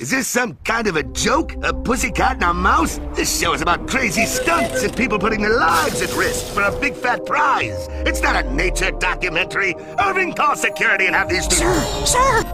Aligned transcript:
Is 0.00 0.08
this 0.08 0.26
some 0.26 0.54
kind 0.64 0.86
of 0.86 0.96
a 0.96 1.02
joke? 1.02 1.54
A 1.62 1.74
pussycat 1.74 2.36
and 2.36 2.44
a 2.44 2.54
mouse? 2.54 2.98
This 3.12 3.38
show 3.38 3.52
is 3.52 3.60
about 3.60 3.86
crazy 3.86 4.24
stunts 4.24 4.82
and 4.82 4.96
people 4.96 5.18
putting 5.18 5.42
their 5.42 5.58
lives 5.58 6.00
at 6.00 6.10
risk 6.16 6.54
for 6.54 6.62
a 6.62 6.80
big 6.80 6.94
fat 6.94 7.26
prize. 7.26 7.86
It's 8.06 8.22
not 8.22 8.42
a 8.42 8.50
nature 8.50 8.92
documentary. 8.92 9.74
Irving, 9.98 10.32
call 10.32 10.56
security 10.56 11.04
and 11.04 11.14
have 11.14 11.28
these... 11.28 11.46
two. 11.46 11.56
Sir, 11.56 12.06
sir! 12.06 12.44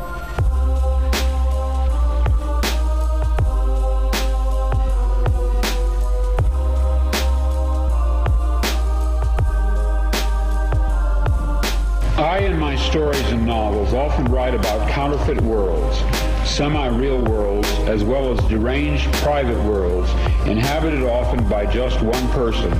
I, 12.18 12.38
in 12.40 12.58
my 12.58 12.74
stories 12.74 13.20
and 13.30 13.46
novels, 13.46 13.94
often 13.94 14.24
write 14.24 14.54
about 14.54 14.90
counterfeit 14.90 15.40
worlds, 15.42 16.00
semi 16.46 16.86
real 16.86 17.20
worlds, 17.22 17.68
as 17.88 18.04
well 18.04 18.32
as 18.32 18.48
deranged 18.48 19.12
private 19.14 19.62
worlds, 19.64 20.10
inhabited 20.46 21.02
often 21.02 21.46
by 21.48 21.66
just 21.66 22.00
one 22.00 22.28
person, 22.28 22.70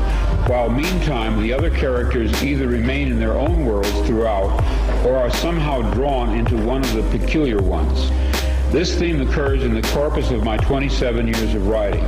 while 0.49 0.71
meantime 0.71 1.43
the 1.43 1.53
other 1.53 1.71
characters 1.71 2.43
either 2.43 2.69
remain 2.69 3.11
in 3.11 3.19
their 3.19 3.35
own 3.35 3.67
worlds 3.67 3.91
throughout 4.07 4.51
or 5.05 5.17
are 5.17 5.31
somehow 5.31 5.83
drawn 5.93 6.35
into 6.35 6.57
one 6.65 6.83
of 6.83 6.95
the 6.95 7.19
peculiar 7.19 7.61
ones. 7.61 8.11
This 8.71 8.97
theme 8.99 9.21
occurs 9.21 9.63
in 9.63 9.75
the 9.75 9.83
corpus 9.89 10.31
of 10.31 10.45
my 10.45 10.57
27 10.59 11.27
years 11.27 11.55
of 11.55 11.67
writing. 11.67 12.05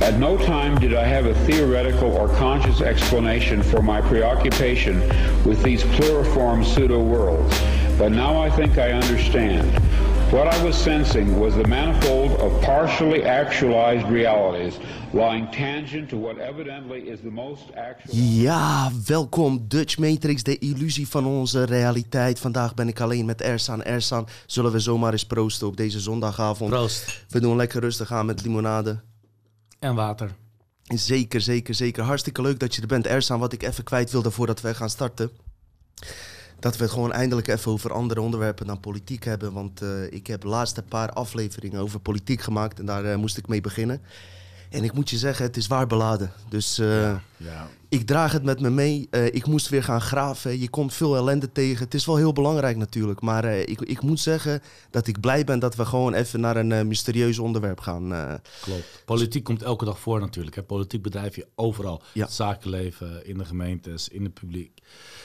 At 0.00 0.18
no 0.18 0.36
time 0.36 0.78
did 0.78 0.94
I 0.94 1.04
have 1.04 1.24
a 1.26 1.34
theoretical 1.46 2.12
or 2.12 2.28
conscious 2.28 2.80
explanation 2.80 3.62
for 3.62 3.80
my 3.80 4.00
preoccupation 4.00 5.00
with 5.44 5.62
these 5.62 5.82
pluriform 5.84 6.64
pseudo-worlds, 6.64 7.58
but 7.96 8.10
now 8.12 8.36
I 8.38 8.50
think 8.50 8.76
I 8.76 8.92
understand. 8.92 9.70
What 10.34 10.54
I 10.54 10.62
was 10.62 10.82
sensing 10.82 11.38
was 11.38 11.54
the 11.54 11.68
manifold 11.68 12.40
of 12.40 12.60
partially 12.60 13.24
actualized 13.24 14.08
realities 14.08 14.74
lying 15.12 15.50
tangent 15.50 16.08
to 16.08 16.20
what 16.20 16.38
evidently 16.38 16.98
is 16.98 17.20
the 17.20 17.30
most 17.30 17.62
actual... 17.74 18.16
Ja, 18.16 18.92
welkom 19.06 19.64
Dutch 19.68 19.98
Matrix, 19.98 20.42
de 20.42 20.58
illusie 20.58 21.08
van 21.08 21.26
onze 21.26 21.64
realiteit. 21.64 22.38
Vandaag 22.38 22.74
ben 22.74 22.88
ik 22.88 23.00
alleen 23.00 23.24
met 23.24 23.40
Ersan. 23.40 23.82
Ersan, 23.82 24.28
zullen 24.46 24.72
we 24.72 24.78
zomaar 24.78 25.12
eens 25.12 25.26
proosten 25.26 25.66
op 25.66 25.76
deze 25.76 26.00
zondagavond? 26.00 26.70
Proost. 26.70 27.24
We 27.28 27.40
doen 27.40 27.56
lekker 27.56 27.80
rustig 27.80 28.12
aan 28.12 28.26
met 28.26 28.42
limonade. 28.42 29.00
En 29.78 29.94
water. 29.94 30.34
Zeker, 30.82 31.40
zeker, 31.40 31.74
zeker. 31.74 32.02
Hartstikke 32.04 32.42
leuk 32.42 32.60
dat 32.60 32.74
je 32.74 32.80
er 32.80 32.86
bent. 32.86 33.06
Ersan, 33.06 33.40
wat 33.40 33.52
ik 33.52 33.62
even 33.62 33.84
kwijt 33.84 34.10
wilde 34.10 34.30
voordat 34.30 34.60
wij 34.60 34.74
gaan 34.74 34.90
starten. 34.90 35.30
Dat 36.64 36.76
we 36.76 36.82
het 36.82 36.92
gewoon 36.92 37.12
eindelijk 37.12 37.48
even 37.48 37.70
over 37.72 37.92
andere 37.92 38.20
onderwerpen 38.20 38.66
dan 38.66 38.80
politiek 38.80 39.24
hebben. 39.24 39.52
Want 39.52 39.82
eh, 39.82 40.12
ik 40.12 40.26
heb 40.26 40.40
de 40.40 40.48
laatste 40.48 40.82
paar 40.82 41.12
afleveringen 41.12 41.80
over 41.80 42.00
politiek 42.00 42.40
gemaakt 42.40 42.78
en 42.78 42.86
daar 42.86 43.04
eh, 43.04 43.16
moest 43.16 43.36
ik 43.36 43.48
mee 43.48 43.60
beginnen. 43.60 44.00
En 44.70 44.84
ik 44.84 44.92
moet 44.92 45.10
je 45.10 45.16
zeggen, 45.18 45.44
het 45.46 45.56
is 45.56 45.66
waar 45.66 45.86
beladen. 45.86 46.32
Dus 46.48 46.78
eh, 46.78 47.16
Ja. 47.36 47.68
ik 47.88 48.06
draag 48.06 48.32
het 48.32 48.42
met 48.42 48.60
me 48.60 48.70
mee. 48.70 49.08
Ik 49.10 49.46
moest 49.46 49.68
weer 49.68 49.82
gaan 49.82 50.00
graven. 50.00 50.58
Je 50.60 50.68
komt 50.68 50.94
veel 50.94 51.16
ellende 51.16 51.52
tegen. 51.52 51.84
Het 51.84 51.94
is 51.94 52.06
wel 52.06 52.16
heel 52.16 52.32
belangrijk 52.32 52.76
natuurlijk. 52.76 53.20
Maar 53.20 53.44
ik, 53.44 53.80
ik 53.80 54.02
moet 54.02 54.20
zeggen 54.20 54.62
dat 54.90 55.06
ik 55.06 55.20
blij 55.20 55.44
ben 55.44 55.58
dat 55.58 55.74
we 55.74 55.84
gewoon 55.84 56.14
even 56.14 56.40
naar 56.40 56.56
een 56.56 56.88
mysterieus 56.88 57.38
onderwerp 57.38 57.80
gaan. 57.80 58.40
Klopt. 58.62 59.02
Politiek 59.04 59.44
komt 59.44 59.62
elke 59.62 59.84
dag 59.84 59.98
voor 59.98 60.20
natuurlijk. 60.20 60.56
Hè. 60.56 60.62
Politiek 60.62 61.02
bedrijf 61.02 61.36
je 61.36 61.46
overal. 61.54 62.02
Ja. 62.12 62.24
Het 62.24 62.32
zakenleven, 62.32 63.26
in 63.26 63.38
de 63.38 63.44
gemeentes, 63.44 64.08
in 64.08 64.24
het 64.24 64.34
publiek, 64.34 64.80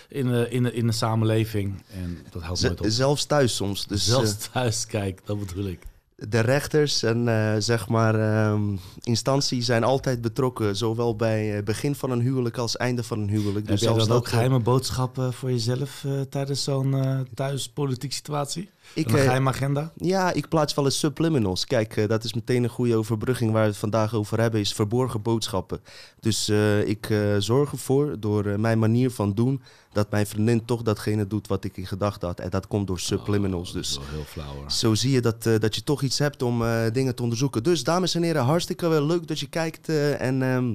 in 0.10 0.28
de, 0.28 0.48
in 0.50 0.64
de, 0.64 0.74
in 0.74 0.88
de 0.88 0.94
samenleving. 0.94 1.84
En 1.94 2.18
dat 2.30 2.44
helpt 2.44 2.62
nooit 2.62 2.80
op. 2.82 2.86
zelfs 2.90 3.26
thuis 3.26 3.56
soms. 3.56 3.88
Dus 3.88 4.08
eh, 4.08 4.14
Zelfs 4.14 4.50
thuis, 4.52 4.86
kijk, 4.86 5.22
dat 5.26 5.40
bedoel 5.40 5.66
ik. 5.66 5.80
de 6.16 6.40
rechters 6.40 7.04
en 7.04 7.28
eh, 7.28 7.56
zeg 7.60 7.88
maar 7.88 8.16
ehm, 8.16 8.76
instanties 9.04 9.66
zijn 9.66 9.84
altijd 9.84 10.22
betrokken. 10.22 10.76
Zowel 10.76 11.16
bij 11.16 11.64
begin 11.64 11.96
van 11.96 12.12
een 12.12 12.22
huwelijk 12.22 12.58
als 12.58 12.78
einde 12.78 13.04
van 13.04 13.20
een 13.20 13.30
huwelijk. 13.30 13.68
Heb 13.68 13.78
jij 13.78 13.88
zelfs 13.88 14.08
dan 14.08 14.18
ook 14.18 14.24
dat, 14.24 14.34
geheime 14.34 14.60
boodschappen 14.60 15.34
voor 15.34 15.52
jezelf 15.52 16.04
eh, 16.06 16.22
tijdens 16.22 16.64
zo'n 16.64 16.94
eh 16.94 17.20
thuispolitiek 17.34 18.14
situatie? 18.14 18.70
Ik, 18.94 19.10
een 19.10 19.16
eh, 19.16 19.22
geheime 19.22 19.50
agenda? 19.50 19.92
Ja, 19.96 20.32
ik 20.32 20.48
plaats 20.48 20.74
wel 20.74 20.86
eens 20.86 21.00
subliminals. 21.00 21.66
Kijk, 21.66 21.98
eh, 21.98 22.08
dat 22.08 22.24
is 22.24 22.34
meteen 22.34 22.64
een 22.64 22.70
goede 22.70 22.96
overbrugging 22.96 23.52
waar 23.52 23.64
we 23.64 23.70
het 23.70 23.78
vandaag 23.78 24.14
over 24.14 24.40
hebben, 24.40 24.60
is 24.60 24.74
verborgen 24.74 25.22
boodschappen. 25.22 25.80
Dus 26.20 26.50
eh, 26.50 26.88
ik 26.88 27.10
eh, 27.10 27.36
zorg 27.38 27.72
ervoor, 27.72 28.20
door 28.20 28.60
mijn 28.60 28.80
manier 28.80 29.12
van 29.12 29.34
doen, 29.34 29.62
dat 29.92 30.12
mijn 30.12 30.28
vriendin 30.28 30.66
toch 30.66 30.82
datgene 30.82 31.28
doet 31.28 31.48
wat 31.48 31.64
ik 31.64 31.78
in 31.78 31.88
gedachten 31.88 32.28
had. 32.28 32.40
En 32.40 32.50
dat 32.50 32.68
komt 32.68 32.88
door 32.88 33.00
subliminals. 33.00 33.68
Oh, 33.68 33.76
Dat 33.76 33.84
is 33.84 33.90
Dus 33.90 33.98
wel 33.98 34.08
heel 34.16 34.24
flauw 34.24 34.54
hoor. 34.54 34.72
zo 34.72 34.96
zie 34.96 35.12
je 35.12 35.22
dat, 35.22 35.46
eh, 35.46 35.60
dat 35.60 35.76
je 35.76 35.84
toch 35.84 36.02
iets 36.02 36.20
hebt 36.20 36.42
om 36.42 36.64
eh, 36.64 36.82
dingen 36.94 37.16
te 37.16 37.24
onderzoeken. 37.24 37.64
Dus 37.64 37.84
dames 37.84 38.16
en 38.16 38.24
heren, 38.24 38.44
hartstikke 38.44 38.88
wel 38.88 39.06
leuk 39.06 39.28
dat 39.28 39.40
je 39.40 39.48
kijkt. 39.48 39.90
en 39.90 40.42
ehm, 40.42 40.74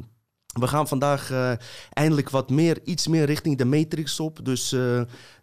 we 0.61 0.67
gaan 0.67 0.89
vandaag 0.89 1.31
eh, 1.31 1.53
eindelijk 1.93 2.31
wat 2.31 2.51
meer, 2.51 2.79
iets 2.85 3.07
meer 3.07 3.25
richting 3.25 3.59
de 3.59 3.65
matrix 3.65 4.21
op. 4.21 4.39
Dus 4.43 4.73
eh, 4.73 5.01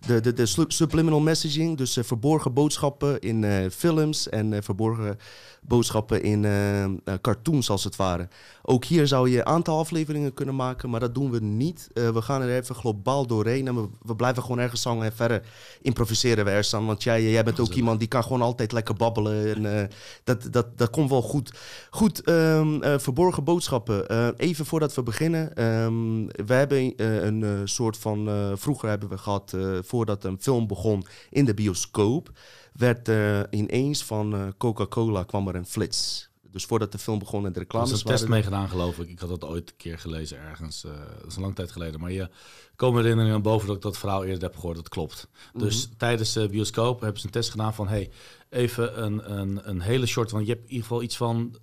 de, 0.07 0.19
de, 0.19 0.33
de 0.33 0.65
subliminal 0.67 1.19
messaging, 1.19 1.77
dus 1.77 1.97
eh, 1.97 2.03
verborgen 2.03 2.53
boodschappen 2.53 3.19
in 3.19 3.43
eh, 3.43 3.69
films 3.69 4.29
en 4.29 4.53
eh, 4.53 4.61
verborgen 4.61 5.19
boodschappen 5.61 6.23
in 6.23 7.01
cartoons 7.21 7.69
als 7.69 7.83
het 7.83 7.95
ware. 7.95 8.27
Ook 8.61 8.85
hier 8.85 9.07
zou 9.07 9.29
je 9.29 9.37
een 9.37 9.45
aantal 9.45 9.79
afleveringen 9.79 10.33
kunnen 10.33 10.55
maken, 10.55 10.89
maar 10.89 10.99
dat 10.99 11.15
doen 11.15 11.31
we 11.31 11.39
niet. 11.39 11.87
We 11.93 12.21
gaan 12.21 12.41
er 12.41 12.55
even 12.55 12.75
globaal 12.75 13.27
doorheen 13.27 13.67
en 13.67 13.75
we, 13.75 13.87
we 14.01 14.15
blijven 14.15 14.41
gewoon 14.41 14.59
ergens 14.59 14.83
hangen 14.83 15.05
en 15.05 15.15
verder 15.15 15.41
improviseren 15.81 16.45
we 16.45 16.49
ergens 16.49 16.73
aan. 16.73 16.85
Want 16.85 17.03
jij, 17.03 17.23
jij 17.23 17.43
bent 17.43 17.59
ook 17.59 17.73
iemand 17.73 17.99
die 17.99 18.07
kan 18.07 18.23
gewoon 18.23 18.41
altijd 18.41 18.71
lekker 18.71 18.95
babbelen 18.95 19.55
en 19.55 19.89
dat, 20.23 20.47
dat, 20.51 20.77
dat 20.77 20.89
komt 20.89 21.09
wel 21.09 21.21
goed. 21.21 21.51
Goed, 21.89 22.21
ehm, 22.21 22.81
eh, 22.81 22.99
verborgen 22.99 23.43
boodschappen. 23.43 24.35
Even 24.37 24.65
voordat 24.65 24.93
we 24.93 25.03
beginnen. 25.03 25.55
ehm, 25.55 26.45
we 26.45 26.53
hebben 26.53 26.93
een 27.05 27.67
soort 27.67 27.97
van... 27.97 28.29
vroeger 28.55 28.89
hebben 28.89 29.09
we 29.09 29.17
gehad, 29.17 29.53
eh, 29.53 29.77
voordat 29.91 30.23
een 30.23 30.41
film 30.41 30.67
begon 30.67 31.05
in 31.29 31.45
de 31.45 31.53
bioscoop... 31.53 32.31
werd 32.73 33.07
eh, 33.07 33.41
ineens 33.49 34.03
van 34.03 34.33
eh, 34.33 34.47
Coca-Cola 34.57 35.23
kwam 35.23 35.47
er 35.47 35.55
een 35.55 35.65
flits. 35.65 36.29
Dus 36.51 36.65
voordat 36.65 36.91
de 36.91 36.97
film 36.97 37.19
begon 37.19 37.45
en 37.45 37.53
de 37.53 37.59
Er 37.59 37.61
reclames 37.61 37.89
was 37.89 37.99
een 37.99 38.05
waren... 38.05 38.19
test 38.19 38.31
mee 38.31 38.43
gedaan, 38.43 38.69
geloof 38.69 38.99
ik. 38.99 39.09
Ik 39.09 39.19
had 39.19 39.29
dat 39.29 39.45
ooit 39.45 39.69
een 39.69 39.75
keer 39.77 39.99
gelezen 39.99 40.39
ergens. 40.39 40.83
eh, 40.83 40.91
dat 41.17 41.27
is 41.27 41.35
een 41.35 41.41
lang 41.41 41.55
tijd 41.55 41.71
geleden. 41.71 41.99
Maar 41.99 42.11
je 42.11 42.29
komen 42.75 43.01
herinneringen 43.01 43.35
aan 43.35 43.41
boven 43.41 43.67
dat 43.67 43.75
ik 43.75 43.81
dat 43.81 43.97
verhaal 43.97 44.23
eerder 44.23 44.43
heb 44.43 44.55
gehoord. 44.55 44.75
Dat 44.75 44.89
klopt. 44.89 45.27
Dus 45.53 45.89
tijdens 45.97 46.33
de 46.33 46.49
bioscoop 46.49 47.01
hebben 47.01 47.19
ze 47.19 47.25
een 47.25 47.31
test 47.31 47.49
gedaan 47.49 47.73
van... 47.73 47.87
Hey, 47.87 48.11
even 48.49 49.03
een, 49.03 49.39
een, 49.39 49.69
een 49.69 49.81
hele 49.81 50.05
short... 50.05 50.31
Want 50.31 50.45
je 50.45 50.51
hebt 50.51 50.63
in 50.63 50.69
ieder 50.69 50.87
geval 50.87 51.03
iets 51.03 51.17
van 51.17 51.55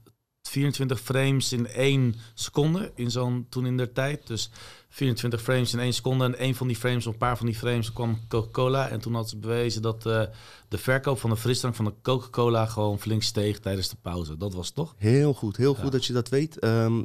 24 0.48 1.00
frames 1.00 1.52
in 1.52 1.66
één 1.66 2.14
seconde. 2.34 2.92
In 2.94 3.10
zo'n 3.10 3.46
toen 3.48 3.66
in 3.66 3.76
der 3.76 3.92
tijd. 3.92 4.26
Dus 4.26 4.50
24 4.88 5.42
frames 5.42 5.72
in 5.72 5.78
één 5.78 5.92
seconde. 5.92 6.24
En 6.24 6.38
één 6.38 6.54
van 6.54 6.66
die 6.66 6.76
frames, 6.76 7.06
of 7.06 7.12
een 7.12 7.18
paar 7.18 7.36
van 7.36 7.46
die 7.46 7.54
frames, 7.54 7.92
kwam 7.92 8.18
Coca-Cola. 8.28 8.88
En 8.88 9.00
toen 9.00 9.14
had 9.14 9.28
ze 9.28 9.36
bewezen 9.36 9.82
dat 9.82 10.06
eh, 10.06 10.22
de 10.68 10.78
verkoop 10.78 11.18
van 11.18 11.30
de 11.30 11.36
frisdrank 11.36 11.74
van 11.74 11.84
de 11.84 11.94
Coca-Cola... 12.02 12.66
gewoon 12.66 12.98
flink 12.98 13.22
steeg 13.22 13.58
tijdens 13.58 13.88
de 13.88 13.96
pauze. 14.02 14.36
Dat 14.36 14.54
was 14.54 14.66
het 14.66 14.74
toch? 14.74 14.94
Heel 14.96 15.34
goed, 15.34 15.56
heel 15.56 15.74
goed 15.74 15.92
dat 15.92 16.04
je 16.04 16.12
dat 16.12 16.28
weet. 16.28 16.58
Ehm, 16.58 17.02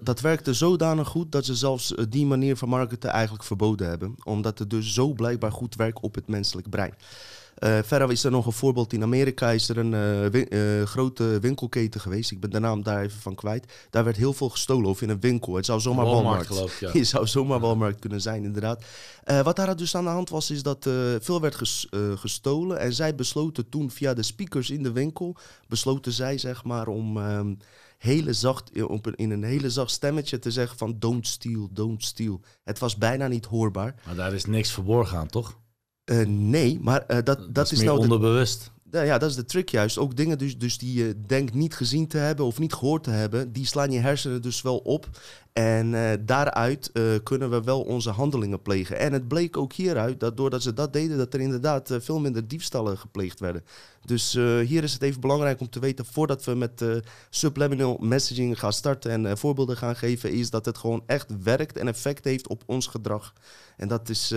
dat 0.00 0.20
werkte 0.20 0.54
zodanig 0.54 1.08
goed 1.08 1.32
dat 1.32 1.44
ze 1.44 1.54
zelfs 1.54 1.94
eh, 1.94 2.04
die 2.08 2.26
manier 2.26 2.56
van 2.56 2.68
marketen 2.68 3.10
eigenlijk 3.10 3.44
verboden 3.44 3.88
hebben. 3.88 4.14
Omdat 4.24 4.58
het 4.58 4.70
dus 4.70 4.94
zo 4.94 5.12
blijkbaar 5.12 5.52
goed 5.52 5.74
werkt 5.74 6.00
op 6.00 6.14
het 6.14 6.28
menselijk 6.28 6.70
brein. 6.70 6.94
Eh, 7.54 7.78
verder 7.82 8.10
is 8.12 8.24
er 8.24 8.30
nog 8.30 8.46
een 8.46 8.52
voorbeeld. 8.52 8.92
In 8.92 9.02
Amerika 9.02 9.50
is 9.50 9.68
er 9.68 9.78
een 9.78 9.94
eh, 9.94 10.30
win- 10.30 10.48
eh, 10.48 10.82
grote 10.82 11.38
winkelketen 11.40 12.00
geweest. 12.00 12.30
Ik 12.30 12.40
ben 12.40 12.50
de 12.50 12.58
naam 12.58 12.82
daar 12.82 13.02
even 13.02 13.20
van 13.20 13.34
kwijt. 13.34 13.86
Daar 13.90 14.04
werd 14.04 14.16
heel 14.16 14.32
veel 14.32 14.48
gestolen 14.48 14.90
of 14.90 15.02
in 15.02 15.08
een 15.08 15.20
winkel. 15.20 15.54
Het 15.54 15.64
zou 15.66 15.80
zomaar 15.80 16.04
Walmart, 16.04 16.24
Walmart, 16.24 16.46
geloof 16.46 16.72
ik, 16.74 16.80
ja. 16.80 16.90
Je 17.00 17.04
zou 17.04 17.26
zomaar 17.26 17.60
Walmart 17.60 17.98
kunnen 17.98 18.20
zijn, 18.20 18.44
inderdaad. 18.44 18.84
Wat 19.42 19.56
daar 19.56 19.76
dus 19.76 19.96
aan 19.96 20.04
de 20.04 20.10
hand 20.10 20.28
was, 20.30 20.50
is 20.50 20.62
dat 20.62 20.88
veel 21.20 21.40
werd 21.40 21.54
ges- 21.54 21.88
gestolen. 22.14 22.78
En 22.78 22.92
zij 22.92 23.14
besloten 23.14 23.68
toen 23.68 23.90
via 23.90 24.14
de 24.14 24.22
speakers 24.22 24.70
in 24.70 24.82
de 24.82 24.92
winkel, 24.92 25.36
besloten 25.68 26.12
zij 26.12 26.38
zeg 26.38 26.64
maar 26.64 26.86
om 26.88 27.16
ehm, 27.16 27.54
hele 27.98 28.32
zacht, 28.32 28.70
in 29.14 29.30
een 29.30 29.42
hele 29.44 29.70
zacht 29.70 29.90
stemmetje 29.90 30.38
te 30.38 30.50
zeggen 30.50 30.78
van 30.78 30.96
don't 30.98 31.26
steal, 31.26 31.68
don't 31.72 32.04
steal. 32.04 32.40
Het 32.64 32.78
was 32.78 32.96
bijna 32.96 33.26
niet 33.28 33.44
hoorbaar. 33.44 33.94
Maar 34.06 34.14
daar 34.14 34.32
is 34.34 34.44
niks 34.44 34.70
verborgen 34.72 35.18
aan, 35.18 35.28
toch? 35.28 35.58
Eh, 36.04 36.26
nee, 36.26 36.78
maar 36.82 37.06
eh, 37.06 37.18
dat, 37.24 37.54
dat, 37.54 37.72
is, 37.72 37.78
meer 37.78 37.86
nou 37.86 37.96
de, 37.96 38.02
onderbewust. 38.02 38.70
ja, 38.90 39.02
ja, 39.02 39.18
dat 39.18 39.30
is 39.30 39.36
de 39.36 39.44
trick 39.44 39.68
juist. 39.68 39.98
Ook 39.98 40.16
dingen 40.16 40.38
dus, 40.38 40.58
dus 40.58 40.78
die 40.78 41.04
je 41.04 41.14
denkt 41.26 41.54
niet 41.54 41.74
gezien 41.74 42.06
te 42.06 42.18
hebben 42.18 42.46
of 42.46 42.58
niet 42.58 42.72
gehoord 42.72 43.04
te 43.04 43.10
hebben, 43.10 43.52
die 43.52 43.66
slaan 43.66 43.90
je 43.90 44.00
hersenen 44.00 44.42
dus 44.42 44.62
wel 44.62 44.78
op. 44.78 45.08
En 45.54 45.94
eh, 45.94 46.18
daaruit 46.20 46.90
eh, 46.92 47.02
kunnen 47.22 47.50
we 47.50 47.62
wel 47.62 47.80
onze 47.82 48.10
handelingen 48.10 48.62
plegen. 48.62 48.98
En 48.98 49.12
het 49.12 49.28
bleek 49.28 49.56
ook 49.56 49.72
hieruit 49.72 50.20
dat 50.20 50.36
doordat 50.36 50.62
ze 50.62 50.72
dat 50.72 50.92
deden, 50.92 51.18
dat 51.18 51.34
er 51.34 51.40
inderdaad 51.40 51.90
eh, 51.90 52.00
veel 52.00 52.20
minder 52.20 52.48
diefstallen 52.48 52.98
gepleegd 52.98 53.40
werden. 53.40 53.64
Dus 54.04 54.32
hier 54.66 54.82
is 54.82 54.92
het 54.92 55.02
even 55.02 55.20
belangrijk 55.20 55.60
om 55.60 55.68
te 55.68 55.78
weten, 55.78 56.04
voordat 56.04 56.44
we 56.44 56.54
met 56.54 56.84
subliminal 57.30 57.96
messaging 58.00 58.58
gaan 58.58 58.72
starten 58.72 59.26
en 59.26 59.38
voorbeelden 59.38 59.76
gaan 59.76 59.96
geven, 59.96 60.32
is 60.32 60.50
dat 60.50 60.64
het 60.64 60.78
gewoon 60.78 61.02
echt 61.06 61.42
werkt 61.42 61.78
en 61.78 61.88
effect 61.88 62.24
heeft 62.24 62.48
op 62.48 62.62
ons 62.66 62.86
gedrag. 62.86 63.32
En 63.76 63.88
dat 63.88 64.08
is 64.08 64.34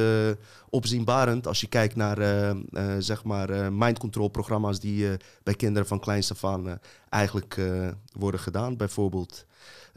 opzienbarend 0.70 1.48
als 1.48 1.62
je 1.62 1.68
kijkt 1.68 1.96
naar 1.96 2.18
zeg 3.00 3.24
maar 3.24 3.74
mind 3.74 4.00
control 4.00 4.28
programma's 4.28 4.80
die 4.80 5.18
bij 5.44 5.56
kinderen 5.56 5.88
van 5.88 6.00
kleins 6.00 6.32
af 6.32 6.44
aan 6.44 6.68
eh, 6.68 6.74
eigenlijk 7.10 7.60
worden 8.14 8.40
gedaan. 8.40 8.78
Bijvoorbeeld 8.78 9.46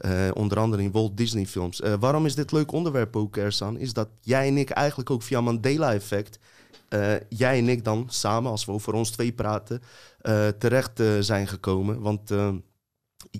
eh, 0.01 0.29
onder 0.33 0.59
andere 0.59 0.83
in 0.83 0.91
Walt 0.91 1.17
Disney 1.17 1.45
films. 1.45 1.81
Eh, 1.81 1.93
waarom 1.99 2.25
is 2.25 2.35
dit 2.35 2.51
leuk 2.51 2.71
onderwerp 2.71 3.15
ook, 3.15 3.37
Ersan? 3.37 3.77
Is 3.77 3.93
dat 3.93 4.07
jij 4.21 4.47
en 4.47 4.57
ik 4.57 4.69
eigenlijk 4.69 5.09
ook 5.09 5.23
via 5.23 5.41
Mandela-effect... 5.41 6.39
eh, 6.89 7.13
jij 7.29 7.57
en 7.57 7.69
ik 7.69 7.83
dan 7.83 8.05
samen, 8.09 8.51
als 8.51 8.65
we 8.65 8.71
over 8.71 8.93
ons 8.93 9.09
twee 9.09 9.31
praten, 9.31 9.81
terecht 10.57 11.03
zijn 11.19 11.47
gekomen. 11.47 12.01
Want 12.01 12.33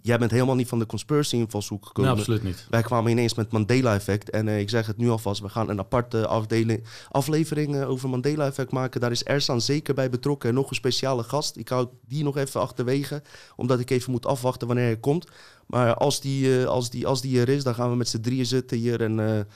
jij 0.01 0.17
bent 0.17 0.31
helemaal 0.31 0.55
niet 0.55 0.67
van 0.67 0.79
de 0.79 0.85
conspiracy-invalshoek 0.85 1.85
gekomen. 1.85 2.11
Nee, 2.11 2.19
absoluut 2.19 2.43
niet. 2.43 2.65
Wij 2.69 2.81
kwamen 2.81 3.11
ineens 3.11 3.33
met 3.33 3.51
Mandela-effect. 3.51 4.29
En 4.29 4.47
eh, 4.47 4.59
ik 4.59 4.69
zeg 4.69 4.88
het 4.88 4.97
nu 4.97 5.09
alvast, 5.09 5.41
we 5.41 5.49
gaan 5.49 5.69
een 5.69 5.79
aparte 5.79 6.27
afdeling, 6.27 6.83
aflevering 7.09 7.75
eh, 7.75 7.89
over 7.89 8.09
Mandela-effect 8.09 8.71
maken. 8.71 9.01
Daar 9.01 9.11
is 9.11 9.23
Ersan 9.23 9.61
zeker 9.61 9.93
bij 9.93 10.09
betrokken. 10.09 10.49
En 10.49 10.55
nog 10.55 10.69
een 10.69 10.75
speciale 10.75 11.23
gast. 11.23 11.57
Ik 11.57 11.67
hou 11.69 11.88
die 12.07 12.23
nog 12.23 12.38
even 12.38 12.61
achterwege, 12.61 13.21
omdat 13.55 13.79
ik 13.79 13.89
even 13.89 14.11
moet 14.11 14.25
afwachten 14.25 14.67
wanneer 14.67 14.85
hij 14.85 14.97
komt. 14.99 15.27
Maar 15.65 15.93
als 15.95 16.21
die, 16.21 16.59
eh, 16.61 16.65
als, 16.65 16.89
die, 16.89 17.07
als 17.07 17.21
die 17.21 17.39
er 17.39 17.49
is, 17.49 17.63
dan 17.63 17.75
gaan 17.75 17.89
we 17.89 17.95
met 17.95 18.07
z'n 18.07 18.21
drieën 18.21 18.45
zitten 18.45 18.77
hier 18.77 19.01
en 19.01 19.15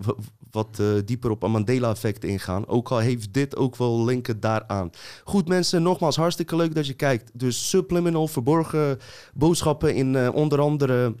w- 0.00 0.10
wat 0.50 0.78
eh, 0.78 0.86
dieper 1.04 1.30
op 1.30 1.42
een 1.42 1.50
Mandela-effect 1.50 2.24
ingaan. 2.24 2.66
Ook 2.66 2.90
al 2.90 2.98
heeft 2.98 3.32
dit 3.32 3.56
ook 3.56 3.76
wel 3.76 4.04
linken 4.04 4.40
daaraan. 4.40 4.90
Goed 5.24 5.48
mensen, 5.48 5.82
nogmaals 5.82 6.16
hartstikke 6.16 6.56
leuk 6.56 6.74
dat 6.74 6.86
je 6.86 6.94
kijkt. 6.94 7.30
Dus 7.34 7.68
subliminal, 7.68 8.28
verborgen 8.28 8.98
boodschappen 9.34 9.94
in 9.94 10.16
eh, 10.16 10.34
onder 10.34 10.60
andere 10.60 11.14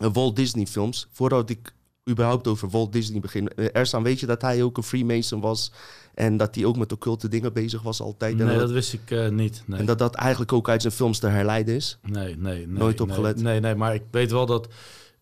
eh, 0.00 0.08
Walt 0.12 0.36
Disney 0.36 0.66
films. 0.66 1.08
Voordat 1.10 1.50
ik 1.50 1.72
überhaupt 2.10 2.46
over 2.46 2.68
Walt 2.70 2.92
Disney 2.92 3.20
begin. 3.20 3.48
Ersan, 3.48 4.02
weet 4.02 4.20
je 4.20 4.26
dat 4.26 4.42
hij 4.42 4.62
ook 4.62 4.76
een 4.76 4.82
Freemason 4.82 5.40
was? 5.40 5.72
En 6.14 6.36
dat 6.36 6.54
hij 6.54 6.64
ook 6.64 6.76
met 6.76 6.92
occulte 6.92 7.28
dingen 7.28 7.52
bezig 7.52 7.82
was 7.82 8.00
altijd? 8.00 8.36
Nee, 8.36 8.46
dat, 8.46 8.58
dat 8.58 8.70
wist 8.70 8.92
ik 8.92 9.30
niet. 9.30 9.62
Nee. 9.66 9.78
en 9.80 9.86
dat 9.86 9.98
dat 9.98 10.14
eigenlijk 10.14 10.52
ook 10.52 10.68
uit 10.68 10.80
zijn 10.80 10.92
films 10.92 11.18
te 11.18 11.26
herleiden 11.26 11.74
is? 11.74 11.98
Nee, 12.02 12.36
nee, 12.36 12.66
nee. 12.66 12.78
Nooit 12.78 13.00
op 13.00 13.06
nee, 13.06 13.16
gelet? 13.16 13.42
Nee, 13.42 13.60
nee, 13.60 13.74
maar 13.74 13.94
ik 13.94 14.02
weet 14.10 14.30
wel 14.30 14.46
dat... 14.46 14.68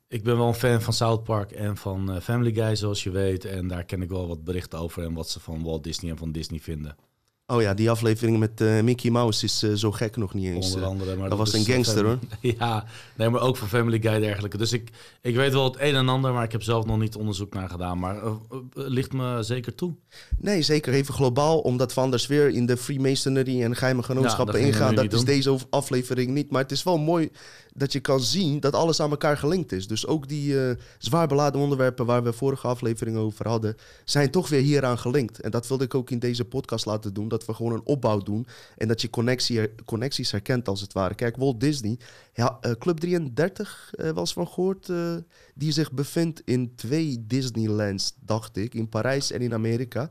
Ik 0.08 0.23
ben 0.23 0.37
wel 0.37 0.47
een 0.49 0.55
fan 0.55 0.82
van 0.82 0.93
South 0.93 1.23
Park 1.25 1.50
en 1.53 1.76
van 1.76 2.12
eh, 2.12 2.20
Family 2.20 2.53
Guy, 2.55 2.76
zoals 2.76 3.03
je 3.03 3.11
weet. 3.11 3.44
En 3.44 3.69
daar 3.69 3.85
ken 3.85 4.03
ik 4.03 4.08
wel 4.08 4.29
wat 4.29 4.44
berichten 4.44 4.79
over 4.79 5.03
en 5.03 5.12
wat 5.14 5.29
ze 5.31 5.41
van 5.41 5.62
Walt 5.62 5.85
Disney 5.85 6.11
en 6.11 6.19
van 6.19 6.32
Disney 6.32 6.61
vinden. 6.61 6.97
Oh 7.49 7.62
ja, 7.62 7.75
die 7.75 7.91
aflevering 7.91 8.38
met 8.38 8.61
eh, 8.61 8.81
Mickey 8.81 9.11
Mouse 9.11 9.44
is 9.44 9.62
eh, 9.62 9.73
zo 9.73 9.93
gek 9.93 10.17
nog 10.17 10.35
niet 10.35 10.44
eens. 10.47 10.67
Onder 10.75 10.88
andere. 10.88 11.17
Maar 11.17 11.29
dat 11.29 11.38
was 11.38 11.53
een 11.53 11.64
gangster, 11.64 12.05
Family- 12.05 12.19
Ja, 12.58 12.85
nee, 13.17 13.29
maar 13.29 13.41
ook 13.41 13.56
van 13.56 13.69
Family 13.69 14.00
Guy 14.00 14.19
dergelijke. 14.20 14.56
Dus 14.56 14.73
ik, 14.73 14.91
ik 15.23 15.35
weet 15.35 15.53
wel 15.53 15.64
het 15.64 15.76
een 15.81 15.94
en 15.94 16.08
ander, 16.08 16.32
maar 16.32 16.44
ik 16.44 16.53
heb 16.53 16.62
zelf 16.62 16.85
nog 16.87 16.99
niet 16.99 17.17
onderzoek 17.17 17.55
naar 17.55 17.69
gedaan. 17.69 17.99
Maar 17.99 18.17
eh, 18.23 18.32
ligt 18.73 19.12
me 19.12 19.43
zeker 19.43 19.75
toe. 19.75 19.94
Nee, 20.38 20.62
zeker 20.62 20.93
even 20.93 21.14
globaal, 21.14 21.58
omdat 21.61 21.94
we 21.94 22.00
anders 22.00 22.26
weer 22.26 22.49
in 22.49 22.67
de 22.67 22.76
Freemasonry 22.76 23.62
en 23.62 23.76
geheime 23.76 24.03
genootschappen 24.03 24.61
ingaan. 24.61 24.94
Dat 24.94 25.05
is 25.05 25.11
doen. 25.11 25.25
deze 25.25 25.58
aflevering 25.70 26.31
niet. 26.31 26.50
Maar 26.50 26.62
het 26.62 26.73
is 26.73 26.82
wel 26.82 26.99
mooi 26.99 27.31
dat 27.76 27.93
je 27.93 28.00
kan 28.00 28.20
zien 28.20 28.61
dat 28.61 28.75
alles 28.75 29.00
aan 29.00 29.11
elkaar 29.11 29.37
gelinkt 29.37 29.73
is. 29.73 29.87
Dus 29.87 30.06
ook 30.06 30.28
die 30.28 30.61
eh, 30.61 30.76
zwaar 30.99 31.26
beladen 31.26 31.61
onderwerpen 31.61 32.06
waar 32.06 32.23
we 32.23 32.32
vorige 32.32 32.67
aflevering 32.67 33.17
over 33.17 33.49
hadden, 33.49 33.76
zijn 34.05 34.31
toch 34.31 34.49
weer 34.49 34.61
hieraan 34.61 34.99
gelinkt. 34.99 35.40
En 35.40 35.50
dat 35.50 35.69
wilde 35.69 35.84
ik 35.84 35.94
ook 35.94 36.11
in 36.11 36.19
deze 36.19 36.44
podcast 36.44 36.87
laten 36.87 37.14
doen. 37.14 37.28
Dat 37.28 37.44
we 37.44 37.55
gewoon 37.55 37.73
een 37.73 37.84
opbouw 37.84 38.19
doen 38.19 38.46
en 38.76 38.88
dat 38.88 39.00
je 39.00 39.11
connectie, 39.11 39.75
connecties 39.84 40.31
herkent 40.31 40.69
als 40.69 40.81
het 40.81 40.93
ware. 40.93 41.14
Kijk, 41.14 41.37
Walt 41.37 41.61
Disney, 41.61 41.99
ja, 42.32 42.58
eh, 42.61 42.70
Club 42.78 42.99
33 42.99 43.93
eh 43.96 44.11
was 44.11 44.32
van 44.32 44.49
gehoord, 44.49 44.88
eh, 44.88 45.14
die 45.55 45.72
zich 45.72 45.93
bevindt 45.93 46.43
in 46.44 46.75
twee 46.75 47.25
Disneylands, 47.26 48.14
dacht 48.20 48.56
ik. 48.56 48.75
In 48.75 48.88
Parijs 48.88 49.31
en 49.31 49.40
in 49.40 49.55
Amerika. 49.55 50.11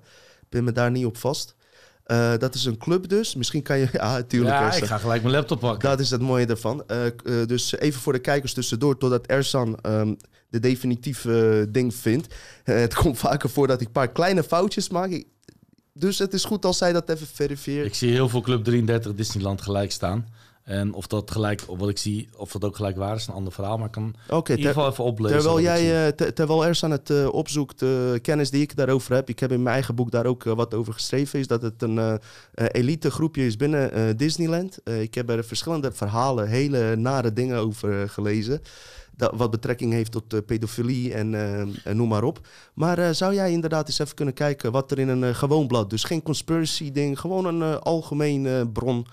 Pin 0.50 0.64
me 0.64 0.72
daar 0.72 0.92
niet 0.92 1.06
op 1.06 1.18
vast. 1.18 1.56
Eh, 2.06 2.38
dat 2.38 2.56
is 2.56 2.66
een 2.66 2.78
club 2.78 3.10
dus. 3.10 3.36
Misschien 3.36 3.62
kan 3.64 3.78
je... 3.78 3.88
Ja, 3.94 4.22
tuurlijk. 4.24 4.56
Ja, 4.56 4.74
ik 4.74 4.84
ga 4.84 4.98
gelijk 4.98 5.22
mijn 5.22 5.34
laptop 5.36 5.60
pakken. 5.60 5.90
Dat 5.90 6.00
is 6.00 6.10
het 6.10 6.22
mooie 6.22 6.46
ervan. 6.46 6.84
Eh, 6.88 7.06
eh, 7.06 7.12
dus 7.48 7.78
even 7.78 8.02
voor 8.02 8.14
de 8.14 8.20
kijkers 8.20 8.54
tussendoor, 8.54 8.98
totdat 8.98 9.26
Ersan 9.26 9.78
ehm, 9.82 10.14
de 10.50 10.60
definitieve 10.60 11.68
ding 11.70 11.96
vindt. 11.96 12.34
Het 12.64 12.94
komt 13.02 13.18
vaker 13.18 13.50
voor 13.50 13.68
dat 13.68 13.82
ik 13.82 13.88
een 13.88 13.94
paar 13.94 14.12
kleine 14.12 14.44
foutjes 14.44 14.90
maak. 14.90 15.10
Ik- 15.10 15.28
dus 15.94 16.20
het 16.20 16.34
is 16.34 16.44
goed 16.46 16.66
als 16.66 16.78
zij 16.78 16.94
dat 16.94 17.10
even 17.10 17.28
verifieert. 17.28 17.86
Ik 17.86 17.96
zie 17.96 18.12
heel 18.12 18.30
veel 18.30 18.42
Club 18.42 18.64
33 18.64 19.14
Disneyland 19.16 19.62
gelijk 19.62 19.92
staan. 19.92 20.28
En 20.66 20.94
of 20.94 21.08
dat 21.08 21.32
gelijk, 21.32 21.62
wat 21.62 21.90
ik 21.90 21.98
zie, 21.98 22.30
of 22.38 22.52
dat 22.52 22.64
ook 22.64 22.76
gelijk 22.76 22.98
waar 22.98 23.16
is, 23.16 23.28
een 23.28 23.34
ander 23.34 23.54
verhaal. 23.54 23.78
Maar 23.78 23.86
ik 23.86 23.92
kan 23.92 24.16
Oké, 24.30 24.52
in 24.52 24.58
ieder 24.58 24.74
geval 24.74 24.90
even 24.92 25.04
oplezen. 25.04 25.38
Terwijl, 25.38 25.62
jij, 25.62 26.06
eh, 26.08 26.12
ter- 26.12 26.34
terwijl 26.34 26.66
Ersan 26.66 26.92
het 26.92 27.10
eh, 27.10 27.34
opzoekt, 27.34 27.82
eh, 27.82 27.90
kennis 28.22 28.50
die 28.50 28.62
ik 28.62 28.76
daarover 28.76 29.16
heb, 29.16 29.30
ik 29.30 29.40
heb 29.40 29.52
in 29.52 29.62
mijn 29.62 29.76
eigen 29.76 29.96
boek 29.96 30.12
daar 30.12 30.26
ook 30.26 30.44
wat 30.44 30.74
over 30.74 30.94
geschreven, 30.94 31.40
is 31.40 31.48
dat 31.48 31.62
het 31.62 31.82
een 31.82 32.20
elite 32.54 33.12
groepje 33.12 33.46
is 33.46 33.56
binnen 33.58 34.18
Disneyland. 34.18 34.78
Ik 35.00 35.14
heb 35.14 35.30
er 35.30 35.44
verschillende 35.44 35.92
verhalen, 35.92 36.48
hele 36.48 36.96
nare 36.96 37.34
dingen 37.34 37.58
over 37.58 38.10
gelezen. 38.10 38.62
Dat, 39.18 39.32
wat 39.36 39.52
betrekking 39.52 39.94
heeft 39.94 40.12
tot 40.12 40.46
pedofilie 40.46 41.14
en, 41.14 41.36
en 41.84 41.96
noem 41.98 42.08
maar 42.08 42.24
op. 42.24 42.48
Maar 42.74 43.16
zou 43.16 43.34
jij 43.34 43.52
inderdaad 43.52 43.88
eens 43.88 44.00
even 44.00 44.16
kunnen 44.16 44.34
kijken 44.34 44.72
wat 44.72 44.92
er 44.92 45.00
in 45.00 45.08
een 45.08 45.36
gewoon 45.36 45.68
blad, 45.68 45.90
dus 45.90 46.04
geen 46.04 46.24
conspiracy 46.24 46.92
ding, 46.92 47.20
gewoon 47.20 47.46
een 47.46 47.80
algemeen 47.80 48.46
eh, 48.46 48.62
bron 48.74 49.08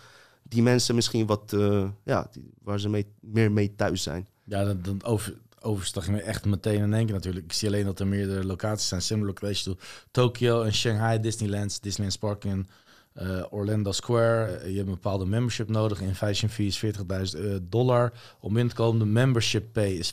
die 0.53 0.63
mensen 0.63 0.95
misschien 0.95 1.27
wat, 1.27 1.53
eh, 1.53 1.89
ja, 2.05 2.31
waar 2.63 2.81
ze 2.81 2.89
mee, 2.89 3.07
meer 3.21 3.53
mee 3.53 3.75
thuis 3.77 4.03
zijn. 4.03 4.27
Ja, 4.45 4.65
dan, 4.65 4.79
dan 4.83 5.05
over, 5.05 5.35
overstag 5.61 6.07
je 6.07 6.13
me 6.13 6.21
echt 6.21 6.45
meteen 6.45 6.83
in 6.83 6.95
één 6.95 7.05
keer 7.05 7.15
natuurlijk. 7.15 7.45
Ik 7.45 7.53
zie 7.53 7.69
alleen 7.69 7.85
dat 7.85 8.01
er 8.01 8.07
meerdere 8.07 8.45
locaties 8.45 8.89
zijn. 8.89 9.03
Similar 9.03 9.29
locations 9.29 9.63
to 9.63 9.77
Tokyo 10.11 10.63
en 10.63 10.75
Shanghai, 10.75 11.21
Disneyland, 11.21 11.83
Disneyland 11.83 12.19
Park 12.19 12.45
in 12.45 12.67
eh, 13.13 13.43
Orlando 13.51 13.93
Square. 13.93 14.71
Je 14.71 14.77
hebt 14.77 14.89
een 14.89 14.95
bepaalde 14.95 15.27
membership 15.27 15.69
nodig. 15.69 16.01
Invitation 16.01 16.51
fee 16.51 16.67
is 16.67 16.85
40.000 16.85 17.41
eh, 17.41 17.57
dollar. 17.63 18.13
Om 18.41 18.57
in 18.57 18.69
te 18.69 18.75
komen, 18.75 18.99
de 18.99 19.13
membership 19.13 19.73
pay 19.73 19.91
is 19.91 20.13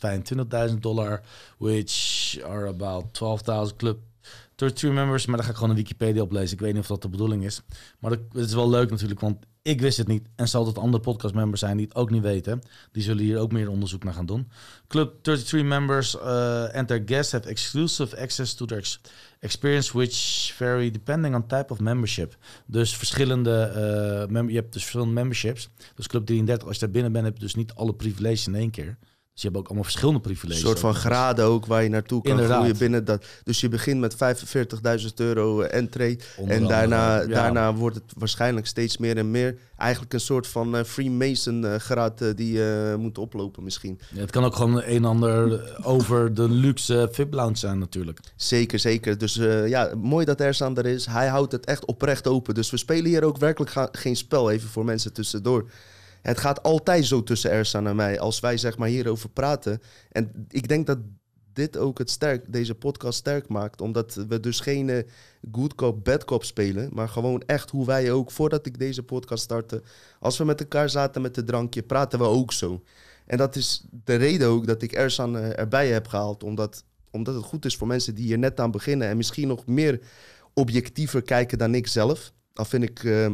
25.000 0.70 0.80
dollar. 0.80 1.22
Which 1.58 2.38
are 2.44 2.68
about 2.68 3.06
12.000 3.72 3.76
club 3.76 3.98
32 4.60 4.92
members. 4.92 5.26
Maar 5.26 5.36
daar 5.36 5.46
ga 5.46 5.52
ik 5.52 5.58
gewoon 5.58 5.72
een 5.72 5.84
Wikipedia 5.84 6.22
oplezen. 6.22 6.54
Ik 6.54 6.60
weet 6.60 6.74
niet 6.74 6.82
of 6.82 6.88
dat 6.88 7.02
de 7.02 7.10
bedoeling 7.10 7.46
is. 7.46 7.62
Maar 8.00 8.12
dat, 8.12 8.20
het 8.32 8.46
is 8.46 8.54
wel 8.54 8.70
leuk 8.70 8.90
natuurlijk, 8.90 9.20
want 9.20 9.46
ik 9.62 9.82
wist 9.82 9.98
het 9.98 10.08
niet. 10.08 10.28
En 10.36 10.48
zal 10.48 10.66
het 10.66 10.78
andere 10.78 11.04
podcastmembers 11.04 11.60
zijn 11.60 11.78
die 11.78 11.86
het 11.86 11.96
ook 11.96 12.10
niet 12.10 12.22
weten. 12.22 12.62
Die 12.92 13.04
zullen 13.04 13.24
hier 13.24 13.38
ook 13.38 13.52
meer 13.52 13.70
onderzoek 13.70 14.04
naar 14.04 14.14
gaan 14.14 14.26
doen. 14.26 14.52
Club 14.88 15.14
33 15.22 15.70
members 15.70 16.16
uh, 16.16 16.22
and 16.74 16.88
their 16.88 17.02
guests 17.06 17.32
have 17.32 17.50
exclusive 17.50 18.18
access 18.18 18.54
to 18.54 18.66
their 18.66 18.80
ex- 18.80 19.02
experience, 19.40 19.94
which 19.98 20.52
vary 20.56 20.92
depending 20.92 21.36
on 21.36 21.48
type 21.48 21.66
of 21.74 21.80
membership. 21.80 22.38
Dus 22.66 22.96
verschillende, 22.98 24.28
mem- 24.30 24.50
je 24.50 24.56
hebt 24.56 24.74
dus 24.74 24.82
verschillende 24.82 25.14
memberships. 25.14 25.70
Dus 25.96 26.08
Club 26.08 26.26
33, 26.26 26.68
als 26.68 26.78
je 26.78 26.84
daar 26.84 26.94
binnen 26.94 27.12
bent, 27.12 27.26
heb 27.26 27.34
je 27.34 27.44
dus 27.44 27.56
niet 27.56 27.74
alle 27.74 27.94
privileges 27.94 28.48
in 28.48 28.56
één 28.56 28.72
keer. 28.72 28.98
Dus 29.34 29.42
je 29.42 29.54
hebt 29.54 29.60
ook 29.60 29.66
allemaal 29.66 29.90
verschillende 29.90 30.20
Een 30.20 30.26
privileges. 30.26 30.64
soort 30.64 30.80
van 30.80 30.96
graden 30.96 31.46
ook 31.46 31.66
waar 31.66 31.84
je 31.84 31.90
naartoe 31.90 32.22
kan 32.22 32.32
Inderdaad. 32.32 32.58
groeien 32.58 32.78
binnen 32.78 33.06
dat. 33.06 33.26
Dus 33.44 33.60
je 33.62 33.70
begint 33.70 34.00
met 34.00 34.16
45.000 35.02 35.14
euro 35.16 35.62
entree. 35.62 36.20
Onder 36.38 36.56
en 36.56 36.62
andere, 36.62 36.80
daarna, 36.80 37.22
ja. 37.22 37.28
daarna 37.28 37.74
wordt 37.74 37.96
het 37.96 38.14
waarschijnlijk 38.18 38.68
steeds 38.68 38.98
meer 38.98 39.18
en 39.18 39.32
meer. 39.32 39.58
Eigenlijk 39.78 40.14
een 40.14 40.20
soort 40.20 40.48
van 40.48 40.76
eh, 40.78 40.84
Freemason 40.84 41.66
eh, 41.66 41.76
graad 41.76 42.22
eh, 42.22 42.30
die 42.36 42.52
je 42.54 42.96
moet 43.00 43.18
oplopen 43.18 43.64
misschien. 43.64 44.00
Ja, 44.14 44.20
het 44.22 44.32
kan 44.32 44.44
ook 44.44 44.56
gewoon 44.56 44.76
een 44.76 44.84
en 44.84 45.06
ander 45.06 45.62
over 45.84 46.34
de 46.34 46.50
luxe 46.50 47.10
VIP 47.12 47.34
lounge 47.34 47.58
zijn 47.58 47.80
natuurlijk. 47.80 48.20
Zeker, 48.36 48.80
zeker. 48.80 49.18
Dus 49.18 49.38
eh, 49.38 49.68
ja, 49.68 49.92
mooi 49.96 50.26
dat 50.26 50.42
Ersan 50.42 50.78
er 50.78 50.86
is. 50.86 51.06
Hij 51.06 51.28
houdt 51.28 51.52
het 51.52 51.66
echt 51.66 51.86
oprecht 51.86 52.28
open. 52.28 52.54
Dus 52.54 52.70
we 52.72 52.78
spelen 52.78 53.06
hier 53.06 53.24
ook 53.24 53.38
werkelijk 53.38 53.90
geen 53.92 54.16
spel, 54.16 54.52
even 54.52 54.70
voor 54.70 54.86
mensen 54.86 55.14
tussendoor. 55.14 55.70
Het 56.22 56.38
gaat 56.38 56.64
altijd 56.64 57.06
zo 57.06 57.24
tussen 57.24 57.52
Ersan 57.52 57.88
en 57.88 57.96
mij, 57.96 58.20
als 58.20 58.40
wij 58.40 58.58
zeg 58.58 58.78
maar 58.78 58.88
hierover 58.88 59.30
praten. 59.30 59.82
En 60.12 60.46
ik 60.50 60.68
denk 60.68 60.88
dat 60.88 60.98
dit 61.54 61.78
ook 61.78 61.98
het 61.98 62.10
sterk, 62.10 62.52
deze 62.52 62.76
podcast 62.76 63.20
sterk 63.20 63.48
maakt. 63.48 63.82
Omdat 63.82 64.14
we 64.28 64.40
dus 64.40 64.60
geen 64.60 64.90
eh, 64.90 65.04
good 65.52 65.76
cop, 65.76 66.04
bad 66.04 66.26
cop 66.26 66.44
spelen. 66.44 66.90
Maar 66.94 67.10
gewoon 67.10 67.44
echt 67.46 67.70
hoe 67.70 67.86
wij 67.86 68.12
ook, 68.12 68.32
voordat 68.32 68.66
ik 68.66 68.80
deze 68.80 69.04
podcast 69.04 69.44
startte... 69.44 69.82
Als 70.20 70.38
we 70.38 70.44
met 70.44 70.60
elkaar 70.60 70.90
zaten 70.90 71.22
met 71.22 71.36
de 71.36 71.44
drankje, 71.44 71.84
praten 71.84 72.20
we 72.20 72.26
ook 72.26 72.54
zo. 72.54 72.84
En 73.26 73.38
dat 73.38 73.56
is 73.56 73.86
de 74.04 74.16
reden 74.16 74.48
ook 74.48 74.68
dat 74.68 74.82
ik 74.82 74.92
Ersan 74.92 75.38
eh, 75.38 75.60
erbij 75.60 75.88
heb 75.88 76.08
gehaald. 76.08 76.44
Omdat 76.44 76.84
omdat 77.12 77.36
het 77.36 77.44
goed 77.44 77.66
is 77.66 77.78
voor 77.78 77.88
mensen 77.88 78.16
die 78.16 78.26
hier 78.26 78.38
net 78.38 78.60
aan 78.60 78.72
beginnen 78.72 79.08
en 79.08 79.18
misschien 79.18 79.48
nog 79.48 79.66
meer 79.66 80.00
objectiever 80.54 81.22
kijken 81.22 81.58
dan 81.58 81.76
ik 81.76 81.88
zelf. 81.88 82.32
Dan 82.54 82.66
vind 82.66 82.84
ik, 82.84 83.04
eh, 83.04 83.32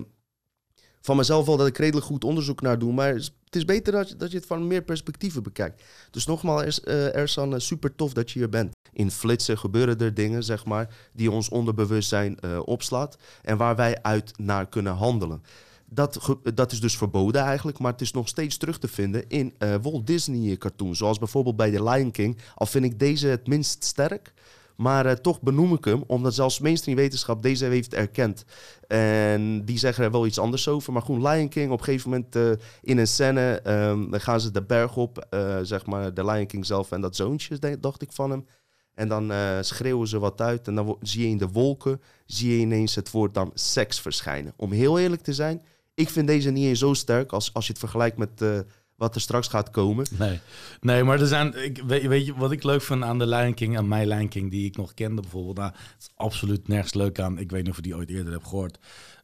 van 1.05 1.15
mezelf 1.15 1.45
wel 1.45 1.57
dat 1.57 1.67
ik 1.67 1.77
redelijk 1.77 2.05
goed 2.05 2.23
onderzoek 2.23 2.61
naar 2.61 2.79
doe. 2.79 2.93
Maar 2.93 3.13
het 3.13 3.55
is 3.55 3.65
beter 3.65 3.93
dat 3.93 4.09
je, 4.09 4.15
dat 4.15 4.31
je 4.31 4.37
het 4.37 4.45
van 4.45 4.67
meer 4.67 4.81
perspectieven 4.81 5.43
bekijkt. 5.43 5.83
Dus 6.11 6.25
nogmaals, 6.25 6.79
uh, 6.83 7.15
Ersan, 7.15 7.53
uh, 7.53 7.59
super 7.59 7.95
tof 7.95 8.13
dat 8.13 8.31
je 8.31 8.39
hier 8.39 8.49
bent. 8.49 8.73
In 8.93 9.11
flitsen 9.11 9.57
gebeuren 9.57 9.99
er 9.99 10.13
dingen, 10.13 10.43
zeg 10.43 10.65
maar, 10.65 10.95
die 11.13 11.31
ons 11.31 11.49
onderbewustzijn 11.49 12.37
uh, 12.45 12.59
opslaat. 12.65 13.17
En 13.41 13.57
waar 13.57 13.75
wij 13.75 14.01
uit 14.01 14.37
naar 14.37 14.69
kunnen 14.69 14.93
handelen. 14.93 15.43
Dat, 15.89 16.37
dat 16.53 16.71
is 16.71 16.79
dus 16.79 16.97
verboden 16.97 17.41
eigenlijk, 17.41 17.79
maar 17.79 17.91
het 17.91 18.01
is 18.01 18.11
nog 18.11 18.27
steeds 18.27 18.57
terug 18.57 18.79
te 18.79 18.87
vinden 18.87 19.29
in 19.29 19.53
Walt 19.81 20.07
Disney 20.07 20.57
cartoons. 20.57 20.97
Zoals 20.97 21.17
bijvoorbeeld 21.17 21.55
bij 21.55 21.71
The 21.71 21.83
Lion 21.83 22.11
King. 22.11 22.37
Al 22.55 22.65
vind 22.65 22.85
ik 22.85 22.99
deze 22.99 23.27
het 23.27 23.47
minst 23.47 23.83
sterk. 23.83 24.33
Maar 24.75 25.05
uh, 25.05 25.11
toch 25.11 25.41
benoem 25.41 25.73
ik 25.73 25.85
hem, 25.85 26.03
omdat 26.07 26.33
zelfs 26.33 26.59
mainstream 26.59 26.97
wetenschap 26.97 27.41
deze 27.41 27.65
heeft 27.65 27.93
erkend. 27.93 28.45
En 28.87 29.65
die 29.65 29.77
zeggen 29.77 30.03
er 30.03 30.11
wel 30.11 30.25
iets 30.25 30.39
anders 30.39 30.67
over. 30.67 30.93
Maar 30.93 31.01
goed, 31.01 31.21
Lion 31.21 31.49
King 31.49 31.71
op 31.71 31.77
een 31.79 31.83
gegeven 31.83 32.09
moment 32.09 32.35
uh, 32.35 32.51
in 32.81 32.97
een 32.97 33.07
scène... 33.07 33.61
Um, 33.67 34.11
dan 34.11 34.21
gaan 34.21 34.41
ze 34.41 34.51
de 34.51 34.63
berg 34.63 34.97
op, 34.97 35.27
uh, 35.29 35.57
zeg 35.61 35.85
maar 35.85 36.13
de 36.13 36.25
Lion 36.25 36.45
King 36.45 36.65
zelf 36.65 36.91
en 36.91 37.01
dat 37.01 37.15
zoontje, 37.15 37.79
dacht 37.79 38.01
ik 38.01 38.11
van 38.11 38.29
hem. 38.29 38.45
En 38.93 39.07
dan 39.07 39.31
schreeuwen 39.61 40.07
ze 40.07 40.19
wat 40.19 40.41
uit 40.41 40.67
en 40.67 40.75
dan 40.75 40.97
zie 41.01 41.21
je 41.21 41.27
in 41.27 41.37
de 41.37 41.47
wolken... 41.47 42.01
zie 42.25 42.51
je 42.51 42.57
ineens 42.57 42.95
het 42.95 43.11
woord 43.11 43.33
dan 43.33 43.51
seks 43.53 43.99
verschijnen. 43.99 44.53
Om 44.55 44.71
heel 44.71 44.99
eerlijk 44.99 45.21
te 45.21 45.33
zijn, 45.33 45.61
ik 45.93 46.09
vind 46.09 46.27
deze 46.27 46.49
niet 46.49 46.65
eens 46.65 46.79
zo 46.79 46.93
sterk... 46.93 47.31
als, 47.31 47.53
als 47.53 47.65
je 47.65 47.71
het 47.71 47.81
vergelijkt 47.81 48.17
met 48.17 48.65
wat 48.95 49.15
er 49.15 49.21
straks 49.21 49.47
gaat 49.47 49.69
komen. 49.69 50.05
Nee, 50.17 50.39
nee 50.81 51.03
maar 51.03 51.19
er 51.19 51.27
zijn, 51.27 51.63
ik, 51.63 51.83
weet, 51.87 52.25
je 52.25 52.35
wat 52.35 52.51
ik 52.51 52.63
leuk 52.63 52.81
vind 52.81 53.03
aan 53.03 53.19
de 53.19 53.27
Lion 53.27 53.77
aan 53.77 53.87
mijn 53.87 54.07
Lion 54.07 54.49
die 54.49 54.65
ik 54.65 54.77
nog 54.77 54.93
kende 54.93 55.21
bijvoorbeeld. 55.21 55.57
Nou, 55.57 55.71
het 55.71 55.95
is 55.99 56.09
absoluut 56.15 56.67
nergens 56.67 56.93
leuk 56.93 57.19
aan. 57.19 57.37
Ik 57.37 57.51
weet 57.51 57.61
niet 57.61 57.69
of 57.69 57.75
je 57.75 57.81
die 57.81 57.95
ooit 57.95 58.09
eerder 58.09 58.33
hebt 58.33 58.47
gehoord. 58.47 58.79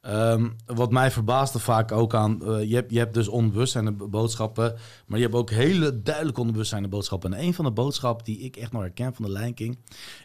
Um, 0.08 0.56
wat 0.66 0.92
mij 0.92 1.12
verbaasde 1.12 1.60
vaak 1.60 1.92
ook 1.92 2.14
aan, 2.14 2.40
uh, 2.44 2.64
je, 2.70 2.76
hebt, 2.76 2.92
je 2.92 2.98
hebt 2.98 3.14
dus 3.14 3.28
onbewustzijnde 3.28 3.92
boodschappen, 3.92 4.76
maar 5.06 5.18
je 5.18 5.24
hebt 5.24 5.38
ook 5.38 5.50
hele 5.50 6.02
duidelijk 6.02 6.38
onbewustzijnde 6.38 6.88
boodschappen. 6.88 7.34
En 7.34 7.44
een 7.44 7.54
van 7.54 7.66
de 7.66 7.72
boodschappen 7.72 8.26
die 8.26 8.40
ik 8.40 8.56
echt 8.56 8.72
nog 8.72 8.82
herken 8.82 9.16
van 9.16 9.26
de 9.26 9.32
Lion 9.32 9.78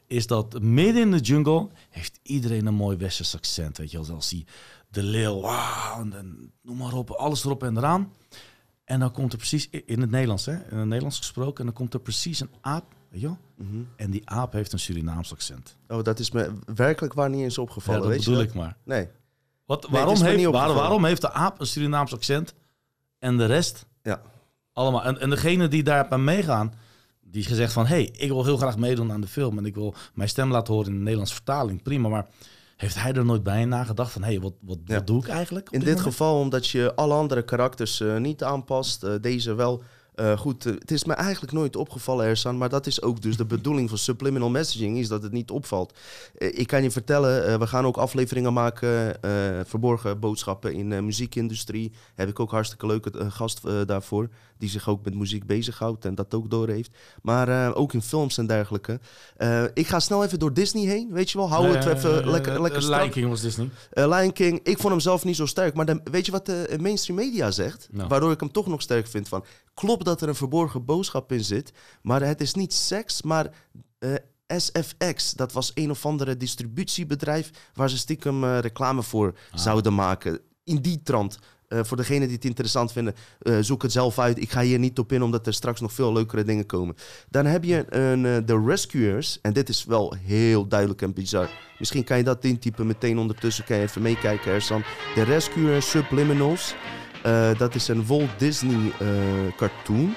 is 0.07 0.27
dat 0.27 0.63
midden 0.63 1.03
in 1.03 1.11
de 1.11 1.19
jungle 1.19 1.69
heeft 1.91 2.21
iedereen 2.23 2.67
een 2.67 2.75
mooi 2.75 2.97
westers 2.97 3.35
accent. 3.35 3.79
Weet 3.79 3.91
je 3.91 3.99
als 3.99 4.29
die 4.29 4.47
de 4.91 5.03
leeuw, 5.03 5.43
en, 5.99 6.13
en, 6.13 6.53
noem 6.63 6.77
maar 6.77 6.95
op, 6.95 7.11
alles 7.11 7.45
erop 7.45 7.63
en 7.63 7.77
eraan. 7.77 8.13
En 8.87 9.01
dan 9.01 9.13
komt 9.13 9.33
er 9.33 9.39
precies, 9.39 9.69
in 9.71 10.01
het 10.01 10.11
Nederlands, 10.11 10.47
hè, 10.47 10.53
in 10.53 10.77
het 10.77 10.87
Nederlands 10.87 11.19
gesproken, 11.19 11.59
en 11.59 11.65
dan 11.65 11.75
komt 11.75 11.95
er 11.95 12.01
precies 12.01 12.41
een 12.41 12.51
aap, 12.61 12.95
weet 13.11 13.21
je 13.21 13.29
mm 13.29 13.37
-hmm. 13.57 13.89
En 13.97 14.11
die 14.11 14.23
aap 14.31 14.53
heeft 14.53 14.73
een 14.73 14.79
Surinaams 14.79 15.33
accent. 15.33 15.77
Oh, 15.89 16.03
dat 16.03 16.19
is 16.19 16.31
me 16.31 16.53
werkelijk 16.75 17.15
waar 17.15 17.31
niet 17.31 17.43
eens 17.43 17.59
opgevallen, 17.59 18.01
ja, 18.01 18.07
dat 18.07 18.17
weet 18.17 18.25
bedoel 18.25 18.41
je 18.41 18.49
ik 18.49 18.55
maar. 18.55 18.77
Nee. 18.85 19.09
Wat, 19.65 19.87
waarom, 19.91 20.23
heeft, 20.23 20.45
waar- 20.45 20.75
waarom 20.75 21.05
heeft 21.05 21.21
de 21.21 21.33
aap 21.33 21.61
een 21.61 21.67
Surinaams 21.67 22.15
accent 22.15 22.55
en 23.19 23.37
de 23.37 23.45
rest 23.47 23.87
Ja. 24.03 24.21
allemaal? 24.73 25.05
En, 25.05 25.21
en 25.21 25.31
degene 25.31 25.69
die 25.69 25.83
daar 25.83 26.09
aan 26.09 26.25
meegaan, 26.25 26.75
die 27.21 27.45
gezegd 27.45 27.73
van... 27.73 27.87
hé, 27.87 27.95
hey, 27.95 28.05
ik 28.17 28.29
wil 28.29 28.45
heel 28.45 28.57
graag 28.57 28.77
meedoen 28.79 29.13
aan 29.13 29.21
de 29.21 29.27
film... 29.27 29.59
en 29.59 29.67
ik 29.67 29.75
wil 29.75 29.95
mijn 30.15 30.29
stem 30.29 30.51
laten 30.51 30.75
horen 30.75 30.89
in 30.91 30.97
de 30.97 31.03
Nederlandse 31.03 31.35
vertaling. 31.35 31.83
Prima, 31.83 32.09
maar 32.09 32.27
heeft 32.77 32.95
hij 33.03 33.13
er 33.13 33.25
nooit 33.25 33.43
bij 33.43 33.65
nagedacht 33.65 34.13
van... 34.13 34.23
hé, 34.23 34.29
hey, 34.29 34.41
wat, 34.41 34.53
wat, 34.61 34.79
Ja. 34.85 34.95
wat 34.95 35.07
doe 35.07 35.19
ik 35.19 35.29
eigenlijk? 35.29 35.71
In 35.71 35.81
dit 35.81 36.01
geval 36.01 36.41
omdat 36.41 36.67
je 36.69 36.95
alle 36.95 37.15
andere 37.15 37.45
karakters 37.45 38.01
eh, 38.01 38.17
niet 38.17 38.43
aanpast, 38.43 39.03
eh, 39.03 39.13
deze 39.21 39.55
wel. 39.55 39.83
eh, 40.15 40.39
goed, 40.39 40.65
het 40.65 40.91
is 40.91 41.05
me 41.05 41.13
eigenlijk 41.15 41.53
nooit 41.53 41.77
opgevallen, 41.77 42.27
Ersan, 42.27 42.59
maar 42.59 42.69
dat 42.69 42.87
is 42.87 43.03
ook 43.03 43.23
dus 43.23 43.37
de 43.37 43.45
bedoeling 43.57 43.89
van 43.89 43.99
subliminal 43.99 44.51
messaging, 44.51 44.99
is 44.99 45.09
dat 45.09 45.23
het 45.23 45.33
niet 45.33 45.51
opvalt. 45.51 45.99
Ik 46.39 46.67
kan 46.67 46.83
je 46.83 46.91
vertellen, 46.91 47.59
we 47.59 47.67
gaan 47.67 47.87
ook 47.87 47.97
afleveringen 47.97 48.53
maken, 48.53 49.17
verborgen 49.67 50.21
boodschappen 50.21 50.73
in 50.73 50.91
de 50.91 51.01
muziekindustrie. 51.03 51.93
Heb 52.15 52.29
ik 52.29 52.41
ook 52.41 52.51
hartstikke 52.51 52.87
leuke 52.87 53.31
gast 53.31 53.61
daarvoor, 53.87 54.29
die 54.59 54.69
zich 54.69 54.89
ook 54.89 55.05
met 55.05 55.15
muziek 55.15 55.47
bezighoudt 55.47 56.05
en 56.05 56.15
dat 56.15 56.35
ook 56.35 56.51
doorheeft. 56.51 56.91
Maar 57.23 57.49
eh, 57.49 57.71
ook 57.79 57.93
in 57.93 58.03
films 58.03 58.39
en 58.39 58.47
dergelijke. 58.47 59.01
Eh, 59.37 59.65
ik 59.75 59.87
ga 59.87 60.01
snel 60.01 60.25
even 60.25 60.39
door 60.39 60.55
Disney 60.55 60.85
heen, 60.87 61.09
weet 61.13 61.31
je 61.31 61.39
wel, 61.39 61.49
hou 61.49 61.67
het 61.67 61.87
even 61.87 62.23
eh, 62.23 62.31
lekker, 62.31 62.63
lekker 62.63 62.83
strak. 62.83 62.99
Lion 62.99 63.11
King 63.11 63.29
was 63.29 63.41
Disney. 63.41 63.71
Lion 63.91 64.33
King, 64.33 64.61
ik 64.63 64.79
vond 64.79 64.93
hem 64.93 65.01
zelf 65.01 65.25
niet 65.25 65.37
zo 65.37 65.47
sterk. 65.47 65.75
Maar 65.75 65.99
weet 66.05 66.27
je 66.27 66.33
wat 66.33 66.47
de 66.47 66.77
mainstream 66.81 67.19
media 67.19 67.51
zegt? 67.51 67.89
Nou. 67.91 68.09
Waardoor 68.09 68.33
ik 68.33 68.41
hem 68.41 68.53
toch 68.53 68.67
nog 68.67 68.83
sterk 68.83 69.07
vind 69.07 69.29
van... 69.29 69.45
Klopt 69.75 70.05
dat 70.05 70.21
er 70.23 70.29
een 70.29 70.35
verborgen 70.35 70.85
boodschap 70.85 71.33
in 71.33 71.45
zit. 71.45 71.73
Maar 72.03 72.23
het 72.23 72.41
is 72.41 72.55
niet 72.55 72.75
seks, 72.75 73.23
maar 73.23 73.51
SFX. 74.47 75.33
Dat 75.33 75.53
was 75.53 75.71
een 75.75 75.91
of 75.91 76.07
andere 76.07 76.37
distributiebedrijf... 76.37 77.51
waar 77.75 77.91
ze 77.91 77.99
stiekem 77.99 78.45
reclame 78.45 79.03
voor 79.03 79.35
Ah. 79.51 79.59
zouden 79.59 79.95
maken. 79.95 80.41
In 80.65 80.77
die 80.77 81.03
trant. 81.03 81.39
Eh, 81.69 81.81
voor 81.83 81.97
degenen 81.97 82.27
die 82.27 82.37
het 82.37 82.45
interessant 82.45 82.93
vinden, 82.93 83.15
eh, 83.39 83.57
zoek 83.61 83.83
het 83.83 83.93
zelf 83.93 84.19
uit. 84.19 84.39
Ik 84.39 84.51
ga 84.51 84.61
hier 84.61 84.79
niet 84.79 84.99
op 84.99 85.13
in, 85.13 85.23
omdat 85.23 85.47
er 85.47 85.55
straks 85.55 85.81
nog 85.81 85.93
veel 85.93 86.13
leukere 86.13 86.45
dingen 86.45 86.67
komen. 86.67 86.97
Dan 87.31 87.47
heb 87.47 87.65
je 87.65 87.95
een, 87.95 88.27
eh, 88.27 88.37
de 88.45 88.63
Rescuers. 88.67 89.39
En 89.43 89.53
dit 89.53 89.69
is 89.69 89.85
wel 89.85 90.17
heel 90.25 90.69
duidelijk 90.69 91.03
en 91.03 91.13
bizar. 91.13 91.49
Misschien 91.79 92.05
kan 92.05 92.17
je 92.17 92.25
dat 92.25 92.45
intypen 92.45 92.87
meteen 92.87 93.19
ondertussen. 93.19 93.65
Kan 93.65 93.77
je 93.77 93.83
even 93.83 94.03
meekijken, 94.03 94.53
Ersan. 94.53 94.83
De 95.15 95.23
Rescuers 95.23 95.91
Subliminals. 95.91 96.75
Eh, 97.23 97.59
dat 97.59 97.75
is 97.75 97.89
een 97.89 98.07
Walt 98.07 98.39
Disney 98.39 98.93
eh, 98.99 99.09
cartoon. 99.57 100.15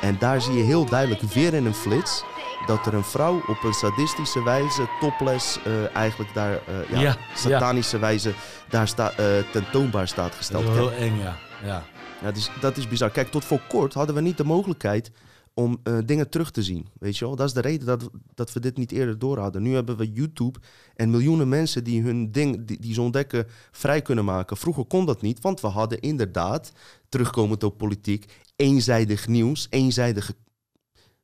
En 0.00 0.16
daar 0.18 0.40
zie 0.40 0.52
je 0.52 0.62
heel 0.62 0.84
duidelijk 0.84 1.22
weer 1.22 1.54
in 1.54 1.66
een 1.66 1.74
flits... 1.74 2.24
dat 2.66 2.86
er 2.86 2.94
een 2.94 3.04
vrouw 3.04 3.42
op 3.46 3.62
een 3.64 3.72
sadistische 3.72 4.42
wijze, 4.42 4.88
topless, 5.00 5.62
eh, 5.62 5.96
eigenlijk 5.96 6.34
daar... 6.34 6.52
eh, 6.66 6.90
ja, 6.90 7.00
Ja, 7.00 7.16
satanische 7.34 7.98
wijze 7.98 8.34
daar 8.68 8.88
sta, 8.88 9.10
eh, 9.12 9.26
tentoonbaar 9.52 10.08
staat 10.08 10.26
Dat 10.28 10.34
gesteld. 10.36 10.64
is 10.64 10.70
heel 10.74 10.92
eng, 10.92 11.16
ja. 11.18 11.38
ja. 11.64 11.66
ja, 11.66 11.82
dat, 12.22 12.36
is, 12.36 12.50
dat 12.60 12.76
is 12.76 12.88
bizar. 12.88 13.10
Kijk, 13.10 13.30
tot 13.30 13.44
voor 13.44 13.60
kort 13.68 13.94
hadden 13.94 14.14
we 14.14 14.20
niet 14.20 14.36
de 14.36 14.44
mogelijkheid 14.44 15.10
om 15.54 15.82
dingen 16.04 16.28
terug 16.30 16.50
te 16.50 16.62
zien. 16.62 16.86
Weet 16.98 17.18
je 17.18 17.24
wel? 17.24 17.36
Dat 17.36 17.46
is 17.46 17.52
de 17.52 17.60
reden 17.60 17.86
dat, 17.86 18.10
dat 18.34 18.52
we 18.52 18.60
dit 18.60 18.76
niet 18.76 18.92
eerder 18.92 19.18
door 19.18 19.38
hadden. 19.38 19.62
Nu 19.62 19.74
hebben 19.74 19.96
we 19.96 20.12
YouTube 20.12 20.58
en 20.94 21.10
miljoenen 21.10 21.48
mensen 21.48 21.84
die 21.84 22.02
hun 22.02 22.32
ding, 22.32 22.66
die, 22.66 22.80
die 22.80 22.94
ze 22.94 23.00
ontdekken, 23.00 23.46
vrij 23.70 24.02
kunnen 24.02 24.24
maken. 24.24 24.56
Vroeger 24.56 24.84
kon 24.84 25.06
dat 25.06 25.22
niet, 25.22 25.40
want 25.40 25.60
we 25.60 25.66
hadden 25.66 26.00
inderdaad, 26.00 26.72
terugkomend 27.08 27.62
op 27.64 27.78
politiek, 27.78 28.32
eenzijdig 28.56 29.28
nieuws, 29.28 29.66
eenzijdige 29.70 30.34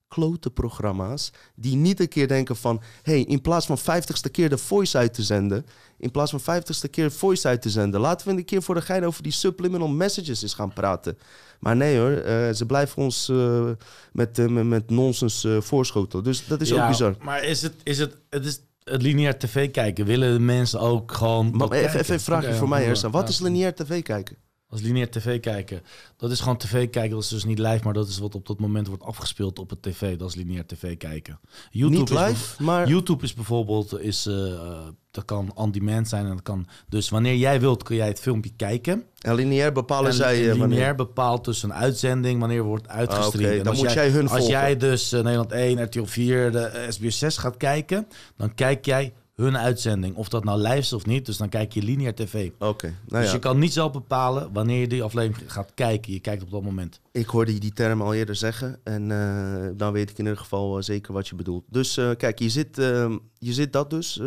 klote 0.08 0.50
programma's 0.50 1.32
die 1.54 1.76
niet 1.76 2.00
een 2.00 2.08
keer 2.08 2.28
denken 2.28 2.56
van... 2.56 2.82
hey, 3.02 3.20
in 3.20 3.40
plaats 3.40 3.66
van 3.66 3.78
vijftigste 3.78 4.28
keer 4.28 4.48
de 4.48 4.58
voice 4.58 4.98
uit 4.98 5.14
te 5.14 5.22
zenden... 5.22 5.66
in 5.98 6.10
plaats 6.10 6.30
van 6.30 6.40
vijftigste 6.40 6.88
keer 6.88 7.12
voice 7.12 7.48
uit 7.48 7.62
te 7.62 7.70
zenden... 7.70 8.00
laten 8.00 8.28
we 8.28 8.34
een 8.34 8.44
keer 8.44 8.62
voor 8.62 8.74
de 8.74 8.82
gein 8.82 9.04
over 9.04 9.22
die 9.22 9.32
subliminal 9.32 9.88
messages 9.88 10.42
eens 10.42 10.54
gaan 10.54 10.72
praten. 10.72 11.18
Maar 11.60 11.76
nee 11.76 11.98
hoor, 11.98 12.10
eh, 12.10 12.52
ze 12.52 12.66
blijven 12.66 13.02
ons 13.02 13.28
eh, 13.28 13.70
met, 14.12 14.38
eh, 14.38 14.46
met, 14.46 14.66
met 14.66 14.90
nonsens 14.90 15.46
voorschotelen. 15.58 16.24
Dus 16.24 16.46
dat 16.46 16.60
is 16.60 16.72
ook 16.72 16.88
bizar. 16.88 17.14
Maar 17.20 17.44
is 17.44 17.62
het, 17.62 17.74
is 17.82 17.98
het, 17.98 18.16
het 18.30 18.44
is 18.44 18.60
het 18.82 19.02
lineair 19.02 19.38
tv 19.38 19.70
kijken. 19.70 20.04
Willen 20.04 20.32
de 20.32 20.40
mensen 20.40 20.80
ook 20.80 21.12
gewoon... 21.12 21.56
Maar 21.56 21.70
even, 21.70 22.00
even 22.00 22.14
een 22.14 22.20
vraagje 22.20 22.54
voor 22.54 22.68
mij, 22.68 22.86
Ersan. 22.86 23.10
Wat 23.10 23.22
ja. 23.22 23.28
is 23.28 23.40
lineair 23.40 23.74
tv 23.74 24.02
kijken? 24.02 24.36
Als 24.68 24.80
lineair 24.80 25.10
tv 25.10 25.40
kijken. 25.40 25.82
Dat 26.16 26.30
is 26.30 26.40
gewoon 26.40 26.56
tv 26.56 26.90
kijken. 26.90 27.10
Dat 27.10 27.22
is 27.22 27.28
dus 27.28 27.44
niet 27.44 27.58
live, 27.58 27.80
maar 27.84 27.92
dat 27.92 28.08
is 28.08 28.18
wat 28.18 28.34
op 28.34 28.46
dat 28.46 28.58
moment 28.60 28.86
wordt 28.86 29.02
afgespeeld 29.02 29.58
op 29.58 29.70
het 29.70 29.82
tv. 29.82 30.16
Dat 30.16 30.28
is 30.28 30.34
lineair 30.34 30.66
tv 30.66 30.96
kijken. 30.96 31.40
YouTube 31.70 31.98
Niet 31.98 32.10
is 32.10 32.16
live, 32.26 32.62
maar... 32.62 32.88
YouTube 32.88 33.24
is 33.24 33.34
bijvoorbeeld, 33.34 34.00
is, 34.00 34.26
eh, 34.26 34.86
dat 35.10 35.24
kan 35.24 35.50
on-demand 35.54 36.08
zijn. 36.08 36.24
En 36.24 36.30
dat 36.30 36.42
kan, 36.42 36.66
dus 36.88 37.08
wanneer 37.08 37.36
jij 37.36 37.60
wilt, 37.60 37.82
kun 37.82 37.96
jij 37.96 38.06
het 38.06 38.20
filmpje 38.20 38.52
kijken. 38.56 39.04
En 39.20 39.34
lineair 39.34 39.72
bepalen 39.72 40.10
en, 40.10 40.16
zij... 40.16 40.34
en 40.34 40.38
eh, 40.38 40.40
lineair 40.44 40.58
wanneer- 40.68 40.94
bepaalt 40.94 41.44
dus 41.44 41.62
een 41.62 41.74
uitzending 41.74 42.40
wanneer 42.40 42.62
wordt 42.62 42.88
uitgestreamd. 42.88 43.52
Ah, 43.52 43.58
En 43.58 43.64
dan 43.64 43.76
moet 43.76 43.92
jij 43.92 44.08
hun 44.10 44.22
Als 44.28 44.30
volgen. 44.30 44.50
jij 44.50 44.76
dus 44.76 45.10
Nederland 45.10 45.52
1, 45.52 45.82
RTL 45.82 46.04
4, 46.04 46.52
de 46.52 46.86
SBS 46.88 47.18
6 47.18 47.36
gaat 47.36 47.56
kijken, 47.56 48.08
dan 48.36 48.54
kijk 48.54 48.84
jij 48.84 49.12
hun 49.36 49.58
uitzending. 49.58 50.16
Of 50.16 50.28
dat 50.28 50.44
nou 50.44 50.60
live 50.60 50.76
is 50.76 50.92
of 50.92 51.06
niet, 51.06 51.26
dus 51.26 51.36
dan 51.36 51.48
kijk 51.48 51.72
je 51.72 51.82
lineair 51.82 52.14
tv. 52.14 52.50
Oké, 52.58 52.86
nou 52.86 53.22
dus 53.22 53.26
ja. 53.26 53.32
je 53.32 53.38
kan 53.38 53.58
niet 53.58 53.72
zelf 53.72 53.92
bepalen 53.92 54.52
wanneer 54.52 54.80
je 54.80 54.88
die 54.88 55.02
aflevering 55.02 55.52
gaat 55.52 55.70
kijken. 55.74 56.12
Je 56.12 56.20
kijkt 56.20 56.42
op 56.42 56.50
dat 56.50 56.62
moment. 56.62 57.00
Ik 57.12 57.26
hoorde 57.26 57.54
je 57.54 57.60
die 57.60 57.72
term 57.72 58.02
al 58.02 58.14
eerder 58.14 58.36
zeggen. 58.36 58.80
En 58.84 59.10
eh, 59.10 59.68
dan 59.76 59.92
weet 59.92 60.10
ik 60.10 60.18
in 60.18 60.24
ieder 60.24 60.38
geval 60.38 60.76
eh, 60.76 60.82
zeker 60.82 61.12
wat 61.12 61.28
je 61.28 61.34
bedoelt. 61.34 61.64
Dus 61.70 61.96
eh, 61.96 62.10
kijk, 62.16 62.38
je 62.38 62.48
zit, 62.48 62.78
eh, 62.78 63.14
je 63.38 63.52
zit 63.52 63.72
dat 63.72 63.90
dus, 63.90 64.20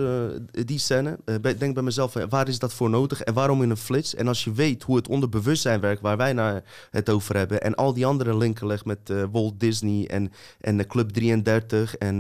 die 0.52 0.80
scène. 0.80 1.20
Denk 1.58 1.74
bij 1.74 1.84
mezelf, 1.84 2.14
waar 2.30 2.48
is 2.48 2.60
dat 2.60 2.74
voor 2.74 2.90
nodig 2.90 3.22
en 3.22 3.34
waarom 3.34 3.64
in 3.64 3.70
een 3.70 3.78
flits? 3.78 4.16
En 4.16 4.28
als 4.28 4.44
je 4.44 4.52
weet 4.54 4.84
hoe 4.84 4.96
het 4.96 5.08
onderbewustzijn 5.08 5.80
werkt, 5.80 6.02
waar 6.02 6.18
wij 6.18 6.34
naar 6.34 6.64
het 6.92 7.10
over 7.10 7.36
hebben. 7.36 7.62
En 7.62 7.76
al 7.76 7.94
die 7.94 8.06
andere 8.06 8.38
linken 8.38 8.68
legt 8.68 8.86
met 8.86 9.14
Walt 9.32 9.60
Disney 9.60 10.08
en, 10.08 10.32
en 10.60 10.78
de 10.78 10.88
Club 10.88 11.10
33. 11.10 11.96
En 11.96 12.20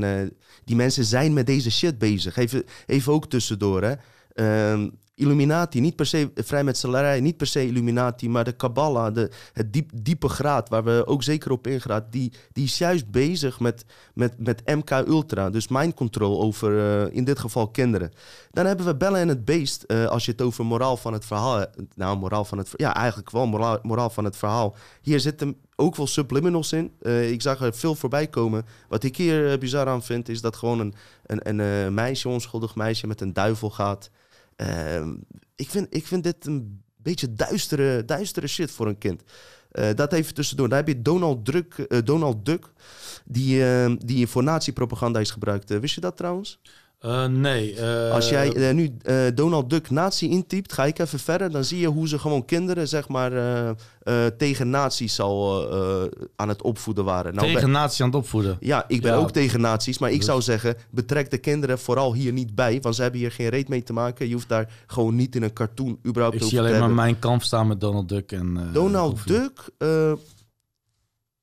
die 0.66 0.76
mensen 0.76 1.06
zijn 1.06 1.34
met 1.34 1.46
deze 1.46 1.72
shit 1.72 1.98
bezig. 1.98 2.38
Even, 2.38 2.64
even 2.86 3.14
ook 3.14 3.30
tussendoor, 3.30 3.84
hè. 3.84 3.94
Ehm, 4.34 4.90
Illuminati, 5.20 5.80
niet 5.80 5.96
per 5.96 6.06
se 6.06 6.32
vrijmetselarij, 6.36 7.20
niet 7.20 7.38
per 7.38 7.48
se 7.48 7.66
Illuminati, 7.66 8.30
maar 8.30 8.44
de 8.44 8.52
Kabbalah, 8.52 9.14
de, 9.14 9.32
het 9.54 9.74
diep, 9.74 9.92
diepe 9.96 10.30
graad 10.30 10.70
waar 10.70 10.84
we 10.84 11.04
ook 11.06 11.24
zeker 11.24 11.52
op 11.52 11.68
ingaan, 11.68 12.06
die, 12.10 12.34
die 12.54 12.64
is 12.64 12.78
juist 12.78 13.12
bezig 13.12 13.60
met, 13.60 13.86
met, 14.14 14.34
met 14.38 14.62
MK 14.66 14.90
Ultra, 14.90 15.50
dus 15.50 15.68
mind 15.68 15.94
control 15.94 16.42
over 16.42 16.80
eh, 16.80 17.16
in 17.16 17.24
dit 17.24 17.40
geval 17.40 17.68
kinderen. 17.68 18.12
Dan 18.52 18.66
hebben 18.66 18.86
we 18.86 18.96
Bellen 18.96 19.20
en 19.20 19.28
het 19.28 19.46
Beest, 19.46 19.84
eh, 19.84 20.06
als 20.06 20.26
je 20.26 20.32
het 20.32 20.42
over 20.42 20.66
moraal 20.66 20.98
van 20.98 21.14
het 21.14 21.26
verhaal, 21.26 21.56
hebt. 21.56 21.78
nou 21.96 22.18
moraal 22.18 22.46
van 22.46 22.58
het, 22.58 22.74
ja 22.76 22.96
eigenlijk 22.96 23.32
wel 23.32 23.48
moraal, 23.48 23.80
moraal 23.82 24.10
van 24.10 24.24
het 24.24 24.38
verhaal. 24.38 24.76
Hier 25.02 25.20
zitten 25.20 25.56
ook 25.76 25.96
wel 25.96 26.08
subliminals 26.08 26.74
in. 26.74 26.92
Eh, 27.02 27.32
ik 27.32 27.42
zag 27.42 27.62
er 27.62 27.74
veel 27.74 27.96
voorbij 27.96 28.28
komen. 28.28 28.66
Wat 28.88 29.04
ik 29.04 29.18
hier 29.18 29.58
bizar 29.58 29.88
aan 29.88 30.04
vind, 30.04 30.30
is 30.30 30.42
dat 30.42 30.56
gewoon 30.56 30.80
een, 30.80 30.94
een, 31.26 31.60
een 31.60 31.94
meisje, 31.94 32.30
onschuldig 32.30 32.76
meisje, 32.76 33.08
met 33.08 33.22
een 33.22 33.34
duivel 33.34 33.70
gaat. 33.70 34.10
Ehm, 34.60 35.16
ik, 35.56 35.70
vind, 35.70 35.88
ik 35.90 36.08
vind 36.08 36.24
dit 36.24 36.46
een 36.46 36.82
beetje 36.98 37.34
duistere, 37.34 38.06
duistere 38.06 38.48
shit 38.48 38.72
voor 38.72 38.88
een 38.88 38.98
kind. 38.98 39.24
Uh, 39.72 39.90
dat 39.96 40.14
even 40.14 40.34
tussendoor. 40.34 40.70
Daar 40.70 40.78
heb 40.78 40.88
je 40.88 41.02
Donald, 41.02 41.46
Duck, 41.46 41.86
uh, 41.88 42.00
Donald 42.04 42.46
Duck, 42.46 42.72
die, 43.26 43.60
uh, 43.60 43.96
die 43.98 44.28
voor 44.28 44.44
nazi-propaganda 44.44 45.20
is 45.20 45.32
gebruikt. 45.32 45.80
wist 45.80 45.96
je 45.96 46.02
dat 46.02 46.18
trouwens? 46.18 46.60
Uh, 47.06 47.26
nee. 47.26 47.76
Uh, 47.76 48.12
Als 48.12 48.30
jij 48.30 48.56
uh, 48.56 48.74
nu 48.74 48.98
Donald 49.34 49.70
Duck 49.70 49.90
nazi 49.90 50.30
intypt, 50.30 50.74
ga 50.74 50.86
ik 50.86 51.00
even 51.00 51.20
verder. 51.20 51.52
Dan 51.52 51.64
zie 51.64 51.80
je 51.80 51.88
hoe 51.88 52.08
ze 52.08 52.20
gewoon 52.20 52.46
kinderen 52.46 52.88
zeg 52.88 53.08
maar, 53.08 53.32
tegen 54.38 54.70
nazi's 54.70 55.20
al 55.20 55.70
aan 56.36 56.50
het 56.50 56.62
opvoeden 56.62 57.04
waren. 57.04 57.36
Nou, 57.36 57.54
tegen 57.54 57.72
nazi's 57.72 58.02
aan 58.02 58.08
het 58.08 58.16
opvoeden? 58.16 58.58
Ja, 58.60 58.86
ik 58.88 59.02
ben 59.02 59.12
ja. 59.12 59.18
ook 59.18 59.32
tegen 59.32 59.62
nazi's. 59.62 59.98
Maar 59.98 60.12
ik 60.12 60.18
dus... 60.18 60.26
zou 60.26 60.42
zeggen, 60.42 60.76
betrek 60.90 61.32
de 61.32 61.38
kinderen 61.38 61.80
vooral 61.80 62.14
hier 62.14 62.34
niet 62.34 62.56
bij. 62.56 62.80
Want 62.82 62.96
ze 62.96 63.02
hebben 63.02 63.20
hier 63.20 63.32
geen 63.32 63.50
reet 63.50 63.70
mee 63.70 63.84
te 63.84 63.94
maken. 63.94 64.28
Je 64.28 64.34
hoeft 64.34 64.50
daar 64.50 64.72
gewoon 64.88 65.16
niet 65.16 65.36
in 65.36 65.44
een 65.44 65.54
cartoon 65.54 66.00
überhaupt 66.06 66.36
ik 66.36 66.42
over 66.42 66.50
zie 66.50 66.60
alleen 66.60 66.72
te 66.72 66.80
maar 66.80 66.88
hebben. 66.88 67.06
mijn 67.06 67.20
kamp 67.20 67.44
staan 67.44 67.68
met 67.68 67.82
Donald 67.82 68.10
Duck. 68.10 68.32
En, 68.32 68.70
Donald 68.74 69.28
Duck... 69.28 69.70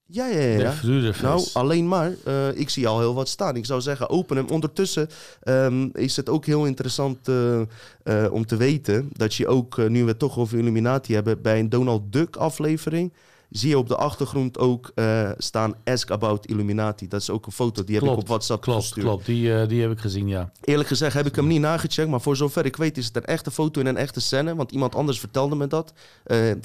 Ja, 0.08 0.26
ja, 0.26 0.40
ja. 0.40 0.74
Nou, 1.22 1.46
alleen 1.52 1.88
maar. 1.88 2.12
Uh, 2.28 2.58
ik 2.58 2.70
zie 2.70 2.88
al 2.88 2.98
heel 2.98 3.14
wat 3.14 3.28
staan. 3.28 3.56
Ik 3.56 3.66
zou 3.66 3.80
zeggen, 3.80 4.08
open 4.08 4.36
hem. 4.36 4.48
Ondertussen 4.48 5.08
um, 5.44 5.90
is 5.92 6.16
het 6.16 6.28
ook 6.28 6.46
heel 6.46 6.64
interessant 6.64 7.28
uh, 7.28 7.60
uh, 8.04 8.32
om 8.32 8.46
te 8.46 8.56
weten 8.56 9.10
dat 9.12 9.34
je 9.34 9.46
ook, 9.46 9.88
nu 9.88 10.02
we 10.02 10.08
het 10.08 10.18
toch 10.18 10.38
over 10.38 10.58
Illuminati 10.58 11.14
hebben, 11.14 11.42
bij 11.42 11.58
een 11.58 11.68
Donald 11.68 12.12
Duck 12.12 12.36
aflevering 12.36 13.12
zie 13.50 13.68
je 13.68 13.78
op 13.78 13.88
de 13.88 13.96
achtergrond 13.96 14.58
ook 14.58 14.92
staan 15.38 15.74
Ask 15.84 16.10
About 16.10 16.46
Illuminati. 16.46 17.08
Dat 17.08 17.20
is 17.20 17.30
ook 17.30 17.46
een 17.46 17.52
foto, 17.52 17.84
die 17.84 17.94
heb 17.94 18.04
ik 18.04 18.10
op 18.10 18.28
WhatsApp 18.28 18.62
klopt, 18.62 18.80
gestuurd. 18.80 19.06
Klopt, 19.06 19.26
die, 19.26 19.66
die 19.66 19.82
heb 19.82 19.90
ik 19.90 19.98
gezien, 19.98 20.28
ja. 20.28 20.52
Eerlijk 20.60 20.88
gezegd 20.88 21.14
heb 21.14 21.26
ik 21.26 21.36
hem 21.36 21.46
niet 21.46 21.60
nagecheckt, 21.60 22.08
maar 22.08 22.20
voor 22.20 22.36
zover 22.36 22.64
ik 22.64 22.76
weet 22.76 22.98
is 22.98 23.06
het 23.06 23.16
een 23.16 23.24
echte 23.24 23.50
foto 23.50 23.80
in 23.80 23.86
een 23.86 23.96
echte 23.96 24.20
scène, 24.20 24.54
want 24.54 24.72
iemand 24.72 24.94
anders 24.94 25.20
vertelde 25.20 25.56
me 25.56 25.66
dat. 25.66 25.92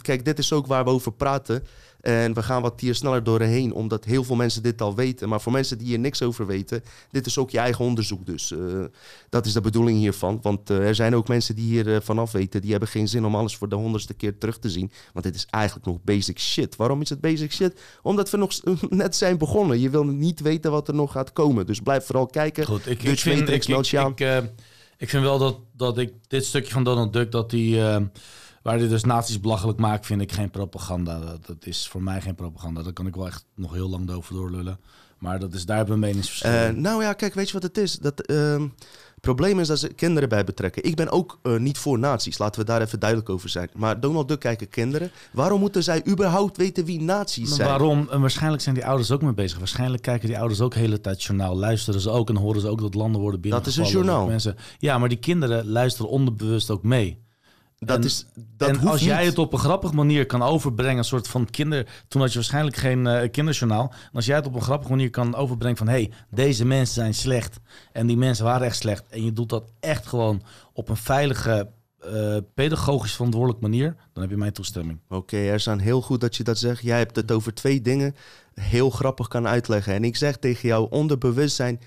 kijk, 0.01 0.25
dit 0.25 0.39
is 0.39 0.53
ook 0.53 0.67
waar 0.67 0.83
we 0.83 0.89
over 0.89 1.13
praten. 1.13 1.63
En 2.01 2.33
we 2.33 2.43
gaan 2.43 2.61
wat 2.61 2.79
hier 2.79 2.95
sneller 2.95 3.23
doorheen, 3.23 3.73
omdat 3.73 4.05
heel 4.05 4.23
veel 4.23 4.35
mensen 4.35 4.63
dit 4.63 4.81
al 4.81 4.95
weten. 4.95 5.29
Maar 5.29 5.41
voor 5.41 5.51
mensen 5.51 5.77
die 5.77 5.87
hier 5.87 5.99
niks 5.99 6.21
over 6.21 6.45
weten, 6.45 6.83
dit 7.11 7.25
is 7.25 7.37
ook 7.37 7.49
je 7.49 7.57
eigen 7.57 7.85
onderzoek. 7.85 8.25
Dus 8.25 8.51
uh, 8.51 8.83
dat 9.29 9.45
is 9.45 9.53
de 9.53 9.61
bedoeling 9.61 9.97
hiervan. 9.97 10.39
Want 10.41 10.69
uh, 10.69 10.87
er 10.87 10.95
zijn 10.95 11.15
ook 11.15 11.27
mensen 11.27 11.55
die 11.55 11.65
hier 11.65 11.87
uh, 11.87 11.97
vanaf 12.01 12.31
weten, 12.31 12.61
die 12.61 12.71
hebben 12.71 12.89
geen 12.89 13.07
zin 13.07 13.25
om 13.25 13.35
alles 13.35 13.55
voor 13.55 13.69
de 13.69 13.75
honderdste 13.75 14.13
keer 14.13 14.37
terug 14.37 14.59
te 14.59 14.69
zien. 14.69 14.91
Want 15.13 15.25
dit 15.25 15.35
is 15.35 15.47
eigenlijk 15.49 15.85
nog 15.85 15.97
basic 16.03 16.39
shit. 16.39 16.75
Waarom 16.75 17.01
is 17.01 17.09
het 17.09 17.21
basic 17.21 17.51
shit? 17.51 17.81
Omdat 18.01 18.29
we 18.29 18.37
nog 18.37 18.51
net 18.89 19.15
zijn 19.15 19.37
begonnen. 19.37 19.79
Je 19.79 19.89
wil 19.89 20.05
niet 20.05 20.41
weten 20.41 20.71
wat 20.71 20.87
er 20.87 20.95
nog 20.95 21.11
gaat 21.11 21.33
komen. 21.33 21.65
Dus 21.65 21.79
blijf 21.79 22.05
vooral 22.05 22.25
kijken. 22.25 22.65
Goed, 22.65 22.87
ik, 22.87 23.01
Dutch 23.01 23.11
ik, 23.11 23.19
vind, 23.19 23.39
Matrix, 23.39 23.67
ik, 23.67 24.53
ik 24.97 25.09
vind 25.09 25.23
wel 25.23 25.37
dat, 25.37 25.59
dat 25.75 25.97
ik 25.97 26.13
dit 26.27 26.45
stukje 26.45 26.71
van 26.71 26.83
Donald 26.83 27.13
Duck, 27.13 27.31
dat 27.31 27.49
die 27.49 27.81
waar 28.61 28.77
hij 28.77 28.87
dus 28.87 29.03
nazi's 29.03 29.39
belachelijk 29.39 29.79
maakt, 29.79 30.05
vind 30.05 30.21
ik 30.21 30.31
geen 30.31 30.49
propaganda. 30.49 31.19
Dat, 31.19 31.45
dat, 31.45 31.65
is 31.65 31.87
voor 31.87 32.03
mij 32.03 32.21
geen 32.21 32.35
propaganda. 32.35 32.83
Daar 32.83 32.93
kan 32.93 33.07
ik 33.07 33.15
wel 33.15 33.27
echt 33.27 33.45
nog 33.55 33.73
heel 33.73 33.89
lang 33.89 34.11
over 34.11 34.33
doorlullen. 34.33 34.79
Maar 35.17 35.39
dat 35.39 35.53
is, 35.53 35.65
daar 35.65 35.77
hebben 35.77 35.95
we 35.95 36.01
meningsverschil. 36.01 36.51
Uh, 36.51 36.69
nou 36.69 37.03
ja, 37.03 37.13
kijk, 37.13 37.33
weet 37.33 37.47
je 37.47 37.53
wat 37.53 37.63
het 37.63 37.77
is? 37.77 37.97
Dat, 37.97 38.29
uh, 38.29 38.59
het 39.21 39.21
probleem 39.21 39.59
is 39.59 39.67
dat 39.67 39.79
ze 39.79 39.87
kinderen 39.87 40.29
bij 40.29 40.43
betrekken. 40.43 40.83
Ik 40.83 40.95
ben 40.95 41.09
ook 41.09 41.39
uh, 41.43 41.57
niet 41.57 41.77
voor 41.77 41.99
nazi's, 41.99 42.37
laten 42.37 42.61
we 42.61 42.67
daar 42.67 42.81
even 42.81 42.99
duidelijk 42.99 43.29
over 43.29 43.49
zijn. 43.49 43.69
Maar 43.75 43.99
Donald 43.99 44.27
Duck 44.27 44.39
kijken 44.39 44.69
kinderen. 44.69 45.11
Waarom 45.31 45.59
moeten 45.59 45.83
zij 45.83 46.07
überhaupt 46.07 46.57
weten 46.57 46.85
wie 46.85 47.01
nazi's 47.01 47.55
zijn? 47.55 47.67
Waarom? 47.67 48.07
En 48.11 48.21
waarschijnlijk 48.21 48.61
zijn 48.61 48.75
die 48.75 48.85
ouders 48.85 49.11
ook 49.11 49.21
mee 49.21 49.33
bezig. 49.33 49.57
Waarschijnlijk 49.57 50.03
kijken 50.03 50.27
die 50.27 50.39
ouders 50.39 50.61
ook 50.61 50.73
de 50.73 50.79
hele 50.79 51.01
tijd 51.01 51.23
journaal. 51.23 51.57
Luisteren 51.57 52.01
ze 52.01 52.09
ook 52.09 52.29
en 52.29 52.35
horen 52.35 52.61
ze 52.61 52.67
ook 52.67 52.81
dat 52.81 52.93
landen 52.93 53.21
worden 53.21 53.41
binnengevallen. 53.41 53.77
Dat 53.77 53.87
is 53.87 53.93
een 53.93 54.01
journaal. 54.01 54.27
Mensen. 54.27 54.55
Ja, 54.79 54.97
maar 54.97 55.09
die 55.09 55.19
kinderen 55.19 55.67
luisteren 55.67 56.11
onderbewust 56.11 56.69
ook 56.69 56.83
mee. 56.83 57.29
Dat 57.85 57.97
en, 57.97 58.03
is, 58.03 58.25
dat 58.57 58.69
en 58.69 58.87
als 58.87 59.03
jij 59.03 59.25
het 59.25 59.37
op 59.37 59.53
een 59.53 59.59
grappige 59.59 59.95
manier 59.95 60.25
kan 60.25 60.41
overbrengen, 60.41 60.97
een 60.97 61.03
soort 61.03 61.27
van 61.27 61.49
kinder. 61.49 62.03
Toen 62.07 62.21
had 62.21 62.29
je 62.29 62.35
waarschijnlijk 62.35 62.75
geen 62.75 63.05
uh, 63.05 63.29
kinderjournaal. 63.31 63.91
En 63.91 64.13
als 64.13 64.25
jij 64.25 64.35
het 64.35 64.45
op 64.45 64.55
een 64.55 64.61
grappige 64.61 64.89
manier 64.89 65.09
kan 65.09 65.35
overbrengen 65.35 65.77
van 65.77 65.87
hé, 65.87 65.93
hey, 65.93 66.11
deze 66.29 66.65
mensen 66.65 66.93
zijn 66.93 67.13
slecht. 67.13 67.59
En 67.91 68.07
die 68.07 68.17
mensen 68.17 68.45
waren 68.45 68.67
echt 68.67 68.75
slecht. 68.75 69.03
En 69.09 69.25
je 69.25 69.33
doet 69.33 69.49
dat 69.49 69.71
echt 69.79 70.07
gewoon 70.07 70.41
op 70.73 70.89
een 70.89 70.97
veilige, 70.97 71.69
uh, 72.05 72.37
pedagogisch 72.53 73.13
verantwoordelijke 73.13 73.67
manier. 73.67 73.95
Dan 74.13 74.21
heb 74.21 74.31
je 74.31 74.37
mijn 74.37 74.53
toestemming. 74.53 74.99
Oké, 75.05 75.15
okay, 75.15 75.49
er 75.49 75.59
zijn 75.59 75.79
heel 75.79 76.01
goed 76.01 76.21
dat 76.21 76.35
je 76.35 76.43
dat 76.43 76.57
zegt. 76.57 76.81
Jij 76.81 76.97
hebt 76.97 77.15
het 77.15 77.31
over 77.31 77.53
twee 77.53 77.81
dingen 77.81 78.15
heel 78.53 78.89
grappig 78.89 79.27
kan 79.27 79.47
uitleggen. 79.47 79.93
En 79.93 80.03
ik 80.03 80.15
zeg 80.15 80.37
tegen 80.37 80.67
jou, 80.67 80.87
onderbewustzijn 80.89 81.79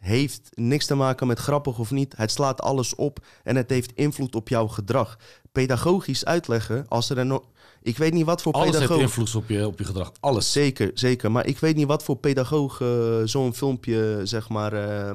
heeft 0.00 0.50
niks 0.54 0.86
te 0.86 0.94
maken 0.94 1.26
met 1.26 1.38
grappig 1.38 1.78
of 1.78 1.90
niet. 1.90 2.16
Het 2.16 2.30
slaat 2.30 2.62
alles 2.62 2.94
op 2.94 3.26
en 3.42 3.56
het 3.56 3.70
heeft 3.70 3.92
invloed 3.92 4.34
op 4.34 4.48
jouw 4.48 4.66
gedrag. 4.66 5.18
Pedagogisch 5.52 6.24
uitleggen, 6.24 6.86
als 6.88 7.10
er 7.10 7.18
een... 7.18 7.26
No 7.26 7.44
ik 7.82 7.98
weet 7.98 8.12
niet 8.12 8.24
wat 8.24 8.42
voor 8.42 8.52
Alles 8.52 8.70
pedagoog... 8.70 8.98
heeft 8.98 9.16
invloed 9.16 9.34
op 9.34 9.48
je, 9.48 9.66
op 9.66 9.78
je 9.78 9.84
gedrag. 9.84 10.12
Alles. 10.20 10.52
Zeker, 10.52 10.90
zeker. 10.94 11.30
Maar 11.30 11.46
ik 11.46 11.58
weet 11.58 11.76
niet 11.76 11.86
wat 11.86 12.02
voor 12.02 12.16
pedagoog 12.16 12.80
uh, 12.80 12.88
zo'n 13.24 13.54
filmpje, 13.54 14.20
zeg 14.24 14.48
maar, 14.48 14.74
uh, 14.74 15.10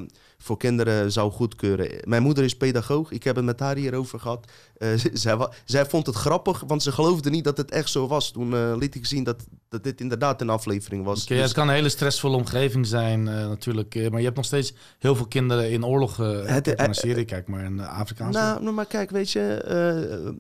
voor 0.46 0.58
kinderen 0.58 1.12
zou 1.12 1.32
goedkeuren. 1.32 1.90
Mijn 2.04 2.24
moeder 2.24 2.44
is 2.44 2.58
pedagoog. 2.58 3.12
Ik 3.12 3.24
heb 3.24 3.36
het 3.36 3.46
met 3.46 3.60
haar 3.60 3.76
hierover 3.76 4.20
gehad. 4.20 4.46
Uh, 4.78 4.90
zij, 5.14 5.48
zij, 5.66 5.86
vond 5.86 6.06
het 6.06 6.16
grappig, 6.16 6.64
want 6.68 6.84
ze 6.84 6.92
geloofde 6.92 7.30
niet 7.30 7.44
dat 7.44 7.58
het 7.58 7.72
echt 7.72 7.90
zo 7.90 8.08
was. 8.08 8.32
Toen 8.32 8.78
liet 8.78 8.96
ik 8.96 9.06
zien 9.06 9.24
dat, 9.24 9.44
dat 9.70 9.84
dit 9.84 10.02
inderdaad 10.02 10.42
een 10.42 10.50
aflevering 10.50 11.04
was. 11.04 11.24
Okay, 11.24 11.38
dus... 11.38 11.46
Het 11.46 11.56
kan 11.56 11.68
een 11.68 11.74
hele 11.74 11.90
stressvolle 11.90 12.36
omgeving 12.36 12.88
zijn, 12.88 13.24
natuurlijk. 13.24 14.10
maar 14.10 14.20
je 14.20 14.26
hebt 14.26 14.36
nog 14.36 14.46
steeds 14.46 14.74
heel 15.00 15.16
veel 15.16 15.28
kinderen 15.28 15.72
in 15.72 15.86
oorlog. 15.86 16.18
het, 16.18 16.80
een 16.80 16.94
serie, 16.94 17.26
kijk 17.26 17.48
maar, 17.48 17.64
in 17.64 17.80
Afrikaanse. 17.80 18.40
Nou, 18.40 18.64
nou, 18.64 18.76
maar 18.76 18.86
kijk, 18.86 19.10
weet 19.10 19.32
je... 19.32 20.36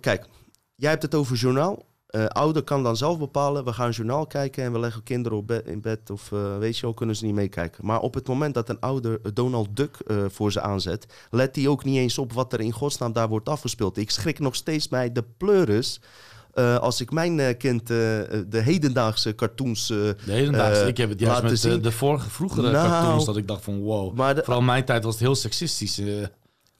Kijk, 0.00 0.26
jij 0.74 0.90
hebt 0.90 1.02
het 1.02 1.14
over 1.14 1.36
journaal. 1.36 1.84
Uh, 2.10 2.26
ouder 2.26 2.62
kan 2.62 2.82
dan 2.82 2.96
zelf 2.96 3.18
bepalen, 3.18 3.64
we 3.64 3.72
gaan 3.72 3.86
een 3.86 3.92
journaal 3.92 4.26
kijken 4.26 4.64
en 4.64 4.72
we 4.72 4.78
leggen 4.78 5.02
kinderen 5.02 5.38
op 5.38 5.46
bed, 5.46 5.66
in 5.66 5.80
bed 5.80 6.10
of 6.10 6.30
uh, 6.30 6.58
weet 6.58 6.76
je 6.76 6.82
wel, 6.82 6.94
kunnen 6.94 7.16
ze 7.16 7.24
niet 7.24 7.34
meekijken. 7.34 7.86
Maar 7.86 8.00
op 8.00 8.14
het 8.14 8.28
moment 8.28 8.54
dat 8.54 8.68
een 8.68 8.80
ouder 8.80 9.34
Donald 9.34 9.68
Duck 9.76 9.96
uh, 10.06 10.24
voor 10.28 10.52
ze 10.52 10.60
aanzet, 10.60 11.06
let 11.30 11.56
hij 11.56 11.68
ook 11.68 11.84
niet 11.84 11.96
eens 11.96 12.18
op 12.18 12.32
wat 12.32 12.52
er 12.52 12.60
in 12.60 12.72
godsnaam 12.72 13.12
daar 13.12 13.28
wordt 13.28 13.48
afgespeeld. 13.48 13.96
Ik 13.96 14.10
schrik 14.10 14.38
nog 14.38 14.54
steeds 14.54 14.88
bij 14.88 15.12
de 15.12 15.24
pleuris. 15.36 16.00
als 16.80 17.00
ik 17.00 17.10
mijn 17.10 17.56
kind 17.56 17.86
de 17.86 18.46
hedendaagse 18.50 19.34
cartoons. 19.34 19.86
de 19.86 20.16
hedendaagse, 20.24 20.86
ik 20.86 20.96
heb 20.96 21.08
het 21.08 21.20
juist 21.20 21.42
met 21.42 21.62
de, 21.62 21.80
de, 21.80 21.92
vorige, 21.92 22.30
vroegere 22.30 22.70
nou, 22.70 22.88
cartoons 22.88 23.24
dat 23.24 23.36
ik 23.36 23.48
dacht 23.48 23.64
van 23.64 23.80
wow. 23.80 24.16
Maar 24.16 24.34
de, 24.34 24.42
Vooral 24.44 24.62
mijn 24.62 24.84
tijd 24.84 25.04
was 25.04 25.12
het 25.12 25.22
heel 25.22 25.34
seksistisch. 25.34 26.00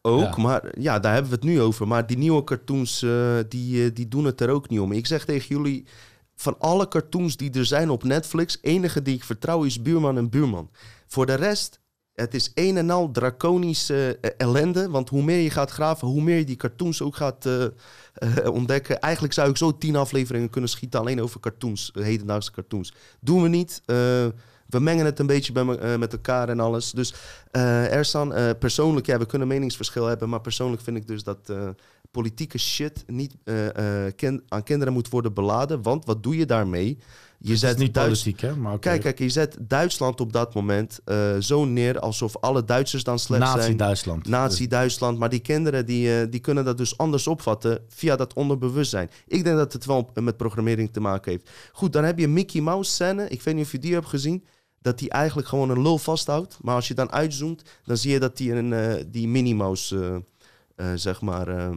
Ook, 0.03 0.37
ja. 0.37 0.43
maar 0.43 0.81
ja, 0.81 0.99
daar 0.99 1.13
hebben 1.13 1.31
we 1.31 1.37
het 1.37 1.47
nu 1.47 1.61
over. 1.61 1.89
Maar 1.89 2.07
die 2.07 2.19
nieuwe 2.19 2.45
cartoons, 2.45 3.03
uh, 3.03 3.39
die, 3.49 3.85
uh, 3.85 3.91
die 3.95 4.09
doen 4.09 4.25
het 4.25 4.41
er 4.41 4.51
ook 4.51 4.69
niet 4.69 4.81
om. 4.81 4.93
Ik 4.93 5.07
zeg 5.07 5.25
tegen 5.25 5.57
jullie, 5.57 5.87
van 6.35 6.59
alle 6.59 6.89
cartoons 6.89 7.37
die 7.37 7.53
er 7.53 7.65
zijn 7.65 7.91
op 7.91 8.05
Netflix, 8.05 8.59
enige 8.63 9.03
die 9.03 9.15
ik 9.15 9.25
vertrouw 9.25 9.63
is 9.63 9.83
Buurman 9.83 10.17
en 10.17 10.31
Buurman. 10.31 10.71
Voor 11.07 11.27
de 11.27 11.35
rest, 11.35 11.81
het 12.13 12.35
is 12.35 12.51
een 12.55 12.77
en 12.77 12.91
al 12.91 13.11
draconische 13.11 14.19
uh, 14.21 14.31
ellende. 14.37 14.91
Want 14.91 15.09
hoe 15.09 15.23
meer 15.23 15.41
je 15.41 15.51
gaat 15.51 15.71
graven, 15.71 16.09
hoe 16.09 16.23
meer 16.23 16.39
je 16.39 16.45
die 16.45 16.57
cartoons 16.57 17.03
ook 17.03 17.17
gaat 17.17 17.49
ontdekken. 18.53 19.01
Eigenlijk 19.01 19.35
zou 19.35 19.51
ik 19.51 19.57
zo 19.57 19.79
tien 19.79 19.97
afleveringen 19.97 20.51
kunnen 20.51 20.71
schieten 20.71 21.01
alleen 21.01 21.23
over 21.23 21.41
cartoons, 21.41 21.91
hedendaagse 21.95 22.53
cartoons. 22.53 22.93
Doen 23.21 23.43
we 23.43 23.49
niet. 23.49 23.83
We 24.71 24.81
mengen 24.81 25.05
het 25.05 25.19
een 25.19 25.27
beetje 25.27 25.53
bij 25.53 25.65
me, 25.65 25.81
uh, 25.81 25.97
met 25.97 26.13
elkaar 26.13 26.49
en 26.49 26.61
alles. 26.61 26.91
Dus 26.91 27.15
uh, 27.53 27.93
Ersan, 27.93 28.39
uh, 28.39 28.51
persoonlijk, 28.59 29.07
ja, 29.07 29.19
we 29.19 29.27
kunnen 29.27 29.49
meningsverschil 29.49 30.07
hebben. 30.07 30.29
Maar 30.29 30.41
persoonlijk 30.41 30.83
vind 30.83 30.97
ik 30.97 31.07
dus 31.07 31.23
dat 31.23 31.53
politieke 32.11 32.59
shit 32.59 33.05
niet 33.07 33.35
aan 34.49 34.63
kinderen 34.63 34.93
moet 34.93 35.09
worden 35.09 35.35
beladen. 35.35 35.83
Want 35.83 36.05
wat 36.05 36.23
doe 36.23 36.37
je 36.37 36.47
daarmee? 36.47 36.99
Je 37.43 37.51
het 37.51 37.59
zet 37.59 37.79
niet 37.79 37.95
Duits 37.95 38.23
politiek, 38.23 38.41
hè? 38.41 38.57
Maar 38.57 38.75
okay. 38.75 38.93
Kijk, 38.93 39.03
kijk, 39.03 39.19
je 39.19 39.29
zet 39.29 39.57
Duitsland 39.61 40.21
op 40.21 40.33
dat 40.33 40.55
moment 40.55 41.01
zo 41.39 41.65
neer 41.65 41.99
alsof 41.99 42.37
alle 42.37 42.65
Duitsers 42.65 43.05
dan 43.05 43.19
slecht 43.19 43.43
Nazi 43.43 43.63
zijn. 43.63 43.77
Duitsland. 43.77 44.29
Nazi-Duitsland. 44.29 45.19
Maar 45.19 45.29
die 45.29 45.41
kinderen 45.41 45.87
die, 45.87 46.29
die 46.29 46.41
kunnen 46.41 46.65
dat 46.65 46.79
dus 46.79 46.99
anders 46.99 47.27
opvatten 47.27 47.85
via 47.89 48.17
dat 48.17 48.33
onderbewustzijn. 48.33 49.11
Ik 49.27 49.45
denk 49.45 49.57
dat 49.57 49.73
het 49.73 49.87
wel 49.87 50.11
met 50.15 50.37
programmering 50.37 50.93
te 50.93 51.01
maken 51.01 51.31
heeft. 51.31 51.51
Goed, 51.73 51.93
dan 51.93 52.05
heb 52.05 52.19
je 52.19 52.29
Mickey 52.29 52.61
Mouse 52.61 52.91
scène. 52.91 53.29
Ik 53.29 53.43
weet 53.43 53.55
niet 53.55 53.65
of 53.65 53.73
je 53.73 53.79
die 53.79 53.93
hebt 53.93 54.07
gezien 54.07 54.45
dat 54.81 55.01
hij 55.01 55.09
eigenlijk 55.09 55.49
gewoon 55.49 55.71
een 55.71 55.83
lul 55.83 55.99
vasthoudt. 55.99 56.59
Maar 56.63 56.75
als 56.75 56.89
je 56.89 56.95
dan 56.95 57.13
uitzoomt, 57.13 57.63
dan 57.85 57.97
zie 57.97 58.13
je 58.13 58.19
dat 58.19 58.39
hij 58.39 58.51
een, 58.59 58.73
uh, 58.73 59.05
die 59.07 59.29
Minnie 59.29 59.55
Mouse 59.55 59.97
uh, 59.97 60.17
eh, 60.93 60.99
zeg 60.99 61.21
maar, 61.21 61.49
eh, 61.49 61.71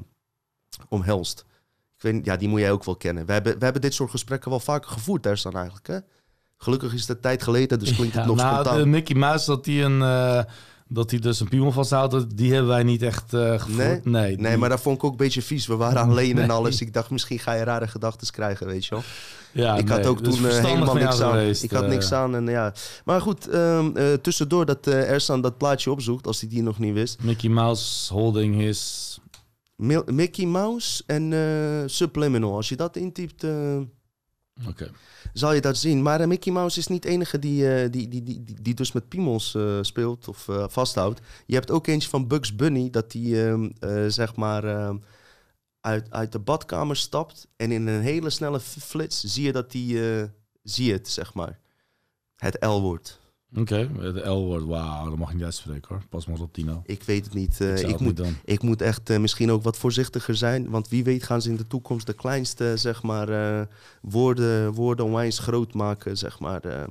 omhelst. 0.90 1.46
Ik 1.98 2.02
weet, 2.04 2.14
niet- 2.14 2.26
ja, 2.26 2.36
die 2.38 2.48
moet 2.48 2.60
jij 2.60 2.72
ook 2.72 2.84
wel 2.84 2.96
kennen. 2.96 3.26
We 3.26 3.32
hebben, 3.34 3.58
we 3.58 3.64
hebben 3.64 3.82
dit 3.82 3.94
soort 3.94 4.10
gesprekken 4.12 4.50
wel 4.50 4.60
vaker 4.60 4.90
gevoerd, 4.92 5.24
daar 5.24 5.38
staan 5.38 5.54
eigenlijk. 5.56 5.88
Hè? 5.88 5.98
Gelukkig 6.58 6.94
is 6.94 7.06
de 7.06 7.20
tijd 7.20 7.44
geleden, 7.44 7.80
dus 7.80 7.96
klinkt 7.96 8.14
het 8.14 8.24
Ja, 8.24 8.30
nog 8.30 8.38
nou, 8.38 8.54
spontaan. 8.54 8.78
de 8.78 8.86
Mickey 8.86 9.16
Mouse, 9.16 9.46
dat 9.46 9.66
hij 9.66 9.84
een... 9.84 10.02
eh, 10.02 10.44
dat 10.88 11.12
hij 11.12 11.20
dus 11.20 11.40
een 11.40 11.50
piemel 11.50 11.72
vasthoudt, 11.72 12.12
dat- 12.12 12.38
die 12.38 12.52
hebben 12.52 12.70
wij 12.72 12.84
niet 12.84 13.02
echt 13.02 13.34
eh 13.34 13.60
gevoerd. 13.60 13.78
Nee? 13.78 14.00
nee, 14.04 14.36
Nee, 14.38 14.50
die- 14.50 14.58
maar 14.58 14.70
dat 14.70 14.82
vond 14.82 14.98
ik 14.98 15.04
ook 15.04 15.12
een 15.12 15.18
beetje 15.18 15.42
vies. 15.42 15.68
We 15.68 15.76
waren 15.76 16.02
alleen 16.10 16.38
en 16.38 16.50
alles. 16.50 16.82
Ik 16.82 16.94
dacht, 16.94 17.10
misschien 17.10 17.40
ga 17.40 17.54
je 17.54 17.64
rare 17.64 17.88
gedachten 17.88 18.32
krijgen, 18.32 18.68
weet 18.68 18.86
je 18.86 18.90
wel. 18.96 19.04
Ja, 19.54 19.76
ik 19.78 19.90
had 19.90 20.06
ook 20.06 20.20
toen 20.20 20.48
eh, 20.48 20.64
helemaal 20.64 20.96
niks 20.96 21.22
aan. 21.22 21.32
geweest, 21.32 21.64
ik 21.64 21.72
had 21.72 21.84
eh. 21.84 21.90
niks 21.90 22.12
aan 22.12 22.36
en 22.36 22.48
ja. 22.48 22.74
Maar 23.06 23.22
goed, 23.22 23.48
ehm, 23.48 23.98
eh, 23.98 24.14
tussendoor 24.14 24.66
dat 24.66 24.88
Ersan 24.88 25.42
dat 25.42 25.58
plaatje 25.58 25.92
opzoekt, 25.92 26.28
als 26.28 26.40
hij 26.40 26.50
die 26.50 26.64
nog 26.64 26.80
niet 26.80 26.94
wist. 26.94 27.24
Mickey 27.24 27.50
Mouse 27.50 28.14
holding 28.14 28.56
his... 28.56 29.20
Mil- 29.76 30.04
Mickey 30.06 30.46
Mouse 30.46 31.04
en 31.06 31.34
Subliminal. 31.90 32.56
Als 32.56 32.70
je 32.70 32.76
dat 32.76 32.96
intypt, 32.96 33.46
zal 35.34 35.54
je 35.54 35.62
dat 35.62 35.78
zien. 35.78 36.02
Maar 36.02 36.28
Mickey 36.28 36.54
Mouse 36.54 36.80
is 36.80 36.88
niet 36.88 37.04
de 37.04 37.10
enige 37.10 37.40
die, 37.40 37.90
die, 37.90 38.08
die, 38.08 38.24
die, 38.24 38.44
die, 38.62 38.74
dus 38.74 38.92
met 38.92 39.08
piemels 39.08 39.56
eh, 39.56 39.78
speelt 39.82 40.28
of 40.28 40.48
vasthoudt. 40.68 41.22
Je 41.46 41.56
hebt 41.56 41.72
ook 41.72 41.88
eentje 41.88 42.10
van 42.10 42.28
Bugs 42.28 42.56
Bunny, 42.56 42.90
dat 42.90 43.12
die 43.12 43.46
ehm, 43.46 43.70
eh, 43.80 44.04
zeg 44.08 44.36
maar 44.36 44.64
ehm, 44.64 44.96
uit, 45.84 46.12
uit 46.12 46.32
de 46.32 46.40
badkamer 46.40 46.96
stapt. 46.96 47.48
En 47.56 47.72
in 47.72 47.88
een 47.88 48.02
hele 48.02 48.30
snelle 48.30 48.60
flits 48.60 49.24
zie 49.24 49.44
je 49.44 49.52
dat 49.52 49.72
die, 49.72 50.18
eh, 50.20 50.24
zie 50.64 50.86
je 50.86 50.92
het, 50.94 51.10
zeg 51.10 51.34
maar. 51.34 51.60
Het 52.36 52.58
L-woord. 52.60 53.20
Oké, 53.56 53.90
de 54.14 54.30
L-woord, 54.30 54.64
wauw, 54.64 55.10
dat 55.10 55.18
mag 55.18 55.30
ik 55.30 55.36
niet 55.36 55.44
uitspreken 55.44 55.88
hoor. 55.90 56.04
Pas 56.10 56.26
maar 56.26 56.40
op 56.40 56.54
Tino. 56.54 56.82
Ik 56.86 57.04
weet 57.04 57.26
het 57.26 57.34
niet. 57.34 57.62
eh, 57.62 57.80
Ik 57.80 57.88
het 57.88 58.00
moet, 58.00 58.18
niet 58.20 58.36
ik 58.44 58.62
moet 58.62 58.82
echt 58.82 59.10
eh, 59.10 59.20
misschien 59.20 59.52
ook 59.52 59.64
wat 59.64 59.78
voorzichtiger 59.78 60.36
zijn. 60.36 60.70
Want 60.70 60.88
wie 60.88 61.04
weet 61.04 61.24
gaan 61.24 61.42
ze 61.42 61.50
in 61.50 61.56
de 61.56 61.68
toekomst 61.68 62.06
de 62.06 62.14
kleinste, 62.14 62.74
zeg 62.78 63.04
maar, 63.04 63.68
woorden, 64.02 64.74
woorden 64.74 65.06
onwijs 65.06 65.40
groot 65.40 65.74
maken, 65.74 66.18
zeg 66.18 66.40
maar. 66.40 66.88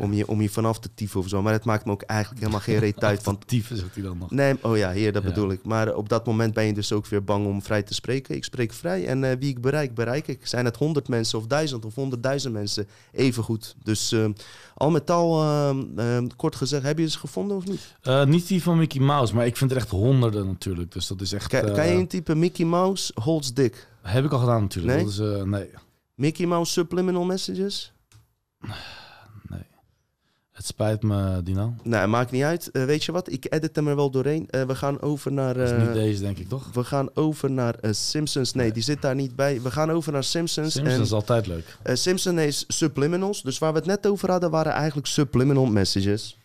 Om, 0.00 0.12
je, 0.12 0.26
om 0.28 0.40
je 0.40 0.50
vanaf 0.50 0.78
te 0.78 0.88
tieven 0.94 1.20
of 1.20 1.28
zo. 1.28 1.42
Maar 1.42 1.52
het 1.52 1.64
maakt 1.64 1.84
me 1.84 1.92
ook 1.92 2.02
eigenlijk 2.02 2.40
helemaal 2.40 2.62
geen 2.62 2.78
reet 2.78 3.04
uit. 3.04 3.22
Want 3.30 3.46
Tyfen 3.48 3.76
zegt 3.76 3.94
hij 3.94 4.02
dan 4.04 4.18
nog. 4.18 4.30
Nee, 4.30 4.54
oh 4.62 4.76
ja, 4.76 4.92
hier, 4.92 5.12
dat 5.12 5.22
Ja. 5.22 5.28
bedoel 5.28 5.50
ik. 5.50 5.64
Maar 5.64 5.94
op 5.94 6.08
dat 6.08 6.26
moment 6.26 6.54
ben 6.54 6.64
je 6.64 6.72
dus 6.72 6.92
ook 6.92 7.06
weer 7.06 7.24
bang 7.24 7.46
om 7.46 7.62
vrij 7.62 7.82
te 7.82 7.94
spreken. 7.94 8.34
Ik 8.34 8.44
spreek 8.44 8.72
vrij 8.72 9.06
en 9.06 9.24
eh, 9.24 9.36
wie 9.38 9.48
ik 9.48 9.60
bereik, 9.60 9.94
bereik 9.94 10.28
ik. 10.28 10.46
Zijn 10.46 10.64
het 10.64 10.76
honderd 10.76 11.08
mensen 11.08 11.38
of 11.38 11.46
duizend 11.46 11.84
of 11.84 11.94
honderdduizend 11.94 12.52
mensen, 12.54 12.88
even 13.12 13.42
goed. 13.42 13.74
Dus 13.82 14.12
eh, 14.12 14.24
al 14.74 14.90
met 14.90 15.10
al, 15.10 15.42
eh, 15.42 16.18
kort 16.36 16.56
gezegd, 16.56 16.82
heb 16.82 16.98
je 16.98 17.08
ze 17.08 17.18
gevonden 17.18 17.56
of 17.56 17.64
niet? 17.66 17.96
Niet 18.28 18.48
die 18.48 18.62
van 18.62 18.78
Mickey 18.78 19.00
Mouse, 19.00 19.34
maar 19.34 19.46
ik 19.46 19.56
vind 19.56 19.70
er 19.70 19.76
echt 19.76 19.90
honderden 19.90 20.46
natuurlijk. 20.46 20.92
Dus 20.92 21.06
dat 21.06 21.20
is 21.20 21.32
echt... 21.32 21.48
Kan, 21.48 21.72
kan 21.72 21.86
je 21.88 21.94
intypen 21.94 22.38
Mickey 22.38 22.64
Mouse 22.64 23.12
holds 23.22 23.54
dick? 23.54 23.88
Heb 24.02 24.24
ik 24.24 24.32
al 24.32 24.38
gedaan 24.38 24.60
natuurlijk. 24.62 24.94
Nee? 24.94 25.04
Dat 25.04 25.12
is, 25.12 25.44
nee, 25.44 25.70
Mickey 26.14 26.46
Mouse 26.46 26.72
subliminal 26.72 27.24
messages? 27.24 27.92
nee. 30.60 30.66
Het 30.66 30.66
spijt 30.66 31.02
me, 31.02 31.42
Dino. 31.42 31.74
Nou, 31.82 32.08
maakt 32.08 32.30
niet 32.30 32.42
uit. 32.42 32.70
Eh, 32.70 32.84
weet 32.84 33.04
je 33.04 33.12
wat? 33.12 33.32
Ik 33.32 33.46
edit 33.48 33.76
hem 33.76 33.88
er 33.88 33.96
wel 33.96 34.10
doorheen. 34.10 34.48
Eh, 34.50 34.62
we 34.62 34.74
gaan 34.74 35.00
over 35.00 35.32
naar... 35.32 35.54
Dat 35.54 35.66
is 35.66 35.72
eh, 35.72 35.82
niet 35.82 35.92
deze, 35.92 36.22
denk 36.22 36.38
ik, 36.38 36.48
toch? 36.48 36.70
we 36.72 36.84
gaan 36.84 37.16
over 37.16 37.50
naar 37.50 37.74
eh, 37.74 37.92
Simpsons. 37.92 38.52
Nee, 38.52 38.72
die 38.72 38.82
zit 38.82 39.02
daar 39.02 39.14
niet 39.14 39.36
bij. 39.36 39.62
We 39.62 39.70
gaan 39.70 39.90
over 39.90 40.12
naar 40.12 40.24
Simpsons. 40.24 40.72
Simpsons 40.72 40.96
en 40.96 41.02
is 41.02 41.12
altijd 41.12 41.46
leuk. 41.46 41.76
Eh, 41.82 41.94
Simpson 41.94 42.38
is 42.38 42.64
subliminals. 42.68 43.42
Dus 43.42 43.58
waar 43.58 43.72
we 43.72 43.78
het 43.78 43.86
net 43.86 44.06
over 44.06 44.30
hadden, 44.30 44.50
waren 44.50 44.72
eigenlijk 44.72 45.06
subliminal 45.06 45.66
messages. 45.66 46.38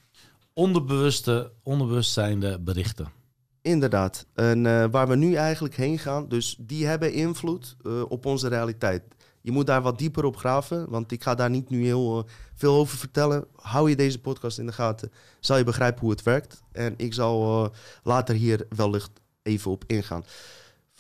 Onderbewuste, 0.54 1.52
onderbewust 1.64 2.12
zijnde 2.12 2.60
berichten. 2.60 3.24
Inderdaad. 3.66 4.26
En 4.34 4.66
eh, 4.66 4.86
waar 4.92 5.08
we 5.08 5.16
nu 5.16 5.34
eigenlijk 5.34 5.76
heen 5.76 6.00
gaan, 6.00 6.28
dus 6.28 6.56
die 6.60 6.86
hebben 6.86 7.14
invloed 7.14 7.76
eh, 7.84 8.02
op 8.08 8.26
onze 8.26 8.48
realiteit. 8.48 9.04
Je 9.46 9.52
moet 9.52 9.68
daar 9.68 9.82
wat 9.82 9.98
dieper 9.98 10.24
op 10.24 10.38
graven, 10.38 10.90
want 10.90 11.12
ik 11.12 11.24
ga 11.24 11.36
daar 11.36 11.50
niet 11.50 11.70
nu 11.70 11.84
heel 11.84 12.18
eh, 12.18 12.32
veel 12.56 12.76
over 12.76 12.98
vertellen. 12.98 13.46
Hou 13.56 13.90
je 13.90 13.96
deze 13.96 14.22
podcast 14.22 14.58
in 14.58 14.66
de 14.66 14.72
gaten, 14.72 15.12
zal 15.40 15.58
je 15.58 15.64
begrijpen 15.64 16.02
hoe 16.02 16.10
het 16.10 16.24
werkt. 16.24 16.64
En 16.72 16.94
ik 16.98 17.14
zal 17.14 17.66
eh, 17.66 17.70
later 18.04 18.36
hier 18.36 18.66
wellicht 18.70 19.12
even 19.44 19.72
op 19.72 19.84
ingaan. 19.88 20.26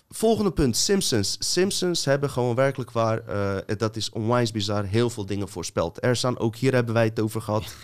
Volgende 0.10 0.51
punt, 0.51 0.77
Simpsons. 0.77 1.36
Simpsons 1.39 2.05
hebben 2.05 2.29
gewoon 2.29 2.55
werkelijk 2.55 2.91
waar, 2.91 3.27
eh, 3.27 3.77
dat 3.77 3.95
is 3.95 4.10
onwijs 4.10 4.51
bizar, 4.51 4.84
heel 4.84 5.10
veel 5.10 5.25
dingen 5.25 5.49
voorspeld. 5.49 6.03
Er 6.03 6.15
staan, 6.15 6.39
ook 6.39 6.55
hier 6.55 6.73
hebben 6.73 6.93
wij 6.93 7.05
het 7.05 7.19
over 7.19 7.41
gehad. 7.41 7.75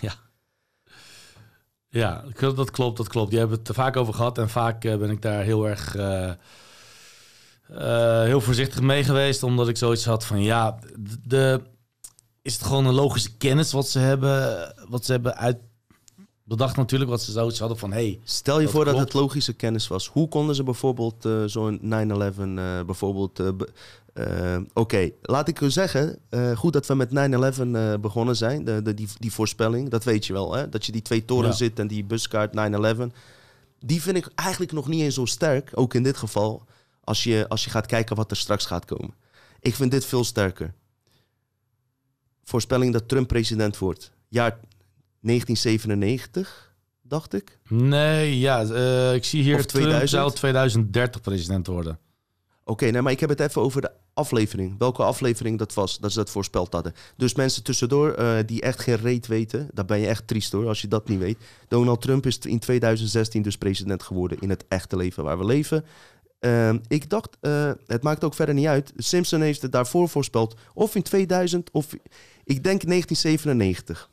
Ja, 1.88 2.24
dat 2.38 2.70
klopt, 2.70 2.96
dat 2.96 3.08
klopt. 3.08 3.30
Die 3.30 3.38
hebben 3.38 3.58
het 3.58 3.68
er 3.68 3.74
vaak 3.74 3.96
over 3.96 4.14
gehad 4.14 4.38
en 4.38 4.48
vaak 4.48 4.80
ben 4.80 5.10
ik 5.10 5.22
daar 5.22 5.42
heel 5.42 5.68
erg 5.68 5.96
eh, 7.78 8.22
heel 8.22 8.40
voorzichtig 8.40 8.80
mee 8.80 9.04
geweest, 9.04 9.42
omdat 9.42 9.68
ik 9.68 9.76
zoiets 9.76 10.04
had 10.04 10.24
van 10.24 10.42
ja, 10.42 10.78
de, 11.26 11.60
is 12.42 12.52
het 12.54 12.62
gewoon 12.62 12.86
een 12.86 12.94
logische 12.94 13.36
kennis 13.36 13.72
wat 13.72 13.88
ze 13.88 13.98
hebben, 13.98 14.58
wat 14.88 15.04
ze 15.04 15.12
hebben 15.12 15.36
uit 15.36 15.56
bedacht 16.44 16.76
natuurlijk, 16.76 17.10
wat 17.10 17.22
ze 17.22 17.32
zoiets 17.32 17.58
hadden 17.58 17.78
van 17.78 17.92
hey, 17.92 18.20
Stel 18.24 18.58
je 18.58 18.64
Dat 18.64 18.74
voor 18.74 18.84
dat 18.84 18.98
het 18.98 19.12
logische 19.12 19.52
kennis 19.52 19.88
was. 19.88 20.06
Hoe 20.08 20.28
konden 20.28 20.54
ze 20.54 20.62
bijvoorbeeld 20.62 21.24
eh, 21.24 21.42
zo'n 21.46 21.80
9-11 21.80 21.84
eh, 21.86 22.80
bijvoorbeeld... 22.86 23.56
be- 23.56 23.68
Oké, 24.72 25.10
laat 25.22 25.48
ik 25.48 25.60
u 25.60 25.70
zeggen, 25.70 26.18
goed 26.56 26.72
dat 26.72 26.86
we 26.86 26.94
met 26.94 27.08
9-11 27.08 27.12
eh, 27.72 27.94
begonnen 28.00 28.36
zijn, 28.36 28.64
de, 28.64 28.82
de, 28.82 28.94
die, 28.94 29.08
die 29.18 29.32
voorspelling, 29.32 29.88
dat 29.88 30.04
weet 30.04 30.26
je 30.26 30.32
wel, 30.32 30.54
hè? 30.54 30.68
dat 30.68 30.86
je 30.86 30.92
die 30.92 31.02
twee 31.02 31.24
torens 31.24 31.58
Ja. 31.58 31.64
zit 31.64 31.78
en 31.78 31.86
die 31.86 32.04
buskaart 32.04 32.54
9-11. 32.56 33.02
Die 33.78 34.02
vind 34.02 34.16
ik 34.16 34.28
eigenlijk 34.34 34.72
nog 34.72 34.88
niet 34.88 35.00
eens 35.00 35.14
zo 35.14 35.24
sterk, 35.24 35.70
ook 35.74 35.94
in 35.94 36.02
dit 36.02 36.16
geval, 36.16 36.62
als 37.04 37.24
je, 37.24 37.48
als 37.48 37.64
je 37.64 37.70
gaat 37.70 37.86
kijken 37.86 38.16
wat 38.16 38.30
er 38.30 38.36
straks 38.36 38.66
gaat 38.66 38.84
komen. 38.84 39.14
Ik 39.60 39.74
vind 39.74 39.90
dit 39.90 40.04
veel 40.04 40.24
sterker. 40.24 40.74
Voorspelling 42.44 42.92
dat 42.92 43.08
Trump 43.08 43.28
president 43.28 43.78
wordt. 43.78 44.12
Jaar 44.28 44.58
1997, 45.20 46.74
dacht 47.02 47.34
ik. 47.34 47.58
nee, 47.68 48.38
ja, 48.38 48.64
eh, 48.64 49.14
ik 49.14 49.24
zie 49.24 49.42
hier 49.42 49.58
Of 49.58 49.66
Trump 49.66 49.84
2000? 49.84 50.10
zou 50.10 50.32
2030 50.32 51.20
president 51.20 51.66
worden. 51.66 51.98
Oké, 52.64 52.90
nee, 52.90 53.02
maar 53.02 53.12
ik 53.12 53.20
heb 53.20 53.28
het 53.28 53.40
even 53.40 53.62
over 53.62 53.80
de 53.80 53.90
aflevering. 54.14 54.78
Welke 54.78 55.02
aflevering 55.02 55.58
dat 55.58 55.74
was, 55.74 55.98
dat 55.98 56.12
ze 56.12 56.18
dat 56.18 56.30
voorspeld 56.30 56.72
hadden. 56.72 56.94
Dus 57.16 57.34
mensen 57.34 57.62
tussendoor 57.62 58.12
eh, 58.12 58.38
die 58.46 58.60
echt 58.60 58.80
geen 58.80 58.96
reet 58.96 59.26
weten, 59.26 59.68
dan 59.72 59.86
ben 59.86 59.98
je 59.98 60.06
echt 60.06 60.26
triest 60.26 60.52
hoor, 60.52 60.68
als 60.68 60.80
je 60.80 60.88
dat 60.88 61.08
niet 61.08 61.18
weet. 61.18 61.38
Donald 61.68 62.00
Trump 62.00 62.26
is 62.26 62.38
in 62.38 62.58
2016 62.58 63.42
dus 63.42 63.58
president 63.58 64.02
geworden 64.02 64.38
in 64.40 64.50
het 64.50 64.64
echte 64.68 64.96
leven 64.96 65.24
waar 65.24 65.38
we 65.38 65.44
leven. 65.44 65.84
Ehm, 66.42 66.78
ik 66.88 67.10
dacht, 67.10 67.36
eh, 67.40 67.70
het 67.86 68.02
maakt 68.02 68.24
ook 68.24 68.34
verder 68.34 68.54
niet 68.54 68.66
uit. 68.66 68.92
Simpson 68.96 69.40
heeft 69.40 69.62
het 69.62 69.72
daarvoor 69.72 70.08
voorspeld, 70.08 70.56
of 70.74 70.94
in 70.94 71.02
2000 71.02 71.70
of 71.70 71.92
ik 72.44 72.62
denk 72.62 72.84
1997. 72.84 74.10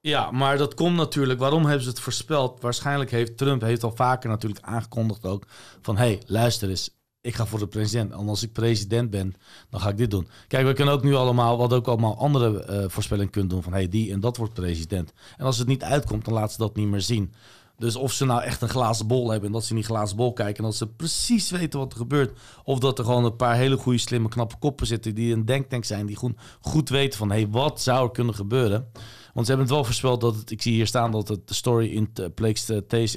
Ja, 0.00 0.30
maar 0.30 0.56
dat 0.56 0.74
komt 0.74 0.96
natuurlijk. 0.96 1.40
Waarom 1.40 1.64
hebben 1.64 1.82
ze 1.82 1.88
het 1.88 2.00
voorspeld? 2.00 2.60
Waarschijnlijk 2.60 3.10
heeft 3.10 3.36
Trump 3.36 3.60
heeft 3.60 3.82
al 3.82 3.96
vaker 3.96 4.28
natuurlijk 4.28 4.64
aangekondigd 4.64 5.26
ook 5.26 5.46
van 5.80 5.96
hey, 5.96 6.22
luister 6.26 6.68
eens, 6.68 6.90
ik 7.20 7.34
ga 7.34 7.46
voor 7.46 7.58
de 7.58 7.66
president. 7.66 8.12
En 8.12 8.28
als 8.28 8.42
ik 8.42 8.52
president 8.52 9.10
ben, 9.10 9.34
dan 9.70 9.80
ga 9.80 9.88
ik 9.88 9.96
dit 9.96 10.10
doen. 10.10 10.28
Kijk, 10.46 10.66
we 10.66 10.72
kunnen 10.72 10.94
ook 10.94 11.02
nu 11.02 11.14
allemaal, 11.14 11.58
wat 11.58 11.72
ook 11.72 11.86
allemaal 11.86 12.18
andere 12.18 12.64
eh, 12.64 12.84
voorspellingen 12.88 13.30
kunnen 13.30 13.50
doen 13.50 13.62
van 13.62 13.72
hey, 13.72 13.88
die 13.88 14.12
en 14.12 14.20
dat 14.20 14.36
wordt 14.36 14.54
president. 14.54 15.12
En 15.36 15.44
als 15.44 15.58
het 15.58 15.68
niet 15.68 15.82
uitkomt, 15.82 16.24
dan 16.24 16.34
laten 16.34 16.52
ze 16.52 16.58
dat 16.58 16.76
niet 16.76 16.88
meer 16.88 17.00
zien. 17.00 17.32
Dus 17.78 17.96
of 17.96 18.12
ze 18.12 18.24
nou 18.24 18.42
echt 18.42 18.62
een 18.62 18.68
glazen 18.68 19.06
bol 19.06 19.30
hebben 19.30 19.46
en 19.46 19.52
dat 19.52 19.64
ze 19.64 19.70
in 19.70 19.76
die 19.76 19.84
glazen 19.84 20.16
bol 20.16 20.32
kijken 20.32 20.56
en 20.56 20.64
dat 20.64 20.74
ze 20.74 20.86
precies 20.86 21.50
weten 21.50 21.78
wat 21.78 21.92
er 21.92 21.98
gebeurt. 21.98 22.38
Of 22.64 22.78
dat 22.78 22.98
er 22.98 23.04
gewoon 23.04 23.24
een 23.24 23.36
paar 23.36 23.56
hele 23.56 23.76
goede, 23.76 23.98
slimme, 23.98 24.28
knappe 24.28 24.56
koppen 24.58 24.86
zitten 24.86 25.14
die 25.14 25.32
een 25.32 25.44
denktank 25.44 25.84
zijn, 25.84 26.06
die 26.06 26.16
goed, 26.16 26.36
goed 26.60 26.88
weten 26.88 27.18
van 27.18 27.30
hey, 27.30 27.48
wat 27.48 27.80
zou 27.80 28.04
er 28.04 28.10
kunnen 28.10 28.34
gebeuren. 28.34 28.90
Want 29.34 29.46
ze 29.46 29.56
hebben 29.56 29.66
het 29.66 29.74
wel 29.74 29.84
voorspeld 29.84 30.20
dat 30.20 30.34
het, 30.36 30.50
ik 30.50 30.62
zie 30.62 30.72
hier 30.72 30.86
staan 30.86 31.10
dat 31.10 31.28
het 31.28 31.48
de 31.48 31.54
story 31.54 31.86
in 31.86 32.10
uh, 32.20 32.24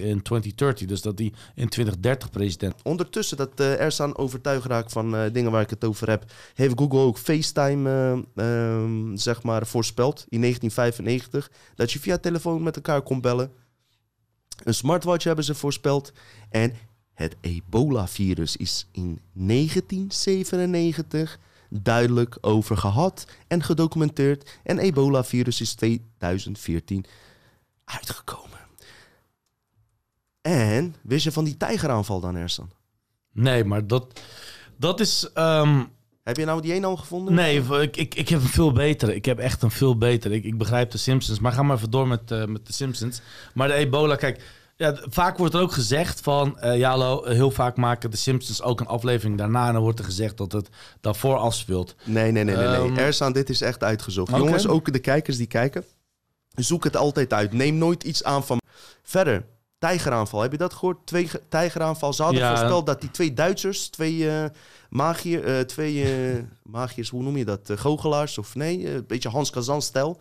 in 0.10 0.21
2030, 0.21 0.88
dus 0.88 1.02
dat 1.02 1.17
die 1.17 1.34
in 1.56 1.69
2030 1.69 2.30
president. 2.30 2.76
Ondertussen 2.84 3.38
dat 3.38 3.60
uh, 3.60 3.80
Ersan 3.80 4.17
overtuigd 4.17 4.65
raakt 4.65 4.91
van 4.91 5.15
uh, 5.15 5.21
dingen 5.32 5.52
waar 5.52 5.62
ik 5.62 5.69
het 5.69 5.86
over 5.86 6.10
heb, 6.10 6.26
heeft 6.54 6.80
Google 6.80 7.00
ook 7.00 7.17
FaceTime 7.17 8.26
uh, 8.36 9.15
zeg 9.17 9.43
maar 9.43 9.67
voorspeld 9.67 10.26
in 10.30 10.41
1995 10.41 11.52
dat 11.76 11.91
je 11.91 12.00
via 12.00 12.17
telefoon 12.17 12.63
met 12.63 12.76
elkaar 12.76 13.02
kon 13.02 13.21
bellen. 13.21 13.52
Een 14.63 14.74
smartwatch 14.74 15.24
hebben 15.24 15.45
ze 15.45 15.56
voorspeld 15.56 16.13
en 16.50 16.74
het 17.13 17.36
ebola-virus 17.41 18.58
is 18.58 18.88
in 18.91 19.19
1997 19.34 21.39
duidelijk 21.69 22.38
over 22.41 22.78
gehad 22.78 23.26
en 23.47 23.63
gedocumenteerd. 23.63 24.60
En 24.63 24.80
ebola-virus 24.80 25.62
is 25.62 25.74
2014 25.74 27.06
uitgekomen. 27.86 28.60
En 30.41 30.95
wist 31.02 31.24
je 31.24 31.32
van 31.32 31.43
die 31.43 31.58
tijgeraanval 31.58 32.19
dan, 32.19 32.36
Ersan? 32.36 32.71
Nee, 33.32 33.63
maar 33.63 33.88
dat, 33.88 34.21
dat 34.78 35.00
is... 35.00 35.30
Um... 35.36 36.00
Heb 36.23 36.38
je 36.38 36.45
nou 36.45 36.62
die 36.62 36.73
een 36.73 36.86
al 36.86 36.97
gevonden? 36.97 37.34
Nee, 37.34 37.62
ik, 37.81 37.97
ik, 37.97 38.15
ik 38.15 38.29
heb 38.29 38.41
een 38.41 38.47
veel 38.47 38.71
betere. 38.71 39.15
Ik 39.15 39.25
heb 39.25 39.39
echt 39.39 39.62
een 39.62 39.71
veel 39.71 39.97
betere. 39.97 40.36
Ik, 40.36 40.43
ik 40.43 40.57
begrijp 40.57 40.91
de 40.91 40.97
Simpsons, 40.97 41.39
maar 41.39 41.51
ga 41.51 41.63
maar 41.63 41.77
even 41.77 41.91
door 41.91 42.07
met, 42.07 42.31
uh, 42.31 42.45
met 42.45 42.67
de 42.67 42.73
Simpsons. 42.73 43.21
Maar 43.53 43.67
de 43.67 43.73
ebola, 43.73 44.15
kijk... 44.15 44.60
Ja, 44.75 44.95
vaak 45.10 45.38
wordt 45.38 45.53
er 45.53 45.62
ook 45.62 45.71
gezegd 45.71 46.21
van, 46.21 46.60
eh 46.60 46.77
ja 46.77 47.19
heel 47.23 47.51
vaak 47.51 47.77
maken 47.77 48.12
de 48.12 48.17
Simpsons 48.17 48.62
ook 48.62 48.79
een 48.79 48.88
aflevering 48.88 49.38
daarna 49.38 49.67
en 49.67 49.73
dan 49.73 49.81
wordt 49.81 49.99
er 49.99 50.05
gezegd 50.05 50.38
dat 50.38 50.51
het 50.51 50.69
daarvoor 51.01 51.36
afspeelt. 51.36 51.95
Nee, 52.03 52.31
nee, 52.31 52.43
nee, 52.43 52.55
nee. 52.55 52.89
nee. 52.89 52.99
Ersaan, 52.99 53.34
dit 53.34 53.49
is 53.49 53.62
echt 53.62 53.84
uitgezocht. 53.84 54.36
Jongens, 54.36 54.67
ook 54.67 54.93
de 54.93 54.99
kijkers 54.99 55.38
die 55.38 55.47
kijken, 55.47 55.86
zoek 56.55 56.84
het 56.84 56.97
altijd 56.97 57.34
uit. 57.34 57.53
Neem 57.53 57.77
nooit 57.77 58.03
iets 58.03 58.23
aan 58.23 58.45
van... 58.45 58.60
Verder, 59.03 59.45
tijgeraanval. 59.82 60.41
Heb 60.41 60.52
je 60.52 60.58
dat 60.58 60.74
gehoord? 60.74 60.98
Twee 61.06 61.28
ge- 61.28 61.41
tijgeraanval. 61.50 62.13
Ze 62.13 62.24
hadden 62.24 62.41
Ja. 62.41 62.50
voorspeld 62.56 62.86
dat 62.86 63.02
die 63.02 63.12
twee 63.12 63.34
Duitsers, 63.34 63.89
twee 63.89 64.28
magier, 64.89 65.44
eh, 65.46 65.60
twee 65.60 66.06
magiërs, 66.63 67.10
hoe 67.10 67.24
noem 67.24 67.38
je 67.38 67.46
dat? 67.46 67.72
Goochelaars 67.76 68.38
of 68.38 68.56
nee? 68.56 68.89
Een 68.94 69.04
beetje 69.08 69.30
Hans 69.30 69.50
Kazan-stijl. 69.50 70.20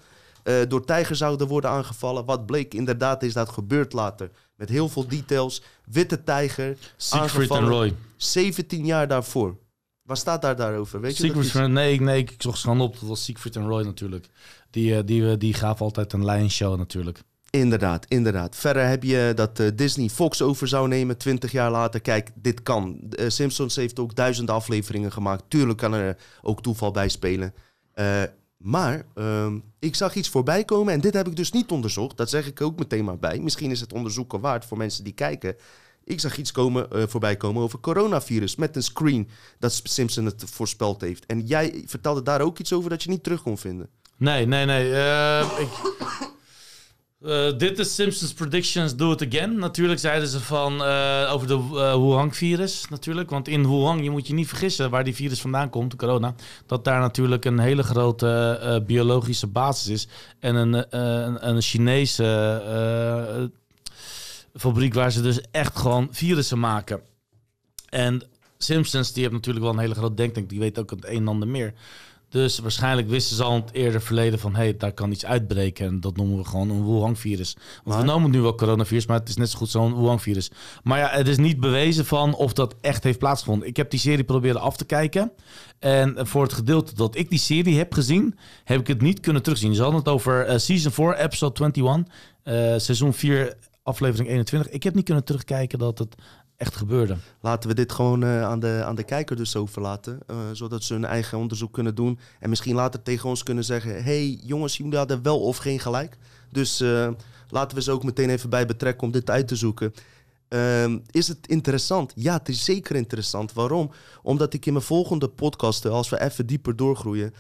door 0.69 0.85
tijgers 0.85 1.19
zouden 1.19 1.47
worden 1.49 1.71
aangevallen. 1.71 2.25
Wat 2.25 2.47
bleek 2.47 2.75
inderdaad 2.75 3.23
is 3.23 3.33
dat 3.33 3.49
gebeurd 3.49 3.93
later. 3.93 4.31
Met 4.57 4.69
heel 4.69 4.89
veel 4.89 5.07
details. 5.09 5.63
Witte 5.85 6.23
tijger. 6.25 6.77
Siegfried 6.97 7.51
en. 7.51 7.69
Roy. 7.69 7.95
17 8.17 8.85
jaar 8.85 9.09
daarvoor. 9.09 9.57
Waar 10.03 10.17
staat 10.17 10.43
daar 10.43 10.57
daarover? 10.57 11.01
Weet 11.01 11.17
je 11.17 11.33
dat 11.53 11.69
nee, 11.69 12.01
nee, 12.01 12.19
ik 12.19 12.35
zocht 12.39 12.57
ze 12.59 12.63
gewoon 12.63 12.81
op. 12.81 12.93
Dat 13.01 13.09
was 13.09 13.25
Siegfried 13.25 13.57
en 13.57 13.67
Roy 13.69 13.83
natuurlijk. 13.85 14.29
Die, 14.71 15.05
die, 15.05 15.31
eh, 15.31 15.39
die 15.39 15.55
gaven 15.55 15.85
altijd 15.85 16.13
een 16.13 16.25
lion 16.25 16.51
show 16.51 16.79
natuurlijk. 16.79 17.23
Inderdaad, 17.51 18.07
inderdaad. 18.09 18.57
Verder 18.57 18.87
heb 18.87 19.03
je 19.03 19.33
dat 19.35 19.61
eh, 19.61 19.67
Disney 19.75 20.09
Fox 20.09 20.43
over 20.43 20.69
zou 20.69 20.89
nemen 20.89 21.19
20 21.19 21.53
jaar 21.53 21.71
later. 21.71 22.01
Kijk, 22.01 22.31
dit 22.35 22.63
kan. 22.63 23.01
Eh, 23.11 23.29
Simpsons 23.29 23.77
heeft 23.77 23.99
ook 23.99 24.15
duizenden 24.15 24.55
afleveringen 24.55 25.13
gemaakt. 25.13 25.45
Tuurlijk 25.49 25.79
kan 25.79 25.93
er 25.93 26.17
ook 26.43 26.63
toeval 26.63 26.91
bij 26.91 27.09
spelen. 27.09 27.55
Eh, 27.93 28.23
maar 28.57 29.07
ehm, 29.15 29.59
ik 29.79 29.95
zag 29.95 30.15
iets 30.15 30.29
voorbij 30.29 30.65
komen 30.65 30.93
en 30.93 31.01
dit 31.01 31.15
heb 31.15 31.27
ik 31.27 31.37
dus 31.37 31.53
niet 31.53 31.71
onderzocht. 31.71 32.17
Dat 32.17 32.31
zeg 32.31 32.47
ik 32.47 32.61
ook 32.61 32.79
meteen 32.79 33.05
maar 33.05 33.19
bij. 33.19 33.39
Misschien 33.39 33.71
is 33.71 33.81
het 33.81 33.93
onderzoeken 33.93 34.41
waard 34.41 34.65
voor 34.65 34.79
mensen 34.79 35.05
die 35.05 35.13
kijken. 35.13 35.57
Ik 36.05 36.21
zag 36.21 36.37
iets 36.37 36.53
komen, 36.53 36.91
eh, 36.91 37.03
voorbij 37.07 37.37
komen 37.37 37.63
over 37.63 37.81
coronavirus 37.81 38.57
met 38.57 38.77
een 38.77 38.83
screen 38.83 39.29
dat 39.59 39.81
Simpson 39.83 40.25
het 40.25 40.45
voorspeld 40.47 41.01
heeft. 41.01 41.27
En 41.27 41.47
jij 41.47 41.83
vertelde 41.87 42.23
daar 42.23 42.41
ook 42.41 42.59
iets 42.59 42.73
over 42.73 42.91
dat 42.91 43.03
je 43.03 43.11
niet 43.11 43.23
terug 43.23 43.43
kon 43.43 43.59
vinden. 43.59 43.89
Nee, 44.17 44.47
nee, 44.47 44.65
nee. 44.65 44.93
eh, 44.93 45.47
ik, 45.59 45.69
eh, 45.99 46.23
dit 47.57 47.79
is 47.79 47.95
Simpsons 47.95 48.33
Predictions 48.33 48.97
Do 48.97 49.13
It 49.13 49.27
Again. 49.27 49.59
Natuurlijk 49.59 50.01
zeiden 50.01 50.29
ze 50.29 50.41
van 50.41 50.85
eh, 50.85 51.31
over 51.33 51.47
de 51.47 51.55
eh, 51.55 51.95
Wuhan-virus 51.95 52.89
natuurlijk. 52.89 53.31
Want 53.31 53.49
in 53.49 53.69
Wuhan, 53.69 54.03
je 54.03 54.11
moet 54.11 54.27
je 54.27 54.35
niet 54.35 54.49
vergissen 54.49 54.91
waar 54.91 55.05
die 55.05 55.15
virus 55.15 55.41
vandaan 55.41 55.71
komt, 55.71 55.91
de 55.91 55.97
corona. 55.97 56.35
Dat 56.67 56.85
daar 56.85 57.01
natuurlijk 57.01 57.45
een 57.45 57.59
hele 57.59 57.83
grote 57.83 58.59
eh, 58.63 58.87
biologische 58.87 59.47
basis 59.47 59.89
is. 59.89 60.09
En 60.39 60.55
een, 60.55 60.75
eh, 60.75 61.01
een, 61.01 61.49
een 61.49 61.63
Chinese 61.63 62.25
eh, 62.25 63.45
fabriek 64.55 64.95
waar 64.95 65.13
ze 65.13 65.23
dus 65.23 65.41
echt 65.51 65.79
gewoon 65.79 66.09
virussen 66.11 66.59
maken. 66.59 67.01
En 67.89 68.23
Simpsons, 68.59 69.13
die 69.13 69.23
hebben 69.23 69.41
natuurlijk 69.41 69.65
wel 69.65 69.75
een 69.75 69.81
hele 69.81 69.95
grote 69.95 70.15
denktank. 70.15 70.49
Die 70.49 70.59
weet 70.59 70.79
ook 70.79 70.91
het 70.91 71.05
een 71.05 71.17
en 71.17 71.29
ander 71.29 71.49
meer. 71.49 71.75
Dus 72.31 72.59
waarschijnlijk 72.59 73.09
wisten 73.09 73.37
ze 73.37 73.43
al 73.43 73.55
in 73.55 73.61
het 73.61 73.73
eerder 73.73 74.03
verleden 74.03 74.39
van... 74.39 74.55
hé, 74.55 74.63
hey, 74.63 74.77
daar 74.77 74.93
kan 74.93 75.11
iets 75.11 75.25
uitbreken. 75.25 75.87
En 75.87 76.01
dat 76.01 76.17
noemen 76.17 76.39
we 76.39 76.45
gewoon 76.45 76.71
een 76.71 76.85
Wuhan-virus. 76.85 77.57
Want 77.85 78.01
we 78.01 78.07
noemen 78.07 78.23
het 78.23 78.33
nu 78.33 78.41
wel 78.41 78.55
coronavirus, 78.55 79.07
maar 79.07 79.19
het 79.19 79.29
is 79.29 79.37
net 79.37 79.51
zo 79.51 79.59
goed 79.59 79.71
zo'n 79.71 80.01
Wuhan-virus. 80.01 80.51
Maar 80.83 80.99
ja, 80.99 81.09
het 81.09 81.29
is 81.29 81.37
niet 81.37 81.61
bewezen 81.61 82.07
van 82.07 82.35
of 82.35 82.53
dat 82.53 82.75
echt 82.81 83.05
heeft 83.05 83.19
plaatsgevonden. 83.19 83.69
Ik 83.69 83.77
heb 83.77 83.91
die 83.91 84.01
serie 84.01 84.25
proberen 84.25 84.61
af 84.61 84.77
te 84.77 84.85
kijken. 84.85 85.33
En 85.79 86.27
voor 86.27 86.43
het 86.43 86.53
gedeelte 86.53 86.95
dat 86.95 87.17
ik 87.17 87.31
die 87.31 87.39
serie 87.39 87.79
heb 87.79 87.93
gezien... 87.93 88.39
heb 88.65 88.81
ik 88.81 88.87
het 88.87 89.01
niet 89.01 89.21
kunnen 89.21 89.43
terugzien. 89.43 89.75
Ze 89.75 89.83
hadden 89.83 90.01
het 90.01 90.09
over 90.09 90.47
eh, 90.47 90.59
Season 90.59 90.93
4, 90.93 91.17
episode 91.17 91.61
21. 91.65 92.15
eh, 92.43 92.55
seizoen 92.77 93.15
4, 93.15 93.57
aflevering 93.83 94.29
21. 94.29 94.73
Ik 94.73 94.83
heb 94.83 94.95
niet 94.95 95.05
kunnen 95.05 95.25
terugkijken 95.25 95.79
dat 95.79 95.99
het 95.99 96.15
echt 96.61 96.77
gebeurde. 96.77 97.17
Laten 97.41 97.69
we 97.69 97.75
dit 97.75 97.93
gewoon 97.93 98.23
eh, 98.23 98.43
aan, 98.43 98.61
de, 98.61 98.83
aan 98.85 98.95
de 98.95 99.03
kijker 99.03 99.37
dus 99.37 99.57
overlaten. 99.57 100.19
eh, 100.27 100.37
zodat 100.53 100.83
ze 100.83 100.93
hun 100.93 101.05
eigen 101.05 101.39
onderzoek 101.39 101.73
kunnen 101.73 101.95
doen. 101.95 102.19
En 102.41 102.49
misschien 102.49 102.75
later 102.75 103.03
tegen 103.03 103.29
ons 103.29 103.43
kunnen 103.43 103.65
zeggen... 103.65 104.05
hey, 104.05 104.41
jongens, 104.43 104.77
jullie 104.77 104.97
hadden 104.97 105.23
wel 105.23 105.41
of 105.41 105.57
geen 105.57 105.81
gelijk. 105.81 106.17
Dus 106.51 106.81
eh, 106.81 107.09
laten 107.49 107.77
we 107.77 107.83
ze 107.83 107.91
ook 107.91 108.05
meteen 108.05 108.31
even 108.31 108.51
bij 108.51 108.67
betrekken 108.67 109.07
om 109.07 109.13
dit 109.13 109.31
uit 109.31 109.49
te 109.49 109.57
zoeken. 109.57 109.95
Ehm, 110.49 110.99
is 111.11 111.29
het 111.29 111.47
interessant? 111.47 112.13
Ja, 112.15 112.33
het 112.33 112.49
is 112.49 112.65
zeker 112.65 112.97
interessant. 112.97 113.53
Waarom? 113.53 113.91
Omdat 114.23 114.55
ik 114.55 114.67
in 114.67 114.73
mijn 114.73 114.85
volgende 114.85 115.29
podcasten, 115.29 115.91
als 115.91 116.09
we 116.09 116.21
even 116.21 116.47
dieper 116.47 116.77
doorgroeien, 116.77 117.35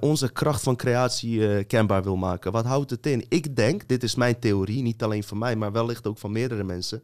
onze 0.00 0.32
kracht 0.32 0.62
van 0.62 0.76
creatie 0.76 1.64
kenbaar 1.64 2.02
wil 2.02 2.16
maken. 2.16 2.52
Wat 2.52 2.64
houdt 2.64 2.90
het 2.90 3.06
in? 3.06 3.24
Ik 3.28 3.56
denk, 3.56 3.88
dit 3.88 4.02
is 4.02 4.14
mijn 4.14 4.38
theorie, 4.38 4.82
niet 4.82 5.02
alleen 5.02 5.24
van 5.24 5.38
mij, 5.38 5.56
maar 5.56 5.72
wellicht 5.72 6.06
ook 6.06 6.18
van 6.18 6.32
meerdere 6.32 6.64
mensen. 6.64 7.02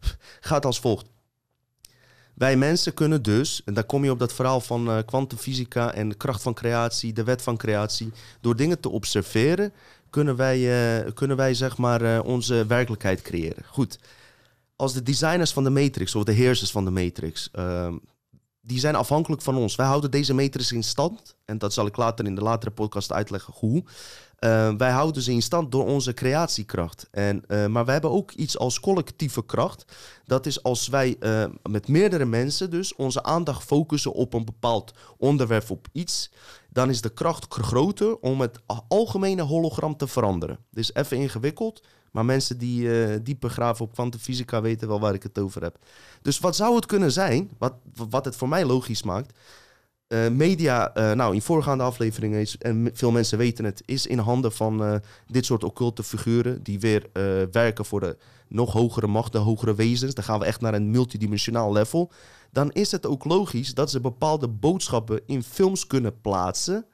Gaat 0.40 0.64
als 0.64 0.80
volgt. 0.80 1.06
Wij 2.36 2.56
mensen 2.56 2.94
kunnen 2.94 3.22
dus, 3.22 3.62
en 3.64 3.74
daar 3.74 3.84
kom 3.84 4.04
je 4.04 4.10
op 4.10 4.18
dat 4.18 4.32
verhaal 4.32 4.60
van 4.60 4.90
eh, 4.90 4.98
kwantumfysica 5.06 5.92
en 5.92 6.08
de 6.08 6.14
kracht 6.14 6.42
van 6.42 6.54
creatie, 6.54 7.12
de 7.12 7.24
wet 7.24 7.42
van 7.42 7.56
creatie. 7.56 8.12
Door 8.40 8.56
dingen 8.56 8.80
te 8.80 8.88
observeren, 8.88 9.72
kunnen 10.10 10.36
wij, 10.36 10.58
eh, 11.04 11.12
kunnen 11.12 11.36
wij 11.36 11.54
zeg 11.54 11.76
maar 11.76 12.02
eh, 12.02 12.24
onze 12.24 12.66
werkelijkheid 12.66 13.22
creëren. 13.22 13.64
Goed. 13.64 13.98
Als 14.76 14.92
de 14.92 15.02
designers 15.02 15.52
van 15.52 15.64
de 15.64 15.70
Matrix 15.70 16.14
of 16.14 16.24
de 16.24 16.32
heersers 16.32 16.70
van 16.70 16.84
de 16.84 16.90
Matrix, 16.90 17.48
ehm, 17.52 17.94
die 18.60 18.78
zijn 18.78 18.94
afhankelijk 18.94 19.42
van 19.42 19.56
ons. 19.56 19.76
Wij 19.76 19.86
houden 19.86 20.10
deze 20.10 20.34
Matrix 20.34 20.72
in 20.72 20.84
stand. 20.84 21.34
En 21.44 21.58
dat 21.58 21.72
zal 21.72 21.86
ik 21.86 21.96
later 21.96 22.26
in 22.26 22.34
de 22.34 22.42
latere 22.42 22.70
podcast 22.70 23.12
uitleggen 23.12 23.52
hoe. 23.56 23.84
Eh, 24.36 24.74
wij 24.76 24.90
houden 24.90 25.22
ze 25.22 25.32
in 25.32 25.42
stand 25.42 25.72
door 25.72 25.86
onze 25.86 26.14
creatiekracht. 26.14 27.08
En, 27.10 27.44
eh, 27.46 27.66
maar 27.66 27.84
we 27.84 27.92
hebben 27.92 28.10
ook 28.10 28.32
iets 28.32 28.58
als 28.58 28.80
collectieve 28.80 29.44
kracht. 29.44 29.84
Dat 30.24 30.46
is 30.46 30.62
als 30.62 30.88
wij 30.88 31.16
eh, 31.20 31.44
met 31.62 31.88
meerdere 31.88 32.24
mensen 32.24 32.70
dus 32.70 32.94
onze 32.94 33.22
aandacht 33.22 33.64
focussen 33.64 34.12
op 34.12 34.34
een 34.34 34.44
bepaald 34.44 34.92
onderwerp, 35.16 35.70
op 35.70 35.88
iets. 35.92 36.30
Dan 36.70 36.90
is 36.90 37.00
de 37.00 37.08
kracht 37.08 37.54
groter 37.54 38.18
om 38.18 38.40
het 38.40 38.60
algemene 38.88 39.42
hologram 39.42 39.96
te 39.96 40.06
veranderen. 40.06 40.58
Dit 40.70 40.82
is 40.84 40.94
even 40.94 41.16
ingewikkeld. 41.16 41.82
Maar 42.10 42.24
mensen 42.24 42.58
die 42.58 43.04
eh 43.04 43.18
dieper 43.22 43.50
graven 43.50 43.84
op 43.84 43.92
kwantumfysica 43.92 44.60
weten 44.60 44.88
wel 44.88 45.00
waar 45.00 45.14
ik 45.14 45.22
het 45.22 45.38
over 45.38 45.62
heb. 45.62 45.78
Dus 46.22 46.38
wat 46.38 46.56
zou 46.56 46.74
het 46.74 46.86
kunnen 46.86 47.12
zijn, 47.12 47.50
wat, 47.58 47.74
wat 48.08 48.24
het 48.24 48.36
voor 48.36 48.48
mij 48.48 48.64
logisch 48.64 49.02
maakt... 49.02 49.38
Eh, 50.06 50.28
media, 50.28 50.94
eh, 50.94 51.12
nou 51.12 51.34
in 51.34 51.42
voorgaande 51.42 51.84
afleveringen 51.84 52.40
is, 52.40 52.58
en 52.58 52.90
veel 52.92 53.10
mensen 53.10 53.38
weten 53.38 53.64
het, 53.64 53.82
is 53.84 54.06
in 54.06 54.18
handen 54.18 54.52
van 54.52 54.84
eh, 54.84 54.94
dit 55.26 55.44
soort 55.44 55.64
occulte 55.64 56.02
figuren 56.02 56.62
die 56.62 56.80
weer 56.80 57.06
werken 57.50 57.84
voor 57.84 58.00
de 58.00 58.16
nog 58.48 58.72
hogere 58.72 59.06
macht, 59.06 59.32
de 59.32 59.38
hogere 59.38 59.74
wezens. 59.74 60.14
Dan 60.14 60.24
gaan 60.24 60.38
we 60.38 60.44
echt 60.44 60.60
naar 60.60 60.74
een 60.74 60.90
multidimensionaal 60.90 61.72
level. 61.72 62.10
Dan 62.50 62.72
is 62.72 62.92
het 62.92 63.06
ook 63.06 63.24
logisch 63.24 63.74
dat 63.74 63.90
ze 63.90 64.00
bepaalde 64.00 64.48
boodschappen 64.48 65.20
in 65.26 65.42
films 65.42 65.86
kunnen 65.86 66.20
plaatsen. 66.20 66.86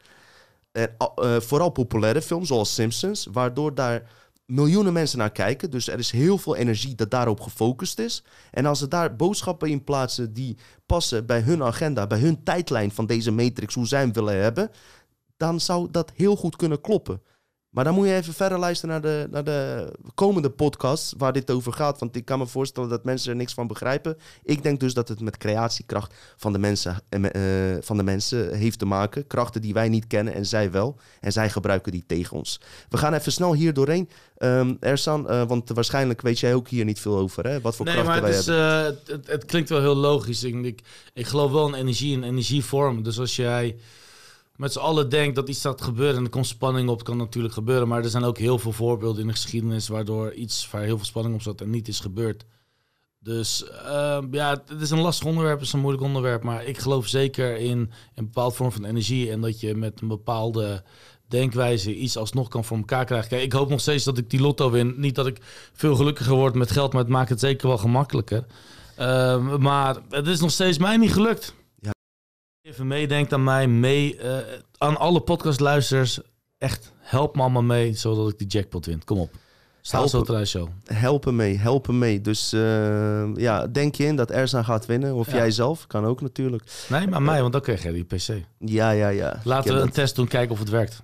En, 0.72 0.94
vooral 1.38 1.70
populaire 1.70 2.22
films 2.22 2.48
zoals 2.48 2.75
Simpsons, 2.75 3.29
waardoor 3.33 3.75
daar 3.75 4.11
miljoenen 4.52 4.92
mensen 4.92 5.18
naar 5.18 5.32
kijken. 5.32 5.70
Dus 5.70 5.88
er 5.88 5.98
is 5.98 6.10
heel 6.10 6.38
veel 6.38 6.56
energie 6.56 6.94
dat 6.94 7.10
daarop 7.10 7.40
gefocust 7.40 7.98
is. 7.98 8.24
En 8.50 8.66
als 8.66 8.78
ze 8.78 8.88
daar 8.88 9.16
boodschappen 9.16 9.68
in 9.68 9.84
plaatsen 9.84 10.32
die 10.32 10.56
passen 10.86 11.26
bij 11.26 11.40
hun 11.40 11.62
agenda, 11.62 12.06
bij 12.06 12.18
hun 12.18 12.42
tijdlijn 12.42 12.90
van 12.90 13.06
deze 13.06 13.30
matrix, 13.30 13.74
hoe 13.74 13.86
zij 13.86 14.00
hem 14.00 14.12
willen 14.12 14.42
hebben, 14.42 14.70
dan 15.36 15.60
zou 15.60 15.90
dat 15.90 16.12
heel 16.14 16.36
goed 16.36 16.56
kunnen 16.56 16.80
kloppen. 16.80 17.22
Maar 17.72 17.85
dan 17.85 17.94
moet 17.94 18.06
je 18.06 18.14
even 18.14 18.35
verder 18.35 18.58
luisteren 18.58 18.90
naar 18.90 19.02
de, 19.12 19.28
naar 19.30 19.44
de 19.44 19.92
komende 20.14 20.50
podcast 20.50 21.14
waar 21.18 21.32
dit 21.32 21.50
over 21.50 21.72
gaat. 21.72 21.98
Want 22.00 22.16
ik 22.16 22.24
kan 22.24 22.38
me 22.38 22.46
voorstellen 22.46 22.88
dat 22.88 23.04
mensen 23.04 23.30
er 23.30 23.37
niks 23.37 23.54
van 23.54 23.66
begrijpen. 23.66 24.16
Ik 24.42 24.62
denk 24.62 24.80
dus 24.80 24.94
dat 24.94 25.08
het 25.08 25.20
met 25.20 25.37
creatiekracht 25.37 26.14
van 26.37 26.52
de 26.52 26.58
mensen, 26.58 26.96
eh, 27.08 27.22
van 27.80 27.96
de 27.96 28.02
mensen 28.02 28.54
heeft 28.54 28.78
te 28.78 28.85
maken. 28.85 29.26
Krachten 29.26 29.61
die 29.61 29.72
wij 29.74 29.88
niet 29.88 30.06
kennen 30.06 30.35
en 30.35 30.46
zij 30.46 30.70
wel. 30.70 30.96
En 31.20 31.32
zij 31.32 31.50
gebruiken 31.50 31.92
die 31.92 32.04
tegen 32.06 32.37
ons. 32.37 32.61
We 32.88 32.96
gaan 32.96 33.14
even 33.14 33.32
snel 33.32 33.54
hier 33.54 33.72
doorheen. 33.74 34.08
Ehm 34.37 34.74
Ersan, 34.80 35.28
eh, 35.28 35.42
want 35.46 35.68
waarschijnlijk 35.68 36.20
weet 36.20 36.38
jij 36.38 36.54
ook 36.54 36.68
hier 36.68 36.85
niet 36.85 37.00
veel 37.00 37.18
over. 37.18 37.46
Hè? 37.46 37.61
Wat 37.61 37.76
voor 37.76 37.85
Nee, 37.87 37.94
krachten 37.94 38.12
maar 38.14 38.22
wij 38.30 38.38
is, 38.38 38.46
hebben. 38.46 38.85
het, 38.85 39.06
het, 39.06 39.26
het 39.26 39.44
klinkt 39.44 39.68
wel 39.68 39.80
heel 39.80 39.96
logisch. 39.96 40.44
Ik, 40.44 40.64
ik, 40.64 40.80
ik 41.14 41.26
geloof 41.26 41.50
wel 41.52 41.68
in 41.68 41.74
energie 41.74 42.16
en 42.16 42.22
energievorm. 42.22 43.02
Dus 43.02 43.18
als 43.18 43.37
jij 43.37 43.76
met 44.62 44.72
z'n 44.72 44.79
allen 44.79 45.09
denkt 45.09 45.35
dat 45.35 45.48
iets 45.48 45.59
staat 45.59 45.83
gebeuren 45.83 46.16
en 46.16 46.25
er 46.25 46.31
komt 46.31 46.46
spanning 46.46 46.88
op, 46.88 47.05
kan 47.05 47.16
natuurlijk 47.16 47.55
gebeuren. 47.55 47.88
Maar 47.88 48.03
er 48.03 48.11
zijn 48.11 48.25
ook 48.25 48.38
heel 48.38 48.59
veel 48.59 48.72
voorbeelden 48.72 49.20
in 49.20 49.27
de 49.27 49.33
geschiedenis 49.33 49.88
waardoor 49.88 50.33
iets 50.33 50.70
waar 50.70 50.83
heel 50.83 50.96
veel 50.96 51.07
spanning 51.07 51.35
op 51.35 51.42
zat 51.42 51.61
en 51.61 51.70
niet 51.70 51.88
is 51.88 52.01
gebeurd. 52.01 52.44
Dus 53.18 53.64
ehm, 53.68 54.27
ja, 54.31 54.62
het 54.66 54.81
is 54.81 54.90
een 54.90 55.01
lastig 55.01 55.27
onderwerp, 55.27 55.59
het 55.59 55.66
is 55.66 55.72
een 55.72 55.81
moeilijk 55.81 56.05
onderwerp. 56.05 56.42
Maar 56.42 56.64
ik 56.64 56.79
geloof 56.79 57.07
zeker 57.07 57.57
in 57.57 57.79
een 58.14 58.25
bepaald 58.25 58.55
vorm 58.55 58.72
van 58.72 58.85
energie 58.85 59.31
en 59.31 59.40
dat 59.40 59.61
je 59.61 59.75
met 59.75 60.01
een 60.01 60.09
bepaalde 60.09 60.83
denkwijze 61.29 61.94
iets 61.94 62.16
alsnog 62.16 62.48
kan 62.48 62.64
voor 62.64 62.77
elkaar 62.77 63.05
krijgen. 63.05 63.42
Ik 63.42 63.53
hoop 63.53 63.68
nog 63.68 63.81
steeds 63.81 64.05
dat 64.05 64.18
ik 64.18 64.31
die 64.31 64.40
lotto 64.40 64.70
win. 64.70 64.94
Niet 64.96 65.14
dat 65.14 65.27
ik 65.27 65.38
veel 65.72 65.96
gelukkiger 65.96 66.35
word 66.35 66.55
met 66.55 66.70
geld, 66.70 66.92
maar 66.92 67.03
het 67.03 67.11
maakt 67.11 67.29
het 67.29 67.40
zeker 67.40 67.68
wel 67.68 67.79
gemakkelijker. 67.79 68.46
Ehm, 68.96 69.61
maar 69.61 69.96
het 70.09 70.27
is 70.27 70.40
nog 70.40 70.51
steeds 70.51 70.79
mij 70.79 70.96
niet 70.96 71.12
gelukt. 71.12 71.55
Even 72.62 72.87
meedenkt 72.87 73.33
aan 73.33 73.44
mij, 73.44 73.68
mee, 73.68 74.16
eh, 74.16 74.59
aan 74.79 74.96
alle 74.96 75.20
podcastluisteraars. 75.20 76.20
Echt, 76.59 76.92
help 76.98 77.35
me 77.35 77.40
allemaal 77.40 77.62
mee, 77.62 77.92
zodat 77.92 78.29
ik 78.29 78.38
die 78.38 78.46
jackpot 78.46 78.87
win. 78.87 79.05
Kom 79.05 79.18
op. 79.18 79.31
Staalsloterij 79.85 80.45
show. 80.45 80.68
helpen 80.85 81.37
mee, 81.37 81.59
helpen 81.59 81.99
mee. 81.99 82.21
Dus 82.21 82.53
eh, 82.53 83.35
ja, 83.37 83.66
denk 83.66 83.95
je 83.95 84.05
in 84.05 84.16
dat 84.16 84.31
Ersan 84.31 84.64
gaat 84.64 84.87
winnen? 84.87 85.14
Of 85.14 85.31
Ja. 85.31 85.37
jij 85.37 85.51
zelf? 85.51 85.87
Kan 85.87 86.05
ook 86.05 86.21
natuurlijk. 86.21 86.62
Nee, 86.88 87.07
maar 87.07 87.23
mij, 87.23 87.40
want 87.40 87.53
dan 87.53 87.62
krijg 87.62 87.83
je 87.83 87.92
die 87.92 88.05
PC. 88.05 88.29
Ja, 88.59 88.90
ja, 88.90 89.09
ja. 89.09 89.40
Laten 89.45 89.75
we 89.75 89.81
een 89.81 89.90
test 89.90 90.16
doen, 90.16 90.29
kijken 90.29 90.53
of 90.53 90.59
het 90.59 90.68
werkt. 90.68 91.03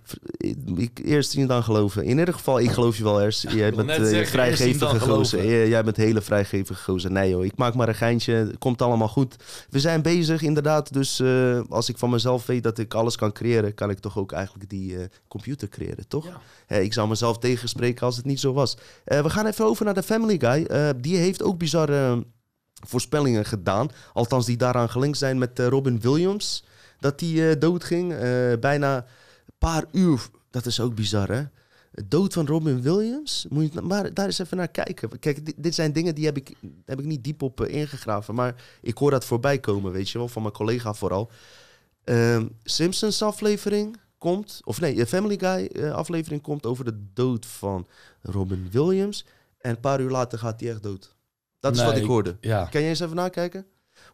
ik, 0.76 1.00
eerst 1.04 1.30
zien 1.30 1.46
dan 1.46 1.62
geloven. 1.62 2.04
In 2.04 2.18
ieder 2.18 2.34
geval, 2.34 2.60
ik 2.60 2.70
geloof 2.70 2.96
je 2.96 3.02
wel, 3.02 3.20
Ers. 3.20 3.42
Jij 3.48 3.72
bent 3.72 4.06
zien 4.06 4.26
vrijgevige 4.26 5.00
gozer. 5.00 5.44
Jij 5.46 5.68
jij 5.68 5.84
bent 5.84 5.96
hele 5.96 6.20
vrijgevige 6.20 6.82
gozer. 6.82 7.10
Nee 7.10 7.30
joh, 7.30 7.44
ik 7.44 7.56
maak 7.56 7.74
maar 7.74 7.88
een 7.88 7.94
geintje. 7.94 8.32
Het 8.32 8.58
Komt 8.58 8.82
allemaal 8.82 9.08
goed. 9.08 9.36
We 9.70 9.80
zijn 9.80 10.02
bezig 10.02 10.42
inderdaad. 10.42 10.92
Dus 10.92 11.20
eh, 11.20 11.60
als 11.68 11.88
ik 11.88 11.98
van 11.98 12.10
mezelf 12.10 12.46
weet 12.46 12.62
dat 12.62 12.78
ik 12.78 12.94
alles 12.94 13.16
kan 13.16 13.32
creëren... 13.32 13.74
kan 13.74 13.90
ik 13.90 13.98
toch 13.98 14.18
ook 14.18 14.32
eigenlijk 14.32 14.70
die 14.70 14.96
computer 15.28 15.68
creëren, 15.68 16.08
toch? 16.08 16.26
Ja. 16.68 16.76
Ik 16.76 16.92
zou 16.92 17.08
mezelf 17.08 17.38
tegenspreken 17.38 18.06
als 18.06 18.16
het 18.16 18.24
niet 18.24 18.40
zo 18.40 18.52
was. 18.52 18.67
Eh, 19.04 19.22
we 19.22 19.30
gaan 19.30 19.46
even 19.46 19.64
over 19.64 19.84
naar 19.84 19.94
de 19.94 20.02
Family 20.02 20.38
Guy. 20.38 20.64
Eh, 20.64 20.88
die 20.96 21.16
heeft 21.16 21.42
ook 21.42 21.58
bizarre 21.58 22.26
voorspellingen 22.86 23.44
gedaan. 23.44 23.88
Althans, 24.12 24.46
die 24.46 24.56
daaraan 24.56 24.90
gelinkt 24.90 25.18
zijn 25.18 25.38
met 25.38 25.58
eh, 25.58 25.66
Robin 25.66 26.00
Williams. 26.00 26.64
Dat 26.98 27.18
die 27.18 27.58
doodging. 27.58 28.14
Bijna 28.60 28.96
een 28.96 29.54
paar 29.58 29.84
uur. 29.92 30.28
Dat 30.50 30.66
is 30.66 30.80
ook 30.80 30.94
bizar, 30.94 31.28
hè? 31.28 31.42
Dood 32.06 32.32
van 32.32 32.46
Robin 32.46 32.82
Williams. 32.82 33.46
Moet 33.48 33.72
je 33.72 33.80
maar 33.80 34.14
daar 34.14 34.26
eens 34.26 34.38
even 34.38 34.56
naar 34.56 34.68
kijken. 34.68 35.18
Kijk, 35.18 35.62
dit, 35.62 35.74
zijn 35.74 35.92
dingen 35.92 36.14
die 36.14 36.24
heb 36.24 36.36
ik, 36.36 36.54
heb 36.84 36.98
ik 36.98 37.04
niet 37.04 37.24
diep 37.24 37.42
op 37.42 37.64
ingegraven. 37.64 38.34
Maar 38.34 38.54
ik 38.82 38.98
hoor 38.98 39.10
dat 39.10 39.24
voorbij 39.24 39.58
komen, 39.58 39.92
weet 39.92 40.10
je 40.10 40.18
wel. 40.18 40.28
Van 40.28 40.42
mijn 40.42 40.54
collega 40.54 40.94
vooral. 40.94 41.30
Ehm, 42.04 42.46
Simpsons 42.64 43.22
aflevering 43.22 43.96
komt. 44.18 44.60
Of 44.64 44.80
nee, 44.80 45.06
Family 45.06 45.38
Guy 45.38 45.66
eh, 45.66 45.92
aflevering 45.92 46.42
komt 46.42 46.66
over 46.66 46.84
de 46.84 47.04
dood 47.12 47.46
van 47.46 47.86
Robin 48.22 48.68
Williams. 48.70 49.24
En 49.58 49.70
een 49.70 49.80
paar 49.80 50.00
uur 50.00 50.10
later 50.10 50.38
gaat 50.38 50.60
hij 50.60 50.70
echt 50.70 50.82
dood. 50.82 51.16
Dat 51.60 51.72
is 51.72 51.78
Nee, 51.78 51.86
wat 51.86 51.96
ik 51.96 52.02
ik- 52.02 52.08
hoorde. 52.08 52.36
Ja. 52.40 52.64
Kan 52.64 52.80
jij 52.80 52.90
eens 52.90 53.00
even 53.00 53.16
nakijken? 53.16 53.66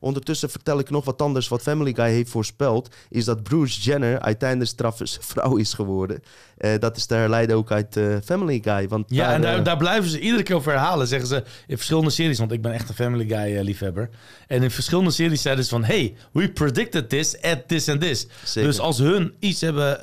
Ondertussen 0.04 0.50
vertel 0.50 0.78
ik 0.78 0.90
nog 0.90 1.04
wat 1.04 1.22
anders. 1.22 1.48
Wat 1.48 1.62
Family 1.62 1.92
Guy 1.94 2.10
heeft 2.10 2.30
voorspeld, 2.30 2.94
is 3.10 3.24
dat 3.24 3.42
Bruce 3.42 3.80
Jenner 3.80 4.20
uiteindelijk 4.20 4.70
straffe 4.70 5.06
vrouw 5.20 5.56
is 5.56 5.72
geworden. 5.74 6.22
Eh, 6.56 6.78
dat 6.78 6.96
is 6.96 7.06
te 7.06 7.14
herleiden 7.14 7.56
ook 7.56 7.70
uit 7.70 7.96
eh, 7.96 8.04
Family 8.24 8.60
Guy. 8.62 8.88
Want 8.88 9.04
Ja, 9.08 9.24
daar, 9.24 9.34
en 9.34 9.40
daar, 9.40 9.58
eh, 9.58 9.64
daar 9.64 9.76
blijven 9.76 10.10
ze 10.10 10.20
iedere 10.20 10.42
keer 10.42 10.56
over 10.56 10.72
herhalen. 10.72 11.06
Zeggen 11.06 11.28
ze 11.28 11.42
in 11.66 11.76
verschillende 11.76 12.10
series, 12.10 12.38
want 12.38 12.52
ik 12.52 12.62
ben 12.62 12.72
echt 12.72 12.88
een 12.88 12.94
Family 12.94 13.26
Guy 13.28 13.60
liefhebber. 13.60 14.10
En 14.46 14.62
in 14.62 14.70
verschillende 14.70 15.10
series 15.10 15.42
zeiden 15.42 15.64
ze 15.64 15.70
van... 15.70 15.84
Hey, 15.84 16.14
we 16.32 16.52
predicted 16.52 17.08
this 17.08 17.42
at 17.42 17.68
this 17.68 17.88
and 17.88 18.00
this. 18.00 18.26
Zeker. 18.44 18.70
Dus 18.70 18.80
als 18.80 18.98
hun 18.98 19.34
iets 19.38 19.60
hebben 19.60 19.98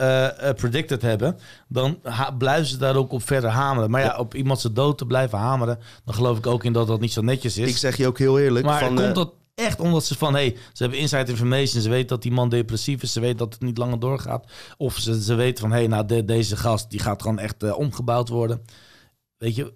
predicted 0.55 1.01
hebben... 1.01 1.37
dan 1.67 1.99
blijven 2.37 2.65
ze 2.65 2.77
daar 2.77 2.95
ook 2.95 3.11
op 3.11 3.23
verder 3.23 3.49
hameren. 3.49 3.89
Maar 3.91 4.01
ja, 4.01 4.17
op 4.17 4.35
iemand 4.35 4.59
zijn 4.59 4.73
dood 4.73 4.97
te 4.97 5.05
blijven 5.05 5.37
hameren... 5.37 5.79
dan 6.05 6.13
geloof 6.13 6.37
ik 6.37 6.47
ook 6.47 6.63
in 6.63 6.73
dat 6.73 6.87
dat 6.87 6.99
niet 6.99 7.13
zo 7.13 7.21
netjes 7.21 7.57
is. 7.57 7.69
ik 7.69 7.77
zeg 7.77 7.97
je 7.97 8.07
ook 8.07 8.17
heel 8.17 8.39
eerlijk. 8.39 8.65
maar 8.65 8.79
van, 8.79 8.95
komt 8.95 9.15
dat 9.15 9.33
echt 9.61 9.79
omdat 9.79 10.05
ze 10.05 10.17
van... 10.17 10.33
Hey, 10.33 10.57
ze 10.73 10.83
hebben 10.83 10.99
inside 11.01 11.31
information. 11.31 11.81
Ze 11.81 11.89
weten 11.89 12.07
dat 12.07 12.21
die 12.21 12.31
man 12.31 12.49
depressief 12.49 13.01
is. 13.01 13.13
Ze 13.13 13.19
weten 13.19 13.37
dat 13.37 13.53
het 13.53 13.61
niet 13.61 13.77
langer 13.77 13.99
doorgaat. 13.99 14.45
Of 14.77 14.97
ze, 14.97 15.21
ze 15.23 15.33
weten 15.35 15.61
van... 15.61 15.71
Hey, 15.71 15.87
nou, 15.87 16.05
de- 16.05 16.25
deze 16.25 16.55
gast 16.57 16.89
die 16.89 16.99
gaat 16.99 17.21
gewoon 17.21 17.39
echt 17.39 17.63
eh, 17.63 17.77
omgebouwd 17.77 18.29
worden. 18.29 18.61
Weet 19.37 19.55
je... 19.55 19.73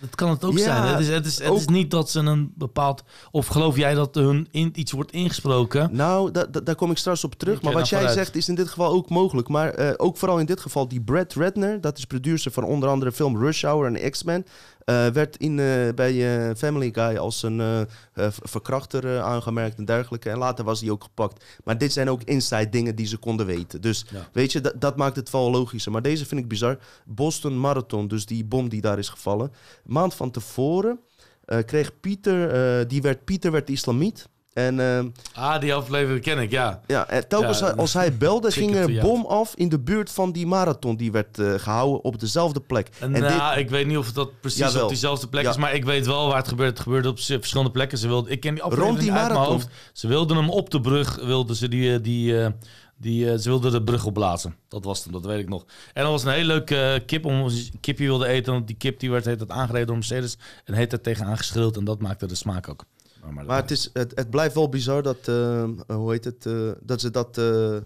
Dat 0.00 0.14
kan 0.14 0.30
het 0.30 0.44
ook 0.44 0.58
Ja, 0.58 0.64
zijn. 0.64 0.82
Het 0.82 1.00
is, 1.00 1.08
het, 1.08 1.26
is, 1.26 1.38
het 1.38 1.54
is 1.54 1.66
niet 1.66 1.90
dat 1.90 2.10
ze 2.10 2.18
een 2.20 2.52
bepaald... 2.56 3.02
Of 3.30 3.46
geloof 3.46 3.76
jij 3.76 3.94
dat 3.94 4.14
hun 4.14 4.48
in, 4.50 4.70
iets 4.74 4.92
wordt 4.92 5.12
ingesproken? 5.12 5.88
Nou, 5.92 6.30
da- 6.30 6.46
da- 6.46 6.60
daar 6.60 6.74
kom 6.74 6.90
ik 6.90 6.98
straks 6.98 7.24
op 7.24 7.34
terug. 7.34 7.62
Maar 7.62 7.72
wat 7.72 7.88
jij 7.88 8.08
zegt 8.08 8.36
is 8.36 8.48
in 8.48 8.54
dit 8.54 8.68
geval 8.68 8.92
ook 8.92 9.08
mogelijk. 9.08 9.48
Maar 9.48 9.70
eh, 9.70 9.90
ook 9.96 10.16
vooral 10.16 10.38
in 10.38 10.46
dit 10.46 10.60
geval, 10.60 10.88
die 10.88 11.00
Brad 11.00 11.32
Redner, 11.34 11.80
dat 11.80 11.98
is 11.98 12.04
producer 12.04 12.50
van 12.52 12.64
onder 12.64 12.88
andere 12.88 13.12
film 13.12 13.38
Rush 13.38 13.62
Hour 13.64 13.94
en 13.94 14.10
X-Men, 14.10 14.46
werd 14.92 15.36
in, 15.36 15.58
eh, 15.58 15.94
bij 15.94 16.46
eh, 16.48 16.54
Family 16.56 16.90
Guy 16.92 17.16
als 17.16 17.42
een 17.42 17.60
eh, 17.60 17.80
eh, 17.80 17.86
verkrachter 18.30 19.04
eh, 19.16 19.22
aangemerkt 19.22 19.78
en 19.78 19.84
dergelijke. 19.84 20.30
En 20.30 20.38
later 20.38 20.64
was 20.64 20.80
hij 20.80 20.90
ook 20.90 21.02
gepakt. 21.02 21.44
Maar 21.64 21.78
dit 21.78 21.92
zijn 21.92 22.10
ook 22.10 22.22
inside 22.22 22.68
dingen 22.68 22.94
die 22.96 23.06
ze 23.06 23.16
konden 23.16 23.46
weten. 23.46 23.80
Dus 23.80 24.04
Ja. 24.12 24.28
weet 24.32 24.52
je, 24.52 24.74
dat, 24.78 24.96
maakt 24.96 25.16
het 25.16 25.30
wel 25.30 25.50
logischer. 25.50 25.92
Maar 25.92 26.02
deze 26.02 26.26
vind 26.26 26.40
ik 26.40 26.48
bizar. 26.48 26.78
Boston 27.06 27.60
Marathon, 27.60 28.08
dus 28.08 28.26
die 28.26 28.44
bom 28.44 28.68
die 28.68 28.80
daar 28.80 28.98
is 28.98 29.08
gevallen. 29.08 29.52
Maand 29.84 30.14
van 30.14 30.30
tevoren 30.30 31.00
eh, 31.44 31.58
kreeg 31.64 32.00
Pieter, 32.00 32.50
eh, 32.80 32.88
die 32.88 33.02
werd, 33.02 33.24
Pieter 33.24 33.50
werd 33.50 33.70
islamiet. 33.70 34.28
En 34.52 34.80
eh, 34.80 35.04
Ah, 35.34 35.60
die 35.60 35.74
aflevering 35.74 36.22
ken 36.22 36.38
ik, 36.38 36.50
ja. 36.50 36.80
ja, 36.86 37.08
en 37.08 37.28
telkens 37.28 37.58
Ja, 37.58 37.64
hij- 37.66 37.74
als 37.74 37.92
hij 37.92 38.16
belde, 38.16 38.50
ging 38.50 38.74
er 38.74 38.84
een 38.90 39.00
bom 39.00 39.26
af 39.26 39.54
in 39.54 39.68
de 39.68 39.78
buurt 39.80 40.10
van 40.10 40.32
die 40.32 40.46
marathon. 40.46 40.96
Die 40.96 41.12
werd 41.12 41.38
eh, 41.38 41.54
gehouden 41.56 42.04
op 42.04 42.20
dezelfde 42.20 42.60
plek. 42.60 42.88
En, 43.00 43.14
En 43.14 43.20
nou, 43.20 43.54
dit- 43.54 43.64
ik 43.64 43.70
weet 43.70 43.86
niet 43.86 43.96
of 43.96 44.06
het 44.06 44.14
dat 44.14 44.40
precies 44.40 44.58
Jawel. 44.58 44.82
op 44.82 44.88
diezelfde 44.88 45.28
plek 45.28 45.44
Ja. 45.44 45.50
is, 45.50 45.56
maar 45.56 45.74
ik 45.74 45.84
weet 45.84 46.06
wel 46.06 46.26
waar 46.28 46.36
het 46.36 46.48
gebeurt. 46.48 46.70
Het 46.70 46.80
gebeurde 46.80 47.08
op 47.08 47.18
verschillende 47.20 47.70
plekken. 47.72 47.98
Ze 47.98 48.08
wilden, 48.08 48.32
ik 48.32 48.40
ken 48.40 48.54
die 48.54 48.62
aflevering 48.62 48.92
Rond 48.96 49.02
die 49.04 49.12
uit 49.12 49.20
mijn 49.22 49.32
marathon. 49.32 49.54
hoofd. 49.54 49.68
Ze 49.92 50.08
wilden 50.08 50.36
hem 50.36 50.50
op 50.50 50.70
de 50.70 50.80
brug, 50.80 51.16
wilden 51.24 51.56
ze 51.56 51.68
die, 51.68 51.92
eh, 51.94 52.02
die, 52.02 52.40
eh, 52.42 52.50
die, 52.96 53.30
eh, 53.32 53.38
ze 53.38 53.48
wilden 53.48 53.72
de 53.72 53.82
brug 53.82 54.04
opblazen. 54.04 54.54
Dat 54.68 54.84
was 54.84 55.04
het, 55.04 55.12
dat 55.12 55.24
weet 55.24 55.40
ik 55.40 55.48
nog. 55.48 55.64
En 55.92 56.02
dat 56.02 56.10
was 56.12 56.24
een 56.24 56.32
hele 56.32 56.44
leuke 56.46 56.80
eh, 56.80 57.00
kip 57.06 57.24
om 57.24 57.48
kipje 57.80 58.04
wilde 58.04 58.26
eten. 58.26 58.52
Want 58.52 58.66
die 58.66 58.76
kip 58.76 59.00
die 59.00 59.10
werd 59.10 59.24
heet 59.24 59.40
het 59.40 59.50
aangereden 59.50 59.86
door 59.86 59.96
Mercedes 59.96 60.38
en 60.64 60.74
heet 60.74 60.92
er 60.92 61.00
tegenaan 61.00 61.36
geschreeuwd 61.36 61.76
en 61.76 61.84
dat 61.84 62.00
maakte 62.00 62.26
de 62.26 62.34
smaak 62.34 62.68
ook. 62.68 62.84
Maar, 63.22 63.32
maar, 63.32 63.44
Maar 63.44 63.60
het, 63.60 63.70
is, 63.70 63.90
het, 63.92 64.12
het 64.14 64.30
blijft 64.30 64.54
wel 64.54 64.68
bizar 64.68 65.02
dat, 65.02 65.28
eh, 65.28 65.68
hoe 65.86 66.12
heet 66.12 66.24
het, 66.24 66.46
eh, 66.46 66.70
dat, 66.80 67.00
ze 67.00 67.10
dat, 67.10 67.38
eh, 67.38 67.76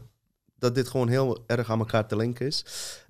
dat 0.59 0.75
dit 0.75 0.89
gewoon 0.89 1.09
heel 1.09 1.45
erg 1.47 1.71
aan 1.71 1.79
elkaar 1.79 2.07
te 2.07 2.17
linken 2.17 2.47
is. 2.47 2.65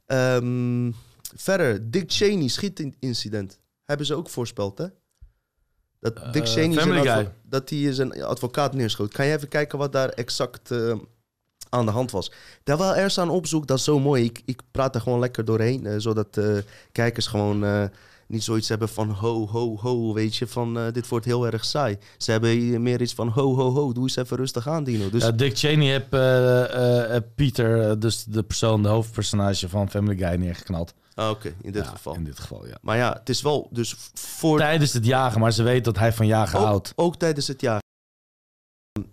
Ehm, 0.07 0.91
verder, 1.37 1.91
Dick 1.91 2.13
Cheney 2.13 2.49
schietincident. 2.49 3.59
Hebben 3.85 4.07
ze 4.07 4.15
ook 4.15 4.29
voorspeld, 4.29 4.79
hè? 4.79 4.87
Dat 5.99 6.33
Dick 6.33 6.47
Cheney 6.47 7.03
zijn, 7.03 7.33
dat 7.43 7.71
hij 7.71 7.93
zijn 7.93 8.23
advocaat 8.23 8.75
neerschoot. 8.75 9.13
Kan 9.13 9.27
je 9.27 9.33
even 9.33 9.49
kijken 9.49 9.79
wat 9.79 9.93
daar 9.93 10.09
exact 10.09 10.71
aan 11.69 11.85
de 11.85 11.91
hand 11.91 12.11
was? 12.11 12.33
Terwijl 12.63 12.97
er 12.97 13.15
aan 13.17 13.31
opzoek, 13.31 13.67
dat 13.67 13.79
is 13.79 13.85
zo 13.85 13.99
mooi. 14.01 14.25
Ik, 14.25 14.43
ik 14.45 14.61
praat 14.71 14.95
er 14.95 15.01
gewoon 15.01 15.19
lekker 15.19 15.45
doorheen, 15.45 16.01
zodat 16.01 16.41
kijkers 16.93 17.27
gewoon 17.27 17.91
niet 18.33 18.43
zoiets 18.43 18.69
hebben 18.69 18.89
van 18.89 19.11
ho, 19.11 19.47
ho, 19.49 19.77
ho, 19.79 20.13
weet 20.13 20.37
je, 20.37 20.47
van 20.47 20.79
eh, 20.79 20.93
dit 20.93 21.09
wordt 21.09 21.25
heel 21.25 21.47
erg 21.47 21.65
saai. 21.65 21.99
Ze 22.17 22.31
hebben 22.31 22.83
meer 22.83 23.01
iets 23.03 23.15
van 23.15 23.29
ho, 23.29 23.55
ho, 23.55 23.71
ho, 23.71 23.93
doe 23.93 24.03
eens 24.03 24.17
even 24.17 24.37
rustig 24.37 24.69
aan, 24.69 24.85
Dino. 24.85 25.11
Dus 25.11 25.23
Ja, 25.23 25.31
Dick 25.31 25.59
Cheney 25.59 25.87
heeft 25.87 26.07
eh, 26.11 27.17
eh, 27.17 27.23
Pieter, 27.35 28.01
dus 28.01 28.25
de 28.25 28.43
persoon, 28.43 28.83
de 28.83 28.89
hoofdpersonage 28.89 29.69
van 29.69 29.91
Family 29.91 30.17
Guy, 30.17 30.35
neergeknald. 30.39 30.95
ah, 31.15 31.31
oké, 31.31 31.55
in 31.63 31.73
dit 31.73 31.85
Ja, 31.85 31.91
geval. 31.91 32.15
In 32.15 32.25
dit 32.25 32.39
geval, 32.41 32.67
ja. 32.67 32.77
Maar 32.83 32.97
ja, 32.97 33.13
het 33.19 33.29
is 33.29 33.43
wel 33.43 33.69
dus 33.71 33.97
voor 34.15 34.59
Tijdens 34.59 34.93
het 34.93 35.07
jagen, 35.07 35.41
maar 35.41 35.53
ze 35.53 35.63
weet 35.63 35.85
dat 35.85 35.99
hij 35.99 36.13
van 36.13 36.27
jagen 36.27 36.59
ook, 36.59 36.65
houdt. 36.65 36.93
ook 36.97 37.17
tijdens 37.17 37.47
het 37.49 37.61
jaar. 37.61 37.81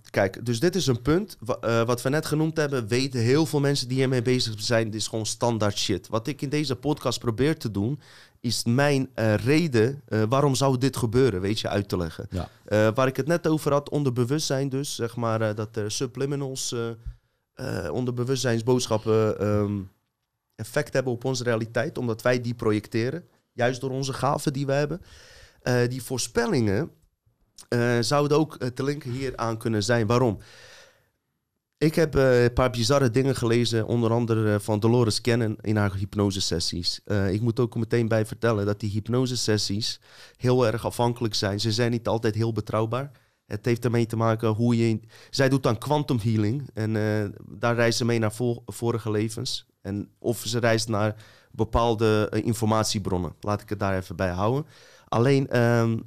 Kijk, 0.10 0.45
dus 0.45 0.60
dit 0.60 0.75
is 0.75 0.88
een 0.88 1.01
punt. 1.01 1.38
wa- 1.39 1.86
wat 1.86 2.01
we 2.01 2.10
net 2.10 2.25
genoemd 2.25 2.58
hebben, 2.58 2.88
weten 2.88 3.19
heel 3.19 3.45
veel 3.45 3.60
mensen 3.60 3.88
die 3.88 3.97
hiermee 3.97 4.21
bezig 4.21 4.53
zijn. 4.58 4.86
Dit 4.89 4.99
is 5.01 5.08
gewoon 5.08 5.25
standaard 5.25 5.77
shit. 5.77 6.08
Wat 6.08 6.27
ik 6.27 6.41
in 6.41 6.49
deze 6.49 6.75
podcast 6.75 7.19
probeer 7.19 7.58
te 7.58 7.71
doen, 7.71 7.99
is 8.41 8.63
mijn 8.63 9.10
eh, 9.13 9.36
reden 9.36 10.02
eh, 10.06 10.23
waarom 10.30 10.56
zou 10.56 10.78
dit 10.78 10.97
gebeuren, 10.97 11.41
weet 11.41 11.60
je, 11.60 11.69
uit 11.69 11.89
te 11.89 11.97
leggen. 11.97 12.28
Ja. 12.30 12.49
Eh, 12.65 12.88
waar 12.93 13.08
ik 13.08 13.15
het 13.15 13.28
net 13.28 13.47
over 13.47 13.71
had, 13.71 13.89
onder 13.89 14.13
bewustzijn 14.13 14.69
dus, 14.69 14.95
zeg 14.95 15.15
maar, 15.15 15.56
dat 15.56 15.75
er 15.75 15.91
subliminals, 15.91 16.75
onder 17.91 18.13
bewustzijnsboodschappen 18.13 19.39
ehm, 19.39 19.80
effect 20.56 20.93
hebben 20.93 21.13
op 21.13 21.25
onze 21.25 21.43
realiteit, 21.43 21.97
omdat 21.97 22.21
wij 22.21 22.41
die 22.41 22.54
projecteren, 22.54 23.23
juist 23.54 23.82
door 23.82 23.89
onze 23.89 24.13
gaven 24.13 24.54
die 24.54 24.65
we 24.65 24.71
hebben. 24.71 25.02
Die 25.89 26.04
voorspellingen 26.04 26.91
zouden 27.99 28.38
ook 28.38 28.58
te 28.58 28.84
linken 28.84 29.12
hier 29.12 29.38
aan 29.38 29.58
kunnen 29.58 29.84
zijn. 29.84 30.08
Waarom? 30.08 30.39
Ik 31.80 31.96
heb 31.96 32.15
eh, 32.15 32.44
een 32.44 32.54
paar 32.54 32.70
bizarre 32.70 33.10
dingen 33.10 33.36
gelezen, 33.36 33.88
onder 33.88 34.12
andere 34.12 34.54
eh, 34.54 34.60
van 34.60 34.80
Dolores 34.80 35.22
Cannon 35.22 35.58
in 35.62 35.76
haar 35.76 35.94
hypnosesessies. 35.96 37.02
Eh 37.06 37.34
ik 37.34 37.42
moet 37.42 37.60
ook 37.60 37.76
meteen 37.76 38.08
bij 38.08 38.26
vertellen 38.26 38.65
dat 38.65 38.80
die 38.80 38.89
hypnosesessies 38.89 40.00
heel 40.38 40.68
erg 40.68 40.86
afhankelijk 40.86 41.36
zijn. 41.36 41.60
Ze 41.60 41.72
zijn 41.72 41.92
niet 41.92 42.08
altijd 42.08 42.36
heel 42.36 42.52
betrouwbaar. 42.52 43.12
Het 43.46 43.65
heeft 43.65 43.86
ermee 43.86 44.06
te 44.06 44.15
maken 44.15 44.50
hoe 44.50 44.78
je... 44.78 45.00
Zij 45.30 45.50
doet 45.50 45.63
dan 45.63 45.78
quantum 45.78 46.20
healing 46.20 46.70
en 46.74 46.94
daar 47.48 47.76
reist 47.76 47.98
ze 47.98 48.06
mee 48.06 48.20
naar 48.20 48.34
vorige 48.65 49.12
levens. 49.12 49.65
En 49.82 50.10
of 50.18 50.44
ze 50.46 50.60
reist 50.60 50.88
naar 50.88 51.15
bepaalde 51.52 52.32
informatiebronnen. 52.44 53.36
Laat 53.39 53.62
ik 53.62 53.70
het 53.70 53.80
daar 53.80 53.98
even 53.98 54.15
bij 54.15 54.32
houden. 54.32 54.65
Alleen 55.08 55.48
ehm, 55.48 56.00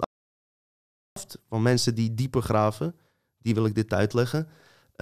van 1.49 1.63
mensen 1.63 1.95
die 1.95 2.15
dieper 2.15 2.43
graven, 2.43 2.95
die 3.39 3.55
wil 3.55 3.67
ik 3.67 3.75
dit 3.75 3.93
uitleggen. 3.93 4.49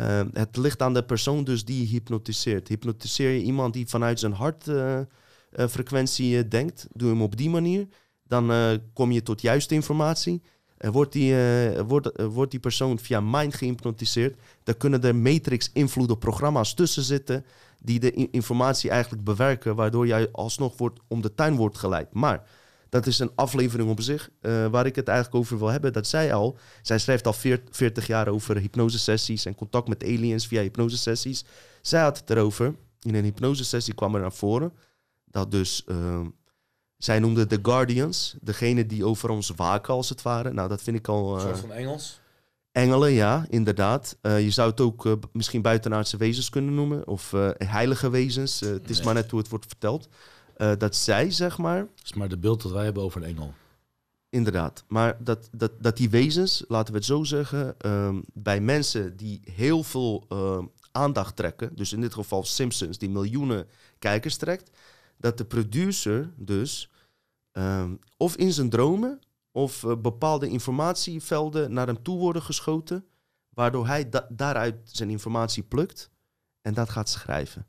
Ehm, 0.01 0.29
het 0.33 0.57
ligt 0.57 0.83
aan 0.83 0.95
de 0.95 1.03
persoon 1.03 1.45
dus 1.45 1.65
die 1.65 1.81
je 1.81 1.87
hypnotiseert. 1.87 2.69
Hypnotiseer 2.69 3.31
je 3.31 3.43
iemand 3.43 3.73
die 3.73 3.89
vanuit 3.89 4.21
zijn 4.21 4.33
hartfrequentie 4.33 6.39
eh, 6.39 6.45
denkt, 6.49 6.87
doe 6.93 7.09
hem 7.09 7.23
op 7.23 7.37
die 7.37 7.51
manier, 7.51 7.87
dan 8.27 8.51
eh, 8.51 8.73
kom 8.93 9.11
je 9.11 9.23
tot 9.23 9.41
juiste 9.41 9.75
informatie. 9.75 10.43
En 10.81 10.93
wordt 10.93 11.13
die, 11.13 11.37
eh, 11.37 11.81
wordt, 11.81 12.13
eh, 12.13 12.27
wordt 12.27 12.51
die 12.51 12.61
persoon 12.61 12.99
via 12.99 13.21
mind 13.21 13.55
gehypnotiseerd, 13.55 14.39
dan 14.63 14.77
kunnen 14.77 15.03
er 15.03 15.17
matrix-invloeden 15.17 16.19
programma's 16.19 16.75
tussen 16.75 17.03
zitten 17.03 17.45
die 17.83 18.01
de 18.01 18.31
informatie 18.31 18.91
eigenlijk 18.91 19.25
bewerken, 19.25 19.77
waardoor 19.77 20.07
jij 20.07 20.29
alsnog 20.33 20.79
wordt 20.79 21.01
om 21.09 21.23
de 21.23 21.35
tuin 21.35 21.57
wordt 21.57 21.79
geleid. 21.79 22.13
Maar 22.13 22.49
Dat 22.91 23.07
is 23.07 23.19
een 23.19 23.33
aflevering 23.35 23.91
op 23.91 24.01
zich. 24.01 24.31
Eh, 24.41 24.67
waar 24.67 24.87
ik 24.87 24.97
het 24.97 25.09
eigenlijk 25.09 25.39
over 25.39 25.59
wil 25.59 25.69
hebben, 25.69 25.93
dat 25.93 26.07
zij 26.07 26.35
al... 26.35 26.59
Zij 26.83 26.99
schrijft 26.99 27.27
al 27.27 27.33
40 27.71 28.07
jaar 28.07 28.29
over 28.29 28.57
hypnosesessies 28.57 29.45
en 29.45 29.55
contact 29.55 29.89
met 29.89 30.05
aliens 30.05 30.47
via 30.47 30.61
hypnosesessies. 30.61 31.45
Zij 31.83 32.01
had 32.01 32.19
het 32.19 32.31
erover. 32.31 32.75
In 33.01 33.15
een 33.15 33.25
hypnosesessie 33.25 33.95
kwam 33.95 34.15
er 34.15 34.21
naar 34.21 34.33
voren 34.33 34.73
dat 35.25 35.51
dus... 35.51 35.85
Uh, 35.87 36.21
zij 36.97 37.19
noemde 37.19 37.47
de 37.47 37.59
Guardians, 37.63 38.37
degene 38.41 38.87
die 38.87 39.05
over 39.05 39.31
ons 39.31 39.53
waken 39.57 39.95
als 39.95 40.09
het 40.09 40.23
ware. 40.23 40.53
Nou, 40.53 40.69
dat 40.69 40.83
vind 40.83 40.97
ik 40.97 41.09
al... 41.09 41.35
Een 41.35 41.41
soort 41.41 41.59
van 41.59 41.73
Engels? 41.73 42.21
Engelen, 42.73 43.11
ja, 43.11 43.47
inderdaad. 43.49 44.17
Uh, 44.23 44.41
je 44.41 44.51
zou 44.51 44.71
het 44.71 44.81
ook 44.81 45.05
uh, 45.05 45.13
misschien 45.33 45.63
buitenaardse 45.63 46.17
wezens 46.17 46.49
kunnen 46.49 46.75
noemen. 46.75 47.07
Of 47.07 47.33
uh, 47.33 47.51
heilige 47.59 48.11
wezens. 48.11 48.61
het 48.61 48.91
is 48.91 48.97
nee. 48.97 49.05
maar 49.05 49.15
net 49.15 49.31
hoe 49.31 49.41
het 49.41 49.49
wordt 49.49 49.67
verteld. 49.67 50.09
Dat 50.79 50.97
zij, 50.97 51.31
zeg 51.31 51.59
maar... 51.59 51.79
Dat 51.79 52.05
is 52.05 52.13
maar 52.13 52.29
de 52.29 52.39
beeld 52.39 52.63
dat 52.63 52.73
wij 52.73 52.85
hebben 52.85 53.03
over 53.03 53.23
een 53.23 53.29
engel. 53.29 53.55
Inderdaad. 54.29 54.85
Maar 54.89 55.25
dat, 55.25 55.49
dat, 55.53 55.73
dat 55.83 55.97
die 55.97 56.11
wezens, 56.11 56.65
laten 56.69 56.93
we 56.93 56.99
het 56.99 57.07
zo 57.07 57.25
zeggen... 57.25 57.75
Um, 57.87 58.25
bij 58.33 58.61
mensen 58.61 59.17
die 59.17 59.41
heel 59.45 59.83
veel 59.83 60.27
aandacht 60.93 61.37
trekken... 61.37 61.77
dus 61.77 61.93
in 61.93 62.01
dit 62.01 62.15
geval 62.15 62.45
Simpsons, 62.45 62.99
die 62.99 63.11
miljoenen 63.11 63.69
kijkers 63.99 64.37
trekt... 64.37 64.71
dat 65.17 65.39
de 65.39 65.45
producer 65.45 66.33
dus... 66.37 66.91
Um, 67.53 67.99
of 68.17 68.37
in 68.37 68.53
zijn 68.53 68.71
dromen 68.71 69.21
of 69.53 69.83
uh, 69.83 69.97
bepaalde 69.97 70.49
informatievelden 70.49 71.73
naar 71.73 71.87
hem 71.87 72.03
toe 72.03 72.19
worden 72.19 72.43
geschoten, 72.43 73.07
waardoor 73.49 73.87
hij 73.87 74.09
da 74.09 74.27
daaruit 74.31 74.77
zijn 74.85 75.11
informatie 75.11 75.63
plukt 75.63 76.11
en 76.61 76.75
dat 76.75 76.91
gaat 76.91 77.09
schrijven. 77.09 77.67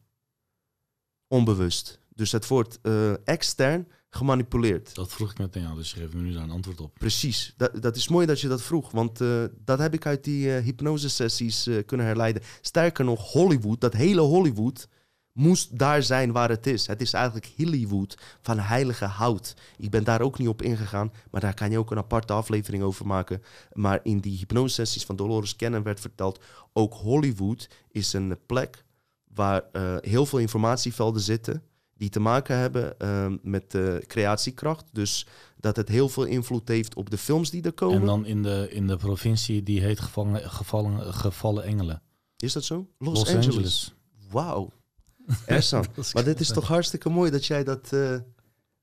Onbewust. 1.27 2.00
Dus 2.21 2.31
het 2.31 2.47
wordt 2.47 2.79
uh, 2.83 3.11
extern 3.23 3.87
gemanipuleerd. 4.09 4.95
Dat 4.95 5.13
vroeg 5.13 5.31
ik 5.31 5.37
net 5.37 5.55
aan 5.55 5.75
dus 5.75 5.91
je 5.91 5.99
geeft 5.99 6.13
me 6.13 6.21
nu 6.21 6.33
daar 6.33 6.43
een 6.43 6.51
antwoord 6.51 6.81
op. 6.81 6.93
Precies. 6.93 7.53
Dat, 7.57 7.81
dat 7.81 7.95
is 7.95 8.07
mooi 8.07 8.25
dat 8.25 8.41
je 8.41 8.47
dat 8.47 8.61
vroeg, 8.61 8.91
want 8.91 9.21
uh, 9.21 9.43
dat 9.65 9.79
heb 9.79 9.93
ik 9.93 10.05
uit 10.05 10.23
die 10.23 10.49
hypnosesessies 10.49 11.69
kunnen 11.85 12.05
herleiden. 12.05 12.41
Sterker 12.61 13.05
nog, 13.05 13.31
Hollywood, 13.31 13.81
dat 13.81 13.93
hele 13.93 14.21
Hollywood 14.21 14.87
moest 15.31 15.77
daar 15.77 16.03
zijn 16.03 16.31
waar 16.31 16.49
het 16.49 16.67
is. 16.67 16.87
Het 16.87 17.01
is 17.01 17.13
eigenlijk 17.13 17.51
Hollywood 17.57 18.17
van 18.41 18.59
heilige 18.59 19.05
hout. 19.05 19.53
Ik 19.77 19.89
ben 19.89 20.03
daar 20.03 20.21
ook 20.21 20.37
niet 20.37 20.47
op 20.47 20.61
ingegaan, 20.61 21.11
maar 21.31 21.41
daar 21.41 21.53
kan 21.53 21.71
je 21.71 21.77
ook 21.77 21.91
een 21.91 21.97
aparte 21.97 22.33
aflevering 22.33 22.83
over 22.83 23.07
maken. 23.07 23.41
Maar 23.73 23.99
in 24.03 24.19
die 24.19 24.37
hypnosesessies 24.37 25.05
van 25.05 25.15
Dolores 25.15 25.55
Cannon 25.55 25.83
werd 25.83 25.99
verteld, 25.99 26.43
ook 26.73 26.93
Hollywood 26.93 27.69
is 27.91 28.13
een 28.13 28.37
plek 28.45 28.85
waar 29.33 29.63
uh, 29.71 29.95
heel 29.99 30.25
veel 30.25 30.39
informatievelden 30.39 31.21
zitten 31.21 31.69
die 32.01 32.09
te 32.09 32.19
maken 32.19 32.57
hebben 32.57 32.95
uh, 33.01 33.27
met 33.41 33.71
de 33.71 34.03
creatiekracht. 34.07 34.85
Dus 34.91 35.27
dat 35.59 35.75
het 35.75 35.89
heel 35.89 36.09
veel 36.09 36.23
invloed 36.23 36.67
heeft 36.67 36.95
op 36.95 37.09
de 37.09 37.17
films 37.17 37.49
die 37.49 37.63
er 37.63 37.73
komen. 37.73 37.99
En 37.99 38.05
dan 38.05 38.25
in 38.25 38.43
de, 38.43 38.67
in 38.71 38.87
de 38.87 38.97
provincie 38.97 39.63
die 39.63 39.81
heet 39.81 39.99
Gevallen, 39.99 40.49
gevallen, 40.49 41.13
gevallen 41.13 41.63
Engelen. 41.63 42.01
Is 42.37 42.53
dat 42.53 42.63
zo? 42.63 42.87
Los, 42.97 43.17
Los 43.17 43.27
Angeles. 43.27 43.45
Angeles. 43.47 43.93
Wauw. 44.29 44.71
Ersan. 45.45 45.85
maar 46.13 46.23
dit 46.23 46.39
is 46.39 46.47
toch 46.47 46.67
hartstikke 46.67 47.09
mooi 47.09 47.31
dat 47.31 47.45
jij 47.45 47.63
dat... 47.63 47.89
Uh... 47.93 48.15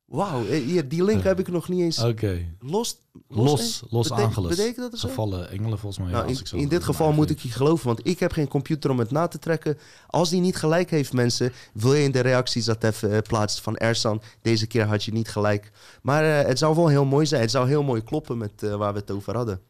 Wauw, 0.09 0.45
hier, 0.45 0.89
die 0.89 1.05
link 1.05 1.23
heb 1.23 1.39
ik 1.39 1.49
nog 1.49 1.69
niet 1.69 1.81
eens... 1.81 1.99
Oké. 1.99 2.09
Okay. 2.09 2.55
Los, 2.61 2.99
los, 3.29 3.85
los, 3.91 4.09
los. 4.09 4.49
Betekent 4.49 4.91
dat 4.91 5.01
zo? 5.01 5.09
Gevallen 5.09 5.51
engelen 5.51 5.79
volgens 5.79 5.99
mij. 5.99 6.13
Nou, 6.13 6.19
ja, 6.19 6.23
in, 6.23 6.29
als 6.29 6.41
ik 6.41 6.47
zo 6.47 6.57
in 6.57 6.69
dit 6.69 6.85
geval 6.85 7.13
moet 7.13 7.31
ik 7.31 7.39
je 7.39 7.49
geloven, 7.49 7.87
want 7.87 8.07
ik 8.07 8.19
heb 8.19 8.33
geen 8.33 8.49
computer 8.49 8.91
om 8.91 8.99
het 8.99 9.11
na 9.11 9.27
te 9.27 9.39
trekken. 9.39 9.79
Als 10.07 10.31
die 10.31 10.41
niet 10.41 10.57
gelijk 10.57 10.91
heeft, 10.91 11.13
mensen, 11.13 11.53
wil 11.73 11.95
je 11.95 12.03
in 12.03 12.11
de 12.11 12.21
reacties 12.21 12.65
dat 12.65 12.85
even 12.85 13.11
uh, 13.11 13.19
plaatsen 13.19 13.63
van 13.63 13.77
Ersan. 13.77 14.23
Deze 14.43 14.67
keer 14.67 14.85
had 14.85 15.05
je 15.05 15.13
niet 15.13 15.29
gelijk. 15.29 15.71
Maar 16.03 16.25
uh, 16.25 16.49
het 16.49 16.59
zou 16.59 16.77
wel 16.77 16.89
heel 16.89 17.05
mooi 17.05 17.27
zijn. 17.27 17.41
Het 17.41 17.51
zou 17.51 17.69
heel 17.69 17.83
mooi 17.83 18.03
kloppen 18.03 18.39
met 18.39 18.63
uh, 18.63 18.75
waar 18.75 18.93
we 18.93 18.99
het 18.99 19.11
over 19.11 19.37
hadden. 19.37 19.61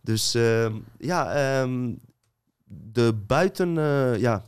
Dus 0.00 0.34
ehm, 0.34 0.74
ja, 0.98 1.60
um, 1.60 2.00
de 2.64 3.14
buiten... 3.26 3.74
ja, 4.20 4.44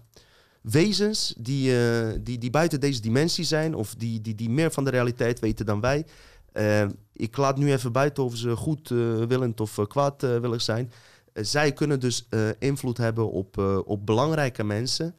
wezens 0.61 1.35
die, 1.39 1.73
uh, 1.73 2.09
die, 2.21 2.39
die 2.39 2.51
buiten 2.51 2.81
deze 2.81 3.01
dimensie 3.01 3.45
zijn, 3.45 3.75
of 3.75 3.95
die, 3.95 4.21
die, 4.21 4.35
die 4.35 4.51
meer 4.51 4.71
van 4.71 4.85
de 4.85 4.91
realiteit 4.91 5.39
weten 5.39 5.67
dan 5.67 5.81
wij. 5.81 6.07
Uh, 6.53 6.85
ik 7.13 7.37
laat 7.37 7.57
nu 7.57 7.73
even 7.73 7.93
buiten 7.93 8.25
of 8.25 8.37
ze 8.37 8.57
goed 8.57 8.91
uh, 8.91 9.25
willend 9.25 9.61
of 9.61 9.79
kwaadwillig 9.89 10.63
zijn. 10.63 10.93
zij 11.35 11.73
kunnen 11.73 12.01
dus 12.01 12.29
invloed 12.59 12.97
hebben 12.97 13.31
op, 13.31 13.59
op 13.87 14.07
belangrijke 14.07 14.65
mensen, 14.65 15.17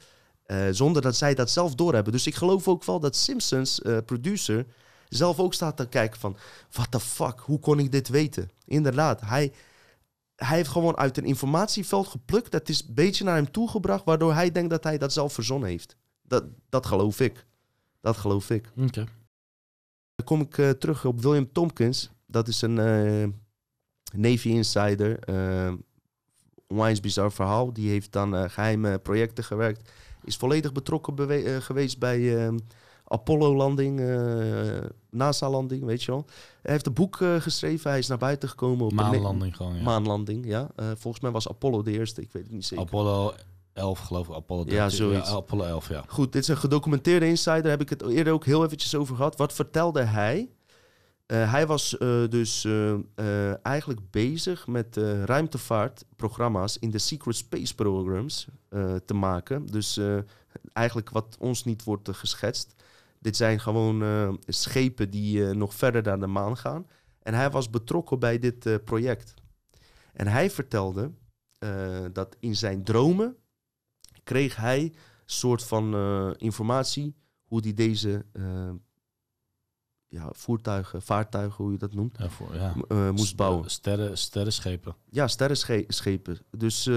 zonder 0.72 1.02
dat 1.02 1.16
zij 1.16 1.34
dat 1.34 1.50
zelf 1.50 1.76
doorhebben. 1.76 2.14
Dus 2.14 2.28
ik 2.28 2.36
geloof 2.36 2.68
ook 2.68 2.84
wel 2.84 3.00
dat 3.00 3.16
Simpsons, 3.16 3.82
producer, 4.06 4.66
zelf 5.10 5.40
ook 5.40 5.54
staat 5.54 5.78
te 5.78 5.88
kijken 5.88 6.20
van... 6.20 6.38
What 6.72 6.92
the 6.92 7.00
fuck, 7.00 7.40
hoe 7.40 7.60
kon 7.60 7.80
ik 7.80 7.92
dit 7.92 8.10
weten? 8.10 8.52
Inderdaad, 8.66 9.22
hij 9.22 9.52
hij 10.46 10.58
heeft 10.58 10.70
gewoon 10.70 10.98
uit 10.98 11.18
een 11.18 11.26
informatieveld 11.26 12.08
geplukt. 12.08 12.52
Dat 12.52 12.70
is 12.70 12.82
een 12.88 12.94
beetje 12.94 13.24
naar 13.24 13.36
hem 13.36 13.52
toegebracht, 13.52 14.06
waardoor 14.06 14.34
hij 14.34 14.52
denkt 14.52 14.70
dat 14.70 14.84
hij 14.84 14.98
dat 14.98 15.14
zelf 15.14 15.34
verzonnen 15.34 15.70
heeft. 15.70 15.96
Dat, 16.22 16.44
dat 16.70 16.86
geloof 16.86 17.20
ik. 17.20 17.46
Dat 18.00 18.18
geloof 18.18 18.50
ik. 18.50 18.72
Oké. 18.76 18.86
Okay. 18.86 19.08
Dan 20.16 20.26
kom 20.26 20.42
ik 20.42 20.58
uh, 20.58 20.70
terug 20.70 21.06
op 21.06 21.22
William 21.22 21.52
Tompkins. 21.52 22.10
Dat 22.26 22.48
is 22.48 22.62
een 22.62 22.78
uh, 22.78 23.28
Navy 24.14 24.50
insider. 24.50 25.30
Uh, 25.30 25.74
onwijs 26.68 27.00
bizar 27.00 27.32
verhaal. 27.32 27.74
Die 27.74 27.90
heeft 27.90 28.12
dan 28.12 28.50
geheime 28.50 29.00
projecten 29.00 29.44
gewerkt. 29.44 29.92
Is 30.24 30.36
volledig 30.38 30.72
betrokken 30.72 31.62
geweest 31.62 32.00
bij 32.00 32.52
Apollo-landing, 33.12 34.00
uh, 34.00 34.78
NASA-landing, 35.10 35.84
weet 35.84 36.04
je 36.04 36.12
wel. 36.12 36.26
Hij 36.62 36.72
heeft 36.72 36.86
een 36.86 36.94
boek 36.94 37.20
uh, 37.20 37.36
geschreven, 37.36 37.90
hij 37.90 38.00
is 38.00 38.08
naar 38.08 38.18
buiten 38.18 38.50
gekomen. 38.50 38.86
op 38.86 38.92
Maanlanding 38.92 39.56
gewoon, 39.56 39.76
ja. 39.76 39.84
Maanlanding, 39.84 40.46
ja. 40.46 40.70
Uh, 40.80 40.86
volgens 40.98 41.24
mij 41.24 41.32
was 41.32 41.50
Apollo 41.50 41.82
de 41.82 41.92
eerste, 41.92 42.22
ik 42.22 42.32
weet 42.32 42.44
het 42.44 42.52
niet 42.52 42.66
zeker. 42.66 42.86
Apollo 42.86 43.34
11 43.74 44.00
geloof 44.00 44.28
ik, 44.28 44.36
Apollo 44.36 44.64
13. 44.64 44.82
Ja, 44.82 44.90
zoiets. 44.90 45.30
Ja, 45.30 45.36
Apollo 45.36 45.64
11, 45.64 45.90
ja. 45.90 46.04
Goed, 46.08 46.32
dit 46.32 46.42
is 46.42 46.48
een 46.48 46.58
gedocumenteerde 46.58 47.28
insider, 47.28 47.62
daar 47.62 47.72
heb 47.72 47.82
ik 47.82 47.90
het 47.90 48.08
eerder 48.08 48.34
ook 48.34 48.46
heel 48.46 48.64
eventjes 48.66 48.96
over 48.96 49.16
gehad. 49.16 49.38
Wat 49.38 49.54
vertelde 49.54 50.02
hij? 50.02 50.50
hij 51.26 51.68
was 51.68 51.96
dus 52.30 52.68
eigenlijk 53.62 54.00
bezig 54.12 54.68
met 54.68 54.98
ruimtevaartprogramma's 55.26 56.78
in 56.80 56.90
de 56.90 56.98
Secret 56.98 57.36
Space 57.36 57.76
Programs 57.76 58.48
te 59.06 59.14
maken. 59.14 59.66
Dus 59.66 60.00
eigenlijk 60.74 61.10
wat 61.10 61.36
ons 61.40 61.64
niet 61.64 61.84
wordt 61.84 62.10
geschetst. 62.12 62.76
Dit 63.22 63.36
zijn 63.36 63.60
gewoon 63.60 64.04
uh, 64.04 64.34
schepen 64.48 65.10
die 65.10 65.38
uh, 65.38 65.52
nog 65.52 65.74
verder 65.74 66.04
naar 66.04 66.20
de 66.20 66.28
maan 66.28 66.58
gaan. 66.58 66.88
En 67.20 67.34
hij 67.34 67.50
was 67.50 67.70
betrokken 67.70 68.20
bij 68.20 68.40
dit 68.40 68.66
uh, 68.66 68.76
project. 68.86 69.34
En 70.14 70.28
hij 70.28 70.50
vertelde 70.50 71.12
dat 72.12 72.36
in 72.40 72.56
zijn 72.56 72.84
dromen 72.84 73.38
kreeg 74.24 74.56
hij 74.56 74.94
soort 75.26 75.64
van 75.64 75.96
informatie 76.38 77.16
hoe 77.44 77.60
hij 77.62 77.74
deze 77.74 78.26
ja, 80.12 80.30
voertuigen, 80.32 81.02
vaartuigen, 81.02 81.64
hoe 81.64 81.72
je 81.72 81.78
dat 81.78 81.94
noemt, 81.94 82.18
ja, 82.18 82.30
voor, 82.30 82.56
ja. 82.56 83.12
moest 83.12 83.36
bouwen. 83.36 83.70
Sterren, 83.70 84.18
sterrenschepen. 84.18 84.96
Ja, 85.10 85.28
sterrenschepen. 85.28 86.38
Dus 86.50 86.90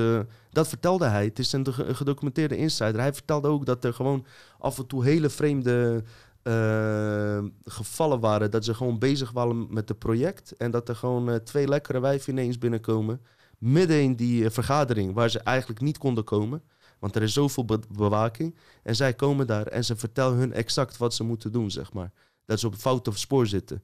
dat 0.50 0.68
vertelde 0.68 1.06
hij. 1.06 1.24
Het 1.24 1.38
is 1.38 1.52
een 1.52 1.66
gedocumenteerde 1.72 2.56
insider. 2.56 3.00
Hij 3.00 3.14
vertelde 3.14 3.48
ook 3.48 3.66
dat 3.66 3.84
er 3.84 3.94
gewoon 3.94 4.26
af 4.58 4.78
en 4.78 4.86
toe 4.86 5.04
hele 5.04 5.30
vreemde 5.30 6.04
uh, 6.42 7.44
gevallen 7.64 8.20
waren. 8.20 8.50
Dat 8.50 8.64
ze 8.64 8.74
gewoon 8.74 8.98
bezig 8.98 9.30
waren 9.30 9.66
met 9.70 9.88
het 9.88 9.98
project. 9.98 10.56
En 10.56 10.70
dat 10.70 10.88
er 10.88 10.96
gewoon 10.96 11.42
twee 11.42 11.68
lekkere 11.68 12.00
wijven 12.00 12.32
ineens 12.32 12.58
binnenkomen. 12.58 13.20
Midden 13.58 14.02
in 14.02 14.14
die 14.14 14.50
vergadering 14.50 15.14
waar 15.14 15.30
ze 15.30 15.38
eigenlijk 15.38 15.80
niet 15.80 15.98
konden 15.98 16.24
komen. 16.24 16.62
Want 16.98 17.16
er 17.16 17.22
is 17.22 17.32
zoveel 17.32 17.64
be 17.64 17.80
bewaking. 17.88 18.56
En 18.82 18.96
zij 18.96 19.14
komen 19.14 19.46
daar 19.46 19.66
en 19.66 19.84
ze 19.84 19.96
vertellen 19.96 20.38
hun 20.38 20.52
exact 20.52 20.96
wat 20.96 21.14
ze 21.14 21.24
moeten 21.24 21.52
doen, 21.52 21.70
zeg 21.70 21.92
maar. 21.92 22.12
Dat 22.44 22.60
ze 22.60 22.66
op 22.66 22.74
fout 22.74 23.08
of 23.08 23.18
spoor 23.18 23.46
zitten. 23.46 23.82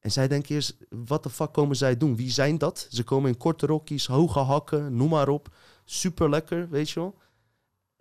En 0.00 0.12
zij 0.12 0.28
denken 0.28 0.54
eerst, 0.54 0.76
wat 0.88 1.22
de 1.22 1.30
fuck 1.30 1.52
komen 1.52 1.76
zij 1.76 1.96
doen? 1.96 2.16
Wie 2.16 2.30
zijn 2.30 2.58
dat? 2.58 2.86
Ze 2.90 3.02
komen 3.02 3.30
in 3.30 3.36
korte 3.36 3.66
rokjes, 3.66 4.06
hoge 4.06 4.38
hakken, 4.38 4.96
noem 4.96 5.08
maar 5.08 5.28
op. 5.28 5.48
Super 5.84 6.30
lekker, 6.30 6.68
weet 6.68 6.90
je 6.90 7.00
wel. 7.00 7.18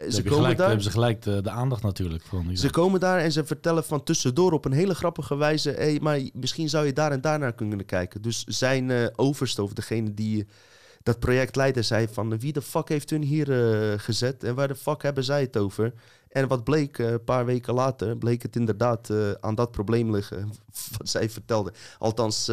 Ze 0.09 0.15
hebben, 0.15 0.33
gelijk, 0.33 0.57
daar, 0.57 0.67
hebben 0.67 0.85
ze 0.85 0.91
gelijk 0.91 1.21
de, 1.21 1.41
de 1.41 1.49
aandacht 1.49 1.83
natuurlijk. 1.83 2.23
Van 2.23 2.57
ze 2.57 2.69
komen 2.69 2.99
daar 2.99 3.19
en 3.19 3.31
ze 3.31 3.45
vertellen 3.45 3.83
van 3.83 4.03
tussendoor 4.03 4.51
op 4.51 4.65
een 4.65 4.71
hele 4.71 4.95
grappige 4.95 5.35
wijze... 5.35 5.69
Hey, 5.69 5.99
maar 6.01 6.21
misschien 6.33 6.69
zou 6.69 6.85
je 6.85 6.93
daar 6.93 7.11
en 7.11 7.21
daar 7.21 7.39
naar 7.39 7.53
kunnen 7.53 7.85
kijken. 7.85 8.21
Dus 8.21 8.43
zijn 8.43 8.89
uh, 8.89 9.07
overste 9.15 9.63
of 9.63 9.73
degene 9.73 10.13
die 10.13 10.47
dat 11.03 11.19
project 11.19 11.55
leidde 11.55 11.81
zei 11.81 12.07
van... 12.11 12.39
wie 12.39 12.53
de 12.53 12.61
fuck 12.61 12.89
heeft 12.89 13.09
hun 13.09 13.23
hier 13.23 13.49
uh, 13.49 13.99
gezet 13.99 14.43
en 14.43 14.55
waar 14.55 14.67
de 14.67 14.75
fuck 14.75 15.01
hebben 15.01 15.23
zij 15.23 15.41
het 15.41 15.57
over? 15.57 15.93
En 16.31 16.47
wat 16.47 16.63
bleek, 16.63 16.97
uh, 16.97 17.11
een 17.11 17.23
paar 17.23 17.45
weken 17.45 17.73
later, 17.73 18.17
bleek 18.17 18.41
het 18.41 18.55
inderdaad 18.55 19.09
aan 19.39 19.55
dat 19.55 19.71
probleem 19.71 20.11
liggen... 20.11 20.53
wat 20.97 21.09
zij 21.09 21.29
vertelde. 21.29 21.73
Althans, 21.99 22.45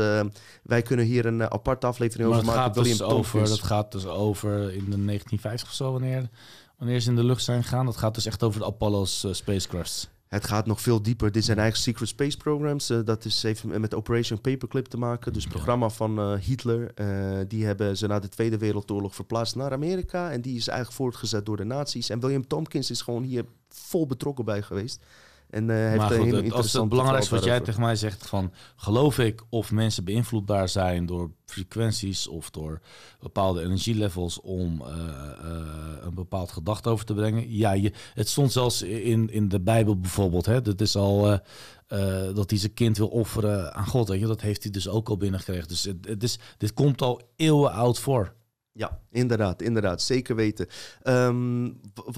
wij 0.63 0.83
kunnen 0.83 1.07
hier 1.07 1.27
een 1.27 1.51
aparte 1.51 1.87
aflevering 1.87 2.29
over 2.29 2.45
maken. 2.45 2.63
Gaat 2.63 2.75
dus 2.75 3.03
over, 3.03 3.49
dat 3.49 3.63
gaat 3.63 3.93
dus 3.93 4.07
over 4.07 4.53
in 4.53 4.91
de 4.91 5.05
1950 5.05 5.69
of 5.69 5.75
zo, 5.75 5.93
wanneer 5.93 6.29
wanneer 6.77 7.01
ze 7.01 7.09
in 7.11 7.17
de 7.17 7.25
lucht 7.25 7.45
zijn 7.45 7.63
gegaan. 7.63 7.87
Dat 7.87 7.97
gaat 7.97 8.15
dus 8.15 8.27
echt 8.27 8.43
over 8.43 8.61
de 8.61 8.67
Apollo's 8.67 9.27
spacecrafts. 9.31 10.09
Het 10.29 10.47
gaat 10.47 10.67
nog 10.67 10.81
veel 10.81 11.03
dieper. 11.03 11.33
Dit 11.33 11.45
zijn 11.45 11.59
eigenlijk 11.59 11.89
secret 11.89 12.09
space 12.09 12.37
programs. 12.37 12.91
Eh, 12.91 12.99
dat 13.05 13.25
is 13.25 13.43
even 13.43 13.81
met 13.81 13.95
Operation 13.95 14.41
Paperclip 14.41 14.87
te 14.87 14.99
maken. 14.99 15.33
Dus 15.33 15.43
het 15.43 15.53
programma 15.53 15.89
van 15.89 16.19
eh, 16.19 16.35
Hitler. 16.35 16.91
eh, 16.95 17.39
die 17.49 17.65
hebben 17.65 17.97
ze 17.97 18.07
na 18.07 18.19
de 18.19 18.29
Tweede 18.29 18.59
Wereldoorlog 18.59 19.15
verplaatst 19.15 19.57
naar 19.57 19.73
Amerika. 19.73 20.31
En 20.31 20.41
die 20.41 20.57
is 20.57 20.69
eigenlijk 20.69 20.99
voortgezet 20.99 21.47
door 21.47 21.57
de 21.57 21.65
nazi's. 21.65 22.11
En 22.11 22.21
William 22.21 22.47
Tompkins 22.47 22.91
is 22.91 23.01
gewoon 23.01 23.23
hier 23.23 23.45
vol 23.69 24.07
betrokken 24.07 24.45
bij 24.45 24.63
geweest. 24.63 25.05
En 25.51 25.71
eh, 25.71 25.77
heeft 25.77 25.97
maar 25.97 26.13
een 26.13 26.19
goed, 26.21 26.33
het- 26.33 26.53
als 26.53 26.73
het 26.73 26.89
belangrijkste 26.89 27.35
wat 27.35 27.45
jij 27.45 27.61
tegen 27.61 27.81
mij 27.81 27.97
zegt 27.97 28.27
van 28.27 28.53
geloof 28.77 29.19
ik 29.19 29.43
of 29.49 29.71
mensen 29.71 30.05
beïnvloedbaar 30.05 30.69
zijn 30.69 31.07
door 31.07 31.31
frequenties 31.47 32.29
of 32.29 32.51
door 32.51 32.81
bepaalde 33.21 33.63
energielevels 33.63 34.41
om 34.41 34.83
eh, 34.83 34.89
eh, 34.91 35.57
een 36.01 36.15
bepaald 36.15 36.51
gedachte 36.53 36.89
over 36.89 37.05
te 37.05 37.15
brengen. 37.15 37.57
Ja, 37.57 37.73
je, 37.73 37.93
het 38.15 38.29
stond 38.29 38.53
zelfs 38.53 38.83
in, 38.83 39.31
in 39.31 39.49
de 39.49 39.61
Bijbel 39.61 40.01
bijvoorbeeld. 40.01 40.47
Hè, 40.47 40.63
dat 40.63 40.81
is 40.81 40.97
al 40.97 41.41
dat 42.35 42.51
hij 42.51 42.59
zijn 42.59 42.75
kind 42.75 42.97
wil 42.97 43.09
offeren 43.09 43.75
aan 43.75 43.87
God. 43.87 44.09
Weet 44.09 44.21
je, 44.21 44.27
dat 44.27 44.41
heeft 44.41 44.63
hij 44.63 44.73
dus 44.73 44.89
ook 44.89 45.09
al 45.09 45.17
binnengekregen. 45.17 45.69
Dus 45.69 45.83
het, 45.83 45.97
het 46.09 46.23
is, 46.23 46.39
dit 46.59 46.73
komt 46.73 47.03
al 47.03 47.21
eeuwen 47.37 47.73
oud 47.73 47.99
voor. 47.99 48.35
Ja, 48.79 49.01
inderdaad, 49.11 49.63
inderdaad, 49.63 50.03
zeker 50.03 50.37
weten. 50.37 50.67
Ehm, 51.03 51.71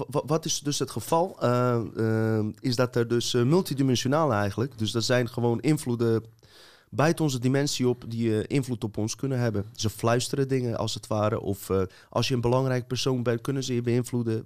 wat 0.07 0.45
is 0.45 0.59
dus 0.59 0.79
het 0.79 0.91
geval? 0.91 1.37
Eh, 1.39 1.81
ehm, 1.97 2.51
is 2.59 2.75
dat 2.75 2.95
er 2.95 3.07
dus 3.07 3.33
eh, 3.33 3.43
multidimensionaal 3.43 4.33
eigenlijk, 4.33 4.77
dus 4.77 4.91
dat 4.91 5.03
zijn 5.03 5.29
gewoon 5.29 5.61
invloeden 5.61 6.23
buiten 6.91 7.23
onze 7.23 7.39
dimensie 7.39 7.87
op 7.87 8.03
die 8.07 8.41
eh, 8.41 8.43
invloed 8.57 8.83
op 8.83 8.97
ons 8.97 9.15
kunnen 9.15 9.39
hebben. 9.39 9.65
Ze 9.73 9.89
fluisteren 9.89 10.47
dingen 10.47 10.77
als 10.77 10.93
het 10.93 11.07
ware, 11.07 11.39
of 11.39 11.69
eh, 11.69 11.81
als 12.09 12.27
je 12.27 12.33
een 12.33 12.41
belangrijk 12.41 12.87
persoon 12.87 13.23
bent, 13.23 13.41
kunnen 13.41 13.63
ze 13.63 13.73
je 13.73 13.81
beïnvloeden. 13.81 14.45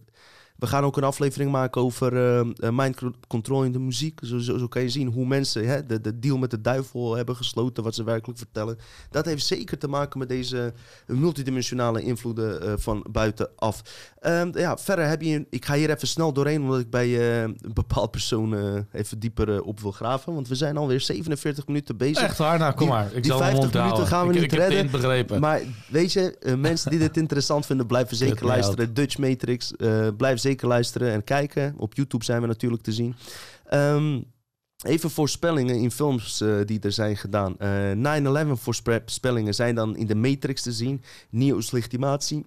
We 0.55 0.67
gaan 0.67 0.83
ook 0.83 0.97
een 0.97 1.03
aflevering 1.03 1.51
maken 1.51 1.81
over 1.81 2.37
eh, 2.39 2.69
mind 2.71 2.95
co- 2.95 3.11
control 3.27 3.63
in 3.63 3.71
de 3.71 3.79
muziek. 3.79 4.19
Zo, 4.23 4.37
zo, 4.37 4.57
zo 4.57 4.67
kan 4.67 4.81
je 4.81 4.89
zien 4.89 5.07
hoe 5.07 5.25
mensen 5.25 5.67
hè, 5.67 5.85
de, 5.85 6.01
de 6.01 6.19
deal 6.19 6.37
met 6.37 6.51
de 6.51 6.61
duivel 6.61 7.15
hebben 7.15 7.35
gesloten, 7.35 7.83
wat 7.83 7.95
ze 7.95 8.03
werkelijk 8.03 8.37
vertellen. 8.39 8.77
Dat 9.09 9.25
heeft 9.25 9.45
zeker 9.45 9.77
te 9.77 9.87
maken 9.87 10.19
met 10.19 10.29
deze 10.29 10.73
multidimensionale 11.07 12.01
invloeden 12.01 12.61
eh, 12.61 12.73
van 12.77 13.05
buitenaf. 13.11 13.81
Ehm, 14.19 14.49
ja, 14.57 14.77
verder 14.77 15.07
heb 15.07 15.21
je... 15.21 15.45
Ik 15.49 15.65
ga 15.65 15.73
hier 15.73 15.89
even 15.89 16.07
snel 16.07 16.33
doorheen, 16.33 16.61
omdat 16.61 16.79
ik 16.79 16.89
bij 16.89 17.05
eh, 17.19 17.41
een 17.41 17.57
bepaald 17.73 18.11
persoon 18.11 18.85
even 18.91 19.19
dieper 19.19 19.61
op 19.63 19.79
wil 19.79 19.91
graven. 19.91 20.33
Want 20.33 20.47
we 20.47 20.55
zijn 20.55 20.77
alweer 20.77 21.01
47 21.01 21.67
minuten 21.67 21.97
bezig. 21.97 22.23
Echt 22.23 22.37
waar? 22.37 22.59
Nou, 22.59 22.71
kom 22.73 22.79
Die- 22.79 22.89
maar. 22.95 23.05
Ik 23.05 23.13
die 23.23 23.25
zal 23.31 23.39
mijn 23.39 23.51
50 23.55 23.73
mond 23.73 23.85
minuten 23.85 24.07
gaan 24.07 24.27
we 24.27 24.33
ik, 24.33 24.41
niet 24.41 24.51
ik 24.51 24.57
redden. 24.59 24.91
begrepen. 24.91 25.39
Maar 25.41 25.61
weet 25.87 26.13
je, 26.13 26.55
mensen 26.57 26.89
die 26.89 26.99
dit 26.99 27.17
interessant 27.17 27.65
vinden, 27.65 27.85
blijven 27.85 28.17
zeker 28.25 28.45
luisteren. 28.45 28.93
Dutch 28.93 29.17
Matrix, 29.17 29.71
blijf 30.17 30.39
zeker 30.45 30.67
luisteren 30.67 31.11
en 31.11 31.23
kijken. 31.23 31.73
Op 31.77 31.93
YouTube 31.93 32.23
zijn 32.23 32.41
we 32.41 32.47
natuurlijk 32.47 32.83
te 32.83 32.91
zien. 32.91 33.15
Ehm, 33.65 34.21
even 34.85 35.09
voorspellingen 35.09 35.75
in 35.75 35.91
films 35.91 36.41
eh, 36.41 36.55
die 36.65 36.79
er 36.79 36.91
zijn 36.91 37.17
gedaan. 37.17 37.57
Eh 37.57 37.91
9-11 37.91 38.61
voorspellingen 38.61 39.55
zijn 39.55 39.75
dan 39.75 39.95
in 39.95 40.07
de 40.07 40.15
Matrix 40.15 40.61
te 40.61 40.71
zien. 40.71 41.01
Neo's 41.29 41.71
legitimatie. 41.71 42.45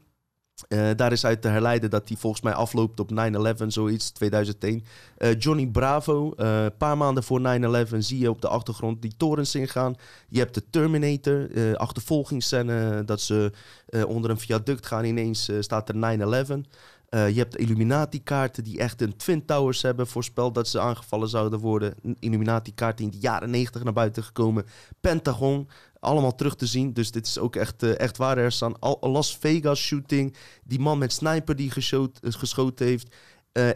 Eh, 0.69 0.91
daar 0.97 1.13
is 1.13 1.25
uit 1.25 1.43
te 1.43 1.49
herleiden 1.49 1.91
dat 1.91 2.09
die 2.09 2.19
volgens 2.19 2.43
mij 2.43 2.53
afloopt 2.53 3.01
op 3.01 3.11
9-11, 3.11 3.73
zoiets, 3.73 4.11
2001. 4.11 4.85
Eh, 5.17 5.39
Johnny 5.39 5.67
Bravo, 5.67 6.33
eh, 6.37 6.63
een 6.63 6.77
paar 6.77 6.97
maanden 6.97 7.23
voor 7.23 7.41
9-11 7.41 8.03
zie 8.03 8.19
je 8.19 8.31
op 8.31 8.41
de 8.41 8.49
achtergrond 8.49 9.03
die 9.03 9.15
torens 9.17 9.55
ingaan. 9.55 9.95
Je 10.29 10.39
hebt 10.39 10.55
de 10.55 10.63
Terminator, 10.71 11.51
eh 11.51 11.73
achtervolgingsscène, 11.73 13.05
dat 13.05 13.21
ze 13.21 13.53
eh, 13.89 14.09
onder 14.09 14.31
een 14.31 14.39
viaduct 14.39 14.87
gaan 14.87 15.05
ineens, 15.05 15.49
eh, 15.49 15.57
staat 15.61 15.89
er 15.89 15.97
9-11. 15.97 16.67
Eh, 17.09 17.29
je 17.29 17.39
hebt 17.39 17.57
Illuminati-kaarten 17.57 18.65
die 18.65 18.79
echt 18.79 19.03
een 19.03 19.17
Twin 19.17 19.45
Towers 19.45 19.83
hebben 19.83 20.07
voorspeld 20.07 20.55
dat 20.55 20.69
ze 20.69 20.81
aangevallen 20.81 21.29
zouden 21.29 21.59
worden. 21.59 21.95
Illuminati-kaarten 22.19 23.05
in 23.05 23.11
de 23.11 23.19
jaren 23.19 23.51
90 23.51 23.83
naar 23.83 23.93
buiten 23.93 24.23
gekomen. 24.23 24.65
Pentagon, 25.01 25.69
allemaal 26.01 26.35
terug 26.35 26.57
te 26.57 26.67
zien. 26.67 26.93
Dus 26.93 27.11
dit 27.11 27.27
is 27.27 27.39
ook 27.39 27.57
echt, 27.57 27.83
eh, 27.83 27.99
echt 27.99 28.17
waar. 28.17 28.39
Er 28.39 28.57
Las 29.01 29.37
Vegas 29.37 29.81
shooting. 29.81 30.37
Die 30.65 30.79
man 30.79 30.99
met 30.99 31.13
sniper 31.13 31.57
die 31.57 31.73
eh, 31.75 32.13
geschoten 32.21 32.87
heeft. 32.87 33.15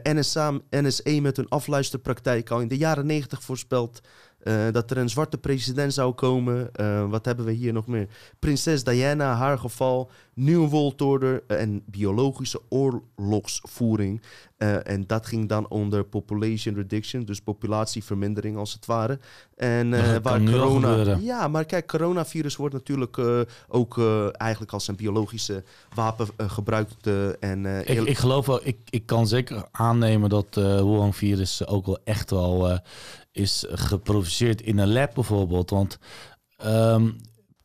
NSA, 0.03 0.61
NSA 0.71 1.21
met 1.21 1.39
een 1.39 1.49
afluisterpraktijk 1.49 2.51
al 2.51 2.61
in 2.61 2.69
de 2.69 2.77
jaren 2.77 3.07
90 3.07 3.43
voorspeld. 3.43 4.01
Eh, 4.43 4.55
dat 4.73 4.91
er 4.91 4.97
een 4.97 5.09
zwarte 5.09 5.39
president 5.39 5.95
zou 5.95 6.13
komen. 6.13 6.75
Eh, 6.75 7.11
wat 7.11 7.25
hebben 7.25 7.45
we 7.45 7.53
hier 7.53 7.73
nog 7.73 7.87
meer? 7.87 8.09
Prinses 8.39 8.85
Diana, 8.85 9.35
haar 9.35 9.59
geval. 9.59 10.11
Nieuw 10.35 10.69
World 10.69 11.03
Order 11.03 11.43
eh, 11.47 11.61
en 11.61 11.83
biologische 11.87 12.61
oorlogsvoering. 12.69 14.23
En 14.83 15.05
dat 15.07 15.27
ging 15.27 15.49
dan 15.49 15.69
onder 15.69 16.05
population 16.05 16.75
reduction, 16.75 17.25
dus 17.25 17.41
populatievermindering 17.41 18.57
als 18.57 18.73
het 18.73 18.87
ware. 18.87 19.19
En 19.57 19.91
waar 20.23 20.43
corona. 20.43 21.17
Ja, 21.21 21.49
maar 21.49 21.65
kijk, 21.65 21.87
coronavirus 21.87 22.57
wordt 22.57 22.75
natuurlijk 22.75 23.19
ook 23.69 23.99
eigenlijk 24.33 24.73
als 24.73 24.89
een 24.89 24.97
biologische 24.97 25.65
wapen 25.95 26.27
gebruikt. 26.37 27.07
en, 27.41 27.67
Ik, 27.87 28.01
ik 28.01 28.19
geloof 28.19 28.47
wel, 28.47 28.61
ik, 28.63 28.79
ik 28.91 29.07
kan 29.07 29.27
zeker 29.27 29.69
aannemen 29.71 30.29
dat 30.29 30.47
Wuhan-virus 30.55 31.67
ook 31.67 31.87
wel 31.87 31.99
echt 32.05 32.31
wel 32.31 32.81
is 33.33 33.65
geproduceerd 33.69 34.63
in 34.63 34.79
een 34.79 34.93
lab 34.93 35.15
bijvoorbeeld. 35.15 35.71
Want 35.71 35.99
ehm, 36.57 37.11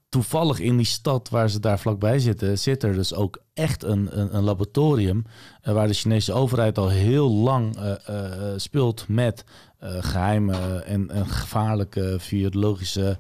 toevallig 0.09 0.59
in 0.59 0.77
die 0.77 0.85
stad 0.85 1.29
waar 1.29 1.49
ze 1.49 1.59
daar 1.59 1.79
vlakbij 1.79 2.19
zitten, 2.19 2.59
zit 2.59 2.83
er 2.83 2.93
dus 2.93 3.13
ook 3.13 3.41
echt 3.53 3.83
een, 3.83 4.19
een, 4.19 4.35
een 4.35 4.43
laboratorium 4.43 5.25
eh, 5.61 5.73
waar 5.73 5.87
de 5.87 5.93
Chinese 5.93 6.33
overheid 6.33 6.77
al 6.77 6.89
heel 6.89 7.31
lang 7.31 7.77
eh, 7.77 7.93
eh, 8.05 8.53
speelt 8.57 9.07
met 9.07 9.43
eh, 9.79 9.97
geheime 9.99 10.79
en, 10.79 11.09
gevaarlijke 11.27 12.15
virologische 12.19 13.17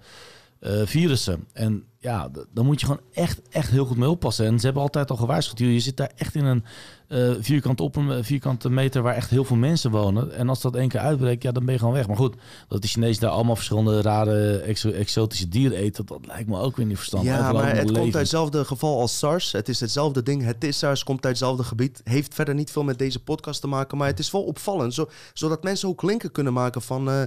virussen. 0.83 1.47
En 1.53 1.83
ja, 2.07 2.29
dan 2.53 2.65
moet 2.65 2.79
je 2.79 2.85
gewoon 2.85 3.01
echt, 3.13 3.41
echt 3.49 3.69
heel 3.69 3.85
goed 3.85 3.97
mee 3.97 4.09
oppassen. 4.09 4.45
En 4.45 4.59
ze 4.59 4.65
hebben 4.65 4.83
altijd 4.83 5.09
al 5.09 5.15
gewaarschuwd, 5.17 5.59
je 5.59 5.79
zit 5.79 5.97
daar 5.97 6.11
echt 6.15 6.35
in 6.35 6.45
een 6.45 6.63
eh 7.07 7.31
vierkant 7.39 7.81
op 7.81 7.95
een 7.95 8.23
vierkante 8.23 8.69
meter 8.69 9.01
waar 9.01 9.15
echt 9.15 9.29
heel 9.29 9.43
veel 9.43 9.55
mensen 9.55 9.91
wonen. 9.91 10.33
En 10.35 10.49
als 10.49 10.61
dat 10.61 10.75
één 10.75 10.87
keer 10.87 10.99
uitbreekt, 10.99 11.43
ja, 11.43 11.51
dan 11.51 11.65
ben 11.65 11.73
je 11.73 11.79
gewoon 11.79 11.93
weg. 11.93 12.07
Maar 12.07 12.15
goed, 12.17 12.35
dat 12.67 12.81
de 12.81 12.87
Chinezen 12.87 13.21
daar 13.21 13.31
allemaal 13.31 13.55
verschillende 13.55 14.01
rare 14.01 14.57
exo- 14.57 14.89
exotische 14.91 15.49
dieren 15.49 15.77
eten, 15.77 16.05
dat 16.05 16.19
lijkt 16.25 16.49
me 16.49 16.59
ook 16.59 16.75
weer 16.75 16.85
niet 16.85 16.97
verstandig. 16.97 17.31
Ja, 17.31 17.37
Overal 17.39 17.61
maar 17.61 17.75
het 17.75 17.91
komt 17.91 17.97
uit 18.03 18.13
hetzelfde 18.13 18.65
geval 18.65 18.99
als 18.99 19.17
SARS. 19.17 19.51
Het 19.51 19.69
is 19.69 19.79
hetzelfde 19.79 20.23
ding. 20.23 20.43
Het 20.43 20.63
is 20.63 20.77
SARS, 20.77 21.03
komt 21.03 21.25
uit 21.25 21.37
hetzelfde 21.39 21.63
gebied. 21.63 22.01
Heeft 22.03 22.33
verder 22.33 22.55
niet 22.55 22.71
veel 22.71 22.83
met 22.83 22.97
deze 22.99 23.23
podcast 23.23 23.61
te 23.61 23.67
maken. 23.67 23.97
Maar 23.97 24.07
het 24.07 24.19
is 24.19 24.31
wel 24.31 24.43
opvallend. 24.43 24.93
Zo, 24.93 25.09
zodat 25.33 25.63
mensen 25.63 25.89
ook 25.89 26.01
linken 26.01 26.31
kunnen 26.31 26.53
maken 26.53 26.81
van... 26.81 27.09
eh, 27.09 27.21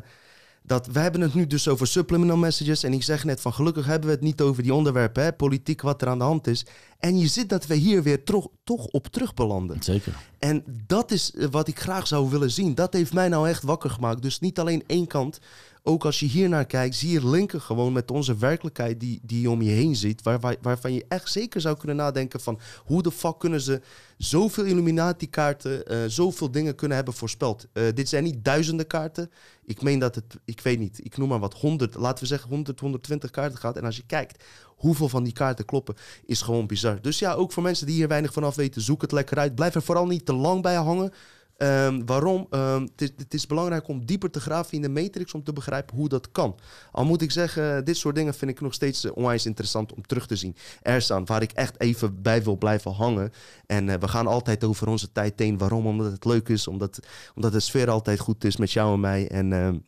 dat 0.63 0.87
we 0.87 0.99
hebben 0.99 1.21
het 1.21 1.35
nu 1.35 1.47
dus 1.47 1.69
over 1.69 1.87
subliminal 1.87 2.37
messages. 2.37 2.83
En 2.83 2.93
ik 2.93 3.03
zeg 3.03 3.25
net 3.25 3.41
van 3.41 3.53
gelukkig 3.53 3.87
hebben 3.87 4.09
we 4.09 4.15
het 4.15 4.25
niet 4.25 4.41
over 4.41 4.63
die 4.63 4.75
onderwerpen. 4.75 5.23
Hè, 5.23 5.33
politiek, 5.33 5.81
wat 5.81 6.03
er 6.03 6.09
aan 6.09 6.19
de 6.19 6.25
hand 6.25 6.47
is. 6.47 6.67
En 6.99 7.19
je 7.19 7.27
ziet 7.27 7.49
dat 7.49 7.67
we 7.67 7.75
hier 7.75 8.03
weer 8.03 8.25
toch, 8.25 8.49
toch 8.65 8.87
op 8.87 9.07
terug 9.07 9.35
belanden. 9.35 9.83
Zeker. 9.83 10.17
En 10.39 10.65
dat 10.87 11.11
is 11.11 11.35
eh, 11.35 11.47
wat 11.51 11.69
ik 11.69 11.81
graag 11.81 12.07
zou 12.07 12.31
willen 12.31 12.51
zien. 12.51 12.75
Dat 12.75 12.93
heeft 12.93 13.13
mij 13.13 13.29
nou 13.29 13.49
echt 13.49 13.63
wakker 13.63 13.91
gemaakt. 13.91 14.23
Dus 14.23 14.41
niet 14.41 14.59
alleen 14.59 14.85
één 14.87 15.07
kant. 15.07 15.39
Ook 15.83 16.05
als 16.05 16.21
je 16.21 16.27
hier 16.27 16.49
naar 16.49 16.65
kijkt, 16.67 16.95
zie 16.97 17.11
je 17.11 17.29
linken 17.29 17.61
gewoon 17.61 17.93
met 17.93 18.11
onze 18.11 18.37
werkelijkheid 18.37 19.01
die, 19.01 19.21
die 19.23 19.41
je 19.41 19.51
om 19.51 19.63
je 19.63 19.71
heen 19.71 19.97
ziet. 19.97 20.23
Waar, 20.23 20.41
waar- 20.41 20.57
waarvan 20.63 20.93
je 20.93 21.05
echt 21.09 21.31
zeker 21.31 21.61
zou 21.61 21.77
kunnen 21.77 21.97
nadenken 21.97 22.41
van 22.41 22.61
hoe 22.85 23.03
de 23.03 23.11
fuck 23.11 23.39
kunnen 23.39 23.61
ze 23.61 23.81
zoveel 24.19 24.65
Illuminati-kaarten, 24.65 25.87
eh, 25.87 25.99
zoveel 26.07 26.51
dingen 26.51 26.75
kunnen 26.75 26.97
hebben 26.97 27.15
voorspeld. 27.15 27.67
Eh, 27.73 27.85
dit 27.95 28.09
zijn 28.09 28.25
niet 28.25 28.45
duizenden 28.45 28.87
kaarten. 28.87 29.31
Ik 29.65 29.83
meen 29.83 29.99
dat 29.99 30.15
het, 30.15 30.37
ik 30.45 30.61
weet 30.61 30.79
niet, 30.79 31.01
ik 31.05 31.17
noem 31.17 31.29
maar 31.29 31.39
wat, 31.39 31.55
100, 31.55 31.95
laten 31.95 32.23
we 32.23 32.27
zeggen 32.29 32.49
100, 32.49 32.81
120 32.81 33.31
kaarten 33.31 33.59
gaat. 33.59 33.77
En 33.77 33.85
als 33.85 33.97
je 33.97 34.07
kijkt 34.07 34.45
hoeveel 34.67 35.09
van 35.09 35.25
die 35.25 35.33
kaarten 35.33 35.65
kloppen, 35.65 35.95
is 36.25 36.43
gewoon 36.43 36.67
bizar. 36.67 37.01
Dus 37.03 37.19
ja, 37.19 37.33
ook 37.33 37.53
voor 37.53 37.63
mensen 37.63 37.87
die 37.87 37.95
hier 37.95 38.09
weinig 38.09 38.33
van 38.33 38.45
af 38.45 38.55
weten, 38.57 38.83
zoek 38.83 39.03
het 39.03 39.13
lekker 39.13 39.39
uit. 39.39 39.55
Blijf 39.55 39.75
er 39.75 39.83
vooral 39.83 40.07
niet 40.07 40.27
te 40.27 40.33
lang 40.33 40.63
bij 40.63 40.75
hangen. 40.75 41.13
Ehm, 41.61 42.05
waarom? 42.07 42.47
Ehm, 42.51 42.87
het, 42.97 43.35
is, 43.35 43.47
belangrijk 43.47 43.89
om 43.89 44.07
dieper 44.07 44.31
te 44.31 44.41
graven 44.41 44.73
in 44.73 44.83
de 44.83 44.89
matrix 44.89 45.35
om 45.35 45.43
te 45.43 45.53
begrijpen 45.53 45.97
hoe 45.97 46.09
dat 46.09 46.31
kan. 46.31 46.59
Al 46.93 47.05
moet 47.05 47.23
ik 47.23 47.31
zeggen, 47.31 47.85
dit 47.85 47.97
soort 47.97 48.15
dingen 48.15 48.35
vind 48.35 48.51
ik 48.51 48.61
nog 48.61 48.75
steeds 48.75 49.05
eh, 49.05 49.17
onwijs 49.17 49.47
interessant 49.47 49.95
om 49.95 50.07
terug 50.07 50.27
te 50.27 50.37
zien. 50.37 50.57
Er 50.83 51.03
staan 51.03 51.25
waar 51.25 51.43
ik 51.43 51.53
echt 51.53 51.81
even 51.81 52.23
bij 52.23 52.43
wil 52.43 52.57
blijven 52.57 52.93
hangen. 52.93 53.33
En 53.67 53.89
eh, 53.89 53.99
we 53.99 54.09
gaan 54.09 54.27
altijd 54.27 54.65
over 54.65 54.89
onze 54.89 55.13
tijd 55.13 55.39
heen. 55.39 55.59
Waarom? 55.59 55.87
Omdat 55.87 56.13
het 56.13 56.25
leuk 56.25 56.49
is, 56.49 56.67
omdat, 56.67 56.99
omdat 57.35 57.53
de 57.53 57.61
sfeer 57.61 57.91
altijd 57.91 58.19
goed 58.19 58.45
is 58.45 58.57
met 58.57 58.73
jou 58.73 58.93
en 58.93 59.01
mij. 59.01 59.29
En 59.29 59.53
ehm, 59.53 59.79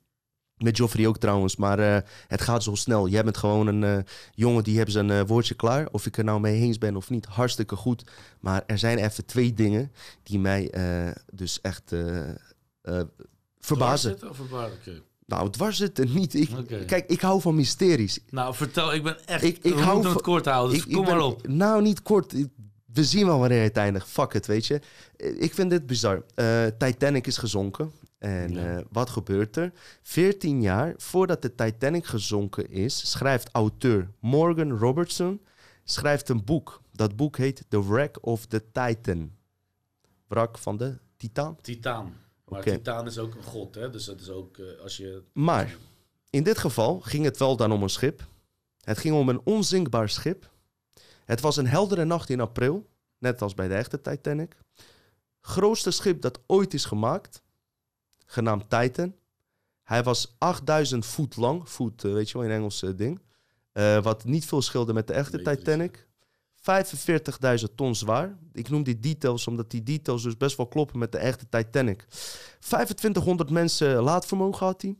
met 0.56 0.76
Joffrey 0.76 1.06
ook 1.06 1.18
trouwens, 1.18 1.56
maar 1.56 1.78
eh, 1.78 1.96
het 2.28 2.40
gaat 2.40 2.62
zo 2.62 2.74
snel. 2.74 3.08
Jij 3.08 3.24
bent 3.24 3.36
gewoon 3.36 3.66
een 3.66 3.84
eh, 3.84 3.98
jongen 4.34 4.64
die 4.64 4.74
hebben 4.76 4.92
zijn 4.92 5.10
eh, 5.10 5.20
woordje 5.26 5.54
klaar. 5.54 5.88
Of 5.90 6.06
ik 6.06 6.18
er 6.18 6.24
nou 6.24 6.40
mee 6.40 6.60
eens 6.60 6.78
ben 6.78 6.96
of 6.96 7.10
niet, 7.10 7.26
hartstikke 7.26 7.76
goed. 7.76 8.04
Maar 8.40 8.62
er 8.66 8.78
zijn 8.78 8.98
even 8.98 9.26
twee 9.26 9.54
dingen 9.54 9.92
die 10.22 10.38
mij 10.38 10.70
dus 11.32 11.60
echt 11.60 11.94
verbazen. 13.60 14.28
Of 14.30 14.36
verbazen? 14.36 15.02
Nou, 15.26 15.50
dwars 15.50 15.76
zitten 15.76 16.12
niet. 16.14 16.34
Ik, 16.34 16.50
Oké. 16.58 16.84
Kijk, 16.84 17.10
ik 17.10 17.20
hou 17.20 17.40
van 17.40 17.54
mysteries. 17.54 18.18
Nou, 18.30 18.54
vertel, 18.54 18.92
ik 18.94 19.02
ben 19.02 19.26
echt. 19.26 19.42
Ik- 19.42 19.58
ik 19.62 19.72
hou 19.74 20.02
van- 20.02 20.12
het 20.12 20.22
kort 20.22 20.44
houden, 20.44 20.74
dus 20.74 20.82
Ik- 20.84 20.88
ik 20.90 20.94
kom 20.96 21.04
ben- 21.04 21.14
maar 21.16 21.24
op. 21.24 21.46
Nou, 21.48 21.82
niet 21.82 22.02
kort. 22.02 22.32
We 22.92 23.04
zien 23.04 23.26
wel 23.26 23.38
wanneer 23.38 23.62
het 23.62 23.76
eindigt. 23.76 24.08
Fuck 24.08 24.32
it, 24.34 24.46
weet 24.46 24.66
je. 24.66 24.80
Ik 25.16 25.54
vind 25.54 25.70
dit 25.70 25.86
bizar. 25.86 26.24
Titanic 26.78 27.26
is 27.26 27.36
gezonken. 27.36 27.92
En 28.22 28.52
Ja. 28.52 28.76
eh, 28.78 28.84
wat 28.90 29.10
gebeurt 29.10 29.56
er? 29.56 29.72
14 30.02 30.62
jaar 30.62 30.94
voordat 30.96 31.42
de 31.42 31.54
Titanic 31.54 32.04
gezonken 32.06 32.70
is, 32.70 33.10
schrijft 33.10 33.48
auteur 33.52 34.10
Morgan 34.20 34.78
Robertson 34.78 35.40
schrijft 35.84 36.28
een 36.28 36.44
boek. 36.44 36.80
Dat 36.92 37.16
boek 37.16 37.36
heet 37.36 37.64
The 37.68 37.88
Wreck 37.88 38.26
of 38.26 38.46
the 38.46 38.62
Titan. 38.72 39.32
Wrak 40.26 40.58
van 40.58 40.76
de 40.76 40.98
Titaan. 41.16 41.56
Titaan. 41.60 42.14
Maar 42.44 42.60
Oké. 42.60 42.70
Titaan 42.70 43.06
is 43.06 43.18
ook 43.18 43.34
een 43.34 43.42
god, 43.42 43.74
hè? 43.74 43.90
Dus 43.90 44.04
dat 44.04 44.20
is 44.20 44.28
ook 44.28 44.58
eh, 44.58 44.80
als 44.82 44.96
je. 44.96 45.22
Maar 45.32 45.76
in 46.30 46.42
dit 46.42 46.58
geval 46.58 47.00
ging 47.00 47.24
het 47.24 47.36
wel 47.38 47.56
dan 47.56 47.72
om 47.72 47.82
een 47.82 47.88
schip. 47.88 48.24
Het 48.80 48.98
ging 48.98 49.14
om 49.14 49.28
een 49.28 49.40
onzinkbaar 49.44 50.08
schip. 50.08 50.50
Het 51.24 51.40
was 51.40 51.56
een 51.56 51.66
heldere 51.66 52.04
nacht 52.04 52.30
in 52.30 52.40
april, 52.40 52.86
net 53.18 53.42
als 53.42 53.54
bij 53.54 53.68
de 53.68 53.74
echte 53.74 54.00
Titanic. 54.00 54.56
Grootste 55.40 55.90
schip 55.90 56.20
dat 56.20 56.40
ooit 56.46 56.74
is 56.74 56.84
gemaakt, 56.84 57.41
genaamd 58.32 58.70
Titan. 58.70 59.14
Hij 59.82 60.02
was 60.02 60.34
8000 60.38 61.06
voet 61.06 61.36
lang, 61.36 61.68
voet, 61.70 62.04
eh, 62.04 62.12
weet 62.12 62.30
je 62.30 62.38
wel, 62.38 62.46
in 62.46 62.52
Engels 62.52 62.82
eh, 62.82 62.90
ding. 62.96 63.20
Eh, 63.72 64.02
wat 64.02 64.24
niet 64.24 64.44
veel 64.44 64.62
scheelde 64.62 64.92
met 64.92 65.06
de 65.06 65.12
echte 65.12 65.42
Titanic. 65.42 66.06
45.000 66.54 67.74
ton 67.74 67.94
zwaar. 67.94 68.38
Ik 68.52 68.68
noem 68.68 68.82
die 68.82 69.00
details 69.00 69.46
omdat 69.46 69.70
die 69.70 69.82
details 69.82 70.22
dus 70.22 70.36
best 70.36 70.56
wel 70.56 70.66
kloppen 70.66 70.98
met 70.98 71.12
de 71.12 71.18
echte 71.18 71.48
Titanic. 71.48 72.06
2500 72.60 73.50
mensen 73.50 74.02
laadvermogen 74.02 74.66
had 74.66 74.82
hij. 74.82 74.96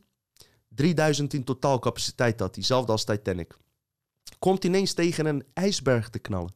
3000 0.69 1.33
in 1.33 1.43
totaal 1.43 1.79
capaciteit 1.79 2.39
had 2.39 2.55
hij, 2.55 2.63
zelfde 2.63 2.91
als 2.91 3.03
Titanic. 3.03 3.57
Komt 4.39 4.63
ineens 4.63 4.93
tegen 4.93 5.25
een 5.25 5.45
ijsberg 5.53 6.09
te 6.09 6.19
knallen. 6.19 6.53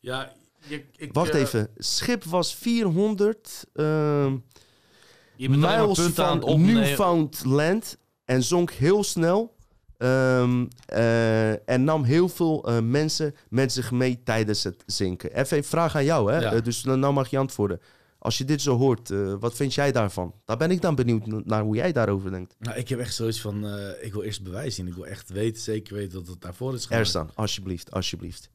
Ja, 0.00 0.32
je, 0.66 0.84
ik, 0.96 1.12
Wacht 1.12 1.34
even, 1.34 1.70
schip 1.76 2.24
was 2.24 2.54
400 2.54 3.66
ehm, 3.72 4.36
Je 5.44 5.50
bent 5.58 5.60
miles 5.60 5.98
aan 6.00 6.12
van 6.12 6.34
het 6.36 6.44
opnemen. 6.44 6.74
Newfoundland 6.82 7.96
en 8.24 8.42
zonk 8.42 8.70
heel 8.70 9.04
snel. 9.04 9.52
ehm, 9.96 10.64
eh, 10.86 11.68
en 11.68 11.84
nam 11.84 12.04
heel 12.04 12.28
veel 12.28 12.64
eh, 12.68 12.80
mensen 12.80 13.34
met 13.48 13.72
zich 13.72 13.90
mee 13.90 14.22
tijdens 14.22 14.62
het 14.64 14.82
zinken. 14.86 15.34
Even 15.34 15.56
een 15.56 15.64
vraag 15.64 15.96
aan 15.96 16.04
jou, 16.04 16.32
hè? 16.32 16.38
Ja. 16.38 16.52
Eh, 16.52 16.62
dus 16.62 16.82
dan 16.82 17.00
nou 17.00 17.12
mag 17.14 17.28
je 17.30 17.38
antwoorden. 17.38 17.80
Als 18.18 18.38
je 18.38 18.44
dit 18.44 18.62
zo 18.62 18.76
hoort, 18.76 19.08
wat 19.40 19.54
vind 19.54 19.74
jij 19.74 19.92
daarvan? 19.92 20.34
Daar 20.44 20.56
ben 20.56 20.70
ik 20.70 20.80
dan 20.80 20.94
benieuwd 20.94 21.26
naar 21.44 21.62
hoe 21.62 21.74
jij 21.76 21.92
daarover 21.92 22.30
denkt. 22.30 22.54
Nou, 22.58 22.76
ik 22.78 22.88
heb 22.88 22.98
echt 22.98 23.14
zoiets 23.14 23.40
van, 23.40 23.66
eh, 23.66 24.04
ik 24.04 24.12
wil 24.12 24.22
eerst 24.22 24.42
bewijs 24.42 24.74
zien. 24.74 24.86
Ik 24.86 24.94
wil 24.94 25.06
echt 25.06 25.30
weten, 25.30 25.62
zeker 25.62 25.94
weten 25.94 26.12
dat 26.18 26.26
het 26.26 26.40
daarvoor 26.40 26.74
is 26.74 26.86
gemaakt. 26.86 27.04
Ersan, 27.04 27.30
alsjeblieft, 27.34 27.90
alsjeblieft. 27.90 28.50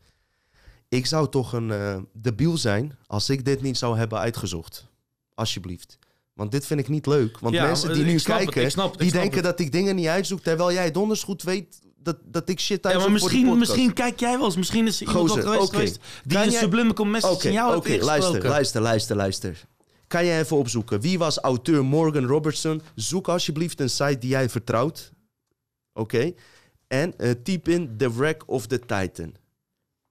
Ik 0.88 1.06
zou 1.06 1.30
toch 1.30 1.54
een 1.54 1.72
eh 1.72 1.98
debiel 2.14 2.58
zijn 2.58 2.98
als 3.08 3.30
ik 3.30 3.46
dit 3.46 3.62
niet 3.62 3.78
zou 3.78 3.98
hebben 3.98 4.20
uitgezocht. 4.20 4.88
Alsjeblieft. 5.34 5.98
Want 6.40 6.52
dit 6.52 6.66
vind 6.66 6.80
ik 6.80 6.88
niet 6.88 7.06
leuk. 7.06 7.40
Want 7.40 7.56
Ja, 7.56 7.66
mensen 7.66 7.88
maar 7.88 7.96
die 7.96 8.06
nu 8.06 8.14
het, 8.14 8.24
kijken, 8.24 8.64
ik 8.64 8.70
snap 8.70 8.92
het, 8.92 8.94
ik 8.94 9.00
die 9.02 9.12
denken 9.12 9.36
het. 9.36 9.44
dat 9.44 9.60
ik 9.60 9.72
dingen 9.72 9.96
niet 9.96 10.08
uitzoek, 10.08 10.42
terwijl 10.42 10.72
jij 10.74 10.92
donders 10.92 11.24
goed 11.24 11.44
weet 11.44 11.80
dat, 11.98 12.18
dat 12.26 12.50
ik 12.50 12.60
shit 12.60 12.84
Ja, 12.84 12.90
uitzoek 12.90 13.10
maar 13.10 13.20
voor 13.20 13.30
die 13.30 13.38
misschien, 13.46 13.58
misschien 13.60 13.94
kijk 13.94 14.20
jij 14.20 14.38
wel 14.38 14.46
eens. 14.46 14.56
Misschien 14.56 14.88
is 14.88 15.02
er 15.02 15.08
iemand 15.08 15.30
Gozer, 15.30 15.44
geweest, 15.44 15.70
geweest 15.70 15.96
die 15.96 16.38
Kan 16.38 16.42
een 16.48 16.52
jij- 16.52 17.06
message 17.06 17.48
in 17.48 17.54
jou 17.54 17.76
oké, 17.76 17.90
heeft 17.90 18.04
luister, 18.04 18.44
luister, 18.48 18.82
luister, 18.82 19.16
luister. 19.16 19.66
Kan 20.08 20.26
jij 20.26 20.40
even 20.40 20.58
opzoeken? 20.58 21.02
Wie 21.02 21.18
was 21.18 21.38
auteur 21.38 21.86
Morgan 21.86 22.26
Robertson? 22.26 22.82
Zoek 22.96 23.28
alsjeblieft 23.28 23.80
een 23.80 23.90
site 23.90 24.18
die 24.18 24.30
jij 24.30 24.50
vertrouwt. 24.50 25.12
Oké? 25.94 26.32
En 26.88 27.18
eh, 27.18 27.32
typ 27.44 27.68
in 27.68 27.94
The 27.98 28.14
Wreck 28.14 28.44
of 28.46 28.68
the 28.68 28.80
Titan. 28.80 29.34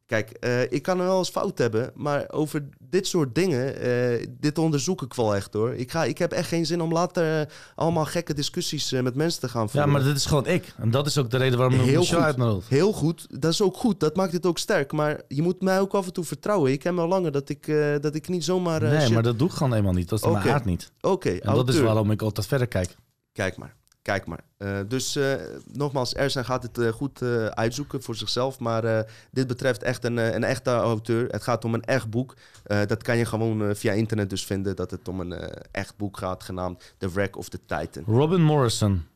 Kijk, 0.09 0.31
eh, 0.31 0.73
ik 0.73 0.83
kan 0.83 0.99
er 1.01 1.07
wel 1.07 1.19
eens 1.19 1.29
fout 1.31 1.59
hebben, 1.59 1.91
maar 1.95 2.25
over 2.31 2.69
dit 2.81 3.07
soort 3.07 3.35
dingen, 3.35 3.81
eh, 3.81 4.27
dit 4.41 4.59
onderzoek 4.59 5.03
ik 5.03 5.15
wel 5.15 5.35
echt 5.35 5.53
hoor. 5.55 5.75
Ik, 5.75 5.91
ga, 5.91 6.05
ik 6.05 6.19
heb 6.19 6.33
echt 6.33 6.49
geen 6.49 6.67
zin 6.67 6.81
om 6.81 6.93
later 6.93 7.41
eh, 7.41 7.47
allemaal 7.75 8.05
gekke 8.05 8.35
discussies 8.35 8.91
met 8.93 9.15
mensen 9.15 9.41
te 9.41 9.49
gaan 9.49 9.63
Ja, 9.63 9.69
voeren. 9.69 9.91
maar 9.91 10.03
dit 10.03 10.17
is 10.17 10.27
gewoon 10.27 10.47
ik. 10.47 10.75
En 10.77 10.91
dat 10.91 11.07
is 11.07 11.19
ook 11.19 11.31
de 11.31 11.37
reden 11.37 11.59
waarom 11.59 11.81
ik 11.81 11.87
Heel 11.87 12.05
goed. 12.05 12.17
uitnodig. 12.19 12.69
Heel 12.69 12.93
goed, 12.93 13.41
dat 13.41 13.53
is 13.53 13.63
ook 13.63 13.77
goed. 13.77 14.01
Dat 14.01 14.17
maakt 14.17 14.33
het 14.33 14.47
ook 14.47 14.59
sterk. 14.59 14.93
Maar 14.93 15.21
je 15.29 15.43
moet 15.43 15.61
mij 15.63 15.81
ook 15.81 15.95
af 15.95 16.07
en 16.07 16.13
toe 16.13 16.25
vertrouwen. 16.25 16.73
Ik 16.73 16.79
ken 16.81 16.95
me 16.95 17.01
al 17.01 17.09
langer 17.09 17.33
dat 17.33 17.49
ik, 17.49 17.67
dat 18.01 18.15
ik 18.15 18.29
niet 18.29 18.45
zomaar... 18.45 18.83
Nee, 18.83 19.01
shit- 19.01 19.13
maar 19.15 19.23
dat 19.23 19.39
doe 19.39 19.49
ik 19.49 19.55
gewoon 19.55 19.75
eenmaal 19.75 19.93
niet. 19.93 20.09
Dat 20.09 20.19
is 20.25 20.31
mijn 20.31 20.49
aard 20.49 20.65
niet. 20.65 20.93
Oké, 21.01 21.31
En 21.31 21.55
dat 21.55 21.69
is 21.69 21.81
waarom 21.81 22.11
ik 22.11 22.23
altijd 22.23 22.47
verder 22.47 22.67
kijk. 22.67 22.95
Kijk 23.33 23.57
maar, 23.57 23.75
kijk 24.09 24.27
maar. 24.27 24.41
Eh, 24.57 24.79
dus 24.89 25.17
eh, 25.17 25.33
nogmaals, 25.73 26.15
Ersan 26.15 26.45
gaat 26.45 26.63
het 26.63 26.79
eh, 26.79 26.89
goed 26.89 27.23
uitzoeken 27.51 28.03
voor 28.03 28.15
zichzelf. 28.15 28.59
Maar 28.59 29.07
dit 29.31 29.47
betreft 29.47 29.83
echt 29.83 30.05
een, 30.05 30.17
een 30.17 30.45
echte 30.45 30.71
auteur. 30.71 31.29
Het 31.29 31.43
gaat 31.43 31.65
om 31.65 31.75
een 31.75 31.85
echt 31.85 32.11
boek. 32.11 32.35
Dat 32.65 33.03
kan 33.03 33.17
je 33.17 33.25
gewoon 33.25 33.77
via 33.77 33.93
internet 33.93 34.31
dus 34.31 34.45
vinden. 34.47 34.77
Dat 34.77 34.91
het 34.91 35.09
om 35.09 35.21
een 35.21 35.33
echt 35.71 35.97
boek 35.97 36.17
gaat, 36.17 36.43
genaamd 36.43 36.95
The 36.99 37.11
Wreck 37.11 37.37
of 37.37 37.49
the 37.49 37.61
Titan. 37.67 38.05
Robin 38.07 38.43
Morrison. 38.43 39.07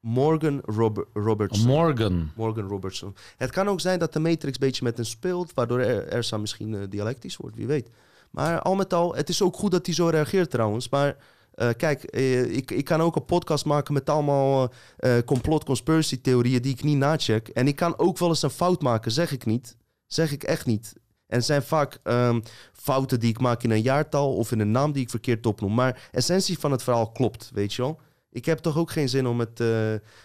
Morgan 0.00 0.60
Rob 0.64 0.98
Robertson. 1.12 1.66
Morgan. 1.66 2.30
Morgan 2.36 2.68
Robertson. 2.68 3.14
Het 3.36 3.50
kan 3.50 3.68
ook 3.68 3.80
zijn 3.80 3.98
dat 3.98 4.12
de 4.12 4.18
Matrix 4.20 4.52
een 4.52 4.66
beetje 4.66 4.84
met 4.84 4.96
hem 4.96 5.06
speelt, 5.06 5.54
waardoor 5.54 5.80
Er- 5.80 6.08
Ersan 6.08 6.40
misschien 6.40 6.86
dialectisch 6.88 7.36
wordt, 7.36 7.56
wie 7.56 7.66
weet. 7.66 7.90
Maar 8.30 8.60
al 8.62 8.74
met 8.74 8.92
al, 8.92 9.14
het 9.14 9.28
is 9.28 9.42
ook 9.42 9.56
goed 9.56 9.70
dat 9.70 9.86
hij 9.86 9.94
zo 9.94 10.06
reageert 10.08 10.50
trouwens. 10.50 10.88
Maar 10.88 11.16
eh, 11.60 11.68
kijk, 11.76 12.02
eh, 12.02 12.56
ik, 12.56 12.70
ik 12.70 12.84
kan 12.84 13.00
ook 13.00 13.16
een 13.16 13.24
podcast 13.24 13.64
maken 13.64 13.94
met 13.94 14.10
allemaal 14.10 14.72
eh, 14.96 15.18
complot, 15.24 15.64
conspiracy 15.64 16.20
theorieën 16.20 16.62
die 16.62 16.72
ik 16.72 16.82
niet 16.82 16.96
nacheck. 16.96 17.48
En 17.48 17.66
ik 17.66 17.76
kan 17.76 17.98
ook 17.98 18.18
wel 18.18 18.28
eens 18.28 18.42
een 18.42 18.50
fout 18.50 18.82
maken, 18.82 19.12
zeg 19.12 19.32
ik 19.32 19.46
niet. 19.46 19.76
Zeg 20.06 20.32
ik 20.32 20.42
echt 20.42 20.66
niet. 20.66 20.92
En 21.26 21.42
zijn 21.42 21.62
vaak 21.62 21.98
ehm, 22.02 22.40
fouten 22.72 23.20
die 23.20 23.30
ik 23.30 23.40
maak 23.40 23.62
in 23.62 23.70
een 23.70 23.82
jaartal 23.82 24.34
of 24.34 24.52
in 24.52 24.60
een 24.60 24.70
naam 24.70 24.92
die 24.92 25.02
ik 25.02 25.10
verkeerd 25.10 25.46
opnoem. 25.46 25.74
Maar 25.74 26.08
essentie 26.12 26.58
van 26.58 26.70
het 26.70 26.82
verhaal 26.82 27.10
klopt, 27.10 27.50
weet 27.54 27.74
je 27.74 27.82
wel. 27.82 28.00
Ik 28.30 28.44
heb 28.44 28.58
toch 28.58 28.76
ook 28.76 28.90
geen 28.90 29.08
zin 29.08 29.26
om 29.26 29.36
met, 29.36 29.62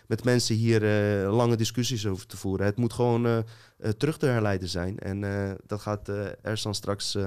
met 0.08 0.24
mensen 0.24 0.56
hier 0.56 0.82
lange 1.28 1.56
discussies 1.56 2.06
over 2.06 2.26
te 2.26 2.38
voeren. 2.38 2.66
Het 2.66 2.78
moet 2.78 2.94
gewoon 2.94 3.46
terug 3.98 4.18
te 4.18 4.26
herleiden 4.26 4.70
zijn. 4.70 5.00
En 5.00 5.20
dat 5.68 5.82
gaat 5.82 6.10
eh 6.10 6.26
Ersan 6.42 6.76
straks 6.76 7.18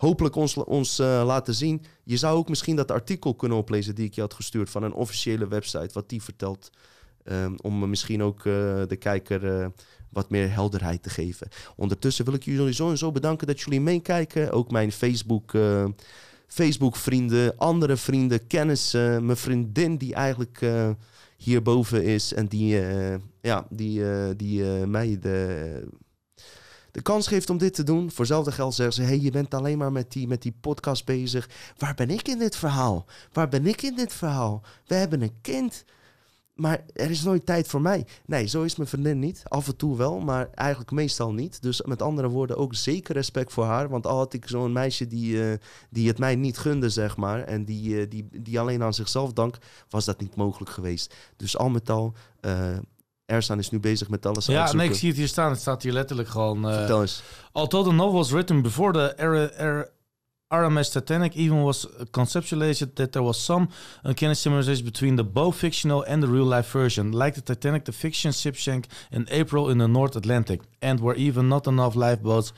hopelijk 0.00 0.34
ons, 0.34 0.54
ons 0.56 0.98
eh, 0.98 1.22
laten 1.26 1.54
zien. 1.54 1.82
Je 2.04 2.16
zou 2.16 2.36
ook 2.36 2.48
misschien 2.48 2.76
dat 2.76 2.90
artikel 2.90 3.34
kunnen 3.34 3.58
oplezen 3.58 3.94
die 3.94 4.06
ik 4.06 4.14
je 4.14 4.20
had 4.20 4.34
gestuurd 4.34 4.70
van 4.70 4.82
een 4.82 4.92
officiële 4.92 5.48
website, 5.48 5.90
wat 5.92 6.08
die 6.08 6.22
vertelt. 6.22 6.70
ehm, 7.24 7.54
om 7.62 7.88
misschien 7.88 8.22
ook 8.22 8.38
eh, 8.38 8.82
de 8.86 8.96
kijker 8.98 9.60
eh, 9.60 9.66
wat 10.10 10.30
meer 10.30 10.52
helderheid 10.52 11.02
te 11.02 11.10
geven. 11.10 11.48
Ondertussen 11.76 12.24
wil 12.24 12.34
ik 12.34 12.44
jullie 12.44 12.72
sowieso 12.72 13.12
bedanken 13.12 13.46
dat 13.46 13.60
jullie 13.60 13.80
meekijken. 13.80 14.52
Ook 14.52 14.70
mijn 14.70 14.92
Facebook, 14.92 15.54
eh, 15.54 15.84
Facebook 16.46 16.96
vrienden, 16.96 17.56
andere 17.58 17.96
vrienden, 17.96 18.46
kennissen. 18.46 19.24
Mijn 19.24 19.38
vriendin 19.38 19.96
die 19.96 20.14
eigenlijk 20.14 20.60
hierboven 21.36 22.04
is 22.04 22.34
en 22.34 22.46
die, 22.46 22.80
ja, 23.40 23.66
die, 23.70 24.02
die 24.36 24.62
mij 24.86 25.18
de, 25.20 25.88
de 26.90 27.02
kans 27.02 27.26
geeft 27.26 27.50
om 27.50 27.58
dit 27.58 27.74
te 27.74 27.82
doen. 27.82 28.10
Voor 28.10 28.18
hetzelfde 28.18 28.52
geld 28.52 28.74
zeggen 28.74 28.94
ze: 28.94 29.02
hey, 29.02 29.18
je 29.18 29.30
bent 29.30 29.54
alleen 29.54 29.78
maar 29.78 29.92
met 29.92 30.12
die, 30.12 30.28
met 30.28 30.42
die 30.42 30.54
podcast 30.60 31.04
bezig. 31.04 31.48
Waar 31.78 31.94
ben 31.94 32.10
ik 32.10 32.28
in 32.28 32.38
dit 32.38 32.56
verhaal? 32.56 33.06
Waar 33.32 33.48
ben 33.48 33.66
ik 33.66 33.82
in 33.82 33.96
dit 33.96 34.12
verhaal? 34.12 34.62
We 34.86 34.94
hebben 34.94 35.22
een 35.22 35.40
kind. 35.40 35.84
Maar 36.54 36.84
er 36.92 37.10
is 37.10 37.22
nooit 37.22 37.46
tijd 37.46 37.68
voor 37.68 37.80
mij. 37.80 38.06
Nee, 38.26 38.46
zo 38.46 38.62
is 38.62 38.76
mijn 38.76 38.88
vriendin 38.88 39.18
niet. 39.18 39.42
Af 39.44 39.66
en 39.66 39.76
toe 39.76 39.96
wel, 39.96 40.20
maar 40.20 40.50
eigenlijk 40.54 40.90
meestal 40.90 41.32
niet. 41.32 41.62
Dus 41.62 41.82
met 41.82 42.02
andere 42.02 42.28
woorden, 42.28 42.56
ook 42.56 42.74
zeker 42.74 43.14
respect 43.14 43.52
voor 43.52 43.64
haar. 43.64 43.88
Want 43.88 44.06
al 44.06 44.16
had 44.16 44.32
ik 44.32 44.48
zo'n 44.48 44.72
meisje 44.72 45.06
die, 45.06 45.50
eh, 45.50 45.58
die 45.90 46.08
het 46.08 46.18
mij 46.18 46.36
niet 46.36 46.58
gunde, 46.58 46.88
zeg 46.88 47.16
maar. 47.16 47.42
En 47.42 47.64
die, 47.64 48.00
eh, 48.00 48.10
die, 48.10 48.28
die 48.42 48.60
alleen 48.60 48.82
aan 48.82 48.94
zichzelf 48.94 49.32
dank, 49.32 49.58
was 49.88 50.04
dat 50.04 50.20
niet 50.20 50.36
mogelijk 50.36 50.70
geweest. 50.70 51.14
Dus 51.36 51.56
al 51.56 51.68
met 51.68 51.90
al, 51.90 52.14
eh 52.40 52.78
Ersan 53.30 53.58
is 53.58 53.70
nu 53.70 53.80
bezig 53.80 54.08
met 54.08 54.26
alles 54.26 54.46
Ja, 54.46 54.72
nee, 54.72 54.88
ik 54.88 54.94
zie 54.94 55.08
het 55.08 55.18
hier 55.18 55.28
staan. 55.28 55.50
Het 55.50 55.60
staat 55.60 55.82
hier 55.82 55.92
letterlijk 55.92 56.28
gewoon... 56.28 56.68
eh, 56.68 56.74
Vertel 56.76 57.00
eens. 57.00 57.22
Although 57.52 57.88
the 57.88 57.94
novel 57.94 58.12
was 58.18 58.30
written 58.30 58.62
before 58.62 58.92
the 58.92 59.22
R- 59.22 59.88
RMS 60.52 60.90
Titanic 60.90 61.34
even 61.34 61.62
was 61.62 61.86
conceptualized 62.10 62.94
that 62.94 63.12
there 63.12 63.24
was 63.24 63.44
some 63.44 63.68
uncanny 64.02 64.34
similarity 64.34 64.82
between 64.82 65.16
the 65.16 65.24
both 65.24 65.56
fictional 65.56 66.04
and 66.06 66.22
the 66.22 66.28
real-life 66.28 66.68
version. 66.78 67.12
Like 67.16 67.34
the 67.34 67.42
Titanic, 67.42 67.84
the 67.84 67.92
fiction 67.92 68.32
ship 68.32 68.56
sank 68.56 68.86
in 69.10 69.26
April 69.30 69.70
in 69.70 69.78
the 69.78 69.86
North 69.86 70.16
Atlantic 70.16 70.60
and 70.80 71.00
were 71.00 71.16
even 71.18 71.46
not 71.48 71.66
enough 71.66 71.94
lifeboats 71.94 72.52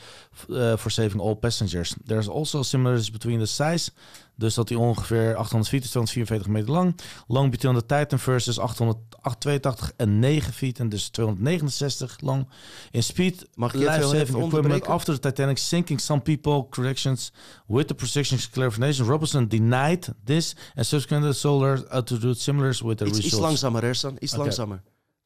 uh, 0.49 0.77
for 0.77 0.91
saving 0.91 1.20
all 1.20 1.37
passengers. 1.37 1.95
There's 2.07 2.29
also 2.29 2.62
similarities 2.62 3.11
between 3.11 3.39
the 3.39 3.47
size, 3.47 3.91
dus 4.37 4.55
dat 4.55 4.68
die 4.68 4.78
ongeveer 4.78 5.37
800 5.37 5.68
feet 5.70 5.85
is, 5.85 5.91
244 5.91 6.53
meter 6.53 6.70
lang. 6.70 6.97
Long 7.26 7.51
between 7.51 7.74
the 7.74 7.87
Titan 7.87 8.18
versus 8.18 8.59
882 8.59 9.93
en 9.97 10.18
9 10.18 10.53
feet 10.53 10.78
en 10.78 10.89
dus 10.89 11.09
269 11.09 12.20
lang. 12.20 12.49
In 12.91 13.03
speed, 13.03 13.47
Mag 13.55 13.74
ik 13.74 13.80
even 13.80 13.93
life-saving 13.93 14.28
even 14.28 14.43
equipment 14.45 14.87
after 14.87 15.14
the 15.14 15.20
Titanic 15.20 15.59
sinking, 15.59 16.01
some 16.01 16.20
people 16.20 16.66
corrections 16.70 17.33
with 17.66 17.87
the 17.87 17.95
precision 17.95 18.39
clarification. 18.51 19.07
Robertson 19.07 19.49
denied 19.49 20.09
this 20.24 20.57
and 20.74 20.87
subsequently 20.87 21.33
sold 21.33 21.62
her 21.62 21.85
uh, 21.91 21.99
to 22.03 22.18
do 22.18 22.35
similars 22.35 22.80
with 22.80 22.99
the 22.99 23.05
Iets, 23.05 23.16
iets 23.16 23.24
results. 23.24 23.47
langzamer, 23.47 23.85
Ersan. 23.85 24.16
Iets 24.18 24.37
langzamer. 24.37 24.83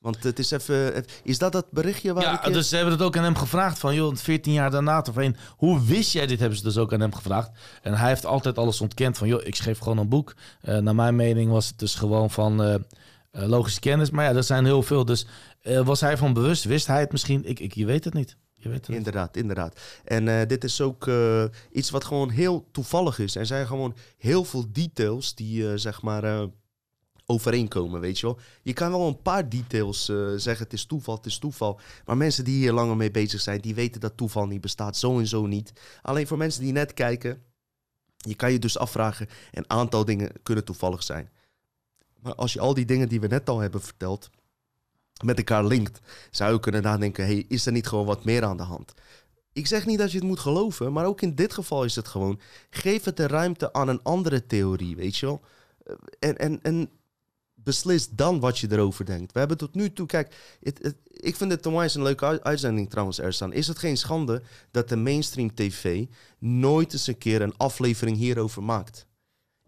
Want 0.06 0.22
het 0.22 0.38
is 0.38 0.50
even... 0.50 1.04
Is 1.22 1.38
dat 1.38 1.52
dat 1.52 1.70
berichtje 1.70 2.12
waar 2.12 2.22
Ja, 2.22 2.44
ik... 2.44 2.52
dus 2.52 2.68
ze 2.68 2.76
hebben 2.76 2.94
het 2.94 3.02
ook 3.02 3.16
aan 3.16 3.24
hem 3.24 3.36
gevraagd 3.36 3.78
van, 3.78 3.94
joh, 3.94 4.16
14 4.16 4.52
jaar 4.52 4.70
daarna 4.70 5.04
of 5.08 5.14
heen, 5.14 5.36
hoe 5.56 5.84
wist 5.84 6.12
jij 6.12 6.26
dit? 6.26 6.38
Hebben 6.38 6.58
ze 6.58 6.64
dus 6.64 6.76
ook 6.76 6.92
aan 6.92 7.00
hem 7.00 7.14
gevraagd. 7.14 7.50
En 7.82 7.94
hij 7.94 8.08
heeft 8.08 8.26
altijd 8.26 8.58
alles 8.58 8.80
ontkend 8.80 9.18
van, 9.18 9.28
joh, 9.28 9.46
ik 9.46 9.54
schreef 9.54 9.78
gewoon 9.78 9.98
een 9.98 10.08
boek. 10.08 10.34
Eh, 10.60 10.78
naar 10.78 10.94
mijn 10.94 11.16
mening 11.16 11.50
was 11.50 11.66
het 11.66 11.78
dus 11.78 11.94
gewoon 11.94 12.30
van 12.30 12.62
eh, 12.62 12.74
eh, 12.74 12.80
logische 13.30 13.80
kennis. 13.80 14.10
Maar 14.10 14.24
ja, 14.24 14.32
dat 14.32 14.46
zijn 14.46 14.64
heel 14.64 14.82
veel. 14.82 15.04
Dus 15.04 15.26
eh, 15.62 15.80
was 15.80 16.00
hij 16.00 16.16
van 16.16 16.32
bewust? 16.32 16.64
Wist 16.64 16.86
hij 16.86 17.00
het 17.00 17.12
misschien? 17.12 17.44
Ik, 17.44 17.60
ik, 17.60 17.74
je 17.74 17.86
weet 17.86 18.04
het 18.04 18.14
niet. 18.14 18.36
Je 18.54 18.68
weet 18.68 18.78
het 18.78 18.88
niet. 18.88 18.96
Inderdaad, 18.96 19.36
inderdaad. 19.36 19.80
En 20.04 20.28
eh, 20.28 20.46
dit 20.46 20.64
is 20.64 20.80
ook 20.80 21.06
eh, 21.06 21.44
iets 21.72 21.90
wat 21.90 22.04
gewoon 22.04 22.30
heel 22.30 22.68
toevallig 22.72 23.18
is. 23.18 23.36
Er 23.36 23.46
zijn 23.46 23.66
gewoon 23.66 23.96
heel 24.18 24.44
veel 24.44 24.64
details 24.72 25.34
die, 25.34 25.68
eh, 25.70 25.72
zeg 25.76 26.02
maar, 26.02 26.24
eh, 26.24 26.42
overeenkomen, 27.26 28.00
weet 28.00 28.18
je 28.18 28.26
wel. 28.26 28.38
Je 28.62 28.72
kan 28.72 28.90
wel 28.90 29.06
een 29.06 29.22
paar 29.22 29.48
details 29.48 30.08
eh, 30.08 30.16
zeggen, 30.36 30.64
het 30.64 30.72
is 30.72 30.84
toeval, 30.84 31.14
het 31.16 31.26
is 31.26 31.38
toeval. 31.38 31.80
Maar 32.04 32.16
mensen 32.16 32.44
die 32.44 32.56
hier 32.56 32.72
langer 32.72 32.96
mee 32.96 33.10
bezig 33.10 33.40
zijn, 33.40 33.60
die 33.60 33.74
weten 33.74 34.00
dat 34.00 34.16
toeval 34.16 34.46
niet 34.46 34.60
bestaat. 34.60 34.96
Zo 34.96 35.18
en 35.18 35.26
zo 35.26 35.46
niet. 35.46 35.72
Alleen 36.02 36.26
voor 36.26 36.36
mensen 36.38 36.62
die 36.62 36.72
net 36.72 36.94
kijken, 36.94 37.42
je 38.16 38.34
kan 38.34 38.52
je 38.52 38.58
dus 38.58 38.78
afvragen, 38.78 39.28
een 39.52 39.70
aantal 39.70 40.04
dingen 40.04 40.32
kunnen 40.42 40.64
toevallig 40.64 41.02
zijn. 41.02 41.30
Maar 42.20 42.34
als 42.34 42.52
je 42.52 42.60
al 42.60 42.74
die 42.74 42.84
dingen 42.84 43.08
die 43.08 43.20
we 43.20 43.26
net 43.26 43.48
al 43.48 43.58
hebben 43.58 43.82
verteld, 43.82 44.30
met 45.24 45.38
elkaar 45.38 45.64
linkt, 45.64 46.00
zou 46.30 46.52
je 46.52 46.60
kunnen 46.60 46.82
nadenken: 46.82 47.24
hey, 47.24 47.44
is 47.48 47.66
er 47.66 47.72
niet 47.72 47.86
gewoon 47.86 48.06
wat 48.06 48.24
meer 48.24 48.44
aan 48.44 48.56
de 48.56 48.62
hand? 48.62 48.94
Ik 49.52 49.66
zeg 49.66 49.86
niet 49.86 49.98
dat 49.98 50.10
je 50.12 50.18
het 50.18 50.26
moet 50.26 50.40
geloven, 50.40 50.92
maar 50.92 51.06
ook 51.06 51.20
in 51.20 51.34
dit 51.34 51.52
geval 51.54 51.84
is 51.84 51.96
het 51.96 52.08
gewoon: 52.08 52.40
geef 52.70 53.04
het 53.04 53.16
de 53.16 53.26
ruimte 53.26 53.72
aan 53.72 53.88
een 53.88 54.02
andere 54.02 54.46
theorie, 54.46 54.96
weet 54.96 55.16
je 55.16 55.26
wel? 55.26 55.40
Eh, 55.84 55.94
En, 56.18 56.36
en, 56.38 56.62
en 56.62 56.90
beslis 57.66 58.08
dan 58.10 58.40
wat 58.40 58.58
je 58.58 58.66
erover 58.72 59.04
denkt. 59.04 59.32
We 59.32 59.38
hebben 59.38 59.56
tot 59.56 59.74
nu 59.74 59.92
toe, 59.92 60.06
kijk, 60.06 60.34
het, 60.62 60.78
het- 60.82 60.96
ik 61.10 61.36
vind 61.36 61.50
het 61.52 61.66
onwijs 61.66 61.94
een 61.94 62.02
leuke 62.02 62.24
ui- 62.24 62.40
uitzending 62.42 62.90
trouwens, 62.90 63.20
Erstaan. 63.20 63.52
Is 63.52 63.66
het 63.68 63.78
geen 63.78 63.96
schande 63.96 64.42
dat 64.70 64.88
de 64.88 64.96
mainstream 64.96 65.54
tv 65.54 66.04
nooit 66.38 66.92
eens 66.92 67.06
een 67.06 67.18
keer 67.18 67.42
een 67.42 67.56
aflevering 67.56 68.16
hierover 68.16 68.62
maakt? 68.62 69.06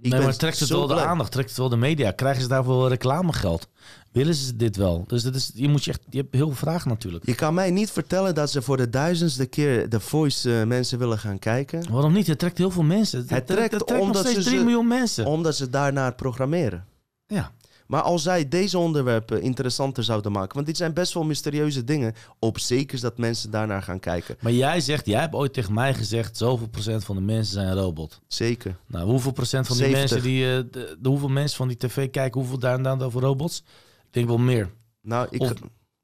Ik 0.00 0.10
nee, 0.10 0.20
maar 0.22 0.36
trekt 0.36 0.60
het 0.60 0.68
wel 0.68 0.86
de 0.86 1.00
aandacht? 1.00 1.32
Trekt 1.32 1.48
het 1.48 1.58
wel 1.58 1.68
de 1.68 1.76
media? 1.76 2.10
Krijgen 2.10 2.42
ze 2.42 2.48
daarvoor 2.48 2.76
wel 2.78 2.88
reclamegeld? 2.88 3.68
Willen 4.12 4.34
ze 4.34 4.56
dit 4.56 4.76
wel? 4.76 5.04
Dus 5.06 5.22
dat 5.22 5.34
is, 5.34 5.50
je, 5.54 5.68
moet 5.68 5.84
je, 5.84 5.90
echt, 5.90 6.00
je 6.10 6.16
hebt 6.18 6.34
heel 6.34 6.46
veel 6.46 6.56
vragen 6.56 6.88
natuurlijk. 6.88 7.26
Je 7.26 7.34
kan 7.34 7.54
mij 7.54 7.70
niet 7.70 7.90
vertellen 7.90 8.34
dat 8.34 8.50
ze 8.50 8.62
voor 8.62 8.76
de 8.76 8.90
duizendste 8.90 9.46
keer 9.46 9.88
de 9.88 10.00
Voice 10.00 10.60
eh, 10.60 10.66
mensen 10.66 10.98
willen 10.98 11.18
gaan 11.18 11.38
kijken. 11.38 11.90
Waarom 11.92 12.12
niet? 12.12 12.26
Het 12.26 12.38
trekt 12.38 12.58
heel 12.58 12.70
veel 12.70 12.82
mensen. 12.82 13.18
Het, 13.20 13.30
Het 13.30 13.46
trekt 13.46 13.72
het 13.72 13.86
trekt 13.86 14.00
nog 14.00 14.06
omdat 14.08 14.22
steeds 14.22 14.38
ze 14.38 14.44
3 14.44 14.58
ze- 14.58 14.64
miljoen 14.64 14.86
mensen. 14.88 15.26
Omdat 15.26 15.56
ze 15.56 15.70
daarnaar 15.70 16.14
programmeren. 16.14 16.86
Ja. 17.26 17.52
Maar 17.88 18.02
als 18.02 18.22
zij 18.22 18.48
deze 18.48 18.78
onderwerpen 18.78 19.42
interessanter 19.42 20.04
zouden 20.04 20.32
maken. 20.32 20.54
Want 20.54 20.66
dit 20.66 20.76
zijn 20.76 20.94
best 20.94 21.12
wel 21.14 21.24
mysterieuze 21.24 21.84
dingen. 21.84 22.14
Op 22.38 22.58
zeker 22.58 23.00
dat 23.00 23.18
mensen 23.18 23.50
daarnaar 23.50 23.82
gaan 23.82 24.00
kijken. 24.00 24.36
Maar 24.40 24.52
jij 24.52 24.80
zegt, 24.80 25.06
jij 25.06 25.20
hebt 25.20 25.34
ooit 25.34 25.52
tegen 25.52 25.74
mij 25.74 25.94
gezegd, 25.94 26.36
zoveel 26.36 26.68
procent 26.68 27.04
van 27.04 27.16
de 27.16 27.22
mensen 27.22 27.52
zijn 27.52 27.74
robot. 27.74 28.20
Zeker. 28.26 28.76
Nou, 28.86 29.10
hoeveel 29.10 29.32
procent 29.32 29.66
van 29.66 29.76
die 29.76 29.84
70. 29.86 30.10
mensen 30.10 30.30
die, 30.30 30.44
eh, 30.50 30.56
de, 30.70 30.96
de- 31.00 31.08
hoeveel 31.08 31.28
mensen 31.28 31.56
van 31.56 31.68
die 31.68 31.76
tv 31.76 32.10
kijken, 32.10 32.40
hoeveel 32.40 32.58
daar 32.58 32.82
dan 32.82 33.02
over 33.02 33.20
robots? 33.20 33.58
Ik 34.06 34.12
denk 34.12 34.26
wel 34.26 34.38
meer. 34.38 34.70
Nou, 35.02 35.26
ik, 35.30 35.40
Of- 35.40 35.52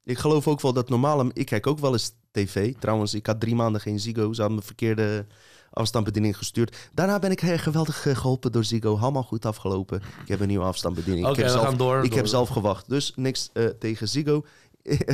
ik 0.03 0.17
geloof 0.17 0.47
ook 0.47 0.61
wel 0.61 0.73
dat 0.73 0.89
normale... 0.89 1.29
Ik 1.33 1.45
kijk 1.45 1.67
ook 1.67 1.79
wel 1.79 1.91
eens 1.91 2.11
tv. 2.31 2.73
Trouwens, 2.79 3.13
ik 3.13 3.25
had 3.25 3.39
drie 3.39 3.55
maanden 3.55 3.81
geen 3.81 3.99
Ziggo. 3.99 4.33
Ze 4.33 4.39
hadden 4.41 4.59
me 4.59 4.65
verkeerde 4.65 5.25
afstandsbediening 5.75 6.37
gestuurd. 6.37 6.89
Daarna 6.93 7.19
ben 7.19 7.31
ik 7.31 7.39
heel 7.39 7.57
geweldig 7.57 8.05
eh, 8.05 8.15
geholpen 8.15 8.51
door 8.51 8.63
Ziggo. 8.63 8.97
Allemaal 8.97 9.23
goed 9.23 9.45
afgelopen. 9.45 10.01
Ik 10.21 10.27
heb 10.27 10.39
een 10.39 10.47
nieuwe 10.47 10.65
afstandsbediening. 10.65 11.25
Oké, 11.25 11.33
ik 11.33 11.39
heb 11.39 11.47
we 11.47 11.57
zelf, 11.57 11.67
gaan 11.67 11.77
door. 11.77 12.03
Ik 12.03 12.09
door. 12.09 12.17
heb 12.17 12.27
zelf 12.27 12.49
gewacht. 12.49 12.89
Dus 12.89 13.13
niks 13.15 13.49
eh, 13.53 13.65
tegen 13.65 14.07
Ziggo. 14.07 14.45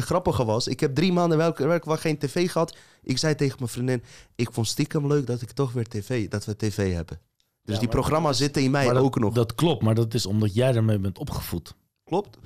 Grappige 0.09 0.45
was, 0.45 0.68
ik 0.68 0.80
heb 0.80 0.95
drie 0.95 1.14
maanden 1.14 1.38
welke 1.38 1.68
werkelijk 1.68 2.01
geen 2.01 2.18
tv 2.18 2.51
gehad. 2.51 2.76
Ik 3.03 3.18
zei 3.18 3.36
tegen 3.36 3.55
mijn 3.59 3.70
vriendin, 3.70 4.03
ik 4.36 4.49
vond 4.51 4.68
stiekem 4.68 5.07
leuk 5.07 5.28
dat 5.28 5.41
ik 5.41 5.51
toch 5.51 5.72
weer 5.72 5.88
tv, 5.88 6.28
dat 6.28 6.45
we 6.45 6.55
tv 6.55 6.93
hebben. 6.93 7.20
Dus 7.64 7.74
Ja, 7.76 7.80
die 7.80 7.89
programma's 7.89 8.38
zitten 8.38 8.64
in 8.64 8.72
mij 8.72 8.88
dat, 8.88 8.97
ook 8.97 9.20
nog. 9.20 9.34
Dat 9.34 9.55
klopt, 9.55 9.84
maar 9.84 9.95
dat 9.95 10.14
is 10.14 10.26
omdat 10.26 10.53
jij 10.53 10.76
ermee 10.76 10.99
bent 10.99 11.18
opgevoed. 11.18 11.76
Klopt. 12.03 12.38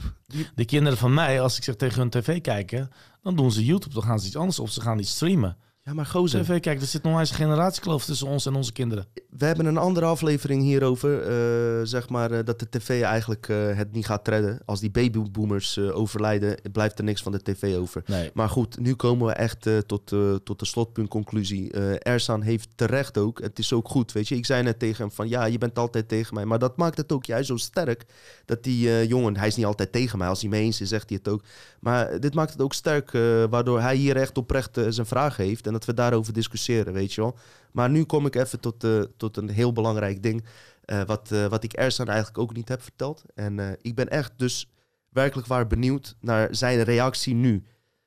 De 0.56 0.66
kinderen 0.66 0.98
van 0.98 1.14
mij, 1.14 1.42
als 1.42 1.58
ik 1.58 1.64
zeg 1.64 1.76
tegen 1.76 2.00
hun 2.00 2.10
tv 2.10 2.42
kijken, 2.42 2.90
dan 3.22 3.36
doen 3.36 3.52
ze 3.52 3.66
YouTube, 3.66 3.94
dan 3.94 4.04
gaan 4.04 4.20
ze 4.20 4.28
iets 4.28 4.36
anders 4.36 4.60
of 4.60 4.72
ze 4.72 4.82
gaan 4.82 5.00
iets 5.00 5.12
streamen. 5.12 5.58
Ja, 5.86 5.94
maar 5.94 6.06
gozer, 6.06 6.44
TV 6.44 6.48
kijken, 6.48 6.82
er 6.82 6.88
zit 6.88 7.04
nog 7.04 7.20
eens 7.20 7.30
een 7.30 7.36
generatiekloof 7.36 8.06
tussen 8.06 8.28
ons 8.28 8.46
en 8.46 8.56
onze 8.56 8.72
kinderen. 8.72 9.06
we 9.30 9.46
hebben 9.46 9.66
een 9.66 9.78
andere 9.78 10.06
aflevering 10.06 10.62
hierover. 10.62 11.22
eh, 11.22 11.86
zeg 11.86 12.10
maar 12.10 12.32
eh, 12.32 12.46
dat 12.46 12.60
de 12.60 12.70
tv 12.70 13.02
eigenlijk 13.02 13.50
eh, 13.50 13.76
het 13.76 13.92
niet 13.92 14.06
gaat 14.06 14.28
redden. 14.28 14.60
Als 14.66 14.80
die 14.80 14.92
babyboomers 14.92 15.80
overlijden, 15.80 16.58
blijft 16.72 16.98
er 16.98 17.04
niks 17.04 17.22
van 17.22 17.32
de 17.32 17.42
tv 17.42 17.78
over. 17.78 18.04
Nee. 18.06 18.32
Maar 18.34 18.50
goed, 18.50 18.80
nu 18.80 18.96
komen 18.96 19.28
we 19.28 19.34
echt 19.34 19.70
tot, 19.86 20.08
tot 20.44 20.60
de 20.60 20.66
slotpuntconclusie. 20.66 21.72
Ersan 22.00 22.42
heeft 22.42 22.70
terecht 22.76 23.18
ook. 23.18 23.42
Het 23.42 23.60
is 23.60 23.74
ook 23.74 23.90
goed, 23.90 24.12
weet 24.12 24.28
je. 24.28 24.36
Ik 24.36 24.46
zei 24.46 24.64
net 24.64 24.80
tegen 24.80 25.06
hem 25.06 25.12
van, 25.12 25.30
ja, 25.30 25.46
je 25.46 25.58
bent 25.58 25.80
altijd 25.80 26.08
tegen 26.08 26.34
mij. 26.36 26.46
Maar 26.46 26.60
dat 26.60 26.78
maakt 26.78 26.98
het 26.98 27.12
ook 27.12 27.26
juist 27.26 27.48
zo 27.48 27.58
sterk. 27.58 28.06
Dat 28.46 28.64
die 28.64 29.08
jongen, 29.08 29.38
hij 29.38 29.48
is 29.48 29.56
niet 29.56 29.66
altijd 29.66 29.92
tegen 29.92 30.18
mij. 30.18 30.28
Als 30.28 30.42
hij 30.42 30.50
mee 30.50 30.64
eens 30.64 30.82
is, 30.82 30.90
zegt 30.90 31.10
hij 31.10 31.18
het 31.24 31.34
ook. 31.34 31.44
Maar 31.80 32.20
dit 32.20 32.34
maakt 32.34 32.52
het 32.52 32.62
ook 32.62 32.74
sterk, 32.74 33.12
waardoor 33.50 33.82
hij 33.82 33.96
hier 33.96 34.16
echt 34.16 34.38
oprecht 34.38 34.80
zijn 34.90 35.06
vragen 35.08 35.44
heeft. 35.44 35.68
En 35.68 35.75
dat 35.76 35.86
we 35.86 35.94
daarover 35.94 36.34
discussiëren, 36.34 36.94
weet 36.94 37.14
je 37.14 37.22
wel. 37.22 37.38
Maar 37.72 37.90
nu 37.90 38.04
kom 38.04 38.26
ik 38.26 38.36
even 38.36 38.60
tot, 38.60 38.84
eh, 38.84 39.02
tot 39.18 39.38
een 39.38 39.50
heel 39.50 39.74
belangrijk 39.74 40.24
ding. 40.24 40.44
eh, 40.86 41.02
wat, 41.06 41.32
eh, 41.32 41.46
wat 41.48 41.64
ik 41.64 41.74
Ersan 41.74 42.08
eigenlijk 42.08 42.38
ook 42.38 42.54
niet 42.54 42.70
heb 42.70 42.82
verteld. 42.82 43.24
En 43.34 43.78
ik 43.82 43.96
ben 43.96 44.10
echt 44.10 44.32
dus 44.38 44.70
werkelijk 45.10 45.48
waar 45.48 45.68
benieuwd 45.68 46.16
naar 46.22 46.48
zijn 46.52 46.84
reactie 46.84 47.34
nu. 47.34 47.64